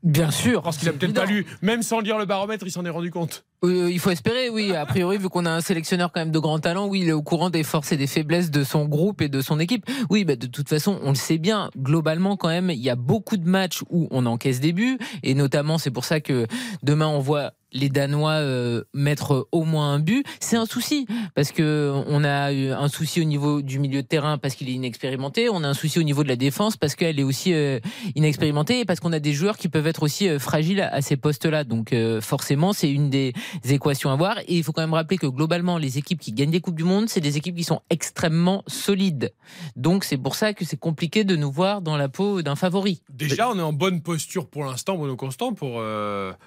[0.03, 0.61] Bien sûr.
[0.61, 3.09] Parce qu'il a peut-être pas lu, même sans lire le baromètre, il s'en est rendu
[3.09, 3.45] compte.
[3.63, 4.75] Euh, il faut espérer, oui.
[4.75, 7.13] A priori, vu qu'on a un sélectionneur quand même de grand talent, oui, il est
[7.13, 9.89] au courant des forces et des faiblesses de son groupe et de son équipe.
[10.09, 11.69] Oui, bah, de toute façon, on le sait bien.
[11.77, 14.97] Globalement, quand même, il y a beaucoup de matchs où on encaisse des buts.
[15.23, 16.47] Et notamment, c'est pour ça que
[16.83, 21.51] demain, on voit les Danois euh, mettre au moins un but, c'est un souci parce
[21.51, 25.49] que on a un souci au niveau du milieu de terrain parce qu'il est inexpérimenté,
[25.49, 27.79] on a un souci au niveau de la défense parce qu'elle est aussi euh,
[28.15, 31.17] inexpérimentée et parce qu'on a des joueurs qui peuvent être aussi euh, fragiles à, ces
[31.17, 31.63] postes-là.
[31.63, 33.33] Donc euh, forcément, c'est une des
[33.69, 36.51] équations à voir et il faut quand même rappeler que globalement les équipes qui gagnent
[36.51, 39.33] des coupes du monde, c'est des équipes qui sont extrêmement solides.
[39.75, 43.01] Donc c'est pour ça que c'est compliqué de nous voir dans la peau d'un favori.
[43.09, 45.81] Déjà, on est en bonne posture pour l'instant, Bruno Constant, pour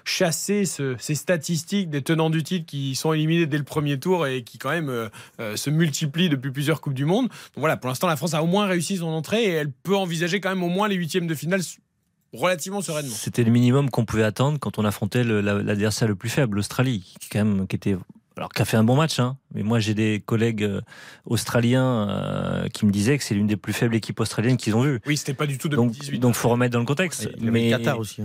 [0.05, 4.25] chasser ce, ces statistiques des tenants du titre qui sont éliminés dès le premier tour
[4.25, 5.09] et qui quand même euh,
[5.41, 7.27] euh, se multiplient depuis plusieurs Coupes du Monde.
[7.27, 9.95] Donc voilà, pour l'instant, la France a au moins réussi son entrée et elle peut
[9.95, 11.61] envisager quand même au moins les huitièmes de finale
[12.33, 13.13] relativement sereinement.
[13.13, 17.15] C'était le minimum qu'on pouvait attendre quand on affrontait l'adversaire le, le plus faible, l'Australie,
[17.19, 17.97] qui quand même qui était
[18.37, 19.37] alors qui a fait un bon match, hein.
[19.53, 20.81] mais moi j'ai des collègues euh,
[21.25, 24.81] australiens euh, qui me disaient que c'est l'une des plus faibles équipes australiennes qu'ils ont
[24.81, 24.99] vues.
[25.07, 26.11] Oui, c'était pas du tout 2018.
[26.11, 27.23] Donc, donc faut remettre dans le contexte.
[27.23, 28.21] Y mais le Qatar aussi.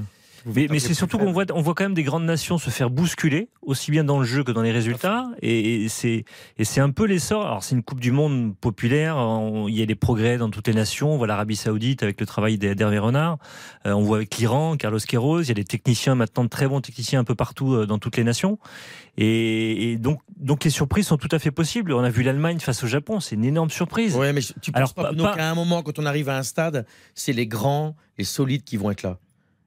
[0.47, 2.90] Mais, mais c'est surtout qu'on voit, on voit quand même des grandes nations se faire
[2.90, 5.27] bousculer, aussi bien dans le jeu que dans les résultats.
[5.40, 6.24] Et, et c'est,
[6.59, 7.47] et c'est un peu l'essor.
[7.47, 9.16] Alors c'est une Coupe du Monde populaire.
[9.16, 11.12] On, il y a des progrès dans toutes les nations.
[11.12, 13.39] On voit l'Arabie Saoudite avec le travail d'Hervé Renard.
[13.86, 15.44] Euh, on voit avec l'Iran, Carlos Queiroz.
[15.44, 17.98] Il y a des techniciens maintenant, de très bons techniciens un peu partout euh, dans
[17.98, 18.59] toutes les nations.
[19.19, 21.93] Et, et, donc, donc les surprises sont tout à fait possibles.
[21.93, 23.20] On a vu l'Allemagne face au Japon.
[23.20, 24.16] C'est une énorme surprise.
[24.16, 26.43] Ouais, mais tu penses Alors, pas, pas qu'à un moment, quand on arrive à un
[26.43, 29.19] stade, c'est les grands, les solides qui vont être là?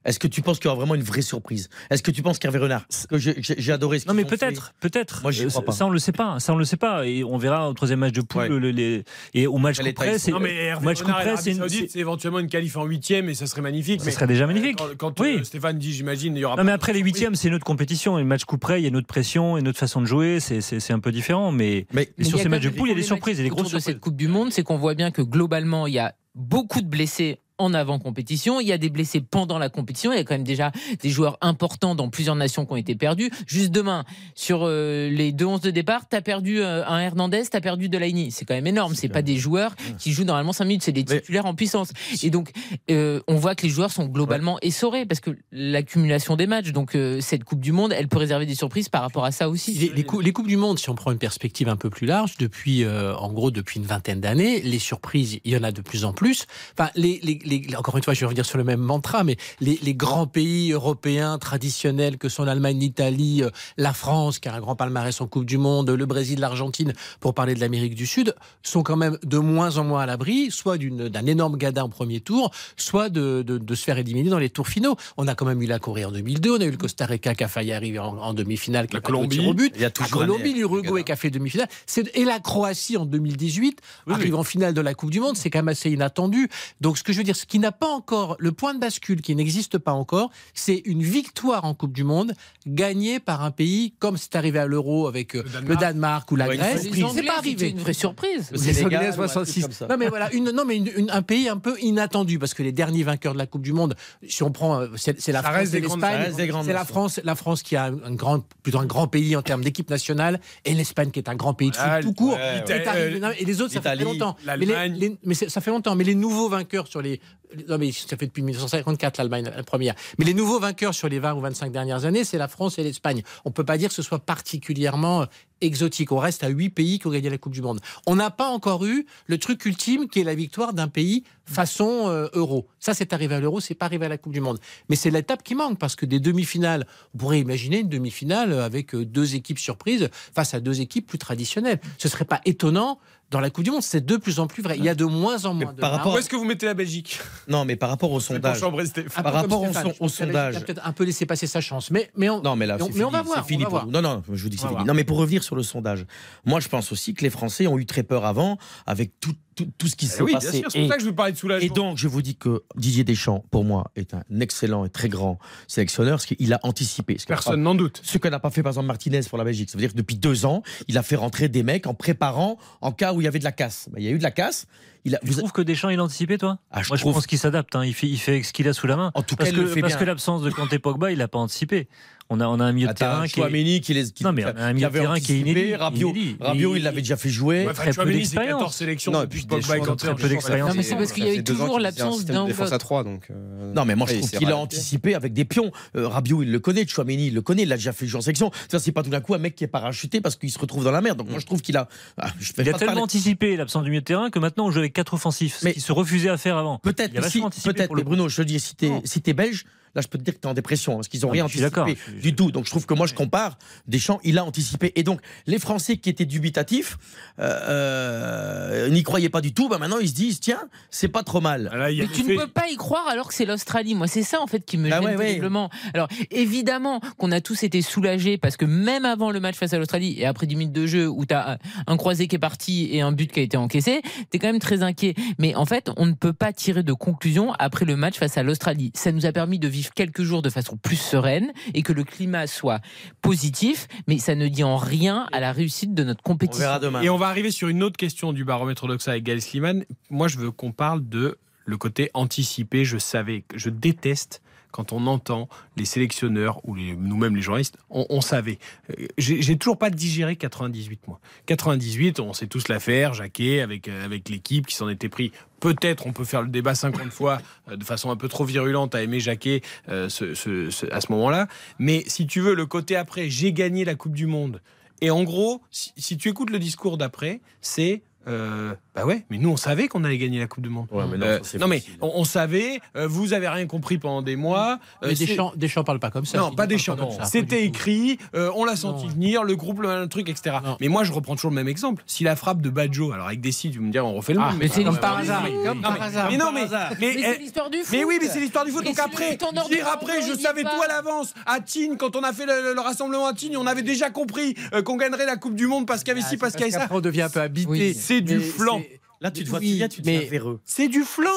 [0.06, 1.70] Est-ce que tu penses qu'il y aura vraiment une vraie surprise?
[1.90, 5.22] Est-ce que tu penses qu'Hervé Renard que j'ai adoré ce Non mais peut-être, peut-être.
[5.24, 5.72] Moi je crois pas.
[5.72, 8.00] Ça on le sait pas, ça on le sait pas et on verra au troisième
[8.00, 8.50] match de poule Ouais.
[8.50, 9.04] le, les,
[9.34, 11.92] et au match coup près c'est Non mais Hervé match Renard et c'est une- Saoudite,
[11.92, 14.00] c'est éventuellement une qualif en huitième et ça serait magnifique.
[14.02, 14.78] Ça mais serait déjà magnifique.
[14.78, 15.38] Quand, quand, Oui.
[15.40, 16.56] euh, Stéphane dit, j'imagine, il y aura.
[16.56, 18.84] Non mais après les huitièmes c'est une autre compétition, et le match coup près il
[18.84, 21.88] y a une autre pression, une autre façon de jouer, c'est un peu différent mais,
[21.94, 23.44] mais, mais sur ces matchs de poule il y a des surprises, il y a
[23.46, 23.86] des grosses de surprises.
[23.86, 26.88] cette Coupe du Monde, c'est qu'on voit bien que globalement, il y a beaucoup de
[26.88, 28.60] blessés en avant-compétition.
[28.60, 30.12] Il y a des blessés pendant la compétition.
[30.12, 30.72] Il y a quand même déjà
[31.02, 33.30] des joueurs importants dans plusieurs nations qui ont été perdus.
[33.48, 34.04] Juste demain,
[34.36, 37.62] sur euh, les deux 11 de départ, tu as perdu euh, un Hernandez, tu as
[37.62, 38.32] perdu Delaini.
[38.32, 38.94] C'est quand même énorme.
[38.96, 41.92] C'est pas des joueurs qui jouent normalement 5 minutes, c'est des titulaires en puissance.
[42.24, 42.52] Et donc,
[42.92, 46.98] euh, on voit que les joueurs sont globalement essorés parce que l'accumulation des matchs, donc
[47.22, 49.74] cette Coupe du Monde, elle peut réserver des surprises par rapport à ça aussi.
[49.74, 52.08] Les, les, cou- les Coupes du Monde, si on prend une perspective un peu plus
[52.08, 55.82] large, depuis, en gros, depuis une vingtaine d'années, les surprises, il y en a de
[55.82, 56.46] plus en plus.
[56.78, 59.38] Enfin, les, les, les- encore une fois, je vais revenir sur le même mantra, mais
[59.60, 64.54] les, les grands pays européens traditionnels que sont l'Allemagne, l'Italie, euh, la France, qui a
[64.56, 68.06] un grand palmarès en Coupe du Monde, le Brésil, l'Argentine, pour parler de l'Amérique du
[68.06, 71.90] Sud, sont quand même de moins en moins à l'abri, soit d'un énorme gada en
[71.90, 74.96] premier tour, soit de, de, de se faire éliminer dans les tours finaux.
[75.18, 77.36] On a quand même eu la Corée en 2002, on a eu le Costa Rica
[77.36, 79.40] qui a failli arriver en, en demi-finale, qui La a Colombie.
[79.48, 79.72] au but.
[79.76, 81.68] Il y a La Colombie, l'Uruguay qui a fait demi-finale.
[82.14, 85.36] Et la Croatie en 2018 arrive en finale de la Coupe du Monde.
[85.38, 86.50] C'est quand même assez inattendu.
[86.82, 88.80] Donc ce que je veux dire, dire, ce qui n'a pas encore, le point de
[88.80, 92.34] bascule qui n'existe pas encore, c'est une victoire en Coupe du Monde
[92.66, 96.48] gagnée par un pays comme c'est arrivé à l'Euro avec euh, le Danemark, ou la
[96.48, 96.88] Ouais, Grèce.
[96.92, 97.70] C'est pas arrivé.
[97.70, 98.50] une vraie surprise.
[98.52, 99.62] Le Le Sénégal, Sénégal, ouais, 66.
[99.64, 99.88] comme ça.
[99.88, 102.64] Non mais voilà, une, non mais une- une- un pays un peu inattendu parce que
[102.64, 103.96] les derniers vainqueurs de la Coupe du Monde,
[104.28, 106.34] si on prend, euh, c'est la Ça France et l'Espagne.
[106.36, 106.86] C'est la.
[106.86, 110.40] France, la France qui a un, grand, plutôt un grand pays en termes d'équipe nationale
[110.66, 112.34] et l'Espagne qui est un grand pays de foot Ah, tout court.
[112.36, 113.36] ouais, ouais.
[113.40, 114.36] et les autres, ça fait longtemps.
[114.46, 114.90] Mais, les-
[115.24, 115.96] les- ça fait longtemps.
[115.96, 117.20] Mais les nouveaux vainqueurs sur les,
[117.68, 119.96] non mais ça fait depuis 1954 l'Allemagne la première.
[120.18, 122.84] Mais les nouveaux vainqueurs sur les 20 ou 25 dernières années, c'est la France et
[122.84, 123.24] l'Espagne.
[123.46, 125.26] On peut pas dire que ce soit particulièrement euh,
[125.62, 126.12] exotique.
[126.12, 127.80] On reste à huit pays qui ont gagné la Coupe du Monde.
[128.08, 132.08] On n'a pas encore eu le truc ultime qui est la victoire d'un pays façon
[132.08, 132.68] euh, euro.
[132.80, 134.60] Ça, c'est arrivé à l'euro, c'est pas arrivé à la Coupe du Monde.
[134.90, 138.96] Mais c'est l'étape qui manque parce que des demi-finales, on pourrait imaginer une demi-finale avec
[138.96, 141.80] euh, deux équipes surprises face à deux équipes plus traditionnelles.
[142.00, 143.00] Ce serait pas étonnant
[143.32, 143.84] dans la Coupe du Monde.
[143.84, 144.76] C'est de plus en plus vrai.
[144.78, 146.66] Il y a de moins en moins de par rapport- Où est-ce que vous mettez
[146.66, 147.20] la Belgique?
[147.48, 148.60] Non, mais par rapport au sondage.
[148.60, 150.56] peu Par comme rapport au, Stéphane, au sondage.
[150.56, 151.92] a peut-être un peu laissé passer sa chance.
[151.92, 153.44] Mais, mais, on, Non, mais là, mais on, va voir.
[153.44, 153.86] c'est fini on va pour voir.
[153.88, 153.92] nous.
[153.92, 154.76] Non, non, je vous dis c'est va fini.
[154.78, 154.86] voir.
[154.88, 156.06] Non, mais pour revenir sur le sondage,
[156.46, 159.68] moi, je pense aussi que les Français ont eu très peur avant, avec tout, tout,
[159.78, 160.60] tout ce qui s'est Eh oui, bien passé.
[160.60, 161.66] sûr, c'est pour ça que je veux parler de soulagement.
[161.66, 165.08] Et donc, je vous dis que Didier Deschamps, pour moi, est un excellent et très
[165.08, 167.18] grand sélectionneur, parce qu'il a anticipé.
[167.18, 168.02] Ce Personne pas- n'en doute.
[168.04, 169.70] Ce que n'a pas fait, par exemple, Martinez pour la Belgique.
[169.70, 172.58] Ça veut dire que depuis deux ans, il a fait rentrer des mecs en préparant
[172.82, 173.88] en cas où il y avait de la casse.
[173.92, 174.66] Ben, il y a eu de la casse.
[175.08, 176.58] Il a, Tu trouves que Deschamps il a anticipé toi?
[176.72, 177.86] Ah, je Moi je trouve- pense qu'il s'adapte, hein.
[177.86, 179.12] il, fait, il fait ce qu'il a sous la main.
[179.14, 180.00] En tout parce cas, il que, le fait parce bien.
[180.00, 181.88] que l'absence de Kanté Pogba, il n'a pas anticipé.
[182.32, 183.44] On a, on a un milieu de terrain qui est...
[183.44, 185.40] Chouameni qui les- qui- non, mais on a un milieu de avait terrain qui est
[185.42, 185.76] inédit.
[185.76, 186.12] Rabiot.
[186.40, 187.68] Rabiot, il l'avait déjà fait jouer.
[187.68, 188.60] Ouais, très peu d'expérience.
[188.62, 190.08] 14 sélections Non, et depuis puis Pogba Kanté.
[190.08, 190.70] très peu d'expérience.
[190.70, 192.26] Non, mais c'est parce qu'il y a Ça eu fait deux ans toujours qu'il l'absence
[192.26, 193.28] d'un défense à 3 donc.
[193.30, 195.72] euh, Non, mais moi, je trouve il qu'il a anticipé avec des pions.
[195.96, 196.88] Euh, Rabiot, il le connaît.
[196.88, 197.62] Chouameni, il le connaît.
[197.62, 198.50] Il a déjà fait jouer en section.
[198.72, 200.84] Ça, c'est pas tout d'un coup un mec qui est parachuté parce qu'il se retrouve
[200.84, 201.20] dans la merde.
[201.20, 201.88] Donc, moi, je trouve qu'il a.
[202.18, 204.94] Ah, Il a tellement anticipé l'absence du milieu de terrain que maintenant on joue avec
[204.94, 206.80] quatre offensifs, ce Mais- qui se refusait à faire avant.
[206.80, 207.94] Peut-être, peut-être.
[207.96, 209.66] Mais Bruno, je te dis, si t'es si t'es belge,
[209.96, 211.46] là, je peux te dire que t'es en dépression hein, parce qu'ils ont Ah, rien
[211.46, 212.52] anticipé je du tout.
[212.52, 213.58] Donc, je trouve que moi, je compare.
[213.88, 214.92] Deschamps, il a anticipé.
[214.96, 216.98] Et donc, les Français qui étaient dubitatifs,
[217.40, 219.70] euh, euh, n'y croyaient pas du tout.
[219.70, 221.70] Bah, maintenant, ils se disent, tiens, c'est pas trop mal.
[221.74, 223.96] Là, il y a Mais tu ne peux pas y croire alors que c'est l'Australie.
[223.96, 225.26] Moi, c'est ça en fait qui me Ah gêne ouais, ouais.
[225.28, 225.70] terriblement.
[225.94, 229.78] Alors, évidemment qu'on a tous été soulagés parce que même avant le match face à
[229.78, 231.58] l'Australie et après du minutes de jeu où tu as
[231.88, 234.48] un croisé qui est parti et un but qui a été encaissé, tu es quand
[234.48, 235.16] même très inquiet.
[235.40, 238.44] Mais en fait, on ne peut pas tirer de conclusion après le match face à
[238.44, 238.92] l'Australie.
[238.96, 242.04] Ça nous a permis de vivre quelques jours de façon plus sereine et que le
[242.04, 242.82] climat soit
[243.22, 246.62] positif, mais ça ne dit en rien à la réussite de notre On compétition.
[246.66, 247.02] verra demain.
[247.02, 249.84] Et on va arriver sur une autre question du baromètre d'Oxa avec Gaël Sliman.
[250.10, 252.86] Moi, je veux qu'on parle de le côté anticipé.
[252.86, 254.42] Je savais, que je déteste
[254.76, 255.48] quand on entend
[255.78, 258.60] les sélectionneurs ou nous-mêmes les journalistes, on, savait.
[258.90, 261.22] Euh, J'ai toujours pas digéré 98 moi.
[261.46, 265.32] 98, on sait tous l'affaire, Jacquet avec euh, avec l'équipe qui s'en était pris.
[265.62, 267.38] Peut-être on peut faire le débat 50 fois
[267.72, 271.48] euh, de façon un peu trop virulente à aimer Jacquet à ce moment-là.
[271.80, 274.62] Mais si tu veux le côté après, j'ai gagné la Coupe du Monde.
[275.00, 279.50] Et en gros, si tu écoutes le discours d'après, c'est euh, bah ouais, mais nous
[279.50, 280.88] on savait qu'on allait gagner la Coupe du Monde.
[280.92, 283.98] Ouais, mais non, Euh, ça, non, mais on, on savait, euh, vous avez rien compris
[283.98, 284.80] pendant des mois.
[285.04, 286.38] euh, Mais Deschamps, Deschamps parle pas comme ça.
[286.38, 286.96] non, pas Deschamps.
[287.26, 289.12] C'était écrit, euh, on l'a senti Non.
[289.12, 290.58] venir, le groupe, le, truc, etc.
[290.80, 292.04] Mais moi, je reprends toujours le même exemple.
[292.08, 294.40] Si la frappe de Badjo, alors avec des sites, vous me direz, on refait le
[294.42, 294.58] Ah, même.
[294.60, 295.44] mais c'est comme par hasard.
[295.44, 296.28] mais- Comme non, par mais- hasard.
[296.32, 296.92] Mais non, mais, hasard.
[297.00, 297.90] mais, eh, c'est l'histoire du foot.
[297.92, 298.84] mais oui, mais c'est l'histoire du foot.
[298.86, 299.36] Donc si après,
[299.70, 301.34] dire après, je savais tout à l'avance.
[301.46, 304.56] À Tignes, quand on a fait le, le rassemblement à Tignes, on avait déjà compris
[304.86, 306.74] qu'on gagnerait la Coupe du Monde parce qu'il y avait Ah, ci, parce qu'il y
[306.76, 306.88] avait ça.
[306.92, 307.94] on devient un peu habité.
[308.16, 308.82] C'est du flan.
[309.22, 310.30] Là, tu te vois, Oui, tu viens, tu te mais-.
[310.66, 311.30] C'est du flan.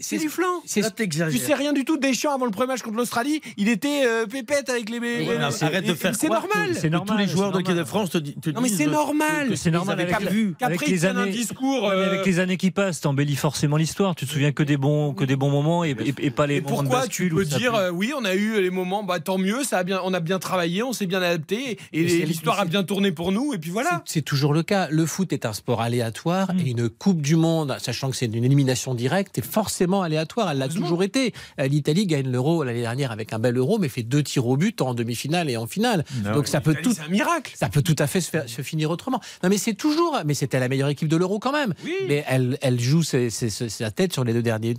[0.00, 0.46] C'est- du flan.
[0.66, 1.96] Tu sais rien du tout.
[1.96, 5.00] Deschamps, avant le premier match contre l'Australie, il était euh, pépette avec les.
[5.00, 5.06] non,
[5.48, 6.74] les- arrête de faire C'est normal.
[6.74, 7.84] C'est normal, tous les joueurs de l'équipe de.
[7.84, 9.56] France te, te Non mais c'est normal.
[9.56, 10.14] c'est normal avec,
[10.60, 11.30] avec les un années.
[11.30, 11.88] discours.
[11.90, 14.14] Mais euh, avec les années qui passent, t'embellis forcément l'histoire.
[14.14, 16.56] Tu te souviens que des bons, que des bons moments et, et- et pas les
[16.56, 19.20] Et moments de pourquoi tu peux dire euh, oui on a eu les moments bah
[19.20, 22.60] tant mieux ça a bien on a bien travaillé on s'est bien adapté et l'histoire
[22.60, 24.88] a bien tourné pour nous et puis voilà C'est c'est toujours le cas.
[24.90, 26.60] Le foot est un sport aléatoire Mm.
[26.60, 30.50] et une Coupe du Monde, sachant que c'est une élimination directe, est forcément aléatoire.
[30.50, 31.32] Elle l'a toujours été.
[31.60, 34.56] Euh, L'Italie gagne l'euro l'année dernière avec un bel euro, mais fait deux tirs au
[34.56, 36.04] but en demi-finale et en finale.
[36.34, 38.62] Donc ça peut tout, c'est un miracle ça peut tout à fait se, faire- se
[38.62, 39.20] finir autrement.
[39.42, 40.18] Non, mais c'est toujours.
[40.24, 41.74] Mais c'était la meilleure équipe de l'euro quand même.
[41.84, 41.94] Oui.
[42.08, 44.74] Mais elle, elle joue ses- ses- ses- sa tête sur les deux derniers,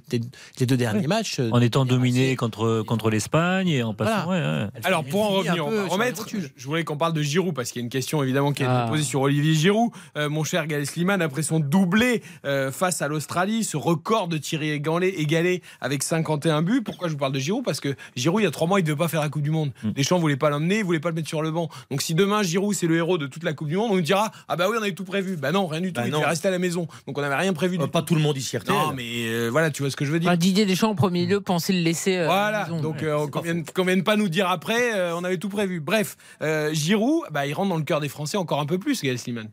[0.60, 1.40] les deux derniers matchs.
[1.40, 4.30] euh, En étant de manière dominé assez- contre, contre l'Espagne et en passant.
[4.30, 4.68] ouais, ouais.
[4.76, 6.26] Elle alors pour en revenir on va remettre
[6.56, 8.66] je voulais qu'on parle de Giroud parce qu'il y a une question évidemment qui a
[8.66, 8.88] été Ah.
[8.90, 13.08] posée sur Olivier Giroud Euh, mon cher Gaël Sliman après son doublé euh, face à
[13.08, 16.82] l'Australie ce record de Thierry ébranlé, égalé avec 51 buts.
[16.84, 17.64] Pourquoi je vous parle de Giroud?
[17.64, 19.42] Parce que Giroud, il y a trois mois, il ne devait pas faire la Coupe
[19.42, 19.72] du Monde.
[19.84, 19.92] Mm.
[19.92, 21.70] Deschamps ne voulait pas l'emmener, il voulait pas le mettre sur le banc.
[21.92, 24.02] Donc si demain Giroud c'est le héros de toute la Coupe du Monde, on nous
[24.02, 25.38] dira ah bah oui on avait tout prévu.
[25.38, 26.02] Bah non rien du tout.
[26.02, 26.88] Bah il devait rester à la maison.
[27.08, 27.78] Donc on n'avait rien prévu.
[27.78, 28.76] du pas tout le monde ici RTL.
[28.76, 30.30] Non mais euh, voilà tu vois ce que je veux dire.
[30.30, 32.16] Enfin, Didier Deschamps en premier lieu pensait le laisser.
[32.18, 35.24] euh, la Voilà, donc euh, qu'on vienne, qu'on vienne pas nous dire après, euh, on
[35.24, 35.80] avait tout prévu.
[35.80, 39.02] Bref, euh, Giroud, bah, il rentre dans le cœur des Français encore un peu plus,
[39.02, 39.50] Gaël Slimane.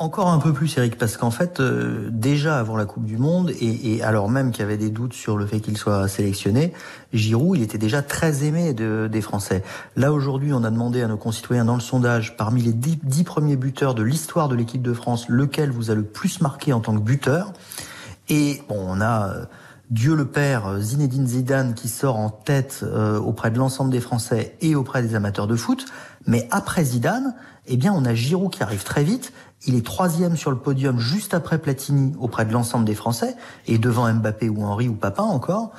[0.00, 3.50] Encore un peu plus, Eric, parce qu'en fait, euh, déjà avant la Coupe du Monde,
[3.50, 6.72] et, et alors même qu'il y avait des doutes sur le fait qu'il soit sélectionné,
[7.12, 9.64] Giroud, il était déjà très aimé de- des Français.
[9.96, 13.56] Là, aujourd'hui, on a demandé à nos concitoyens dans le sondage, parmi les dix, premiers
[13.56, 16.94] buteurs de l'histoire de l'équipe de France, lequel vous a le plus marqué en tant
[16.94, 17.52] que buteur.
[18.28, 19.44] Et bon, on a euh,
[19.90, 24.00] Dieu le Père, euh, Zinedine Zidane, qui sort en tête euh, auprès de l'ensemble des
[24.00, 25.86] Français et auprès des amateurs de foot.
[26.28, 27.34] Mais après Zidane,
[27.66, 29.32] eh bien, on a Giroud qui arrive très vite.
[29.66, 33.34] Il est troisième sur le podium juste après Platini auprès de l'ensemble des Français
[33.66, 35.72] et devant Mbappé ou Henry ou Papin encore.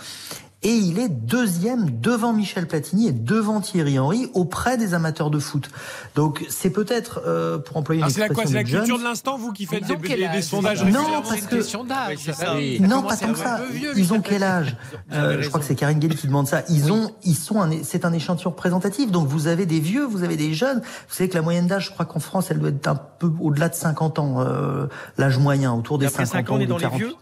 [0.61, 5.39] Et il est deuxième devant Michel Platini et devant Thierry Henry auprès des amateurs de
[5.39, 5.69] foot.
[6.15, 8.99] Donc c'est peut-être, euh, pour employer une Ah, c'est la quoi la de culture Jones,
[8.99, 12.29] de l'instant, vous qui faites ont des, quel des- sondages Non, parce que- d'âge.
[12.43, 13.61] Euh, non, pas tant que ça.
[13.95, 14.75] Ils ont quel âge
[15.13, 16.63] Euh, Je crois que c'est Karine Guéli qui demande ça.
[16.67, 19.11] Ils ont, ils sont, un, c'est un échantillon représentatif.
[19.11, 20.79] Donc vous avez des vieux, vous avez des jeunes.
[20.81, 23.31] Vous savez que la moyenne d'âge, je crois qu'en France, elle doit être un peu
[23.39, 24.87] au-delà de 50 ans, euh,
[25.17, 26.57] l'âge moyen, autour des après 50 cinq ans, ans.
[26.57, 26.99] on est ou des dans les 40.
[26.99, 27.13] vieux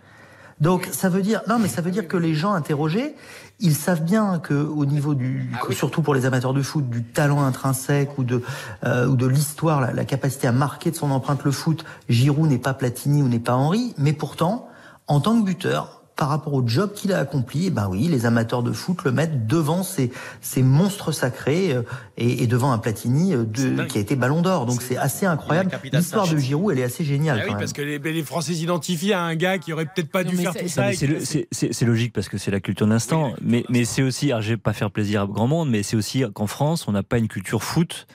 [0.59, 3.15] Donc ça veut dire, non, mais ça veut dire que les gens interrogés,
[3.59, 7.03] ils savent bien que au niveau du, Ah surtout pour les amateurs de foot, du
[7.03, 8.41] talent intrinsèque ou de
[8.83, 12.49] euh, ou de l'histoire, la, la capacité à marquer de son empreinte le foot, Giroud
[12.49, 14.67] n'est pas Platini ou n'est pas Henry, mais pourtant,
[15.07, 18.25] en tant que buteur, par rapport au job qu'il a accompli, eh ben oui, les
[18.25, 20.11] amateurs de foot le mettent devant ces,
[20.41, 21.83] ces monstres sacrés euh,
[22.17, 24.65] et, et devant un Platini euh, de, qui a été Ballon d'Or.
[24.65, 25.71] Donc c'est assez incroyable.
[25.93, 26.37] L'histoire de.
[26.37, 27.37] Giroud, elle est assez géniale.
[27.37, 27.59] Ah oui, quand même.
[27.59, 30.55] parce que les, les Français s'identifient à un gars qui aurait peut-être pas dû faire
[30.55, 30.89] tout ça.
[30.91, 34.57] c'est logique parce que c'est la culture d'instant, mais, mais c'est aussi, alors je vais
[34.57, 37.27] pas faire plaisir à grand monde, mais c'est aussi qu'en France, on n'a pas une
[37.27, 38.07] culture foot,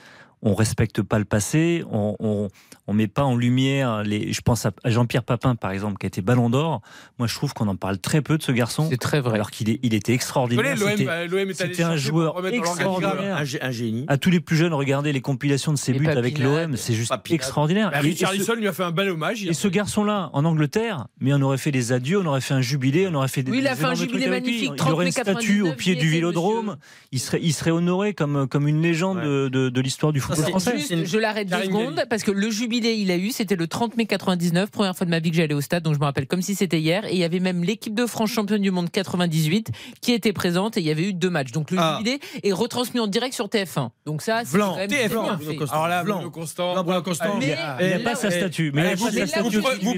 [0.45, 2.49] on respecte pas le passé, on, on,
[2.87, 4.31] on met pas en lumière les.
[4.33, 6.81] Je pense à Jean-Pierre Papin par exemple, qui a été Ballon d'Or.
[7.17, 8.87] Moi, je trouve qu'on en parle très peu de ce garçon.
[8.89, 9.35] C'est très vrai.
[9.35, 10.77] Alors qu'il est, il était extraordinaire.
[10.77, 13.37] C'était- bah, un joueur extraordinaire.
[13.37, 14.05] Un, gé- un génie.
[14.07, 16.93] À tous les plus jeunes, regardez les compilations de ses Et buts avec l'OM, c'est
[16.93, 17.91] juste extraordinaire.
[17.91, 19.45] Bah, Et- et Richarlison ce- lui a fait un bel hommage.
[19.45, 22.61] et ce garçon-là, en Angleterre, mais on aurait fait des adieux, on aurait fait un
[22.61, 25.05] jubilé, on aurait fait des, Oui, il a fait un jubilé magnifique, Il 30 aurait
[25.05, 26.77] mai une statue au 99, pied il du Vélodrome.
[27.11, 30.32] Il serait, il serait honoré comme, comme une légende de, l'histoire du football français.
[30.77, 33.97] Juste, je l'arrête deux secondes parce que le jubilé il a eu c'était le 30
[33.97, 36.27] mai 99 première fois de ma vie que j'allais au stade donc je me rappelle
[36.27, 38.89] comme si c'était hier et il y avait même l'équipe de France championne du monde
[38.91, 39.69] 98
[40.01, 41.97] qui était présente et il y avait eu deux matchs donc le Ah.
[41.99, 45.37] jubilé est retransmis en direct sur TF1 donc ça c'est Blanc, quand même TF1.
[45.37, 45.57] bien fait.
[45.71, 46.15] Alors là, Blanc.
[46.15, 46.83] Bruno Constant.
[46.83, 47.37] Bruno Constant.
[47.39, 48.71] Mais- Il n'y a, pas sa statue.
[48.73, 49.07] Mais vous-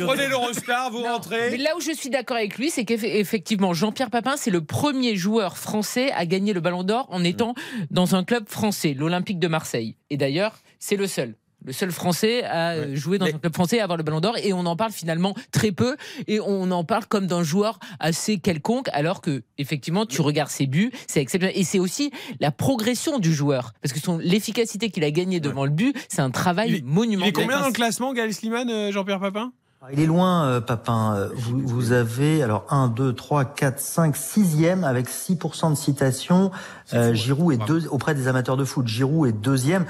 [0.05, 1.51] prenez l'Eurostar, vous rentrez.
[1.51, 5.15] Mais là où je suis d'accord avec lui, c'est qu'effectivement, Jean-Pierre Papin, c'est le premier
[5.15, 7.53] joueur français à gagner le Ballon d'Or en étant
[7.91, 9.95] dans un club français, l'Olympique de Marseille.
[10.09, 11.35] Et d'ailleurs, c'est le seul.
[11.63, 14.19] Le seul français à euh, jouer dans un club français et à avoir le ballon
[14.21, 14.37] d'or.
[14.37, 15.95] Et on en parle finalement très peu.
[16.27, 18.87] Et on en parle comme d'un joueur assez quelconque.
[18.93, 21.57] Alors que, effectivement, tu regardes ses buts, c'est exceptionnel.
[21.57, 23.73] Et c'est aussi la progression du joueur.
[23.81, 26.81] Parce que son- l'efficacité qu'il a gagnée devant le but, c'est un travail Il est
[26.83, 27.33] monumental.
[27.33, 29.51] combien dans le classement, Gaël Slimane, euh, Jean-Pierre Papin?
[29.91, 31.15] Il est loin, euh, Papin.
[31.15, 36.51] Euh, Vous, vous avez alors 1, 2, 3, 4, 5, 6e avec 6% de citations.
[36.93, 38.87] Euh, Giroud est deux, auprès des amateurs de foot.
[38.87, 39.85] Giroud est deuxième.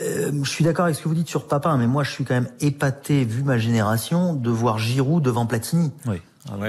[0.00, 2.24] Euh, je suis d'accord avec ce que vous dites sur Papin, mais moi je suis
[2.24, 5.92] quand même épaté, vu ma génération, de voir Giroud devant Platini.
[6.06, 6.20] Oui.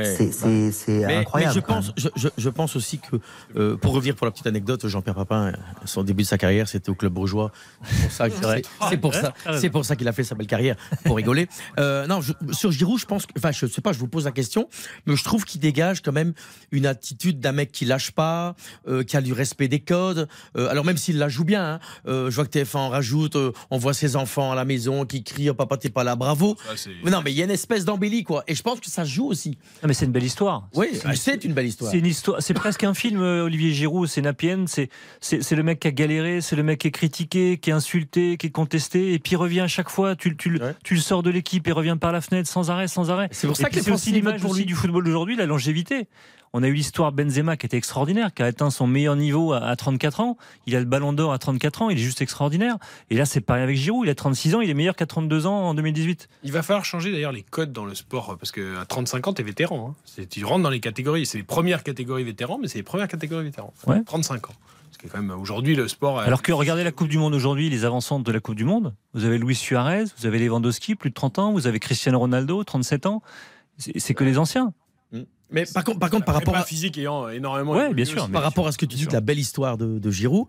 [0.04, 1.54] C'est c'est- c'est Mais- incroyable.
[1.56, 3.18] Mais je pense, je, je- je pense aussi que,
[3.56, 5.52] euh, pour revenir pour la petite anecdote, Jean-Pierre Papin, euh,
[5.86, 7.52] son début de sa carrière, c'était au club bourgeois.
[7.84, 8.62] C'est pour ça, que- C'est vrai.
[8.64, 10.76] c'est- c'est pour ça, c'est pour ça qu'il a fait sa belle carrière,
[11.06, 11.48] pour rigoler.
[11.80, 14.26] Euh, non, je- sur Giroud, je pense, que, enfin, je sais pas, je vous pose
[14.26, 14.68] la question,
[15.06, 16.34] mais je trouve qu'il dégage quand même
[16.72, 18.56] une attitude d'un mec qui lâche pas,
[18.88, 20.28] euh, qui a du respect des codes.
[20.58, 23.36] Euh, alors même s'il la joue bien, hein, euh, je vois que TF1 en rajoute,
[23.36, 26.16] euh, on voit ses enfants à la maison qui crient, oh, papa t'es pas là,
[26.16, 26.56] bravo.
[27.04, 29.06] Mais non, mais il y a une espèce d'embellie quoi, et je pense que ça
[29.06, 29.58] se joue aussi.
[29.84, 30.68] Non, mais c'est une belle histoire.
[30.74, 31.92] Oui, c'est une belle histoire.
[31.92, 32.42] C'est une histoire.
[32.42, 34.08] C'est presque un film, euh, Olivier Giroud.
[34.08, 34.66] C'est Napienne.
[34.68, 34.90] C'est
[35.22, 36.42] c'est le mec qui a galéré.
[36.42, 39.36] C'est le mec qui est critiqué, qui est insulté, qui est contesté, et puis il
[39.38, 40.16] revient à chaque fois.
[40.16, 42.72] Tu, le- tu, le- tu le sors de l'équipe et revient par la fenêtre sans
[42.72, 43.30] arrêt, sans arrêt.
[43.32, 44.66] C'est pour Et ça que c'est aussi l'image pour lui.
[44.66, 46.08] du football d'aujourd'hui, la longévité.
[46.60, 49.60] On a eu l'histoire Benzema qui était extraordinaire, qui a atteint son meilleur niveau à,
[49.60, 50.38] à 34 ans.
[50.66, 52.78] Il a le ballon d'or à 34 ans, il est juste extraordinaire.
[53.12, 55.46] Et là, c'est pareil avec Giroud, il a 36 ans, il est meilleur qu'à 32
[55.46, 56.28] ans en 2018.
[56.42, 59.42] Il va falloir changer d'ailleurs les codes dans le sport parce qu'à 35 ans, tu
[59.44, 59.94] es vétéran.
[60.20, 60.24] hein.
[60.32, 61.28] Tu rentres dans les catégories.
[61.28, 63.74] C'est les premières catégories vétérans, mais c'est les premières catégories vétérans.
[63.86, 64.02] Ouais.
[64.04, 64.54] 35 ans.
[64.90, 66.20] Parce que quand même aujourd'hui, le sport.
[66.22, 68.96] Alors que regardez la Coupe du Monde aujourd'hui, les avancantes de la Coupe du Monde.
[69.14, 72.64] Vous avez Luis Suarez, vous avez Lewandowski, plus de 30 ans, vous avez Cristiano Ronaldo,
[72.64, 73.22] 37 ans.
[73.78, 74.74] C'est que les anciens.
[75.50, 77.74] Mais par contre, par contre, par rapport à physique ayant énormément.
[77.74, 78.32] Ouais, bien sûr, aussi.
[78.32, 80.48] par rapport à ce que tu dis de la belle histoire de, de Giroud,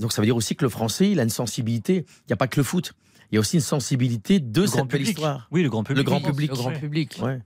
[0.00, 2.04] donc ça veut dire aussi que le Français, il a une sensibilité.
[2.06, 2.92] Il n'y a pas que le foot.
[3.30, 5.08] Il y a aussi une sensibilité de Le cette belle public.
[5.08, 5.48] histoire.
[5.50, 6.04] Oui, le grand public.
[6.04, 6.50] Le grand public.
[6.50, 7.18] le grand public.
[7.20, 7.40] Ouais.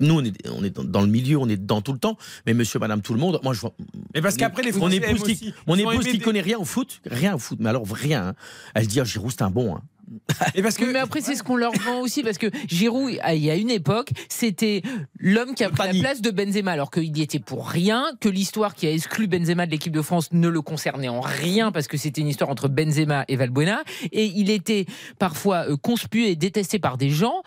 [0.00, 2.16] Nous, on est, on est dans, dans le milieu, on est dedans tout le temps.
[2.46, 3.74] Mais monsieur, madame, tout le monde, moi, je vois.
[4.14, 5.54] Et parce qu'après, les Mon Français épouse aiment qui, aussi.
[5.66, 8.28] mon épouse qui des- connaît rien au foot, rien au foot, mais alors rien.
[8.28, 8.34] hein.
[8.74, 9.76] Elle dit, ah, Giroud, c'est un bon.
[9.76, 9.82] hein.
[10.54, 10.84] Et parce que.
[10.84, 13.54] Oui, mais après, c'est ce qu'on leur vend aussi, parce que Giroud, il y a
[13.54, 14.82] une époque, c'était
[15.18, 18.28] l'homme qui a pris la place de Benzema, alors qu'il y était pour rien, que
[18.28, 21.88] l'histoire qui a exclu Benzema de l'équipe de France ne le concernait en rien, parce
[21.88, 23.82] que c'était une histoire entre Benzema et Valbuena,
[24.12, 24.86] et il était
[25.18, 27.42] parfois euh, conspué et détesté par des gens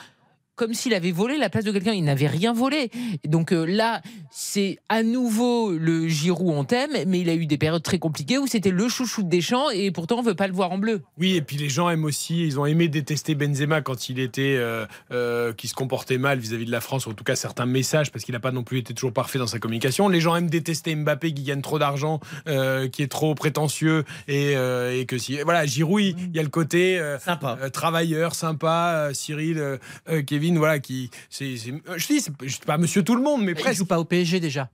[0.62, 1.94] comme s'il avait volé la place de quelqu'un.
[1.94, 2.92] Il n'avait rien volé.
[3.26, 7.58] Donc euh, là, c'est à nouveau le Giroud on t'aime, mais il a eu des
[7.58, 10.54] périodes très compliquées où c'était le chouchou de Deschamps et pourtant on veut pas le
[10.54, 11.02] voir en bleu.
[11.18, 14.56] Oui, et puis les gens aiment aussi, ils ont aimé détester Benzema quand il était,
[14.58, 17.66] euh, euh, qui se comportait mal vis-à-vis de la France, ou en tout cas certains
[17.66, 20.10] messages, parce qu'il n'a pas non plus été toujours parfait dans sa communication.
[20.10, 24.56] Les gens aiment détester Mbappé qui gagne trop d'argent, euh, qui est trop prétentieux, et,
[24.56, 28.94] euh, et que si, voilà, Giroud, il y a le côté euh, euh, travailleur, sympa,
[28.96, 29.80] euh, Cyril,
[30.28, 33.78] Kevin, voilà, qui, c'est, je dis, c'est pas Monsieur Tout le Monde, mais Il presque.
[33.80, 34.70] joue pas au PSG déjà.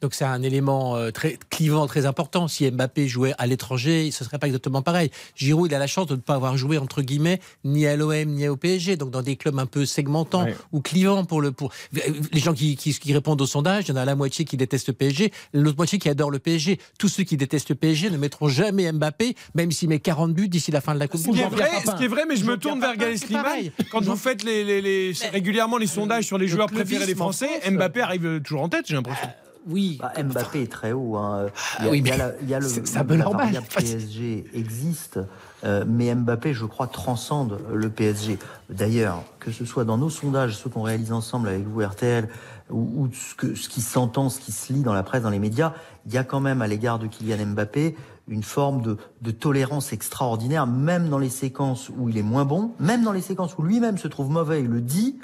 [0.00, 2.48] Donc c'est un élément euh, très clivant, très important.
[2.48, 5.10] Si Mbappé jouait à l'étranger, ce serait pas exactement pareil.
[5.36, 8.24] Giroud, il a la chance de ne pas avoir joué entre guillemets ni à l'OM
[8.28, 11.72] ni au PSG, donc dans des clubs un peu segmentants ou clivants pour le pour
[11.92, 13.84] les gens qui, qui, qui répondent au sondage.
[13.86, 16.38] Il y en a la moitié qui détestent le PSG, l'autre moitié qui adore le
[16.38, 16.78] PSG.
[16.98, 20.48] Tous ceux qui détestent le PSG ne mettront jamais Mbappé, même s'il met 40 buts
[20.48, 21.52] d'ici la fin de la Coupe Ce du qui, est Monde.
[21.54, 23.70] vrai, ce qui est vrai, mais je me tourne vers Gaël Slimane.
[23.92, 27.48] Quand vous faites les, les- les- régulièrement les sondages sur les joueurs préférés des Français,
[27.60, 27.72] France.
[27.74, 29.28] Mbappé arrive toujours en tête, j'ai l'impression.
[29.68, 29.98] Oui.
[30.00, 31.16] Bah, Mbappé est très haut.
[31.16, 31.46] hein.
[31.80, 33.16] Il y a, oui, il y a mais la- il y a le, un peu
[33.16, 35.18] la variable PSG existe,
[35.64, 38.38] euh, mais Mbappé, je crois, transcende le PSG.
[38.70, 42.28] D'ailleurs, que ce soit dans nos sondages, ceux qu'on réalise ensemble avec vous, RTL,
[42.70, 45.30] ou, ou ce, que- ce qui s'entend, ce qui se lit dans la presse, dans
[45.30, 45.74] les médias,
[46.06, 47.96] il y a quand même à l'égard de Kylian Mbappé
[48.28, 52.72] une forme de, de tolérance extraordinaire, même dans les séquences où il est moins bon,
[52.78, 55.18] même dans les séquences où lui-même se trouve mauvais, il le dit.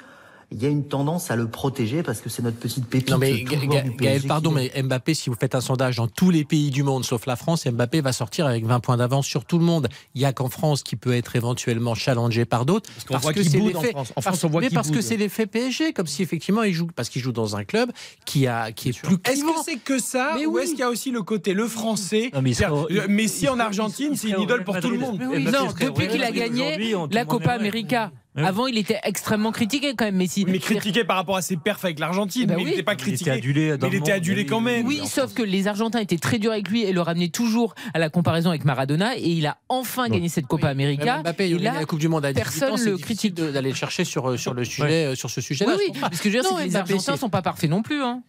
[0.49, 3.09] Il y a une tendance à le protéger parce que c'est notre petite pépite.
[3.11, 6.45] Non mais Gaël, PSG pardon, mais Mbappé, si vous faites un sondage dans tous les
[6.45, 9.59] pays du monde sauf la France, Mbappé va sortir avec 20 points d'avance sur tout
[9.59, 9.89] le monde.
[10.15, 12.89] Il y a qu'en France qui peut être éventuellement challengé par d'autres.
[12.93, 14.11] Parce, qu'on voit que qu'il c'est en l'effet- France.
[14.11, 15.01] En parce- France, on voit mais qu'il parce que boude.
[15.01, 17.91] c'est l'effet PSG, comme si effectivement il joue, parce qu'il joue dans un club
[18.25, 20.61] qui a qui est plus Est-ce que c'est que ça Mais ou oui.
[20.61, 24.15] est-ce qu'il y a aussi le côté le français Non, mais euh, Messi en Argentine,
[24.15, 25.19] c'est une idole pour tout le monde.
[25.19, 27.51] Non, depuis qu'il a gagné la Copa.
[27.51, 28.11] América.
[28.37, 28.43] Oui.
[28.45, 30.45] Avant, il était extrêmement critiqué quand même, Messi.
[30.47, 32.71] Mais critiqué par rapport à ses perfs avec l'Argentine, Eh ben mais il oui.
[32.71, 33.31] n'était pas Il était critiqué.
[33.31, 34.85] adulé mais il était adulé quand oui, même.
[34.87, 37.99] Oui, sauf que les Argentins étaient très durs avec lui et le ramenaient toujours à
[37.99, 39.17] la comparaison avec Maradona.
[39.17, 41.15] Et il a enfin gagné cette Copa América.
[41.15, 43.33] Même Mbappé, il a la Coupe du Monde à 18 personne ans, c'est le critique.
[43.33, 45.71] d'aller le chercher sur, euh, sur le sujet, euh, sur ce Oui, sujet-là.
[45.75, 45.83] oui.
[45.87, 46.15] je comprends pas.
[46.15, 48.03] Ce que je veux dire, Non, que les Argentins c'est- sont pas parfaits non plus.
[48.03, 48.21] Hein.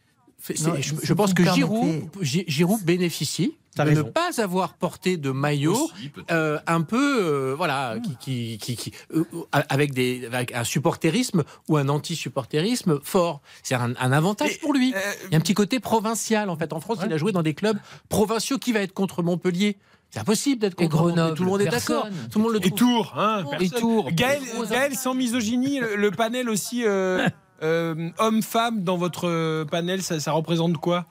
[0.64, 5.74] Non, je, pense que Giroud, Gi- Giroud bénéficie de ne pas avoir porté de maillot
[5.74, 9.24] Aussi, euh, un peu euh, voilà qui, qui, qui, qui- euh,
[9.68, 13.40] avec des avec un supporterisme ou un anti-supporterisme fort.
[13.62, 14.94] C'est un, un avantage pour lui.
[14.94, 16.72] euh, il y a un petit côté provincial en fait.
[16.72, 17.78] En France il a joué dans des clubs
[18.08, 19.76] provinciaux qui va être contre Montpellier.
[20.10, 20.88] C'est impossible d'être contre.
[20.96, 22.08] Grenoble, tout le monde est d'accord.
[22.30, 23.80] Tout le monde le Et Tours, hein, Et personne.
[23.80, 24.10] Tours.
[24.12, 24.40] Gaël,
[24.70, 26.82] Gaël, sans misogynie, le, le panel aussi
[27.62, 31.06] euh, homme-femme dans votre euh, panel, ça, ça représente quoi?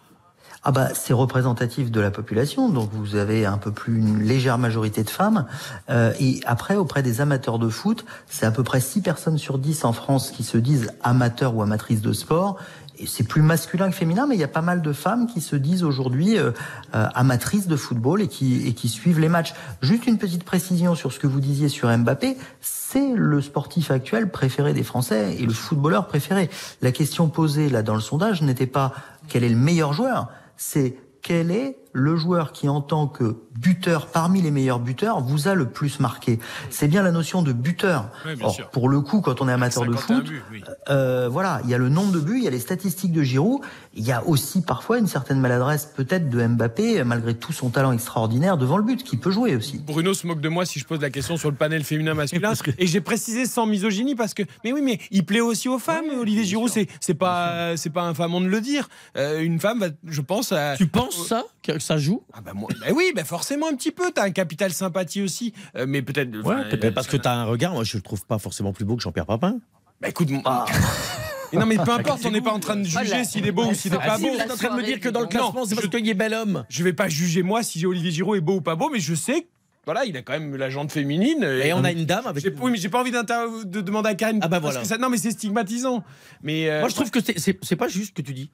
[0.63, 4.57] Ah bah c'est représentatif de la population, donc vous avez un peu plus une légère
[4.57, 5.45] majorité de femmes.
[5.89, 9.59] Euh, et après, auprès des amateurs de foot, c'est à peu près 6 personnes sur
[9.59, 12.57] 10 en France qui se disent amateurs ou amatrices de sport.
[13.05, 15.55] C'est plus masculin que féminin, mais il y a pas mal de femmes qui se
[15.55, 16.51] disent aujourd'hui euh,
[16.95, 19.53] euh, amatrices de football et qui, et qui suivent les matchs.
[19.81, 24.31] Juste une petite précision sur ce que vous disiez sur Mbappé, c'est le sportif actuel
[24.31, 26.49] préféré des Français et le footballeur préféré.
[26.81, 28.93] La question posée là dans le sondage n'était pas
[29.27, 34.05] quel est le meilleur joueur, c'est quel est le joueur qui, en tant que buteur
[34.07, 36.37] parmi les meilleurs buteurs, vous a le plus marqué.
[36.69, 38.09] C'est bien la notion de buteur.
[38.25, 38.69] Oui, bien Or, sûr.
[38.69, 40.63] pour le coup, quand on est amateur de 51 foot, buts, oui.
[40.89, 43.23] euh, voilà, il y a le nombre de buts, il y a les statistiques de
[43.23, 43.61] Giroud,
[43.95, 47.91] il y a aussi parfois une certaine maladresse peut-être de Mbappé, malgré tout son talent
[47.91, 49.79] extraordinaire devant le but, qui peut jouer aussi.
[49.79, 52.53] Bruno se moque de moi si je pose la question sur le panel féminin-masculin.
[52.77, 56.05] Et j'ai précisé sans misogynie parce que, mais oui, mais il plaît aussi aux femmes.
[56.19, 58.87] Olivier Giroud, c'est c'est pas c'est pas infamant de le dire.
[59.17, 60.51] Euh, une femme, va, je pense.
[60.51, 61.43] à- Tu penses ça
[61.87, 62.21] ça joue?
[62.33, 64.11] Ah bah, moi, bah oui, bah forcément un petit peu.
[64.13, 66.29] T'as un capital sympathie aussi, Euh, mais peut-être.
[66.43, 68.85] enfin, peut-être parce que tu as un regard, moi je le trouve pas forcément plus
[68.85, 69.59] beau que Jean-Pierre Papin.
[70.01, 70.29] Bah écoute,
[71.53, 73.65] Et non mais peu importe, on n'est pas en train de juger s'il est beau
[73.67, 74.27] ou s'il n'est pas Ah, beau.
[74.33, 76.09] vous êtes en train de me dire que dans le classement, c'est parce je- qu'il
[76.09, 76.65] est bel homme.
[76.69, 79.15] Je vais pas juger moi si Olivier Giroud est beau ou pas beau, mais je
[79.15, 79.47] sais que
[79.85, 81.43] voilà, il a quand même la jante féminine.
[81.63, 82.43] Et on a une dame avec.
[82.61, 84.39] Oui, mais j'ai pas envie de demander à Karine.
[84.41, 84.81] Ah bah parce voilà.
[84.81, 86.03] que ça- non, mais c'est stigmatisant.
[86.43, 88.51] Mais euh, Moi je trouve que c'est pas juste ce que tu dis.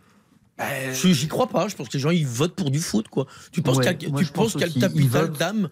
[0.93, 1.67] J'y crois pas.
[1.67, 3.27] Je pense que les gens ils votent pour du foot, quoi.
[3.51, 5.69] Tu penses Ouais, qu'il y a, moi, tu penses le capital d'âme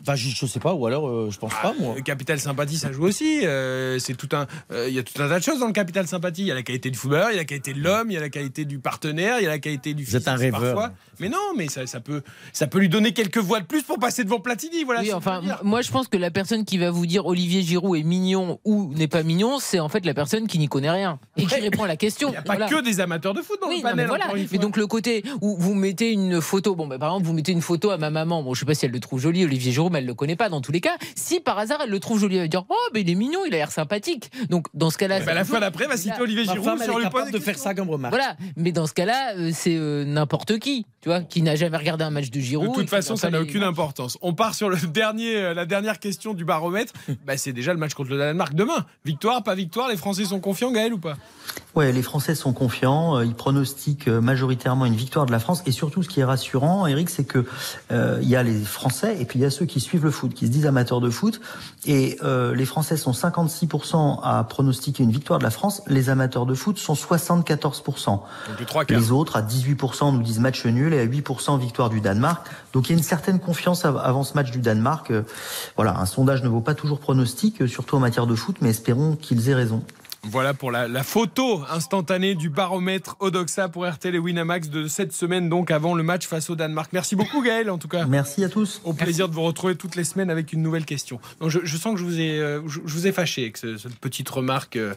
[0.00, 1.94] Enfin, je, je sais pas, ou alors euh, je pense pas, moi.
[1.96, 3.46] Le capital sympathie, ça joue aussi.
[3.46, 5.72] Euh, c'est tout un, euh, il y a tout un tas de choses dans le
[5.72, 6.42] capital sympathie.
[6.42, 8.14] Il y a la qualité du footballeur, il y a la qualité de l'homme, il
[8.14, 10.04] y a la qualité du partenaire, il y a la qualité du.
[10.04, 10.60] Vous êtes un rêveur.
[10.60, 10.90] parfois.
[11.20, 12.22] Mais non, mais ça, ça peut,
[12.52, 14.82] ça peut lui donner quelques voix de plus pour passer devant Platini.
[14.82, 15.00] Voilà.
[15.02, 18.02] Oui, enfin, moi je pense que la personne qui va vous dire Olivier Giroud est
[18.02, 21.46] mignon ou n'est pas mignon, c'est en fait la personne qui n'y connaît rien et
[21.46, 22.30] qui répond à la question.
[22.30, 22.68] Il n'y a pas Voilà.
[22.68, 23.96] que des amateurs de foot dans Oui, le non, panel.
[23.96, 24.24] mais voilà.
[24.50, 27.52] Mais donc le côté où vous mettez une photo, bon, bah, par exemple, vous mettez
[27.52, 28.42] une photo à ma maman.
[28.42, 30.36] Bon, je sais pas si elle le trouve joli, Olivier Giroud, mais elle le connaît
[30.36, 30.96] pas dans tous les cas.
[31.14, 33.40] Si par hasard elle le trouve joli, elle va dire oh, mais il est mignon,
[33.46, 34.30] il a l'air sympathique.
[34.50, 37.10] Donc dans ce cas-là, c'est la fois d'après, va citer Là- Olivier Giroud sur le
[37.10, 38.14] point de faire ça comme remarque.
[38.14, 41.76] Voilà, mais dans ce cas-là, euh, c'est euh, n'importe qui, tu vois, qui n'a jamais
[41.76, 42.70] regardé un match de Giroud.
[42.70, 44.18] De toute façon, ça n'a aucune importance.
[44.22, 46.92] On part sur le dernier, euh, la dernière question du baromètre.
[47.26, 48.86] bah, c'est déjà le match contre le Danemark demain.
[49.04, 51.16] Victoire, pas victoire, les Français sont confiants, Gaël ou pas?
[51.74, 53.16] Ouais, les Français sont confiants.
[53.16, 55.62] euh, Ils pronostiquent euh, majoritairement une victoire de la France.
[55.66, 57.44] Et surtout, ce qui est rassurant, Eric, c'est que
[57.90, 60.12] euh, il y a les Français et puis il y a ceux qui suivent le
[60.12, 61.40] foot, qui se disent amateurs de foot.
[61.84, 65.82] Et euh, les Français sont 56% à pronostiquer une victoire de la France.
[65.88, 68.06] Les amateurs de foot sont 74%.
[68.06, 68.20] Donc
[68.58, 68.64] les.
[68.94, 72.46] Les autres, à 18%, nous disent match nul et à 8% victoire du Danemark.
[72.72, 75.12] Donc il y a une certaine confiance av- avant ce match du Danemark.
[75.76, 79.16] Voilà, un sondage ne vaut pas toujours pronostic, surtout en matière de foot, mais espérons
[79.16, 79.82] qu'ils aient raison.
[80.30, 85.12] Voilà pour la, la photo instantanée du baromètre Odoxa pour RTL et Winamax de cette
[85.12, 86.90] semaine, donc avant le match face au Danemark.
[86.92, 88.06] Merci beaucoup Gaël, en tout cas.
[88.06, 88.80] Merci à tous.
[88.84, 91.20] Au plaisir de vous retrouver toutes les semaines avec une nouvelle question.
[91.40, 93.56] Donc, je, je sens que je vous ai, euh, je, je vous ai fâché avec
[93.58, 94.94] ce- cette petite remarque, euh,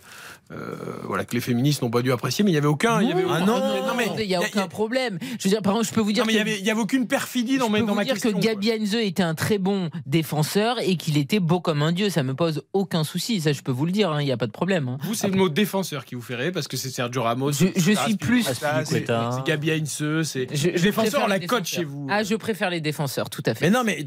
[0.51, 3.09] euh, voilà, que les féministes n'ont pas dû apprécier, mais il y avait aucun, il
[3.09, 5.19] y avait Ah aucun- non, mais il n'y a aucun problème.
[5.39, 6.79] Je veux dire, par exemple, je peux vous dire non, mais il y que- avait,
[6.79, 8.31] aucune perfidie dans, Je mes- peux dans vous ma dire question.
[8.31, 12.09] que Gabi Heinze était un très bon défenseur et qu'il était beau comme un dieu.
[12.09, 13.41] Ça me pose aucun souci.
[13.41, 14.11] Ça, je peux vous le dire.
[14.11, 14.87] hein, Il n'y a pas de problème.
[14.87, 14.97] hein.
[15.03, 17.51] Vous, c'est le mot défenseur qui vous fait rire parce que c'est Sergio Ramos.
[17.51, 18.43] Je- je suis plus-
[18.85, 19.05] c'est
[19.45, 22.07] Gabi Heinze, c'est Je- les je défenseurs, préfère on la cote chez vous.
[22.09, 23.65] Ah, je préfère les défenseurs, tout à fait.
[23.65, 24.05] Mais non, mais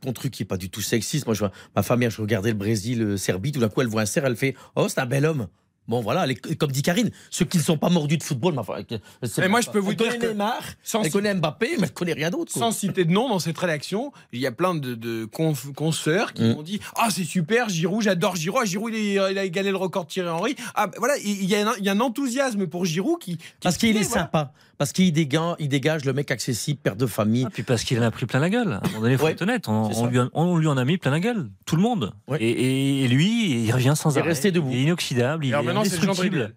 [0.00, 1.26] ton truc qui est pas du tout sexiste.
[1.26, 3.80] Moi, je vois ma femme hier, je regardais le Brésil, euh, Serbie, tout d'un coup,
[3.82, 5.48] elle voit un cerf, elle fait Oh, c'est un bel homme.
[5.88, 9.48] Bon, voilà, les- comme dit Karine, ceux qui ne sont pas mordus de football, Mais
[9.48, 9.66] moi, pas.
[9.66, 12.30] je peux vous elle dire que Neymar, sans elle connaît Mbappé, mais elle connaît rien
[12.30, 12.52] d'autre.
[12.52, 16.42] Sans citer de nom dans cette rédaction, il y a plein de, de consoeurs qui
[16.42, 16.52] Mm.
[16.54, 18.60] m'ont dit Ah, c'est super, Giroud, j'adore Giroud.
[18.62, 20.56] Ah, Giroud, il, il a égalé le record de Thierry Henry.
[20.74, 23.36] Ah, ben voilà, il y, a un, il y a un enthousiasme pour Giroud qui.
[23.36, 24.22] qui Parce qu'il est voilà.
[24.24, 24.52] sympa.
[24.78, 27.44] Parce qu'il dégage, il dégage le mec accessible, père de famille.
[27.46, 28.72] Ah, puis parce qu'il en a pris plein la gueule.
[28.74, 29.68] À un moment donné, il faut Ouais, être honnête.
[29.68, 31.48] On, lui, en- on lui en a mis plein la gueule.
[31.64, 32.12] Tout le monde.
[32.28, 32.42] Ouais.
[32.42, 34.28] Et, et- et lui, il revient sans Il est arrêt.
[34.30, 34.68] resté debout.
[34.70, 35.46] Il est inoxydable.
[35.46, 36.54] Il est indestructible.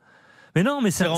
[0.56, 1.14] Mais non, mais c'est un,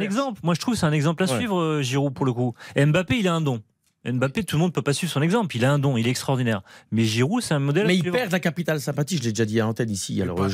[0.00, 0.40] exemple.
[0.42, 1.36] Moi, je trouve que c'est un exemple à Ouais.
[1.36, 2.54] suivre, euh, Giroud, pour le coup.
[2.76, 3.60] Et Mbappé, il a un don.
[4.04, 5.56] Mbappé, tout le monde peut pas suivre son exemple.
[5.56, 6.62] Il a un don, il est extraordinaire.
[6.90, 7.86] Mais Giroud, c'est un modèle.
[7.86, 10.20] Mais il perd la capitale sympathie, je l'ai déjà dit à l'antenne ici.
[10.20, 10.48] Alors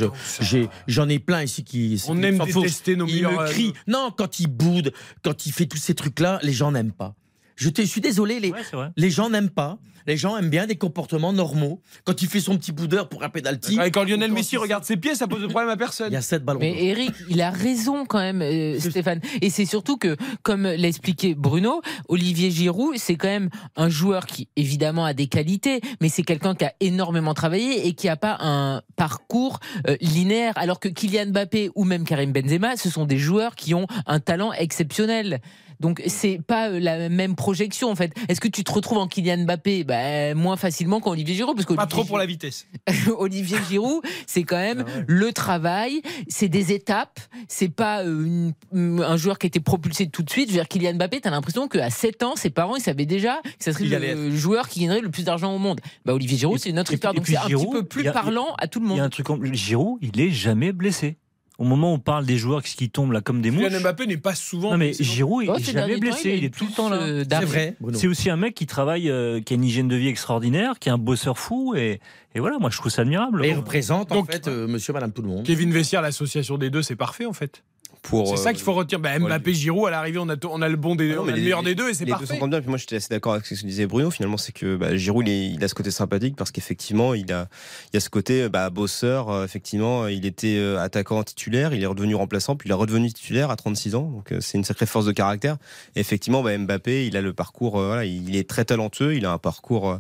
[0.86, 2.02] j'en ai, plein ici qui.
[2.08, 3.72] On aime détester nos Il meilleurs, me euh, crie.
[3.86, 4.92] Non, quand il boude,
[5.22, 7.14] quand il fait tous ces trucs-là, les gens n'aiment pas.
[7.56, 9.78] Je, te, je suis désolé, Ouais, les gens n'aiment pas.
[10.08, 11.82] Les gens aiment bien des comportements normaux.
[12.04, 13.78] Quand il fait son petit boudeur pour un pénalty.
[13.78, 16.10] Ouais, quand Lionel Messi il- regarde ses pieds, ça pose de problème à personne.
[16.10, 16.60] Il y a sept ballons.
[16.60, 16.82] Mais.
[16.86, 19.20] Eric, il a raison quand même, euh, Stéphane.
[19.42, 24.24] Et c'est surtout que, comme l'a expliqué Bruno, Olivier Giroud, c'est quand même un joueur
[24.24, 28.16] qui, évidemment, a des qualités, mais c'est quelqu'un qui a énormément travaillé et qui n'a
[28.16, 30.54] pas un parcours euh, linéaire.
[30.56, 34.20] Alors que Kylian Mbappé ou même Karim Benzema, ce sont des joueurs qui ont un
[34.20, 35.42] talent exceptionnel.
[35.80, 38.12] Donc c'est pas euh, la même projection en fait.
[38.28, 39.84] Est-ce que tu te retrouves en Kylian Mbappé?
[39.84, 42.66] Bah, moins facilement qu'en Olivier Giroud parce que Pas trop pour la vitesse.
[43.18, 49.16] Olivier Giroud, c'est quand même le travail, c'est des étapes, c'est pas euh, une- un
[49.16, 50.48] joueur qui a été propulsé tout de suite.
[50.48, 53.40] Je veux dire, Kylian Mbappé, t'as l'impression qu'à 7 ans, ses parents, ils savaient déjà
[53.42, 55.80] que ça serait le joueur qui gagnerait le plus d'argent au monde.
[56.04, 57.14] Bah, Olivier Giroud, c'est une autre histoire.
[57.14, 58.96] Donc c'est un Giroud, petit peu plus a- parlant à tout le Il y a
[58.96, 59.06] monde.
[59.06, 59.26] un truc.
[59.26, 61.16] comme- Giroud, il est jamais blessé.
[61.58, 63.64] Au moment où on parle des joueurs qui tombent là comme des mouches.
[63.66, 64.70] Kylian Mbappé n'est pas souvent.
[64.70, 66.98] Non mais Giroud, il est ces jamais blessé, il est tout le temps là.
[66.98, 67.76] euh, C'est vrai.
[67.94, 70.88] C'est aussi un mec qui travaille, euh, qui a une hygiène de vie extraordinaire, qui
[70.88, 72.00] est un bosseur fou, et,
[72.36, 73.44] et voilà, moi je trouve ça admirable.
[73.44, 75.44] Et il représente en Donc- fait euh, monsieur, madame, tout le monde.
[75.44, 77.64] Kevin Vessière, l'association des deux, c'est parfait en fait.
[78.02, 79.00] Pour, C'est euh, ça qu'il faut retenir.
[79.00, 81.24] Bah, Mbappé, Giroud, à l'arrivée, on a, on a le bon des, Ah non, on
[81.24, 82.26] mais a le les- meilleur des deux et c'est les deux parfait.
[82.34, 82.60] s'entendent bien.
[82.60, 84.10] Puis moi, j'étais assez d'accord avec ce que disait Bruno.
[84.10, 87.32] Finalement, c'est que bah, Giroud, il, est- il a ce côté sympathique parce qu'effectivement, il
[87.32, 87.48] a,
[87.92, 89.28] il a ce côté bah, bosseur.
[89.30, 93.12] euh, effectivement, il était euh, attaquant titulaire, il est redevenu remplaçant, puis il est redevenu
[93.12, 94.02] titulaire à 36 ans.
[94.10, 95.56] Donc, euh, c'est une sacrée force de caractère.
[95.96, 97.78] Et effectivement, bah, Mbappé, il a le parcours.
[97.80, 99.14] euh, voilà, il est très talentueux.
[99.16, 99.98] Il a un parcours euh,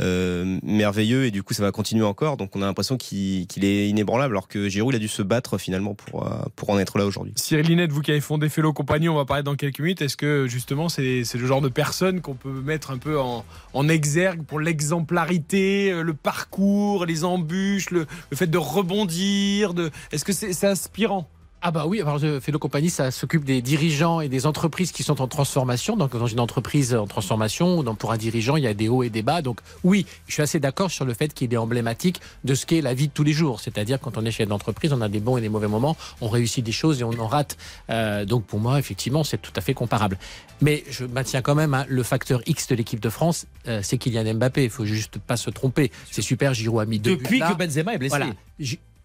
[0.00, 2.36] euh, merveilleux et du coup, ça va continuer encore.
[2.36, 5.58] Donc, on a l'impression qu'il est inébranlable, alors que Giroud, il a dû se battre
[5.58, 7.32] finalement pour, euh, pour en être là aujourd'hui.
[7.36, 10.02] Cyril Linette, vous qui avez fondé Fellow Compagnie, on va parler dans quelques minutes.
[10.02, 13.44] Est-ce que justement c'est le genre de personne qu'on peut mettre un peu en,
[13.88, 19.74] exergue pour l'exemplarité, euh, le parcours, les embûches, le, le fait de rebondir.
[20.10, 21.28] Est-ce que c'est inspirant?
[21.66, 25.02] Ah bah oui, alors je Fellow Compagnie, ça s'occupe des dirigeants et des entreprises qui
[25.02, 25.96] sont en transformation.
[25.96, 29.08] Donc dans une entreprise en transformation, pour un dirigeant, il y a des hauts et
[29.08, 29.40] des bas.
[29.40, 32.82] Donc oui, je suis assez d'accord sur le fait qu'il est emblématique de ce qu'est
[32.82, 33.60] la vie de tous les jours.
[33.60, 36.28] C'est-à-dire quand on est chef d'entreprise, on a des bons et des mauvais moments, on
[36.28, 37.56] réussit des choses et on en rate.
[37.88, 40.18] Euh, donc pour moi, effectivement, c'est tout à fait comparable.
[40.60, 43.96] Mais je maintiens quand même hein, le facteur X de l'équipe de France, euh, c'est
[43.96, 44.64] Kylian Mbappé.
[44.64, 45.90] Il faut juste pas se tromper.
[46.10, 48.18] C'est super, Giroud a mis deux Depuis buts que Benzema est blessé.
[48.18, 48.34] Voilà.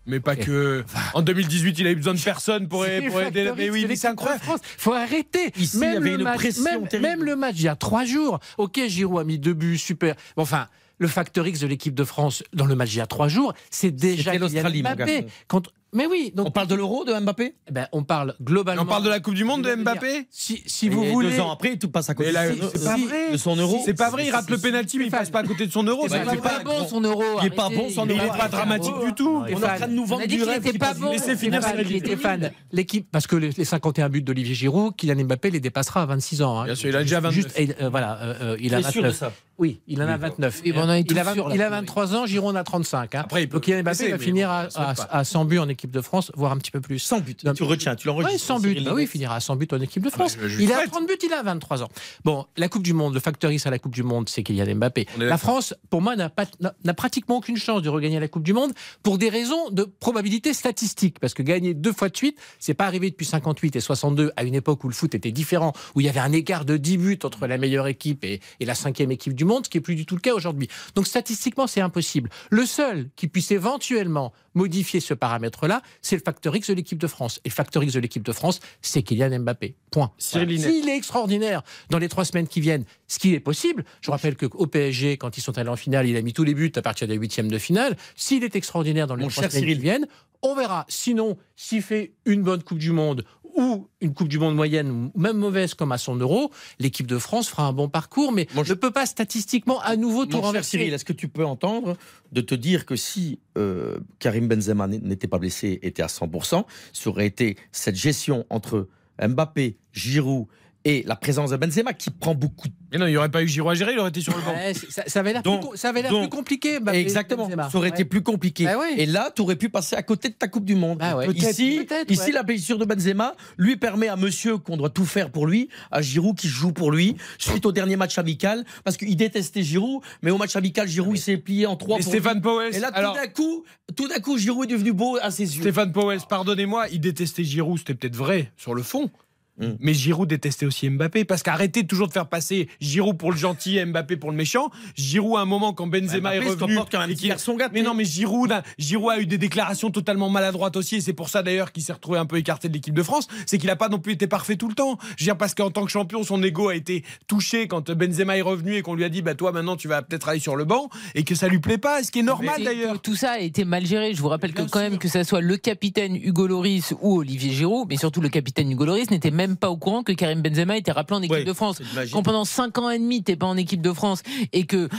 [0.06, 0.84] Mais pas que.
[1.14, 3.10] En 2018, il a eu besoin de personne pour, aider.
[3.56, 4.42] Mais oui, mais c'est incroyable.
[4.44, 4.62] France.
[4.78, 5.52] Faut arrêter.
[5.58, 7.76] Ici, il y avait le une match, pression même, même le match il y a
[7.76, 8.40] trois jours.
[8.58, 10.16] Ok, Giroud a mis deux buts, super.
[10.36, 10.68] Bon, Enfin.
[11.02, 13.54] Le facteur X de l'équipe de France dans le match il y a trois jours,
[13.70, 15.28] c'est déjà Kylian Mbappé.
[15.48, 18.84] Quand- Mais oui, donc On parle de l'euro de Mbappé eh ben, on parle globalement.
[18.84, 21.32] On parle de la Coupe du Monde de Mbappé Si, si vous Et voulez.
[21.32, 23.32] Deux ans après, tout passe à côté là, de son- c'est pas si- vrai.
[23.32, 23.82] de son euro.
[23.86, 25.84] C'est pas vrai, il rate le penalty, mais il passe pas à côté de son
[25.84, 26.03] euro.
[26.06, 27.24] Eh ben, il fait est pas pas bon son euro.
[27.41, 28.22] Il est pas bon, son Il euro.
[28.34, 29.41] est pas dramatique du tout.
[29.44, 30.64] On est en train de nous vendre a dit du qu'il rêve.
[30.72, 31.11] qui pas bon.
[31.11, 31.61] Laissez finir.
[31.64, 36.06] Stéphane, l'équipe, parce que les les 51 buts d'Olivier Giroud, Kylian Mbappé les dépassera à
[36.06, 36.60] 26 ans.
[36.61, 36.66] hein.
[36.66, 37.34] Bien sûr, il a déjà 29.
[37.34, 39.18] Juste, et, euh, voilà, euh, euh, il a Tu es sûr de 29.
[39.20, 40.61] ça Oui, il en a 29.
[40.64, 41.56] Oui, bon, on en est il, a tous 20 sûrs, là.
[41.56, 43.16] il a 23 ans, Giroud en a 35.
[43.16, 43.22] hein.
[43.26, 46.02] Après, il peut Donc Kylian Mbappé blesser, va finir à 100 buts en équipe de
[46.02, 47.00] France, voire un petit peu plus.
[47.00, 47.36] 100 buts.
[47.44, 48.36] Non, Tu retiens, tu l'enregistres.
[48.36, 48.82] Oui, 100 buts.
[48.84, 50.38] Bah oui, il finira à 100 buts en équipe de France.
[50.38, 50.92] bah, il a souhaite.
[50.92, 51.90] 30 buts, il a 23 ans.
[52.26, 55.08] Bon, la Coupe du Monde, le facteur à la Coupe du Monde, c'est Kylian Mbappé.
[55.18, 55.38] La.
[55.38, 58.74] France, pour moi, n'a pratiquement aucune chance de regagner la Coupe du Monde
[59.04, 61.20] pour des raisons de probabilité statistique.
[61.20, 64.44] Parce que gagner deux fois de suite, c'est pas arrivé depuis 58 et 62, à
[64.44, 66.98] une époque où le foot était différent, où il y avait un écart de 10
[66.98, 69.82] buts entre la meilleure équipe et, et la cinquième équipe du monde, ce qui est
[69.82, 70.68] plus du tout le cas aujourd'hui.
[70.96, 72.30] Donc statistiquement, c'est impossible.
[72.50, 75.69] Le seul qui puisse éventuellement modifier ce paramètre-là,
[76.02, 77.40] c'est le facteur X de l'équipe de France.
[77.46, 79.76] Et le facteur X de l'équipe de France, c'est Kylian Mbappé.
[79.91, 80.12] Point.
[80.32, 80.48] Voilà.
[80.58, 84.36] S'il est extraordinaire dans les trois semaines qui viennent, ce qui est possible, je rappelle
[84.38, 86.82] qu'au PSG, quand ils sont allés en finale, il a mis tous les buts à
[86.82, 87.96] partir des huitièmes de finale.
[88.16, 89.78] S'il est extraordinaire dans les Mon trois semaines Cyril.
[89.78, 90.08] qui viennent,
[90.41, 90.86] on verra.
[90.88, 93.26] Sinon, s'il fait une bonne Coupe du Monde
[93.58, 97.18] ou une Coupe du Monde moyenne, ou même mauvaise comme à son euro, l'équipe de
[97.18, 100.44] France fera un bon parcours, mais je- ne peut pas statistiquement à nouveau tout Mon
[100.44, 100.78] renverser.
[100.78, 101.98] Cyril, est-ce que tu peux entendre
[102.32, 107.10] de te dire que si euh, Karim Benzema n'était pas blessé, était à 100%, ça
[107.10, 108.88] aurait été cette gestion entre
[109.22, 110.46] Mbappé, Giroud
[110.90, 113.44] et la présence de Benzema qui prend beaucoup de Mais non, il n'y aurait pas
[113.44, 114.53] eu Giroud à gérer, il aurait été sur le banc.
[114.53, 116.80] Ouais, ça, ça avait l'air Donc- plus, co- ça avait l'air donc- plus compliqué.
[116.94, 117.45] Exactement.
[117.45, 117.70] Benzema.
[117.70, 118.66] Ça aurait été plus compliqué.
[118.66, 118.82] Bah.
[118.98, 120.98] Et là, tu aurais pu passer à côté de ta Coupe du Monde.
[120.98, 121.28] Bah ouais.
[121.34, 122.32] Ici, ici ouais.
[122.32, 126.02] la blessure de Benzema lui permet à monsieur qu'on doit tout faire pour lui, à
[126.02, 130.32] Giroud qui joue pour lui, suite au dernier match amical, parce qu'il détestait Giroud, mais
[130.32, 131.98] au match amical, Giroud, il s'est plié en trois.
[131.99, 132.41] Et pour Stéphane lui.
[132.41, 133.64] Powell, Et là, tout alors- d'un coup,
[133.95, 135.61] tout d'un coup, Giroud est devenu beau à ses yeux.
[135.61, 139.11] Stéphane Powell, pardonnez-moi, il détestait Giroud, c'était peut-être vrai sur le fond.
[139.60, 139.76] Mm.
[139.80, 143.77] Mais Giroud détestait aussi Mbappé parce qu'arrêtez toujours de faire passer Giroud pour le gentil
[143.77, 144.69] et Mbappé pour le méchant.
[144.95, 147.56] Giroud à un moment quand Benzema Mbappé est se revenu comporte comme un et garçon
[147.56, 147.72] gâté.
[147.73, 151.14] Mais non mais Giroud, a- Giroud a eu des déclarations totalement maladroites aussi et c'est
[151.14, 153.69] pour ça d'ailleurs qu'il s'est retrouvé un peu écarté de l'équipe de France, c'est qu'il
[153.69, 154.98] a pas non plus été parfait tout le temps.
[155.18, 158.38] Je veux dire parce qu'en tant que champion son ego a été touché quand Benzema
[158.38, 160.56] est revenu et qu'on lui a dit bah toi maintenant tu vas peut-être aller sur
[160.56, 163.02] le banc et que ça lui plaît pas, ce qui est normal d'ailleurs.
[163.02, 164.14] Tout ça a été mal géré.
[164.14, 167.52] Je vous rappelle que quand même que ça soit le capitaine Hugo Loris ou Olivier
[167.52, 170.78] Giroud, mais surtout le capitaine Hugo Loris n'était même pas au courant que Karim Benzema
[170.78, 171.82] était rappelé en équipe Ouais, de France.
[172.12, 174.22] Quand pendant 5 ans et demi t'es pas en équipe de France
[174.54, 174.90] et que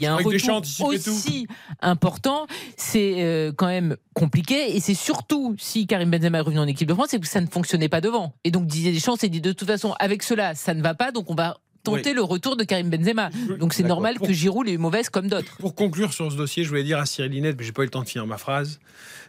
[0.00, 0.84] il y a un Avec retour tout.
[0.86, 1.46] aussi
[1.80, 2.46] important,
[2.76, 6.88] c'est euh, quand même compliqué et c'est surtout si Karim Benzema est revenu en équipe
[6.88, 8.34] de France, c'est que ça ne fonctionnait pas devant.
[8.44, 11.12] Et donc Didier Deschamps s'est dit de toute façon avec cela ça ne va pas,
[11.12, 12.14] donc on va tenter Oui.
[12.16, 13.30] le retour de Karim Benzema.
[13.60, 15.56] Donc c'est normal que Giroud ait eu mauvaise comme d'autres.
[15.58, 17.86] Pour conclure sur ce dossier, je voulais dire à Cyril Linette, mais j'ai pas eu
[17.86, 18.78] le temps de finir ma phrase,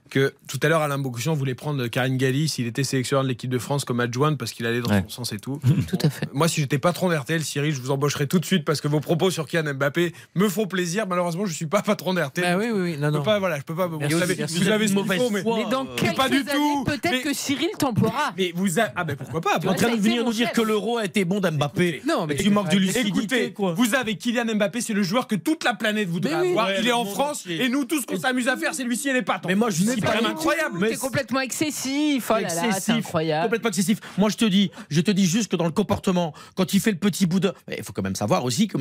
[0.09, 3.49] que tout à l'heure Alain Bogossian voulait prendre Karine Galli s'il était sélectionneur de l'équipe
[3.49, 5.03] de France comme adjointe parce qu'il allait dans Ouais.
[5.07, 5.59] son sens et tout.
[5.87, 6.27] Tout à fait.
[6.33, 8.99] Moi, si j'étais patron d'RTL, Cyril, je vous embaucherais tout de suite parce que vos
[8.99, 11.07] propos sur Kylian Mbappé me font plaisir.
[11.07, 12.43] Malheureusement, je suis pas patron d'RTL.
[12.43, 12.97] Bah oui, oui, oui.
[12.97, 13.23] Non, Je peux non.
[13.23, 13.87] pas, voilà, je peux pas.
[13.87, 15.43] vous Merci, savez, vous avez ce mauvaise faut, mais.
[15.43, 16.83] Mais dans euh, quelques pas du années, tout.
[16.85, 18.33] peut-être que Cyril t'emploiera.
[18.37, 19.55] mais vous, a- ah ben pourquoi pas.
[19.65, 22.01] En train de venir nous dire que l'euro a été bon d'Mbappé.
[22.07, 25.63] Non, mais tu manques de lucidité, vous avez Kylian Mbappé, c'est le joueur que toute
[25.63, 26.69] la planète voudrait avoir.
[26.79, 29.13] Il est en France et nous, tout ce qu'on s'amuse à faire, c'est lui scier
[29.13, 29.45] les pattes.
[29.47, 30.87] Mais moi, je c'est quand même incroyable.
[30.89, 32.29] C'est complètement excessif.
[32.29, 33.43] Oh là là, c'est excessif, incroyable.
[33.45, 33.99] complètement excessif.
[34.17, 36.91] Moi, je te dis, je te dis juste que dans le comportement, quand il fait
[36.91, 38.77] le petit bout de, il faut quand même savoir aussi que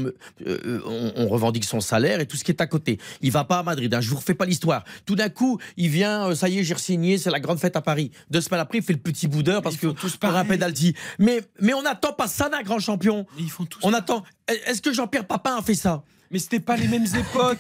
[0.47, 2.99] euh, on, on revendique son salaire et tout ce qui est à côté.
[3.21, 3.93] Il va pas à Madrid.
[3.93, 4.85] Hein, je vous refais pas l'histoire.
[5.07, 7.77] Tout d'un coup, il vient, euh, ça y est, j'ai signé, c'est la grande fête
[7.77, 8.11] à Paris.
[8.31, 10.95] Deux semaines après, il fait le petit boudeur parce que tous pour un penalty.
[11.19, 13.27] Mais mais on n'attend pas ça d'un grand champion.
[13.39, 14.23] Ils font tous On attend.
[14.49, 16.03] Est-ce que Jean-Pierre Papin a fait ça?
[16.33, 17.59] Mais c'était pas les mêmes époques.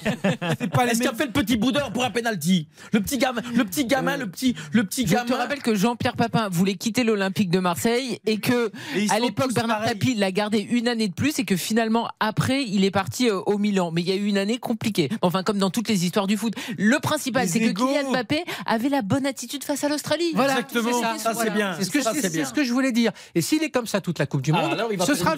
[0.51, 3.65] C'était pas Est-ce qu'il fait le petit boudeur pour un penalty Le petit gamin, le
[3.65, 5.27] petit gamin, le petit, le petit gamin.
[5.27, 8.73] Je te rappelle que Jean-Pierre Papin voulait quitter l'Olympique de Marseille et que
[9.11, 9.99] à l'époque Bernard pareil.
[9.99, 13.41] Tapie l'a gardé une année de plus et que finalement après il est parti euh,
[13.47, 13.91] au Milan.
[13.93, 15.09] Mais il y a eu une année compliquée.
[15.21, 16.55] Enfin comme dans toutes les histoires du foot.
[16.79, 20.33] Le principal c'est que Kylian Mbappé avait la bonne attitude face à l'Australie.
[20.35, 20.61] Voilà.
[20.61, 21.19] Exactement.
[21.19, 21.77] Ça, c'est bien.
[21.79, 23.13] C'est ce, que je voulais dire.
[23.35, 25.35] Et s'il est comme ça toute la Coupe du ah, Monde, alors, il ce sera,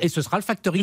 [0.00, 0.74] et ce sera le facteur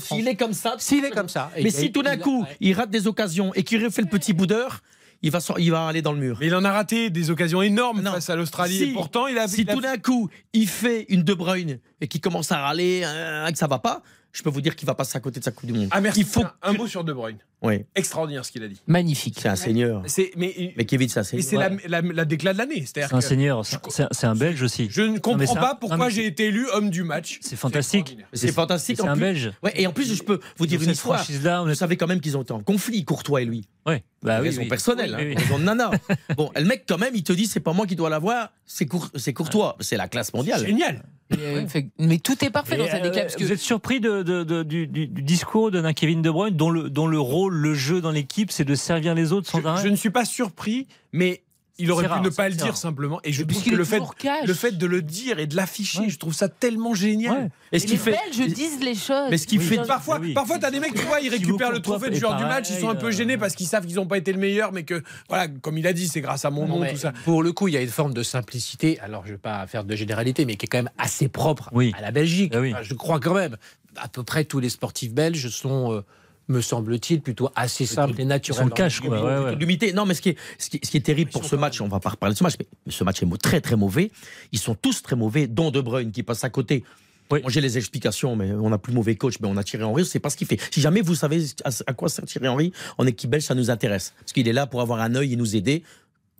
[0.00, 1.28] S'il est comme ça, s'il est comme
[1.62, 4.80] mais si tout d'un coup, il rate des occasions et qu'il refait le petit boudeur,
[5.22, 6.42] il va, il va aller dans le mur.
[6.42, 8.12] Il en a raté des occasions énormes non.
[8.12, 8.76] face à l'Australie.
[8.76, 9.48] Si, et pourtant, il a.
[9.48, 13.50] Si tout d'un coup, il fait une De Bruyne et qu'il commence à râler, hein,
[13.52, 14.02] que ça va pas,
[14.32, 15.86] je peux vous dire qu'il va passer à côté de sa Coupe du Monde.
[15.86, 15.90] Mmh.
[15.92, 16.20] Ah merci.
[16.20, 17.38] Il faut un, un mot sur De Bruyne.
[17.62, 17.84] Oui.
[17.94, 18.80] Extraordinaire ce qu'il a dit.
[18.86, 19.38] Magnifique.
[19.38, 20.02] C'est un seigneur.
[20.36, 21.46] Mais mais Kevin c'est un seigneur.
[21.46, 22.84] C'est la, la, la de l'année.
[22.86, 23.62] C'est un seigneur.
[23.64, 24.88] C'est un Belge aussi.
[24.90, 27.38] Je ne comprends pas pourquoi j'ai été élu homme du match.
[27.42, 28.16] C'est fantastique.
[28.32, 28.98] C'est fantastique.
[29.00, 29.52] C'est un Belge.
[29.62, 31.20] Ouais, et en plus je peux vous dire une fois.
[31.42, 33.64] Là, on quand même qu'ils ont été en conflit, Courtois et lui.
[33.86, 34.04] Ouais.
[34.22, 35.64] Bah, oui, oui, personnel, oui, hein, oui.
[35.64, 35.90] nana.
[36.36, 38.86] bon, le mec quand même, il te dit c'est pas moi qui dois l'avoir, c'est
[38.86, 40.64] Courtois, c'est la classe mondiale.
[40.64, 41.02] Génial.
[41.38, 41.64] Euh,
[41.98, 42.96] mais tout est parfait dans sa.
[42.96, 47.06] Euh, vous êtes surpris de, de, du, discours d'un Kevin De Bruyne dont le, dont
[47.06, 49.96] le rôle, le jeu dans l'équipe, c'est de servir les autres sans je, Je ne
[49.96, 51.42] suis pas surpris, mais
[51.80, 53.20] il aurait pu ne pas le dire simplement.
[53.24, 54.00] Et je trouve que le fait,
[54.46, 57.44] le fait de le dire et de l'afficher, je trouve ça tellement génial.
[57.44, 57.48] Ouais.
[57.72, 59.28] Et ce qui fait, je disent les choses.
[59.30, 60.34] Mais ce qui oui, fait parfois, oui.
[60.34, 62.78] parfois t'as des mecs, tu vois, ils récupèrent le trophée du joueur du match, ils
[62.78, 65.02] sont un peu gênés parce qu'ils savent qu'ils n'ont pas été le meilleur, mais que
[65.28, 67.12] voilà, comme il a dit, c'est grâce à mon nom tout ça.
[67.24, 68.98] Pour le coup, il y a une forme de simplicité.
[69.00, 72.00] Alors je vais pas faire de généralité, mais qui est quand même assez propre à
[72.00, 72.54] la Belgique.
[72.82, 73.56] Je crois quand même.
[73.96, 76.04] À peu près tous les sportifs belges sont euh,
[76.50, 78.64] me semble-t-il, plutôt assez simple et naturel.
[78.64, 79.52] le cache, quoi.
[79.54, 79.92] L'humidité.
[79.92, 82.44] Non, mais ce qui est, terrible pour ce match, on va pas reparler de ce
[82.44, 84.10] match, mais, ce match est très très mauvais.
[84.52, 86.84] Ils sont tous très mauvais, dont De Bruyne qui passe à côté.
[87.30, 87.40] Oui.
[87.46, 90.18] J'ai les explications, mais on a plus mauvais coach, mais on a Thierry Henry, c'est
[90.18, 90.58] pas ce qu'il fait.
[90.72, 94.14] Si jamais vous savez à quoi sert Thierry Henry en équipe belge, ça nous intéresse.
[94.18, 95.84] Parce qu'il est là pour avoir un œil et nous aider.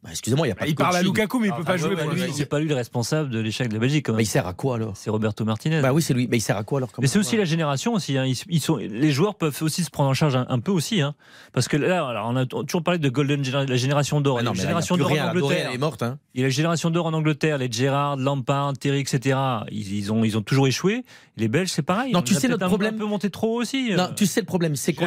[0.02, 1.02] Bah, excusez-moi, il a pas bah, parle à.
[1.02, 2.22] Lukaku, mais il ne peut pas bah, jouer pour lui.
[2.32, 4.09] C'est pas lui le responsable de l'échec de la Belgique.
[4.09, 4.97] Mais il sert à quoi alors?
[4.97, 5.82] C'est Roberto Martinez.
[5.82, 6.27] Bah oui, c'est lui.
[6.27, 8.16] Mais il sert à quoi alors Mais c'est aussi la génération aussi.
[8.16, 8.24] Hein.
[8.48, 11.02] Ils, sont, les joueurs peuvent aussi se prendre en charge un, peu aussi.
[11.02, 11.14] Hein.
[11.52, 14.39] Parce que là, alors, on a toujours parlé de Golden la génération d'or.
[14.40, 15.70] Ah la génération d'or en Angleterre.
[15.70, 16.02] est morte.
[16.35, 16.48] Il y a hein.
[16.48, 19.39] la génération d'or en Angleterre, les Gerrard, Lampard, Terry, etc.
[19.70, 21.05] Ils, ont, ils ont toujours échoué.
[21.36, 22.12] Les Belges, c'est pareil.
[22.12, 23.93] Non, tu sais, notre problème- un peu monté trop aussi.
[23.93, 24.09] Euh.
[24.16, 25.06] Tu sais le problème, c'est qu'on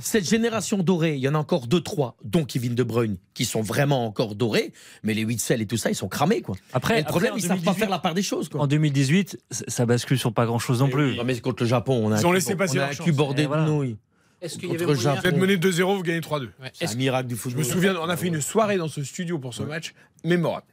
[0.00, 1.14] cette génération dorée.
[1.14, 4.34] Il y en a encore deux trois, dont Kevin De Bruyne, qui sont vraiment encore
[4.34, 4.72] doré,
[5.02, 6.42] mais les Witzel et tout ça, ils sont cramés.
[6.42, 6.56] Quoi.
[6.72, 8.48] Après, le problème, ils ne savent pas faire la part des choses.
[8.54, 11.16] En 2018, ça bascule sur pas grand-chose non eh plus.
[11.16, 13.12] Non, mais contre le Japon, on a ils ont laissé passer on a un cul
[13.12, 13.64] bordé voilà.
[13.64, 13.96] de nouilles.
[14.42, 15.20] Est-ce qu'il y avait Japon.
[15.20, 16.48] Vous êtes mené 2-0, vous gagnez 3-2.
[16.72, 17.62] C'est un miracle du football.
[17.62, 19.92] Je me souviens, on a fait une soirée dans ce studio pour ce match
[20.24, 20.66] mémorable.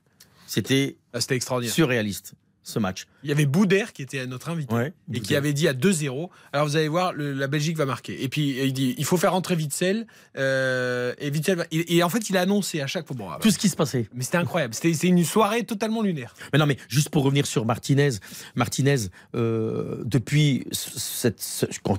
[0.45, 1.73] C'était ah, extraordinaire.
[1.73, 2.33] Surréaliste
[2.67, 3.07] ce match.
[3.23, 4.75] Il y avait Boudère qui était notre invité
[5.13, 8.21] et qui avait dit à 2-0, alors vous allez voir, la Belgique va marquer.
[8.23, 10.05] Et puis il dit, il faut faire rentrer Witzel.
[10.37, 13.29] Euh, et, Witzel et, en fait, il a annoncé à chaque moment.
[13.31, 14.09] Ah bah, Tout ce qui se passait.
[14.13, 14.73] Mais c'était incroyable.
[14.73, 16.35] C'était une soirée totalement lunaire.
[16.51, 18.09] Mais non, mais juste pour revenir sur Martinez,
[18.55, 18.97] Martinez,
[19.35, 21.41] euh, depuis cette,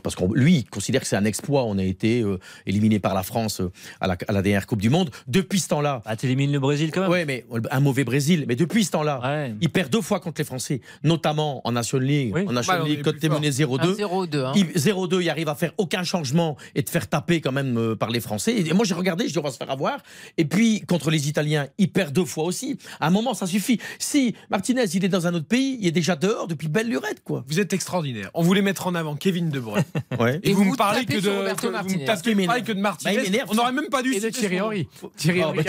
[0.02, 1.64] parce qu'on lui il considère que c'est un exploit.
[1.64, 5.10] On a été euh, éliminé par la France euh, à la, dernière Coupe du Monde.
[5.26, 7.10] Depuis ce temps-là, ah, t'élimines le Brésil quand même.
[7.10, 8.44] Oui mais un mauvais Brésil.
[8.46, 10.57] Mais depuis ce temps-là, il perd deux fois contre les Français
[11.02, 12.32] notamment en National League.
[12.34, 12.44] Oui.
[12.46, 16.56] En National bah, League, quand t'es mené 0-2, 0-2, il, arrive à faire aucun changement
[16.74, 18.54] et te faire taper quand même euh, par les Français.
[18.56, 19.98] Et moi, j'ai regardé, je dis on va se faire avoir.
[20.36, 22.78] Et puis, contre les Italiens, il perd deux fois aussi.
[23.00, 23.80] À un moment, ça suffit.
[23.98, 27.22] Si Martinez, il est dans un autre pays, il est déjà dehors depuis belle lurette,
[27.24, 27.44] quoi.
[27.46, 28.30] Vous êtes extraordinaire.
[28.34, 29.84] On voulait mettre en avant Kevin De Bruyne.
[30.42, 33.42] et, vous, vous me parlez que de, que, vous me tapez que de Martinez.
[33.48, 34.14] On n'aurait même pas dû.
[34.14, 34.88] Et de ah, Thierry Henry.
[35.16, 35.64] Thierry Henry.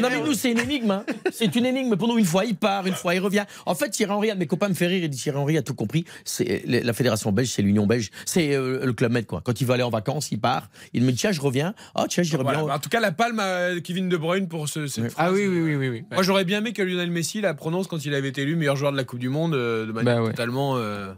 [0.00, 1.02] Non, mais nous, c'est une énigme.
[1.32, 2.18] C'est une énigme pour nous.
[2.18, 3.44] Une fois, il part, une fois, il revient.
[3.66, 5.56] En fait, Thierry Henry, un de mes copains me fait rire, il dit Thierry Henry
[5.56, 6.04] a tout compris.
[6.24, 9.40] C'est la fédération belge, c'est l'Union belge, c'est euh, le club med quoi.
[9.44, 12.04] Quand il va aller en vacances, il part, il me dit tiens je reviens, oh
[12.08, 12.60] tiens j'y reviens.
[12.60, 14.86] En tout cas la palme à Kevin De Bruyne pour ce.
[14.86, 15.10] Cette.
[15.10, 16.04] Phrase, ah oui oui oui oui.
[16.10, 18.76] Moi j'aurais bien aimé que Lionel Messi la prononce quand il avait été élu meilleur
[18.76, 20.76] joueur de la Coupe du Monde euh, de bah manière totalement.
[20.76, 21.12] Euh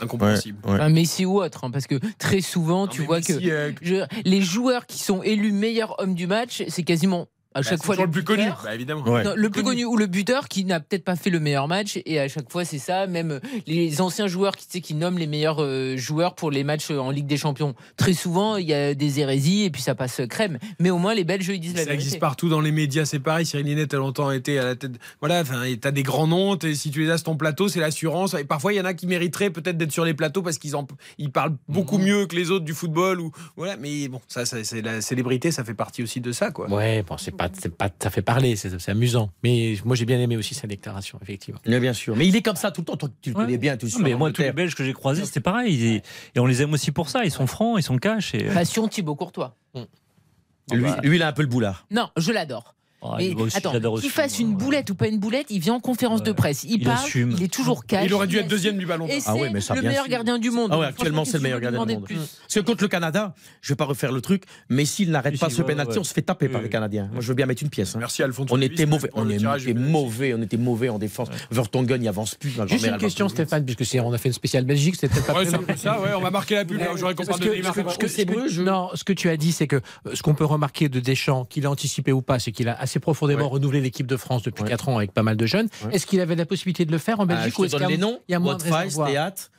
[0.00, 0.58] incompréhensible.
[0.64, 4.86] Un Messi ou autre, hein, parce que très souvent, tu vois que euh, les joueurs
[4.86, 8.24] qui sont élus meilleur homme du match, c'est quasiment à bah, chaque fois le, plus
[8.24, 8.44] connu.
[8.64, 9.04] Bah, évidemment.
[9.04, 9.84] Le plus connu.
[9.84, 12.64] ou le buteur qui n'a peut-être pas fait le meilleur match et à chaque fois
[12.64, 13.06] c'est ça.
[13.06, 16.90] Même les anciens joueurs qui sais, qui nomment les meilleurs euh, joueurs pour les matchs
[16.90, 17.74] euh, en Ligue des Champions.
[17.96, 20.58] Très souvent il y a des hérésies et puis ça passe euh, crème.
[20.78, 23.18] Mais au moins les Belges ils disent la ça existe partout dans les médias c'est
[23.18, 23.46] pareil.
[23.46, 26.90] Cyril Linette a longtemps été à la tête voilà enfin t'as des grands noms si
[26.90, 28.34] tu les as sur ton plateau c'est l'assurance.
[28.34, 30.76] Et parfois il y en a qui mériteraient peut-être d'être sur les plateaux parce qu'ils
[30.76, 30.86] en
[31.18, 32.04] ils parlent beaucoup mhm.
[32.04, 33.76] mieux que les autres du football ou voilà.
[33.76, 36.68] Mais bon ça, ça c'est la célébrité ça fait partie aussi de ça quoi.
[36.70, 39.30] Ouais bon, c'est pas, ça fait parler, c'est amusant.
[39.42, 41.60] Mais moi, j'ai bien aimé aussi sa déclaration, effectivement.
[41.66, 42.16] Mais bien sûr.
[42.16, 42.96] Mais il est comme ça tout le temps.
[42.96, 43.76] Toi, tu le connais bien.
[43.76, 45.86] Non, mais moi, tous les Belges que j'ai croisés, c'était pareil.
[45.86, 46.02] Et,
[46.34, 47.24] et on les aime aussi pour ça.
[47.24, 48.34] Ils sont francs, ils sont cash.
[48.34, 48.44] Et...
[48.44, 49.56] Passion Thibaut Courtois.
[50.70, 51.86] lui, lui, il a un peu le boulard.
[51.90, 52.74] Non, je l'adore.
[53.18, 55.74] Mais moi aussi, attends, j'adore qu'il fasse une boulette ou pas une boulette, il vient
[55.74, 56.64] en conférence de presse.
[56.64, 57.32] Il, Il parle, assume.
[57.36, 58.06] il est toujours calme.
[58.06, 59.14] Il aurait dû être deuxième du ballon d'or.
[59.16, 60.12] Et c'est Ah ouais, mais ça, le meilleur sûr.
[60.12, 60.70] gardien du monde.
[60.72, 62.04] Ah ouais, actuellement, c'est le meilleur gardien du monde.
[62.08, 65.48] Parce que contre le Canada, je vais pas refaire le truc, mais s'il n'arrête pas
[65.48, 65.98] si, ce ouais, penalty, ouais.
[65.98, 67.08] on se fait taper par les Canadiens.
[67.12, 67.94] Moi, je veux bien mettre une pièce.
[67.96, 67.98] hein.
[68.00, 68.48] Merci Alphonse.
[68.50, 71.28] On était mauvais, on était mauvais, on était mauvais en défense.
[71.50, 72.56] Vertonghen, il avance plus.
[72.68, 73.28] Juste une question.
[73.28, 76.30] Stéphane, puisque c'est, on a fait une spéciale Belgique, c'était peut-être pas ça, on va
[76.30, 76.80] marquer la pub.
[76.96, 80.88] J'aurais que- Non, ce que tu as dit, c'est que euh, ce qu'on peut remarquer
[80.88, 84.16] de Deschamps, qu'il a anticipé ou pas, c'est qu'il a assez profondément renouvelé l'équipe de
[84.16, 85.68] France depuis 4 ans avec pas mal de jeunes.
[85.90, 87.86] Est-ce qu'il avait la possibilité de le faire en Ah, Belgique ou est-ce qu'il y
[87.86, 88.20] a- les noms.
[88.28, 88.62] il y a moins de.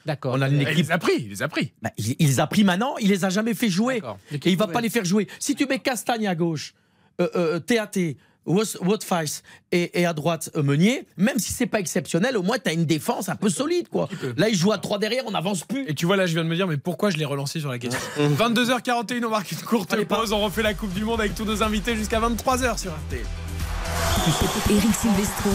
[0.06, 0.36] D'accord.
[0.38, 0.78] On a une Il équipe.
[0.86, 1.72] les a pris, il les a pris.
[1.82, 4.02] Bah, il, il les a pris maintenant, il les a jamais fait jouer.
[4.32, 5.28] Et il va pas les faire jouer.
[5.40, 6.74] Si tu mets Castagne à gauche,
[7.22, 8.16] euh, euh, TAT,
[8.46, 12.70] Wattfeist et, et à droite euh, Meunier, même si c'est pas exceptionnel, au moins tu
[12.70, 13.88] as une défense un peu solide.
[13.90, 14.10] quoi.
[14.38, 15.90] Là, il joue à 3 derrière, on n'avance plus.
[15.90, 17.70] Et tu vois, là, je viens de me dire, mais pourquoi je l'ai relancé sur
[17.70, 20.34] la question 22h41, on marque une courte pause.
[20.34, 23.26] On refait la Coupe du Monde avec tous nos invités jusqu'à 23h sur RTL.
[24.70, 25.50] Eric Silvestro.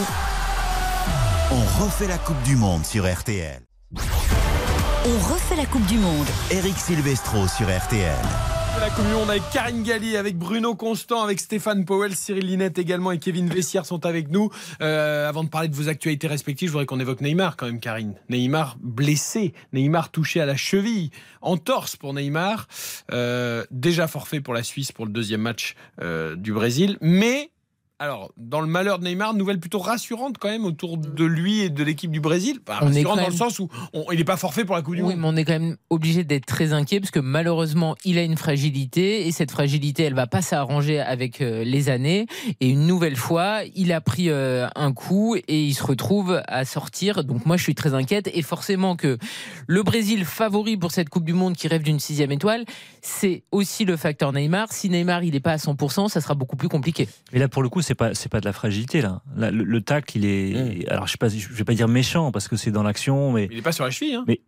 [1.51, 3.61] On refait la Coupe du Monde sur RTL.
[3.97, 6.27] On refait la Coupe du Monde.
[6.51, 8.58] Eric Silvestro sur RTL.
[8.81, 13.49] La avec Karine Galli, avec Bruno Constant, avec Stéphane Powell, Cyril Linette également et Kevin
[13.49, 14.51] Vessière sont avec nous.
[14.81, 17.81] Euh, avant de parler de vos actualités respectives, je voudrais qu'on évoque Neymar quand même,
[17.81, 18.15] Karine.
[18.29, 21.11] Neymar blessé, Neymar touché à la cheville,
[21.43, 22.69] en torse pour Neymar.
[23.13, 27.51] Euh, déjà forfait pour la Suisse pour le deuxième match euh, du Brésil, mais
[28.01, 31.69] alors, dans le malheur de Neymar, nouvelle plutôt rassurante quand même autour de lui et
[31.71, 32.61] de l'équipe du Brésil.
[32.69, 34.95] Enfin, On est dans le sens où on- il n'est pas forfait pour la Coupe
[34.95, 35.21] du Oui, Monde.
[35.21, 38.37] mais on est quand même obligé d'être très inquiet parce que malheureusement, il a une
[38.37, 42.27] fragilité et cette fragilité, elle va pas s'arranger avec euh, les années.
[42.61, 46.65] Et une nouvelle fois, il a pris euh, un coup et il se retrouve à
[46.65, 47.25] sortir.
[47.25, 49.19] Donc moi, je suis très inquiète et forcément que
[49.67, 52.65] le Brésil favori pour cette Coupe du Monde qui rêve d'une sixième étoile,
[53.03, 54.73] c'est aussi le facteur Neymar.
[54.73, 57.09] Si Neymar il est pas à 100%, ça sera beaucoup plus compliqué.
[57.33, 59.23] Mais là, pour le coup, c'est pas c'est pas de la fragilité là.
[59.37, 60.87] Là, le, le tacle, il est.
[60.89, 63.49] Alors, je sais pas, je vais pas dire méchant parce que c'est dans l'action, mais.
[63.51, 64.15] Il n'est pas sur la cheville.
[64.15, 64.25] Hein.
[64.29, 64.41] Mais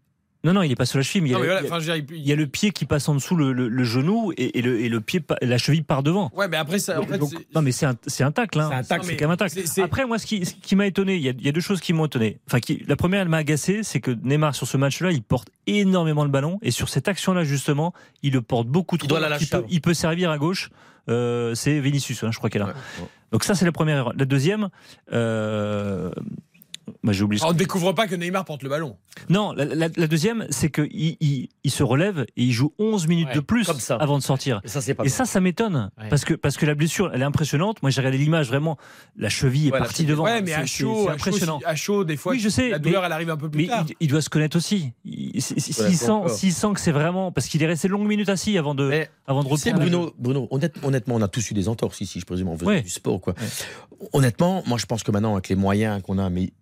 [0.42, 1.60] non, non, il est pas sur la cheville, mais il y a, Non, mais la-
[1.60, 2.86] voilà, il y a- enfin, je veux dire, il- il y a le pied qui
[2.86, 5.82] passe en dessous le, le- le genou et, et le, et le pied, la cheville
[5.82, 6.30] part devant.
[6.34, 8.58] Ouais, mais après, ça, en fait, Donc, c'est- non, mais c'est un, c'est un tacle.
[8.58, 8.70] Hein.
[8.82, 9.60] C'est quand même un tacle.
[9.66, 11.52] c'est- Après, moi, ce qui, ce qui m'a étonné, il y, a, il y a
[11.52, 12.38] deux choses qui m'ont étonné.
[12.46, 15.48] Enfin, qui, la première, elle m'a agacé, c'est que Neymar, sur ce match-là, il porte
[15.66, 16.58] énormément le ballon.
[16.62, 19.08] Et sur cette action-là, justement, il le porte beaucoup trop.
[19.08, 19.66] doit la lâcher il, peut, avant.
[19.70, 20.70] il peut servir à gauche.
[21.08, 22.74] Euh, c'est Vinicius, hein, je crois qu'elle a.
[23.32, 24.12] Donc, ça, c'est la première erreur.
[24.16, 24.68] La deuxième,
[25.12, 26.10] euh,
[27.02, 27.40] bah, j'ai oublié.
[27.40, 28.96] ce on ne découvre pas que Neymar porte le ballon.
[29.28, 30.88] non, la, la- la deuxième, c'est qu'il
[31.20, 33.96] il, il se relève et il joue 11 minutes Ouais, de plus comme ça.
[33.96, 34.60] avant de sortir.
[34.64, 35.14] Et ça, c'est pas Et bien.
[35.14, 35.90] ça, ça m'étonne.
[35.98, 36.08] Ouais.
[36.08, 37.82] Parce, que, parce que la blessure, elle est impressionnante.
[37.82, 38.76] Moi, j'ai regardé l'image, vraiment.
[39.16, 40.24] La cheville est Ouais, partie devant.
[40.24, 41.58] Ouais, mais à chaud, c'est à chaud, impressionnant.
[41.60, 42.70] si- à chaud, des fois, Oui, je sais.
[42.70, 43.84] la douleur, mais- elle arrive un peu plus Mais tard.
[43.88, 44.92] il, il doit se connaître aussi.
[45.04, 47.32] S'il sent, que c'est vraiment.
[47.32, 49.78] Parce qu'il est resté longues minutes assis avant de, Mais avant de reprendre.
[49.78, 52.66] Bruno, Bruno honnête- honnêtement, on a tous eu des entorses ici, je présume, en faisant
[52.70, 52.82] Ouais.
[52.82, 53.20] du sport.
[53.20, 53.34] Quoi.
[54.12, 56.52] Honnêtement, moi, je pense que maintenant, avec les moyens qu'on a, mais,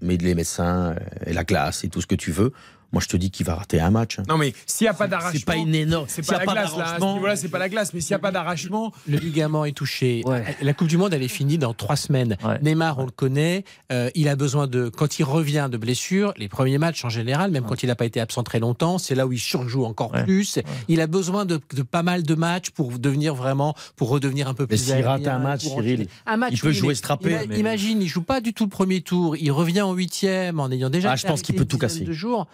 [0.00, 0.94] mais les médecins
[1.24, 2.52] et la glace et tout ce que tu veux,
[2.92, 4.18] moi, je te dis qu'il va rater un match.
[4.18, 4.22] hein.
[4.28, 5.32] Non, mais s'il n'y a pas d'arrachement.
[5.38, 6.06] C'est pas une énorme.
[6.08, 6.94] C'est pas la glace, là.
[6.94, 7.92] À ce niveau-là, c'est pas la glace.
[7.94, 8.92] Mais s'il n'y a pas d'arrachement.
[9.08, 10.22] Le ligament est touché.
[10.24, 10.44] Ouais.
[10.62, 12.36] La Coupe du Monde, elle est finie dans trois semaines.
[12.44, 12.58] Ouais.
[12.62, 13.64] Neymar, on le connaît.
[13.92, 14.88] euh, il a besoin de.
[14.88, 18.04] Quand il revient de blessure, les premiers matchs en général, même quand il n'a pas
[18.06, 20.24] été absent très longtemps, c'est là où il surjoue encore Ouais.
[20.24, 20.58] plus.
[20.88, 24.54] Il a besoin de, de pas mal de matchs pour devenir vraiment, pour redevenir un
[24.54, 24.78] peu Mais plus.
[24.84, 27.58] s'il rate un match, Cyril, un match, il peut oui, jouer mais strappé, ima- mais-
[27.58, 29.36] Imagine, il joue pas du tout le premier tour.
[29.36, 31.12] Il revient en huitième en ayant déjà.
[31.12, 32.06] Ah, je pense qu'il peut tout casser.
[32.12, 32.46] Jours.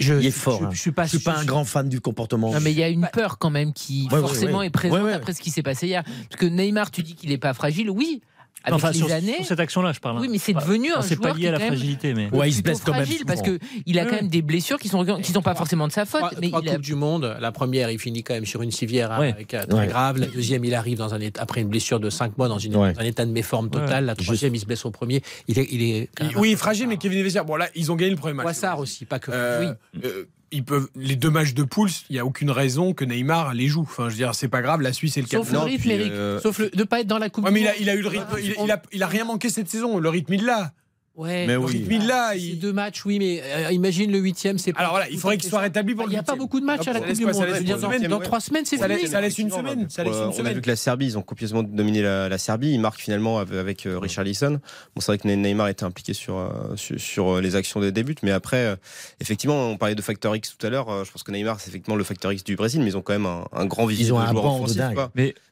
[0.00, 0.60] Je, Il est je- fort.
[0.60, 0.70] Je, hein.
[0.72, 1.04] je suis pas.
[1.04, 2.52] Je suis pas un grand fan du comportement.
[2.52, 4.66] Non, mais il y a une peur quand même qui Ouais, ouais, forcément ouais.
[4.66, 5.12] est présente Ouais, ouais.
[5.12, 6.02] après ce qui s'est passé hier.
[6.04, 8.22] Parce que Neymar, tu dis qu'il n'est pas fragile, oui.
[8.62, 9.36] Avec Enfin, les sur, années.
[9.38, 10.18] sur cette action-là, je parle.
[10.18, 10.20] hein.
[10.20, 11.64] Oui, mais c'est Pas- devenu un enfin, C'est joueur pas qui lié à la quand
[11.64, 12.30] même fragilité, mais.
[12.30, 14.78] Ouais, il se blesse quand même fragile parce que il a quand même des blessures
[14.78, 16.82] qui sont qui sont pas forcément de sa faute, Trois, mais trois il a Coupes
[16.82, 17.36] du Monde.
[17.40, 19.32] La première, il finit quand même sur une civière hein, Ouais.
[19.32, 19.86] avec, euh, très Ouais.
[19.86, 20.18] grave.
[20.18, 22.76] La deuxième, il arrive dans un état, après une blessure de 5 mois dans, une,
[22.76, 22.92] Ouais.
[22.92, 24.04] dans un état de méforme totale.
[24.04, 25.22] La troisième, il se blesse au premier.
[25.48, 27.44] Il est, il est quand même- Oui, fragile, mais Kevin Vessière.
[27.46, 28.44] Bon, là, ils ont gagné le premier match.
[28.44, 29.30] Boissard aussi, pas que.
[29.32, 29.72] Euh,
[30.04, 33.54] euh, ils peuvent, les deux matchs de poules, il n'y a aucune raison que Neymar
[33.54, 33.82] les joue.
[33.82, 36.12] Enfin, je veux dire, c'est pas grave, la Suisse et le Sauf le rythme, Eric.
[36.12, 37.78] euh, Sauf le, de pas être dans la Coupe Ouais, du mais il a, Monde.
[37.80, 39.98] il a eu le rythme, il, il a, il a rien manqué cette saison.
[39.98, 40.72] Le rythme, il l'a.
[41.20, 41.86] Ouais, mais oui.
[42.06, 42.58] Là, il...
[42.58, 45.60] deux matchs, oui, mais euh, imagine le huitième, c'est Alors voilà, il faudrait qu'il soit
[45.60, 48.08] rétabli pour Il n'y a pas beaucoup de matchs à la Coupe du Monde.
[48.08, 49.06] Dans trois semaines, c'est fini.
[49.06, 49.86] Ça laisse une semaine.
[49.98, 52.72] On a vu que la Serbie, ils ont copieusement dominé la Serbie.
[52.72, 54.60] Ils marquent finalement avec Richard Lisson.
[54.94, 58.78] Bon, c'est vrai que Neymar était impliqué sur sur les actions des débuts, mais après,
[59.20, 61.04] effectivement, on parlait de facteur X tout à l'heure.
[61.04, 63.12] Je pense que Neymar, c'est effectivement le facteur X du Brésil, mais ils ont quand
[63.12, 64.80] même un grand vivier de joueurs offensifs.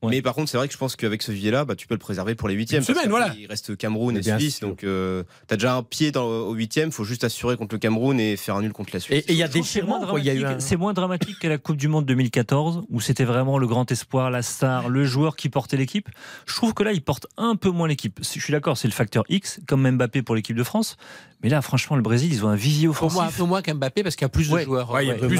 [0.02, 1.98] Mais par contre, c'est vrai que je pense qu'avec ce vivier-là, bah, tu peux le
[1.98, 2.82] préserver pour les huitièmes.
[2.82, 3.34] Semaine, voilà.
[3.38, 6.88] Il reste Cameroun et Suisse, donc euh, tu as déjà un pied dans, au huitième.
[6.88, 9.24] Il faut juste assurer contre le Cameroun et faire un nul contre la Suisse.
[9.28, 13.00] Et il y a des C'est moins dramatique qu'à la Coupe du Monde 2014 où
[13.00, 16.08] c'était vraiment le grand espoir, la star, le joueur qui portait l'équipe.
[16.46, 18.18] Je trouve que là, il porte un peu moins l'équipe.
[18.22, 20.96] Je suis d'accord, c'est le facteur X, comme Mbappé pour l'équipe de France.
[21.42, 23.14] Mais là, franchement, le Brésil, ils ont un vivier offensif.
[23.14, 24.90] Pour moi, un peu moins qu'Mbappé parce qu'il y a plus de joueurs.
[24.90, 25.36] Ouais, il y a plus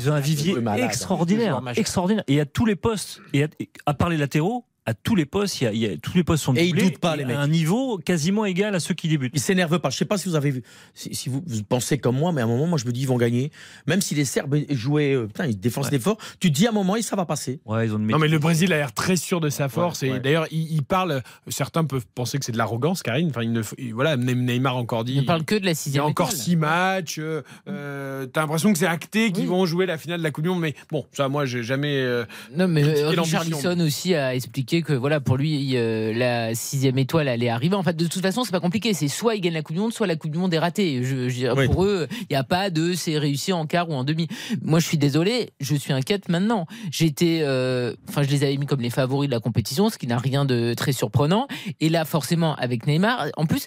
[0.00, 2.24] Ils ont un vivier extraordinaire, extraordinaire.
[2.28, 3.46] Et à tous les postes, et
[3.86, 6.54] à part les latéraux, à tous les postes, il y a, tous les postes sont
[6.54, 7.36] et ils doutent pas les mecs.
[7.36, 9.32] À un niveau quasiment égal à ceux qui débutent.
[9.34, 9.90] Ils s'énervent pas.
[9.90, 10.62] Je sais pas si vous avez vu,
[10.94, 13.16] si, vous, pensez comme moi, mais à un moment, moi je me dis ils vont
[13.16, 13.52] gagner.
[13.86, 15.98] Même si les Serbes jouaient, euh, putain, ils défendent ouais.
[15.98, 16.18] fort.
[16.40, 17.60] Tu te dis à un moment, ça va passer.
[17.64, 20.18] Ouais, ils ont non mais le Brésil a l'air très sûr de sa force et
[20.18, 21.22] d'ailleurs il, parle.
[21.48, 23.28] Certains peuvent penser que c'est de l'arrogance, Karine.
[23.30, 23.62] Enfin, il ne,
[23.92, 25.14] voilà, Neymar encore dit.
[25.14, 26.02] Il ne parle que de la sixième.
[26.02, 27.18] Il y a encore six matchs.
[27.18, 30.44] Euh, euh, T'as l'impression que c'est acté qu'ils vont jouer la finale de la Coupe
[30.44, 32.00] du Monde, mais bon, ça, moi, j'ai jamais.
[32.00, 36.96] Euh, non mais Richard Lisson aussi a expliqué que voilà pour lui euh, la sixième
[36.98, 37.74] étoile allait arriver.
[37.74, 38.94] En fait, de toute façon, c'est pas compliqué.
[38.94, 41.02] C'est soit il gagne la Coupe du Monde, soit la Coupe du Monde est ratée.
[41.02, 44.28] Je, Pour eux, il n'y a pas de c'est réussi en quart ou en demi.
[44.62, 46.66] Moi, je suis désolé, je suis inquiète maintenant.
[46.90, 50.06] J'étais, euh, enfin, je les avais mis comme les favoris de la compétition, ce qui
[50.06, 51.48] n'a rien de très surprenant.
[51.80, 53.66] Et là, forcément, avec Neymar, en plus,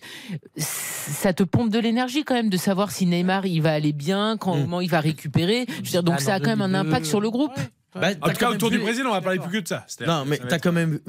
[0.57, 4.37] ça te pompe de l'énergie quand même de savoir si Neymar il va aller bien,
[4.37, 4.81] quand mm.
[4.81, 5.65] il va récupérer.
[5.67, 7.59] Je veux dire, donc ah, ça a quand même un impact sur le groupe.
[7.95, 9.85] Bah, en tout cas, autour du Brésil, on va parler plus que de ça.
[10.05, 10.99] Non, mais t'as quand même,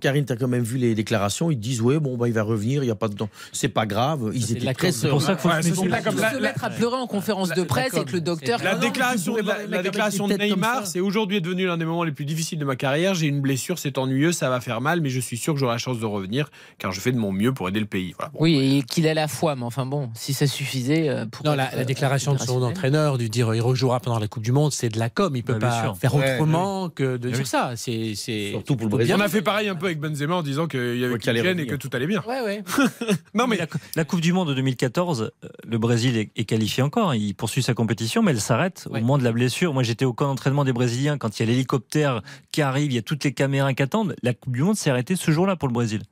[0.00, 1.50] Karine, t'as quand même vu les déclarations.
[1.50, 3.16] Ils disent ouais, bon, bah, il va revenir, il y a pas de,
[3.52, 4.30] c'est pas grave.
[4.34, 7.62] Ils étaient très C'est pour ça qu'il faut se mettre à pleurer en conférence de
[7.62, 8.62] presse et que le docteur.
[8.62, 9.36] La déclaration,
[9.68, 12.76] la déclaration de Neymar, c'est aujourd'hui devenu l'un des moments les plus difficiles de ma
[12.76, 13.14] carrière.
[13.14, 15.74] J'ai une blessure, c'est ennuyeux, ça va faire mal, mais je suis sûr que j'aurai
[15.74, 18.14] la chance de revenir, car je fais de mon mieux pour aider le pays.
[18.34, 21.08] Oui, et qu'il a la foi, mais enfin bon, si ça suffisait.
[21.08, 24.42] Euh, pour non, la déclaration de son entraîneur, du dire il rejouera pendant la Coupe
[24.42, 25.34] du Monde, c'est de la com.
[25.34, 27.72] Il peut pas faire autrement que de dire ça.
[27.76, 29.14] C'est surtout pour le Brésil.
[29.16, 31.58] On a fait pareil un peu avec Benzema en disant qu'il y avait qu'il gêne
[31.58, 32.22] et que tout allait bien.
[32.26, 32.62] Ouais, ouais.
[33.34, 33.58] non mais
[33.96, 37.14] la, Coupe du Monde de 2014, euh, le Brésil est, qualifié encore.
[37.14, 39.72] Il poursuit sa compétition, mais elle s'arrête au moment de la blessure.
[39.72, 42.94] Moi, j'étais au camp d'entraînement des Brésiliens quand il y a l'hélicoptère qui arrive, il
[42.94, 44.14] y a toutes les caméras qui attendent.
[44.22, 46.02] La Coupe du Monde s'est arrêtée ce jour-là pour le Brésil.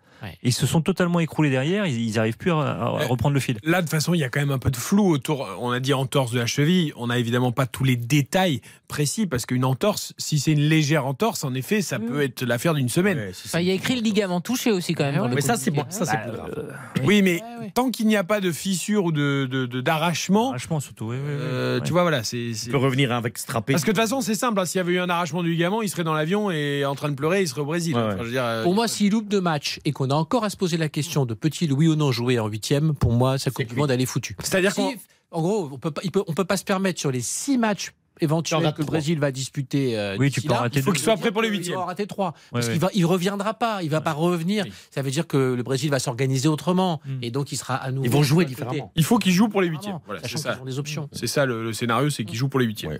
[0.42, 3.58] Ils se sont totalement écroulés derrière, ils n'arrivent plus à, reprendre le fil.
[3.64, 5.48] Là, de toute façon, il y a quand même un peu de flou autour.
[5.60, 9.26] On a dit entorse de la cheville, on n'a évidemment pas tous les détails précis,
[9.26, 12.88] parce qu'une entorse, si c'est une légère entorse, en effet, ça peut être l'affaire d'une
[12.88, 13.32] semaine.
[13.54, 15.32] il y a écrit le ligament touché aussi quand même.
[15.34, 15.84] mais ça, c'est bon.
[15.88, 16.72] Ça, bah, euh,
[17.04, 17.42] oui, mais
[17.74, 19.46] tant qu'il n'y a pas de fissure ou de,
[19.80, 20.50] d'arrachement.
[20.50, 22.22] Arrachement surtout, euh, Tu vois, voilà.
[22.24, 23.72] c'est peut revenir avec strappé.
[23.72, 24.60] Parce que de toute façon, c'est simple.
[24.60, 26.94] Hein, s'il y avait eu un arrachement du ligament, il serait dans l'avion et en
[26.94, 27.94] train de pleurer, il serait au Brésil.
[27.96, 30.88] Euh, Pour moi, s'il loupe deux matchs et qu'on a encore à se poser la
[30.88, 33.90] question de peut-il oui ou non jouer en huitième, pour moi, sa Coupe du Monde,
[33.90, 34.36] elle est foutue.
[34.42, 37.58] C'est-à-dire qu'en gros, on peut pas, peut, on peut pas se permettre sur les six
[37.58, 39.98] matchs éventuels que le Brésil va disputer.
[39.98, 41.74] Euh, oui, tu peux Il faut qu'il soit prêt pour les huitièmes.
[41.74, 42.34] Il va rater trois.
[42.50, 43.82] parce qu'il va, il reviendra pas.
[43.82, 44.64] Il va pas revenir.
[44.90, 47.00] Ça veut dire que le Brésil va s'organiser autrement.
[47.04, 47.18] Hmm.
[47.22, 48.04] Et donc, il sera à nouveau.
[48.04, 48.92] Ils vont jouer différemment.
[48.96, 49.98] Il faut qu'il joue pour les huitièmes.
[50.06, 50.60] Voilà, c'est ça.
[50.64, 51.08] des options.
[51.12, 52.98] C'est ça le, scénario, c'est qu'il joue pour les huitièmes.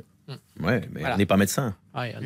[0.61, 1.75] Ouais, mais on n'est pas médecin.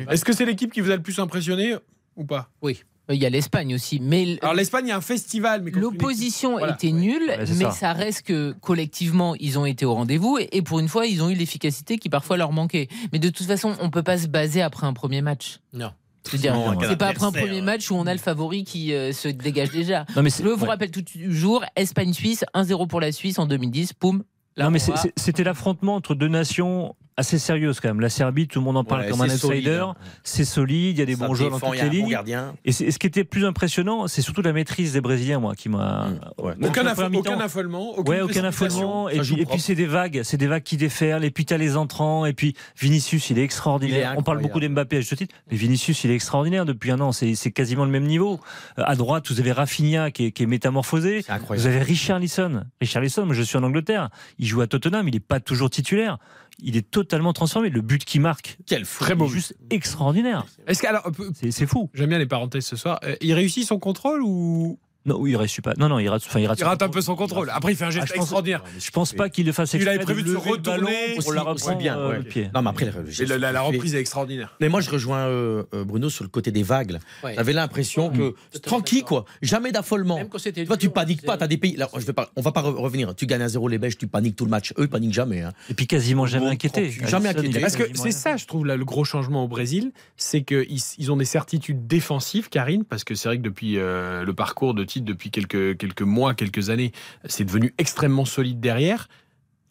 [0.09, 1.75] Est-ce que c'est l'équipe qui vous a le plus impressionné
[2.15, 2.49] ou pas?
[2.61, 2.83] Oui.
[3.09, 3.99] Il y a l'Espagne aussi.
[4.01, 5.61] Mais Alors l'Espagne, il y a un festival.
[5.61, 7.93] mais L'opposition était nulle, mais ça.
[7.93, 11.35] reste que collectivement, ils ont été au rendez-vous et, pour une fois, ils ont eu
[11.35, 12.87] l'efficacité qui parfois leur manquait.
[13.13, 15.59] Mais de toute façon, on ne peut pas se baser après un premier match.
[15.73, 15.91] Non.
[16.23, 19.69] C'est pas après un premier match où on a le favori qui euh, se dégage
[19.69, 20.05] déjà.
[20.15, 24.23] Non, mais Je vous rappelle toujours Espagne-Suisse, 1-0 pour la Suisse en 2010, poum.
[24.57, 24.79] non, mais
[25.15, 27.99] c'était l'affrontement entre deux nations assez sérieuse quand même.
[27.99, 29.85] La Serbie, tout le monde en parle comme un outsider.
[30.23, 32.17] C'est solide, il y a des bons joueurs dans toutes les lignes.
[32.65, 36.07] et, ce qui était plus impressionnant, c'est surtout la maîtrise des Brésiliens, moi, qui m'a.
[36.07, 36.65] Mmh.
[36.65, 37.99] Aucun, affolement.
[38.01, 39.09] ouais, aucun affolement.
[39.09, 41.23] Et puis, et puis c'est des vagues, c'est des vagues qui déferlent.
[41.23, 42.25] Et puis tu as les entrants.
[42.25, 44.15] Et puis Vinicius, il est extraordinaire.
[44.17, 47.11] On parle beaucoup d'Mbappé à ce titre, mais Vinicius, il est extraordinaire depuis un an.
[47.11, 48.39] C'est quasiment le même niveau.
[48.79, 51.23] Euh, à droite, vous avez Rafinha qui est, qui est métamorphosé.
[51.49, 52.63] Vous avez Richard Lisson.
[52.81, 54.09] Richard Lisson, moi je suis en Angleterre.
[54.39, 55.07] Il joue à Tottenham.
[55.07, 56.17] Il n'est pas toujours titulaire
[56.59, 57.69] il est totalement transformé.
[57.69, 60.45] Le but qu'il marque, Quel très beau, juste extraordinaire.
[60.67, 61.09] Est-ce que alors
[61.49, 61.89] c'est fou.
[61.93, 62.99] J'aime bien les parenthèses ce soir.
[63.03, 65.73] Euh, il réussit son contrôle ou non, oui, il rate pas.
[65.77, 66.23] Non, non, il rate.
[66.25, 67.49] Enfin, il rate, il rate un peu son contrôle.
[67.53, 68.63] Après, il fait un geste ah, extraordinaire.
[68.79, 69.73] Je pense pas qu'il le fasse.
[69.73, 71.17] Il avait prévu de, se retourner.
[71.25, 71.97] On la reprend bien.
[71.97, 72.23] Euh, ouais.
[72.23, 72.49] pied.
[72.53, 72.91] Non, mais après,
[73.37, 74.55] la, reprise est extraordinaire.
[74.59, 76.97] Mais moi, je rejoins euh, euh, Bruno sur le côté des vagues.
[77.23, 79.25] J'avais l'impression que tranquille, quoi.
[79.41, 80.19] Jamais d'affolement.
[80.43, 81.37] Tu tu paniques pas.
[81.37, 81.75] T'as des pays.
[81.75, 83.15] Là, je va pas revenir.
[83.15, 84.71] Tu gagnes à zéro les Belges, tu paniques tout le match.
[84.73, 85.41] Eux, ils ne paniquent jamais.
[85.41, 85.53] Hein.
[85.69, 86.89] Et puis quasiment jamais inquiété.
[86.89, 87.59] Jamais inquiété.
[87.59, 91.25] Parce que c'est ça, je trouve, le gros changement au Brésil, c'est qu'ils ont des
[91.25, 95.77] certitudes défensives, Karine, parce que c'est vrai que depuis euh, le parcours de depuis quelques,
[95.77, 96.91] quelques mois, quelques années.
[97.25, 99.07] C'est devenu extrêmement solide derrière.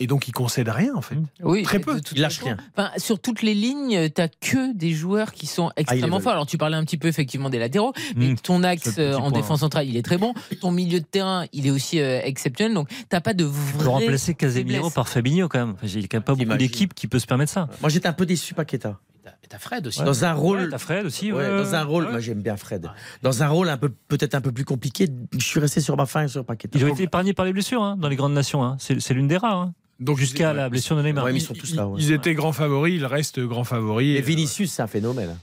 [0.01, 1.15] Et donc, il concède rien, en fait.
[1.15, 1.63] Mmh.
[1.63, 2.01] Très peu.
[2.13, 2.57] Il lâche rien.
[2.97, 6.33] Sur toutes les lignes, tu n'as que des joueurs qui sont ah, extrêmement forts.
[6.33, 8.13] Alors, tu parlais un petit peu, effectivement, des latéraux, mmh.
[8.17, 10.35] mais ton axe euh, en défense centrale, il est très bon.
[10.61, 12.75] Ton milieu de terrain, il est aussi euh, exceptionnel.
[12.75, 13.87] Donc, tu n'as pas de vrai.
[13.87, 15.77] remplacer Casemiro par Fabinho, quand même.
[15.85, 17.69] Il n'y a pas beaucoup d'équipes qui peut se permettre ça.
[17.81, 18.99] Moi, j'étais un peu déçu, Paqueta.
[19.49, 20.03] T'as Fred aussi.
[20.03, 20.61] Dans un rôle.
[20.61, 21.33] Ouais, t'as Fred aussi.
[21.33, 22.11] Ouais, dans un rôle.
[22.11, 22.91] Moi, j'aime bien Fred.
[23.23, 25.09] Dans un rôle un peu, peut-être un peu plus compliqué.
[25.33, 26.69] Je suis resté sur ma fin et sur Paquet.
[26.75, 28.65] Ils ont été épargnés par les blessures hein, dans les grandes nations.
[28.65, 28.77] Hein.
[28.79, 29.59] C'est, l'une des rares.
[29.59, 29.75] Hein.
[30.01, 31.31] Donc jusqu'à la blessure de Neymar.
[31.31, 31.89] ils sont tous là.
[31.99, 32.95] Ils étaient grands favoris.
[32.97, 34.17] Ils restent grands favoris.
[34.17, 35.37] Et, euh, Vinicius, c'est un phénomène.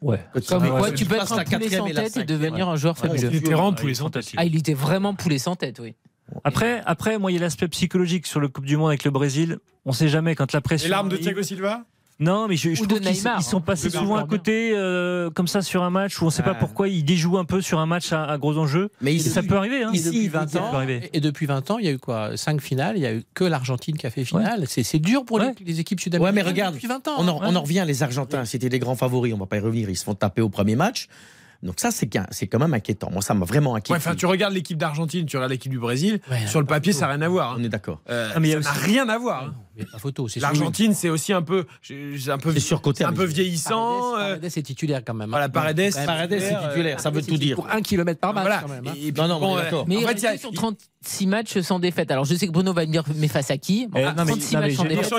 [0.00, 0.20] Ouais.
[0.48, 3.30] Comme quoi, tu peux être un poulet sans tête et devenir un joueur fabuleux.
[3.30, 4.32] Il était vraiment poulet sans ah, tête.
[4.36, 5.94] Ah, il était vraiment poulet sans tête, oui.
[6.42, 9.10] Après, après, moi, il y a l'aspect psychologique sur le Coupe du Monde avec le
[9.10, 9.58] Brésil.
[9.84, 10.86] On ne sait jamais quand la pression.
[10.86, 11.84] Les l'arme de Thiago Silva?
[12.20, 15.82] Non, mais je, trouve qu'ils ils sont passés souvent à côté, euh, comme ça, sur
[15.82, 16.58] un match où on ne sait pas ah.
[16.58, 18.90] pourquoi ils déjouent un peu sur un match à, gros enjeux.
[19.00, 19.18] Mais hein.
[19.18, 19.84] ça peut arriver.
[19.92, 22.36] Ici, depuis 20 ans, et depuis 20 ans, il y a eu quoi?
[22.36, 24.64] 5 finales, il n'y a eu que l'Argentine qui a fait finale.
[24.68, 26.34] C'est dur pour les, équipes sud-américaines.
[26.34, 27.14] Mais regarde, depuis 20 ans.
[27.18, 27.58] On, en, hein.
[27.58, 30.04] revient, les Argentins, c'était des grands favoris, on ne va pas y revenir, ils se
[30.04, 31.08] font taper au premier match.
[31.62, 33.10] Donc ça, c'est quand même inquiétant.
[33.10, 33.96] Moi, ça m'a vraiment inquiété.
[33.96, 36.20] enfin, tu regardes l'équipe d'Argentine, tu regardes l'équipe du Brésil.
[36.46, 37.52] Sur le papier, ça n'a rien à voir.
[37.52, 37.56] Hein.
[37.58, 38.00] On est d'accord.
[38.10, 38.68] Euh, ah, ça n'a aussi...
[38.82, 39.44] rien à voir.
[39.44, 39.54] Hein.
[40.36, 41.66] L'Argentine, c'est aussi un peu,
[42.28, 43.12] un peu, surcoté, un hein.
[43.12, 44.12] peu vieillissant.
[44.12, 44.36] Paredes, euh.
[44.36, 45.28] Paredes est titulaire quand même.
[45.28, 45.30] Hein.
[45.30, 46.98] Voilà, Paredes, Paredes est titulaire.
[46.98, 47.02] Euh.
[47.02, 47.56] Ça veut tout dire.
[47.56, 48.44] Pour un kilomètre par match.
[48.44, 48.80] Voilà.
[48.82, 52.10] Même, non, non, bon, euh, mais en fait, il 30, 36 matchs sans défaite.
[52.10, 53.88] Alors je sais que Bruno va me dire, mais face à qui?
[53.94, 54.32] Eh, non, mais,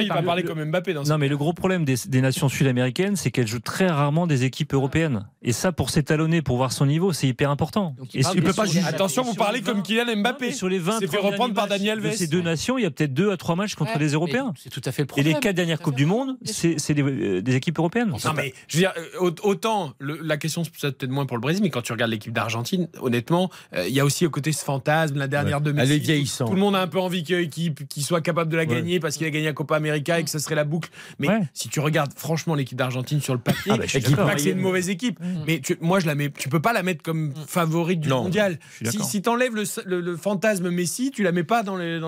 [0.02, 3.16] il va parler comme Mbappé dans ce Non, mais le gros problème des, nations sud-américaines,
[3.16, 5.28] c'est qu'elles jouent très rarement des équipes européennes.
[5.42, 7.96] Et ça, pour s'étalonner, pour voir son niveau, c'est hyper important.
[8.14, 8.66] Il peut pas.
[8.88, 10.52] Attention, vous parlez comme Kylian Mbappé.
[10.52, 12.18] Sur les 20 fait reprendre par Daniel Vess.
[12.18, 14.54] Ces deux nations, il y a peut-être deux à trois matchs contre les Européens.
[14.58, 15.28] C'est tout à fait le problème.
[15.28, 18.10] Et les quatre dernières Coupes du Monde, c'est euh, des équipes européennes.
[18.10, 21.62] Non, mais je veux dire, euh, autant la question se peut-être moins pour le Brésil,
[21.64, 24.64] mais quand tu regardes l'équipe d'Argentine, honnêtement, euh, il y a aussi au côté ce
[24.64, 26.48] fantasme, la dernière demi elle est vieillissante.
[26.48, 29.18] Tout, le monde a un peu envie qu'il qu soit capable de la gagner parce
[29.18, 30.90] qu'il a gagné la Copa América et que ça serait la boucle.
[31.20, 33.86] Mais si tu regardes franchement l'équipe d'Argentine sur le papier, ah bah,
[34.26, 35.20] pas que c'est une mauvaise équipe.
[35.20, 35.44] Mm.
[35.48, 37.34] Mais moi, je la mets, tu peux pas la mettre comme mm.
[37.48, 38.60] favorite du mondial.
[38.84, 42.00] Si, si tu enlèves le, fantasme Messi, tu la mets pas dans les,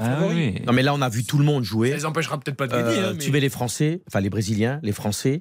[0.00, 0.54] ah favoris.
[0.66, 1.90] Non, mais là, on a vu tout le monde jouer.
[1.90, 2.98] Ça les empêchera peut-être pas de gagner.
[2.98, 5.40] Euh, hein, tu mets les Français, enfin les Brésiliens, les Français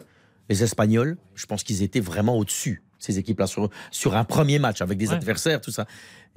[0.50, 4.82] les Espagnols, je pense qu'ils étaient vraiment au-dessus ces équipes-là, sur, sur un premier match
[4.82, 5.86] avec des adversaires, tout ça.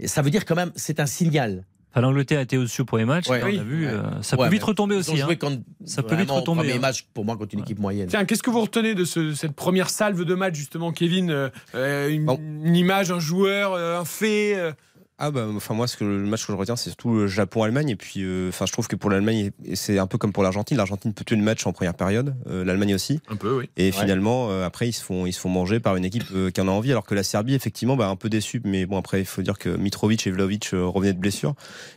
[0.04, 1.64] Ça veut dire quand même, c'est un signal.
[1.90, 3.86] Enfin, L'Angleterre été au-dessus au premier match, ouais, on vu.
[3.86, 4.18] Euh, hein.
[4.20, 5.16] Ça peut vite retomber aussi.
[5.16, 6.60] Ça peut vite retomber.
[6.60, 6.80] Premier hein.
[6.80, 8.08] match pour moi contre une équipe moyenne.
[8.08, 12.08] Tiens, qu'est-ce que vous retenez de cette première salve de match justement, Kevin euh, euh,
[12.10, 14.74] une, image, un joueur, un fait
[15.20, 17.26] ah bah enfin moi ce que le match que je retiens c'est surtout euh, le
[17.26, 20.32] Japon Allemagne et puis euh, enfin je trouve que pour l'Allemagne c'est un peu comme
[20.32, 23.20] pour l'Argentine l'Argentine peut tuer le match en première période euh, l'Allemagne aussi.
[23.28, 23.70] Un peu oui.
[23.76, 26.68] Et finalement après ils se font ils se font manger par une équipe qui en
[26.68, 26.92] a envie.
[26.92, 28.60] Alors que la Serbie effectivement bah, un peu déçue.
[28.64, 31.54] Mais bon après il faut dire que Mitrovic et Vlaovic revenaient de blessure.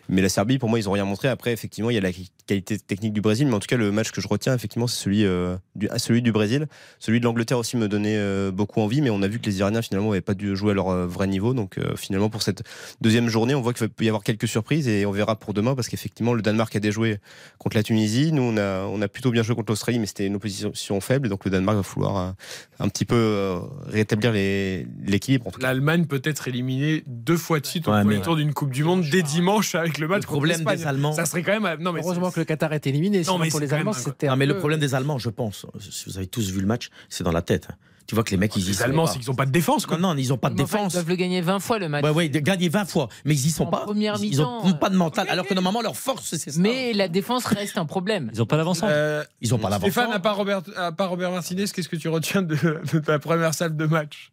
[0.09, 1.27] Mais la Serbie pour moi ils ont rien montré.
[1.27, 2.11] Après effectivement il y a la
[2.51, 5.01] qualité technique du Brésil, mais en tout cas, le match que je retiens, effectivement, c'est
[5.01, 6.67] celui, euh, du, ah, celui du Brésil.
[6.99, 9.59] Celui de l'Angleterre aussi me donnait euh, beaucoup envie, mais on a vu que les
[9.59, 11.53] Iraniens, finalement, n'avaient pas dû jouer à leur euh, vrai niveau.
[11.53, 12.63] Donc, euh, finalement, pour cette
[12.99, 15.75] deuxième journée, on voit qu'il peut y avoir quelques surprises et on verra pour demain,
[15.75, 17.19] parce qu'effectivement, le Danemark a déjoué
[17.57, 18.33] contre la Tunisie.
[18.33, 21.29] Nous, on a, on a plutôt bien joué contre l'Australie, mais c'était une opposition faible.
[21.29, 22.35] Donc, le Danemark va falloir
[22.79, 25.51] un petit peu rétablir l'équilibre.
[25.61, 29.05] L'Allemagne peut être éliminée deux fois de suite au premier tour d'une Coupe du Monde
[29.09, 30.23] dès dimanche avec le match.
[30.23, 31.13] Le problème des Allemands.
[31.13, 31.81] Ça serait quand même.
[31.81, 33.21] Non, mais Heureusement que le Qatar est éliminé.
[33.23, 34.27] Non, mais pour les Allemands, c'était.
[34.27, 36.89] Non, mais le problème des Allemands, je pense, si vous avez tous vu le match,
[37.09, 37.67] c'est dans la tête.
[37.71, 37.75] Hein.
[38.07, 39.85] Tu vois que les mecs, ils y Les Allemands, c'est qu'ils n'ont pas de défense.
[39.85, 39.97] Quoi.
[39.97, 40.91] Non, ils n'ont pas de défense.
[40.91, 42.03] Ils doivent le gagner 20 fois le match.
[42.13, 43.07] Oui, gagner 20 fois.
[43.23, 43.85] Mais ils y sont en pas.
[44.21, 45.27] ils n'ont pas de mental.
[45.29, 46.59] Alors que normalement, leur force, c'est ça.
[46.59, 48.29] Mais la défense reste un problème.
[48.33, 48.89] Ils n'ont pas d'avancement.
[48.91, 49.91] Euh, ils n'ont pas d'avancement.
[49.91, 52.57] Stéphane, à part Robert, à Robert Martinez, qu'est-ce que tu retiens de,
[52.91, 54.31] de ta première salle de match?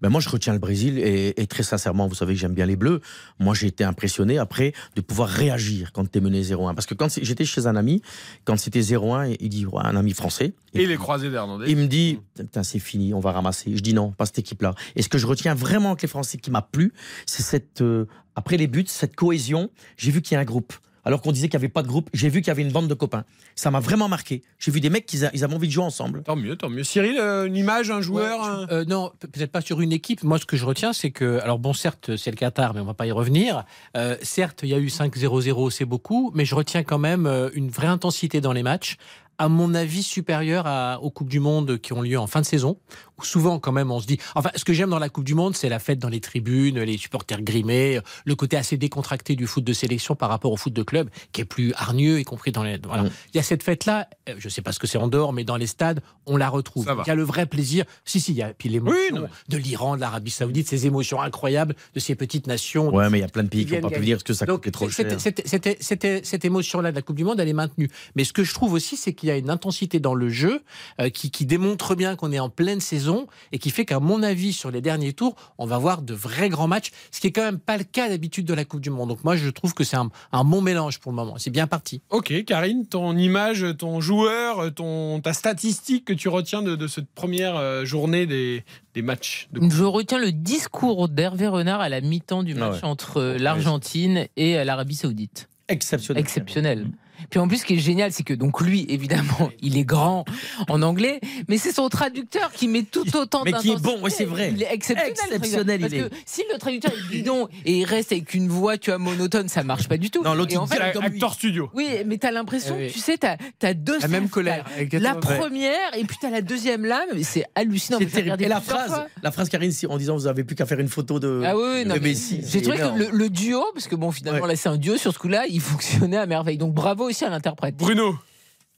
[0.00, 2.66] ben moi je retiens le Brésil et, et très sincèrement, vous savez que j'aime bien
[2.66, 3.00] les Bleus.
[3.38, 6.74] Moi j'ai été impressionné après de pouvoir réagir quand t'es mené 0-1.
[6.74, 8.02] Parce que quand j'étais chez un ami,
[8.44, 10.52] quand c'était 0-1, il dit un ami français.
[10.74, 11.66] Et, les croisés d'Hernandez.
[11.68, 13.76] Il me dit putain c'est fini, on va ramasser.
[13.76, 14.74] Je dis non, pas cette équipe-là.
[14.96, 16.92] Et ce que je retiens vraiment avec les Français qui m'a plu,
[17.26, 18.06] c'est cette euh,
[18.36, 19.70] après les buts, cette cohésion.
[19.96, 20.72] J'ai vu qu'il y a un groupe
[21.04, 22.10] alors qu'on disait qu'il n'y avait pas de groupe.
[22.12, 23.24] J'ai vu qu'il y avait une bande de copains.
[23.54, 24.42] Ça m'a vraiment marqué.
[24.58, 26.22] J'ai vu des mecs qui a- ils avaient envie de jouer ensemble.
[26.22, 26.84] Tant mieux, tant mieux.
[26.84, 30.22] Cyril, euh, une image, un joueur Euh, non, pe- peut-être pas sur une équipe.
[30.24, 32.84] Moi, ce que je retiens, c'est que, alors bon, certes, c'est le Qatar, mais on
[32.84, 33.64] va pas y revenir.
[33.96, 37.68] Euh, certes, il y a eu 5-0-0, c'est beaucoup, mais je retiens quand même une
[37.70, 38.96] vraie intensité dans les matchs.
[39.38, 42.46] À mon avis, supérieure à, aux Coupes du Monde qui ont lieu en fin de
[42.46, 42.76] saison,
[43.24, 44.18] souvent, quand même, on se dit.
[44.34, 46.78] Enfin, ce que j'aime dans la Coupe du Monde, c'est la fête dans les tribunes,
[46.80, 50.72] les supporters grimés, le côté assez décontracté du foot de sélection par rapport au foot
[50.72, 52.78] de club, qui est plus hargneux, y compris dans les.
[52.84, 53.04] Voilà.
[53.32, 55.44] Il y a cette fête-là, euh, je sais pas ce que c'est en dehors, mais
[55.44, 56.86] dans les stades, on la retrouve.
[57.04, 57.84] Il y a le vrai plaisir.
[58.04, 61.20] Si, si, il y a puis l'émotion Oui, de l'Iran, de l'Arabie Saoudite, ces émotions
[61.20, 62.94] incroyables de ces petites nations.
[62.94, 64.46] Ouais, mais il y a plein de pays qui n'ont pas pu parce que ça
[64.46, 65.20] Donc, coûtait trop c'était- cher.
[65.20, 67.88] c'était- c'était- c'était- Cette émotion-là de la Coupe du Monde, elle est maintenue.
[68.14, 70.62] Mais ce que je trouve aussi, c'est qu'il y a une intensité dans le jeu
[71.00, 73.09] euh, qui, qui démontre bien qu'on est en pleine saison
[73.52, 76.48] et qui fait qu'à mon avis, sur les derniers tours, on va voir de vrais
[76.48, 78.90] grands matchs, ce qui est quand même pas le cas d'habitude de la Coupe du
[78.90, 79.08] Monde.
[79.08, 81.34] Donc moi, je trouve que c'est un, un bon mélange pour le moment.
[81.38, 82.00] C'est bien parti.
[82.10, 87.08] Ok, Karine, ton image, ton joueur, ton, ta statistique que tu retiens de, de cette
[87.10, 88.64] première euh, journée des,
[88.94, 92.86] des matchs de Je retiens le discours d'Hervé Renard à la mi-temps du match Ah
[92.86, 92.90] ouais.
[92.90, 95.48] entre l'Argentine et euh, l'Arabie Saoudite.
[95.68, 96.20] Exceptionnel.
[96.20, 96.86] Exceptionnel.
[97.28, 100.24] Puis en plus, ce qui est génial, c'est que donc lui, évidemment, il est grand
[100.68, 104.10] en anglais, mais c'est son traducteur qui met tout autant Mais qui est bon, ouais,
[104.10, 104.52] c'est vrai.
[104.54, 105.14] Il est exceptionnel.
[105.14, 105.64] traducteur.
[105.66, 106.00] il est.
[106.00, 108.98] Parce que si le traducteur est bidon et il reste avec une voix, tu vois,
[108.98, 110.22] monotone, ça marche pas du tout.
[110.22, 111.70] Non, l'autre, en fait, Acteur studio.
[111.74, 112.92] oui, mais t'as l'impression, Eh oui.
[112.92, 114.64] tu sais, t'as as deux La même colère.
[114.92, 117.98] La première et puis t'as la deuxième lame, mais c'est hallucinant.
[117.98, 118.42] C'est terrible.
[118.42, 119.06] Et la phrase, fois.
[119.22, 121.62] la phrase Karine, en disant vous avez plus qu'à faire une photo de, Ah oui,
[121.74, 122.40] oui, de non, mais Messi.
[122.46, 124.48] J'ai trouvé que le, le duo, parce que bon, finalement, Ouais.
[124.48, 126.56] là, c'est un duo sur ce coup-là, il fonctionnait à merveille.
[126.58, 127.76] Donc bravo aussi à l'interprète.
[127.76, 128.16] Bruno.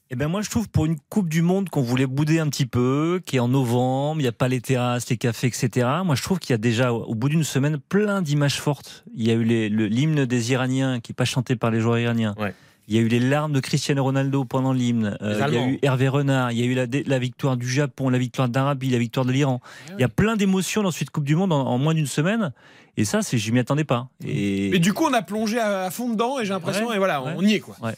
[0.09, 2.67] Eh ben moi je trouve pour une Coupe du Monde qu'on voulait bouder un petit
[2.67, 5.87] peu, qui est en novembre, il n'y a pas les terrasses, les cafés, etc.
[6.05, 9.05] Moi je trouve qu'il y a déjà au bout d'une semaine plein d'images fortes.
[9.15, 12.35] Il y a eu l'hymne des Iraniens qui n'est pas chanté par les joueurs iraniens.
[12.37, 12.53] Ouais.
[12.87, 15.17] Il y a eu les larmes de Cristiano Ronaldo pendant l'hymne.
[15.21, 16.51] Euh, il y a eu Hervé Renard.
[16.51, 19.61] Il y a eu la, victoire du Japon, la victoire d'Arabie, la victoire de l'Iran.
[19.97, 22.51] Il y a plein d'émotions dans cette Coupe du Monde en, en moins d'une semaine.
[22.97, 24.09] Et ça, je m'y attendais pas.
[24.25, 26.95] Et Mais du coup, on a plongé à, à fond dedans et j'ai l'impression, Ouais,
[26.95, 27.33] et voilà, ouais.
[27.37, 27.75] on y est quoi.
[27.81, 27.95] ouais.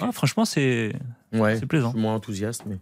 [0.00, 0.92] Ah, franchement, c'est,
[1.32, 1.88] Ouais, c'est plaisant.
[1.88, 2.78] je suis moins enthousiaste, mais.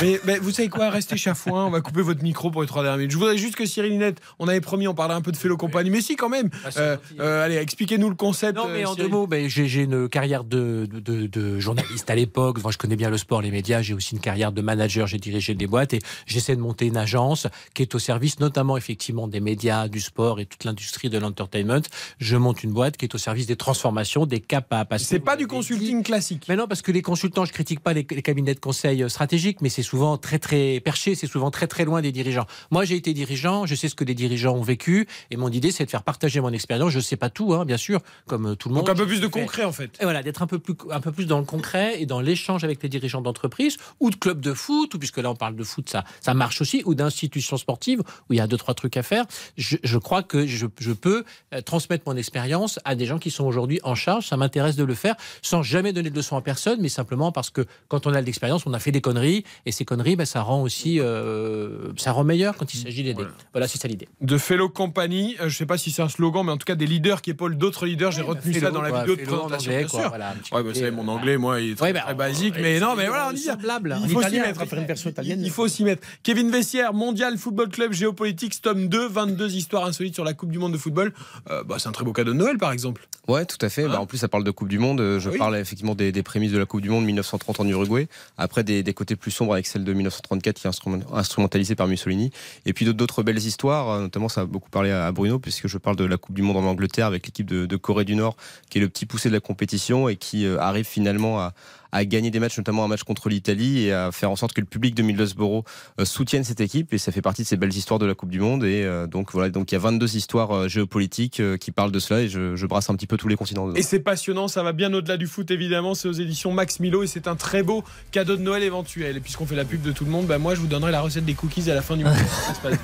[0.00, 2.82] Mais, mais vous savez quoi, restez chafouin, on va couper votre micro pour les trois
[2.82, 3.12] dernières minutes.
[3.12, 5.56] Je voudrais juste que Cyril Linette, on avait promis, on parlait un peu de Félo
[5.56, 6.50] Compagnie, mais si quand même.
[6.64, 8.56] Ah, c'est Euh, euh, allez, expliquez-nous le concept.
[8.58, 9.10] Non, mais euh, en Cyril.
[9.10, 12.58] deux mots, ben, j'ai une carrière de, de, de- de journaliste à l'époque.
[12.58, 13.82] Enfin, je connais bien le sport, les médias.
[13.82, 15.06] J'ai aussi une carrière de manager.
[15.06, 18.76] J'ai dirigé des boîtes et j'essaie de monter une agence qui est au service notamment
[18.76, 21.82] effectivement des médias, du sport et toute l'industrie de l'entertainment.
[22.18, 25.04] Je monte une boîte qui est au service des transformations, des caps à passer.
[25.04, 26.02] C'est pas du consulting dit.
[26.02, 26.46] classique.
[26.48, 29.60] Mais non, parce que les consultants, je critique pas les, les cabinets de conseil stratégiques,
[29.60, 32.46] mais c'est souvent très très perché, c'est souvent très très loin des dirigeants.
[32.72, 35.70] Moi, j'ai été dirigeant, je sais ce que les dirigeants ont vécu, et mon idée,
[35.70, 36.90] c'est de faire partager mon expérience.
[36.90, 38.86] Je sais pas tout, hein, bien sûr, comme euh, tout le monde.
[38.86, 39.96] Donc un peu plus de concret en fait.
[40.00, 42.64] et voilà, d'être un peu plus un peu plus dans le concret et dans l'échange
[42.64, 45.64] avec les dirigeants d'entreprise ou de clubs de foot, ou puisque là on parle de
[45.64, 48.96] foot, ça ça marche aussi, ou d'institutions sportives où il y a deux trois trucs
[48.96, 49.24] à faire.
[49.56, 53.30] Je, je crois que je, je peux euh, transmettre mon expérience à des gens qui
[53.30, 54.26] sont aujourd'hui en charge.
[54.26, 57.50] Ça m'intéresse de le faire sans jamais donner de leçons à personne, mais simplement parce
[57.50, 60.24] que quand on a de l'expérience, on a fait des conneries et ces conneries, ben,
[60.24, 63.24] ça rend aussi euh, ça rend meilleur quand il s'agit d'aider.
[63.52, 64.08] Voilà, c'est ça l'idée.
[64.20, 66.74] De Fellow Company, euh, je sais pas si c'est un slogan, mais en tout cas
[66.74, 68.12] des leaders qui épaulent d'autres leaders.
[68.12, 70.08] J'ai retenu ça Fellow, dans la quoi, vidéo de présentation, anglais, bien quoi, sûr.
[70.08, 72.00] voilà, ouais, bah, côté, vous savez, mon euh, anglais, moi, il est très, Ouais, bah,
[72.00, 73.96] très basique, mais non, mais voilà, on semblable.
[74.02, 74.74] Il faut s'y mettre.
[74.74, 75.40] une version italienne.
[75.42, 76.06] Il faut s'y mettre.
[76.22, 80.58] Kevin Vessière, Mondial Football Club Géopolitics, tome 2, 22 histoires insolites sur la Coupe du
[80.58, 81.12] Monde de football.
[81.50, 83.06] Euh, bah, c'est un très beau cadeau de Noël, par exemple.
[83.28, 83.86] Ouais, tout à fait.
[83.86, 85.18] Bah, en plus, ça parle de Coupe du Monde.
[85.18, 85.38] Je oui.
[85.38, 88.08] parle effectivement des, des prémices de la Coupe du Monde 1930 en Uruguay.
[88.36, 91.86] Après, des, des côtés plus sombres avec celle de 1934 qui est instrument- instrumentalisée par
[91.86, 92.30] Mussolini.
[92.66, 93.88] Et puis d'autres- belles histoires.
[93.90, 96.34] euh, Notamment, ça a beaucoup parlé à à Bruno puisque je parle de la Coupe
[96.34, 98.36] du Monde en Angleterre avec l'équipe de, de Corée du Nord
[98.70, 101.52] qui est le petit poussé de la compétition et qui euh, arrive finalement à,
[101.94, 104.60] à gagner des matchs, notamment un match contre l'Italie et à faire en sorte que
[104.60, 105.62] le public de Middlesbrough
[106.00, 106.92] euh, soutienne cette équipe.
[106.92, 108.64] Et ça fait partie de ces belles histoires de la Coupe du Monde.
[108.64, 111.98] Et euh, donc voilà, donc il y a 22 histoires euh, géopolitiques qui parlent de
[112.00, 113.66] cela et je, je brasse un petit peu tous les continents.
[113.68, 113.76] dedans.
[113.78, 117.02] Et c'est passionnant, ça va bien au-delà du foot évidemment, c'est aux éditions Max Milo
[117.04, 119.16] et c'est un très beau cadeau de Noël éventuel.
[119.16, 121.00] Et puisqu'on fait la pub de tout le monde, bah moi je vous donnerai la
[121.00, 122.12] recette des cookies à la fin du mois.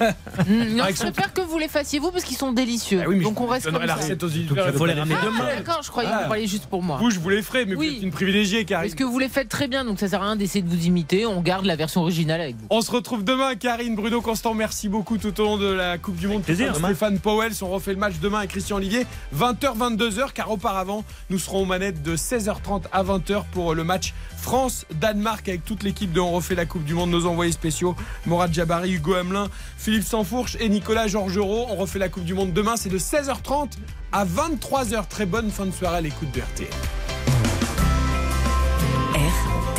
[0.49, 3.01] Non, je préfère que vous les fassiez vous parce qu'ils sont délicieux.
[3.05, 3.95] Ah oui, Donc on reste comme la ça.
[3.97, 4.69] recette aux éditeurs.
[4.73, 5.45] il faut les ramener Ah, demain.
[5.57, 6.23] D'accord, je croyais que Ah.
[6.23, 6.99] vous parliez juste pour moi.
[6.99, 7.95] Vous, je vous les ferai, mais vous Oui.
[7.97, 10.37] êtes une privilégiée, car que vous les faites très bien, donc ça sert à rien
[10.37, 11.25] d'essayer de vous imiter.
[11.25, 12.67] On garde la version originale avec vous.
[12.69, 14.53] On se retrouve demain, Karine, Bruno Constant.
[14.53, 16.43] Merci beaucoup tout au long de la Coupe du Monde.
[16.43, 16.77] plaisir.
[16.77, 21.39] Stéphane Powell, on refait le match demain avec Christian Olivier, 20h, 22h, car auparavant, nous
[21.39, 26.21] serons aux manettes de 16h30 à 20h pour le match France-Danemark avec toute l'équipe de
[26.21, 27.97] On refait la Coupe du Monde, nos envoyés spéciaux,
[28.27, 29.49] Morad Jabari, Hugo Hamelin,
[29.79, 31.69] Philippe Sansfourche et Nicolas Georgerot.
[31.71, 33.71] On refait la Coupe du Monde demain, c'est de 16h30
[34.13, 35.09] à 23h.
[35.09, 36.69] Très bonne fin de soirée à l'écoute de RTL.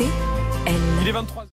[0.00, 1.51] Il est 23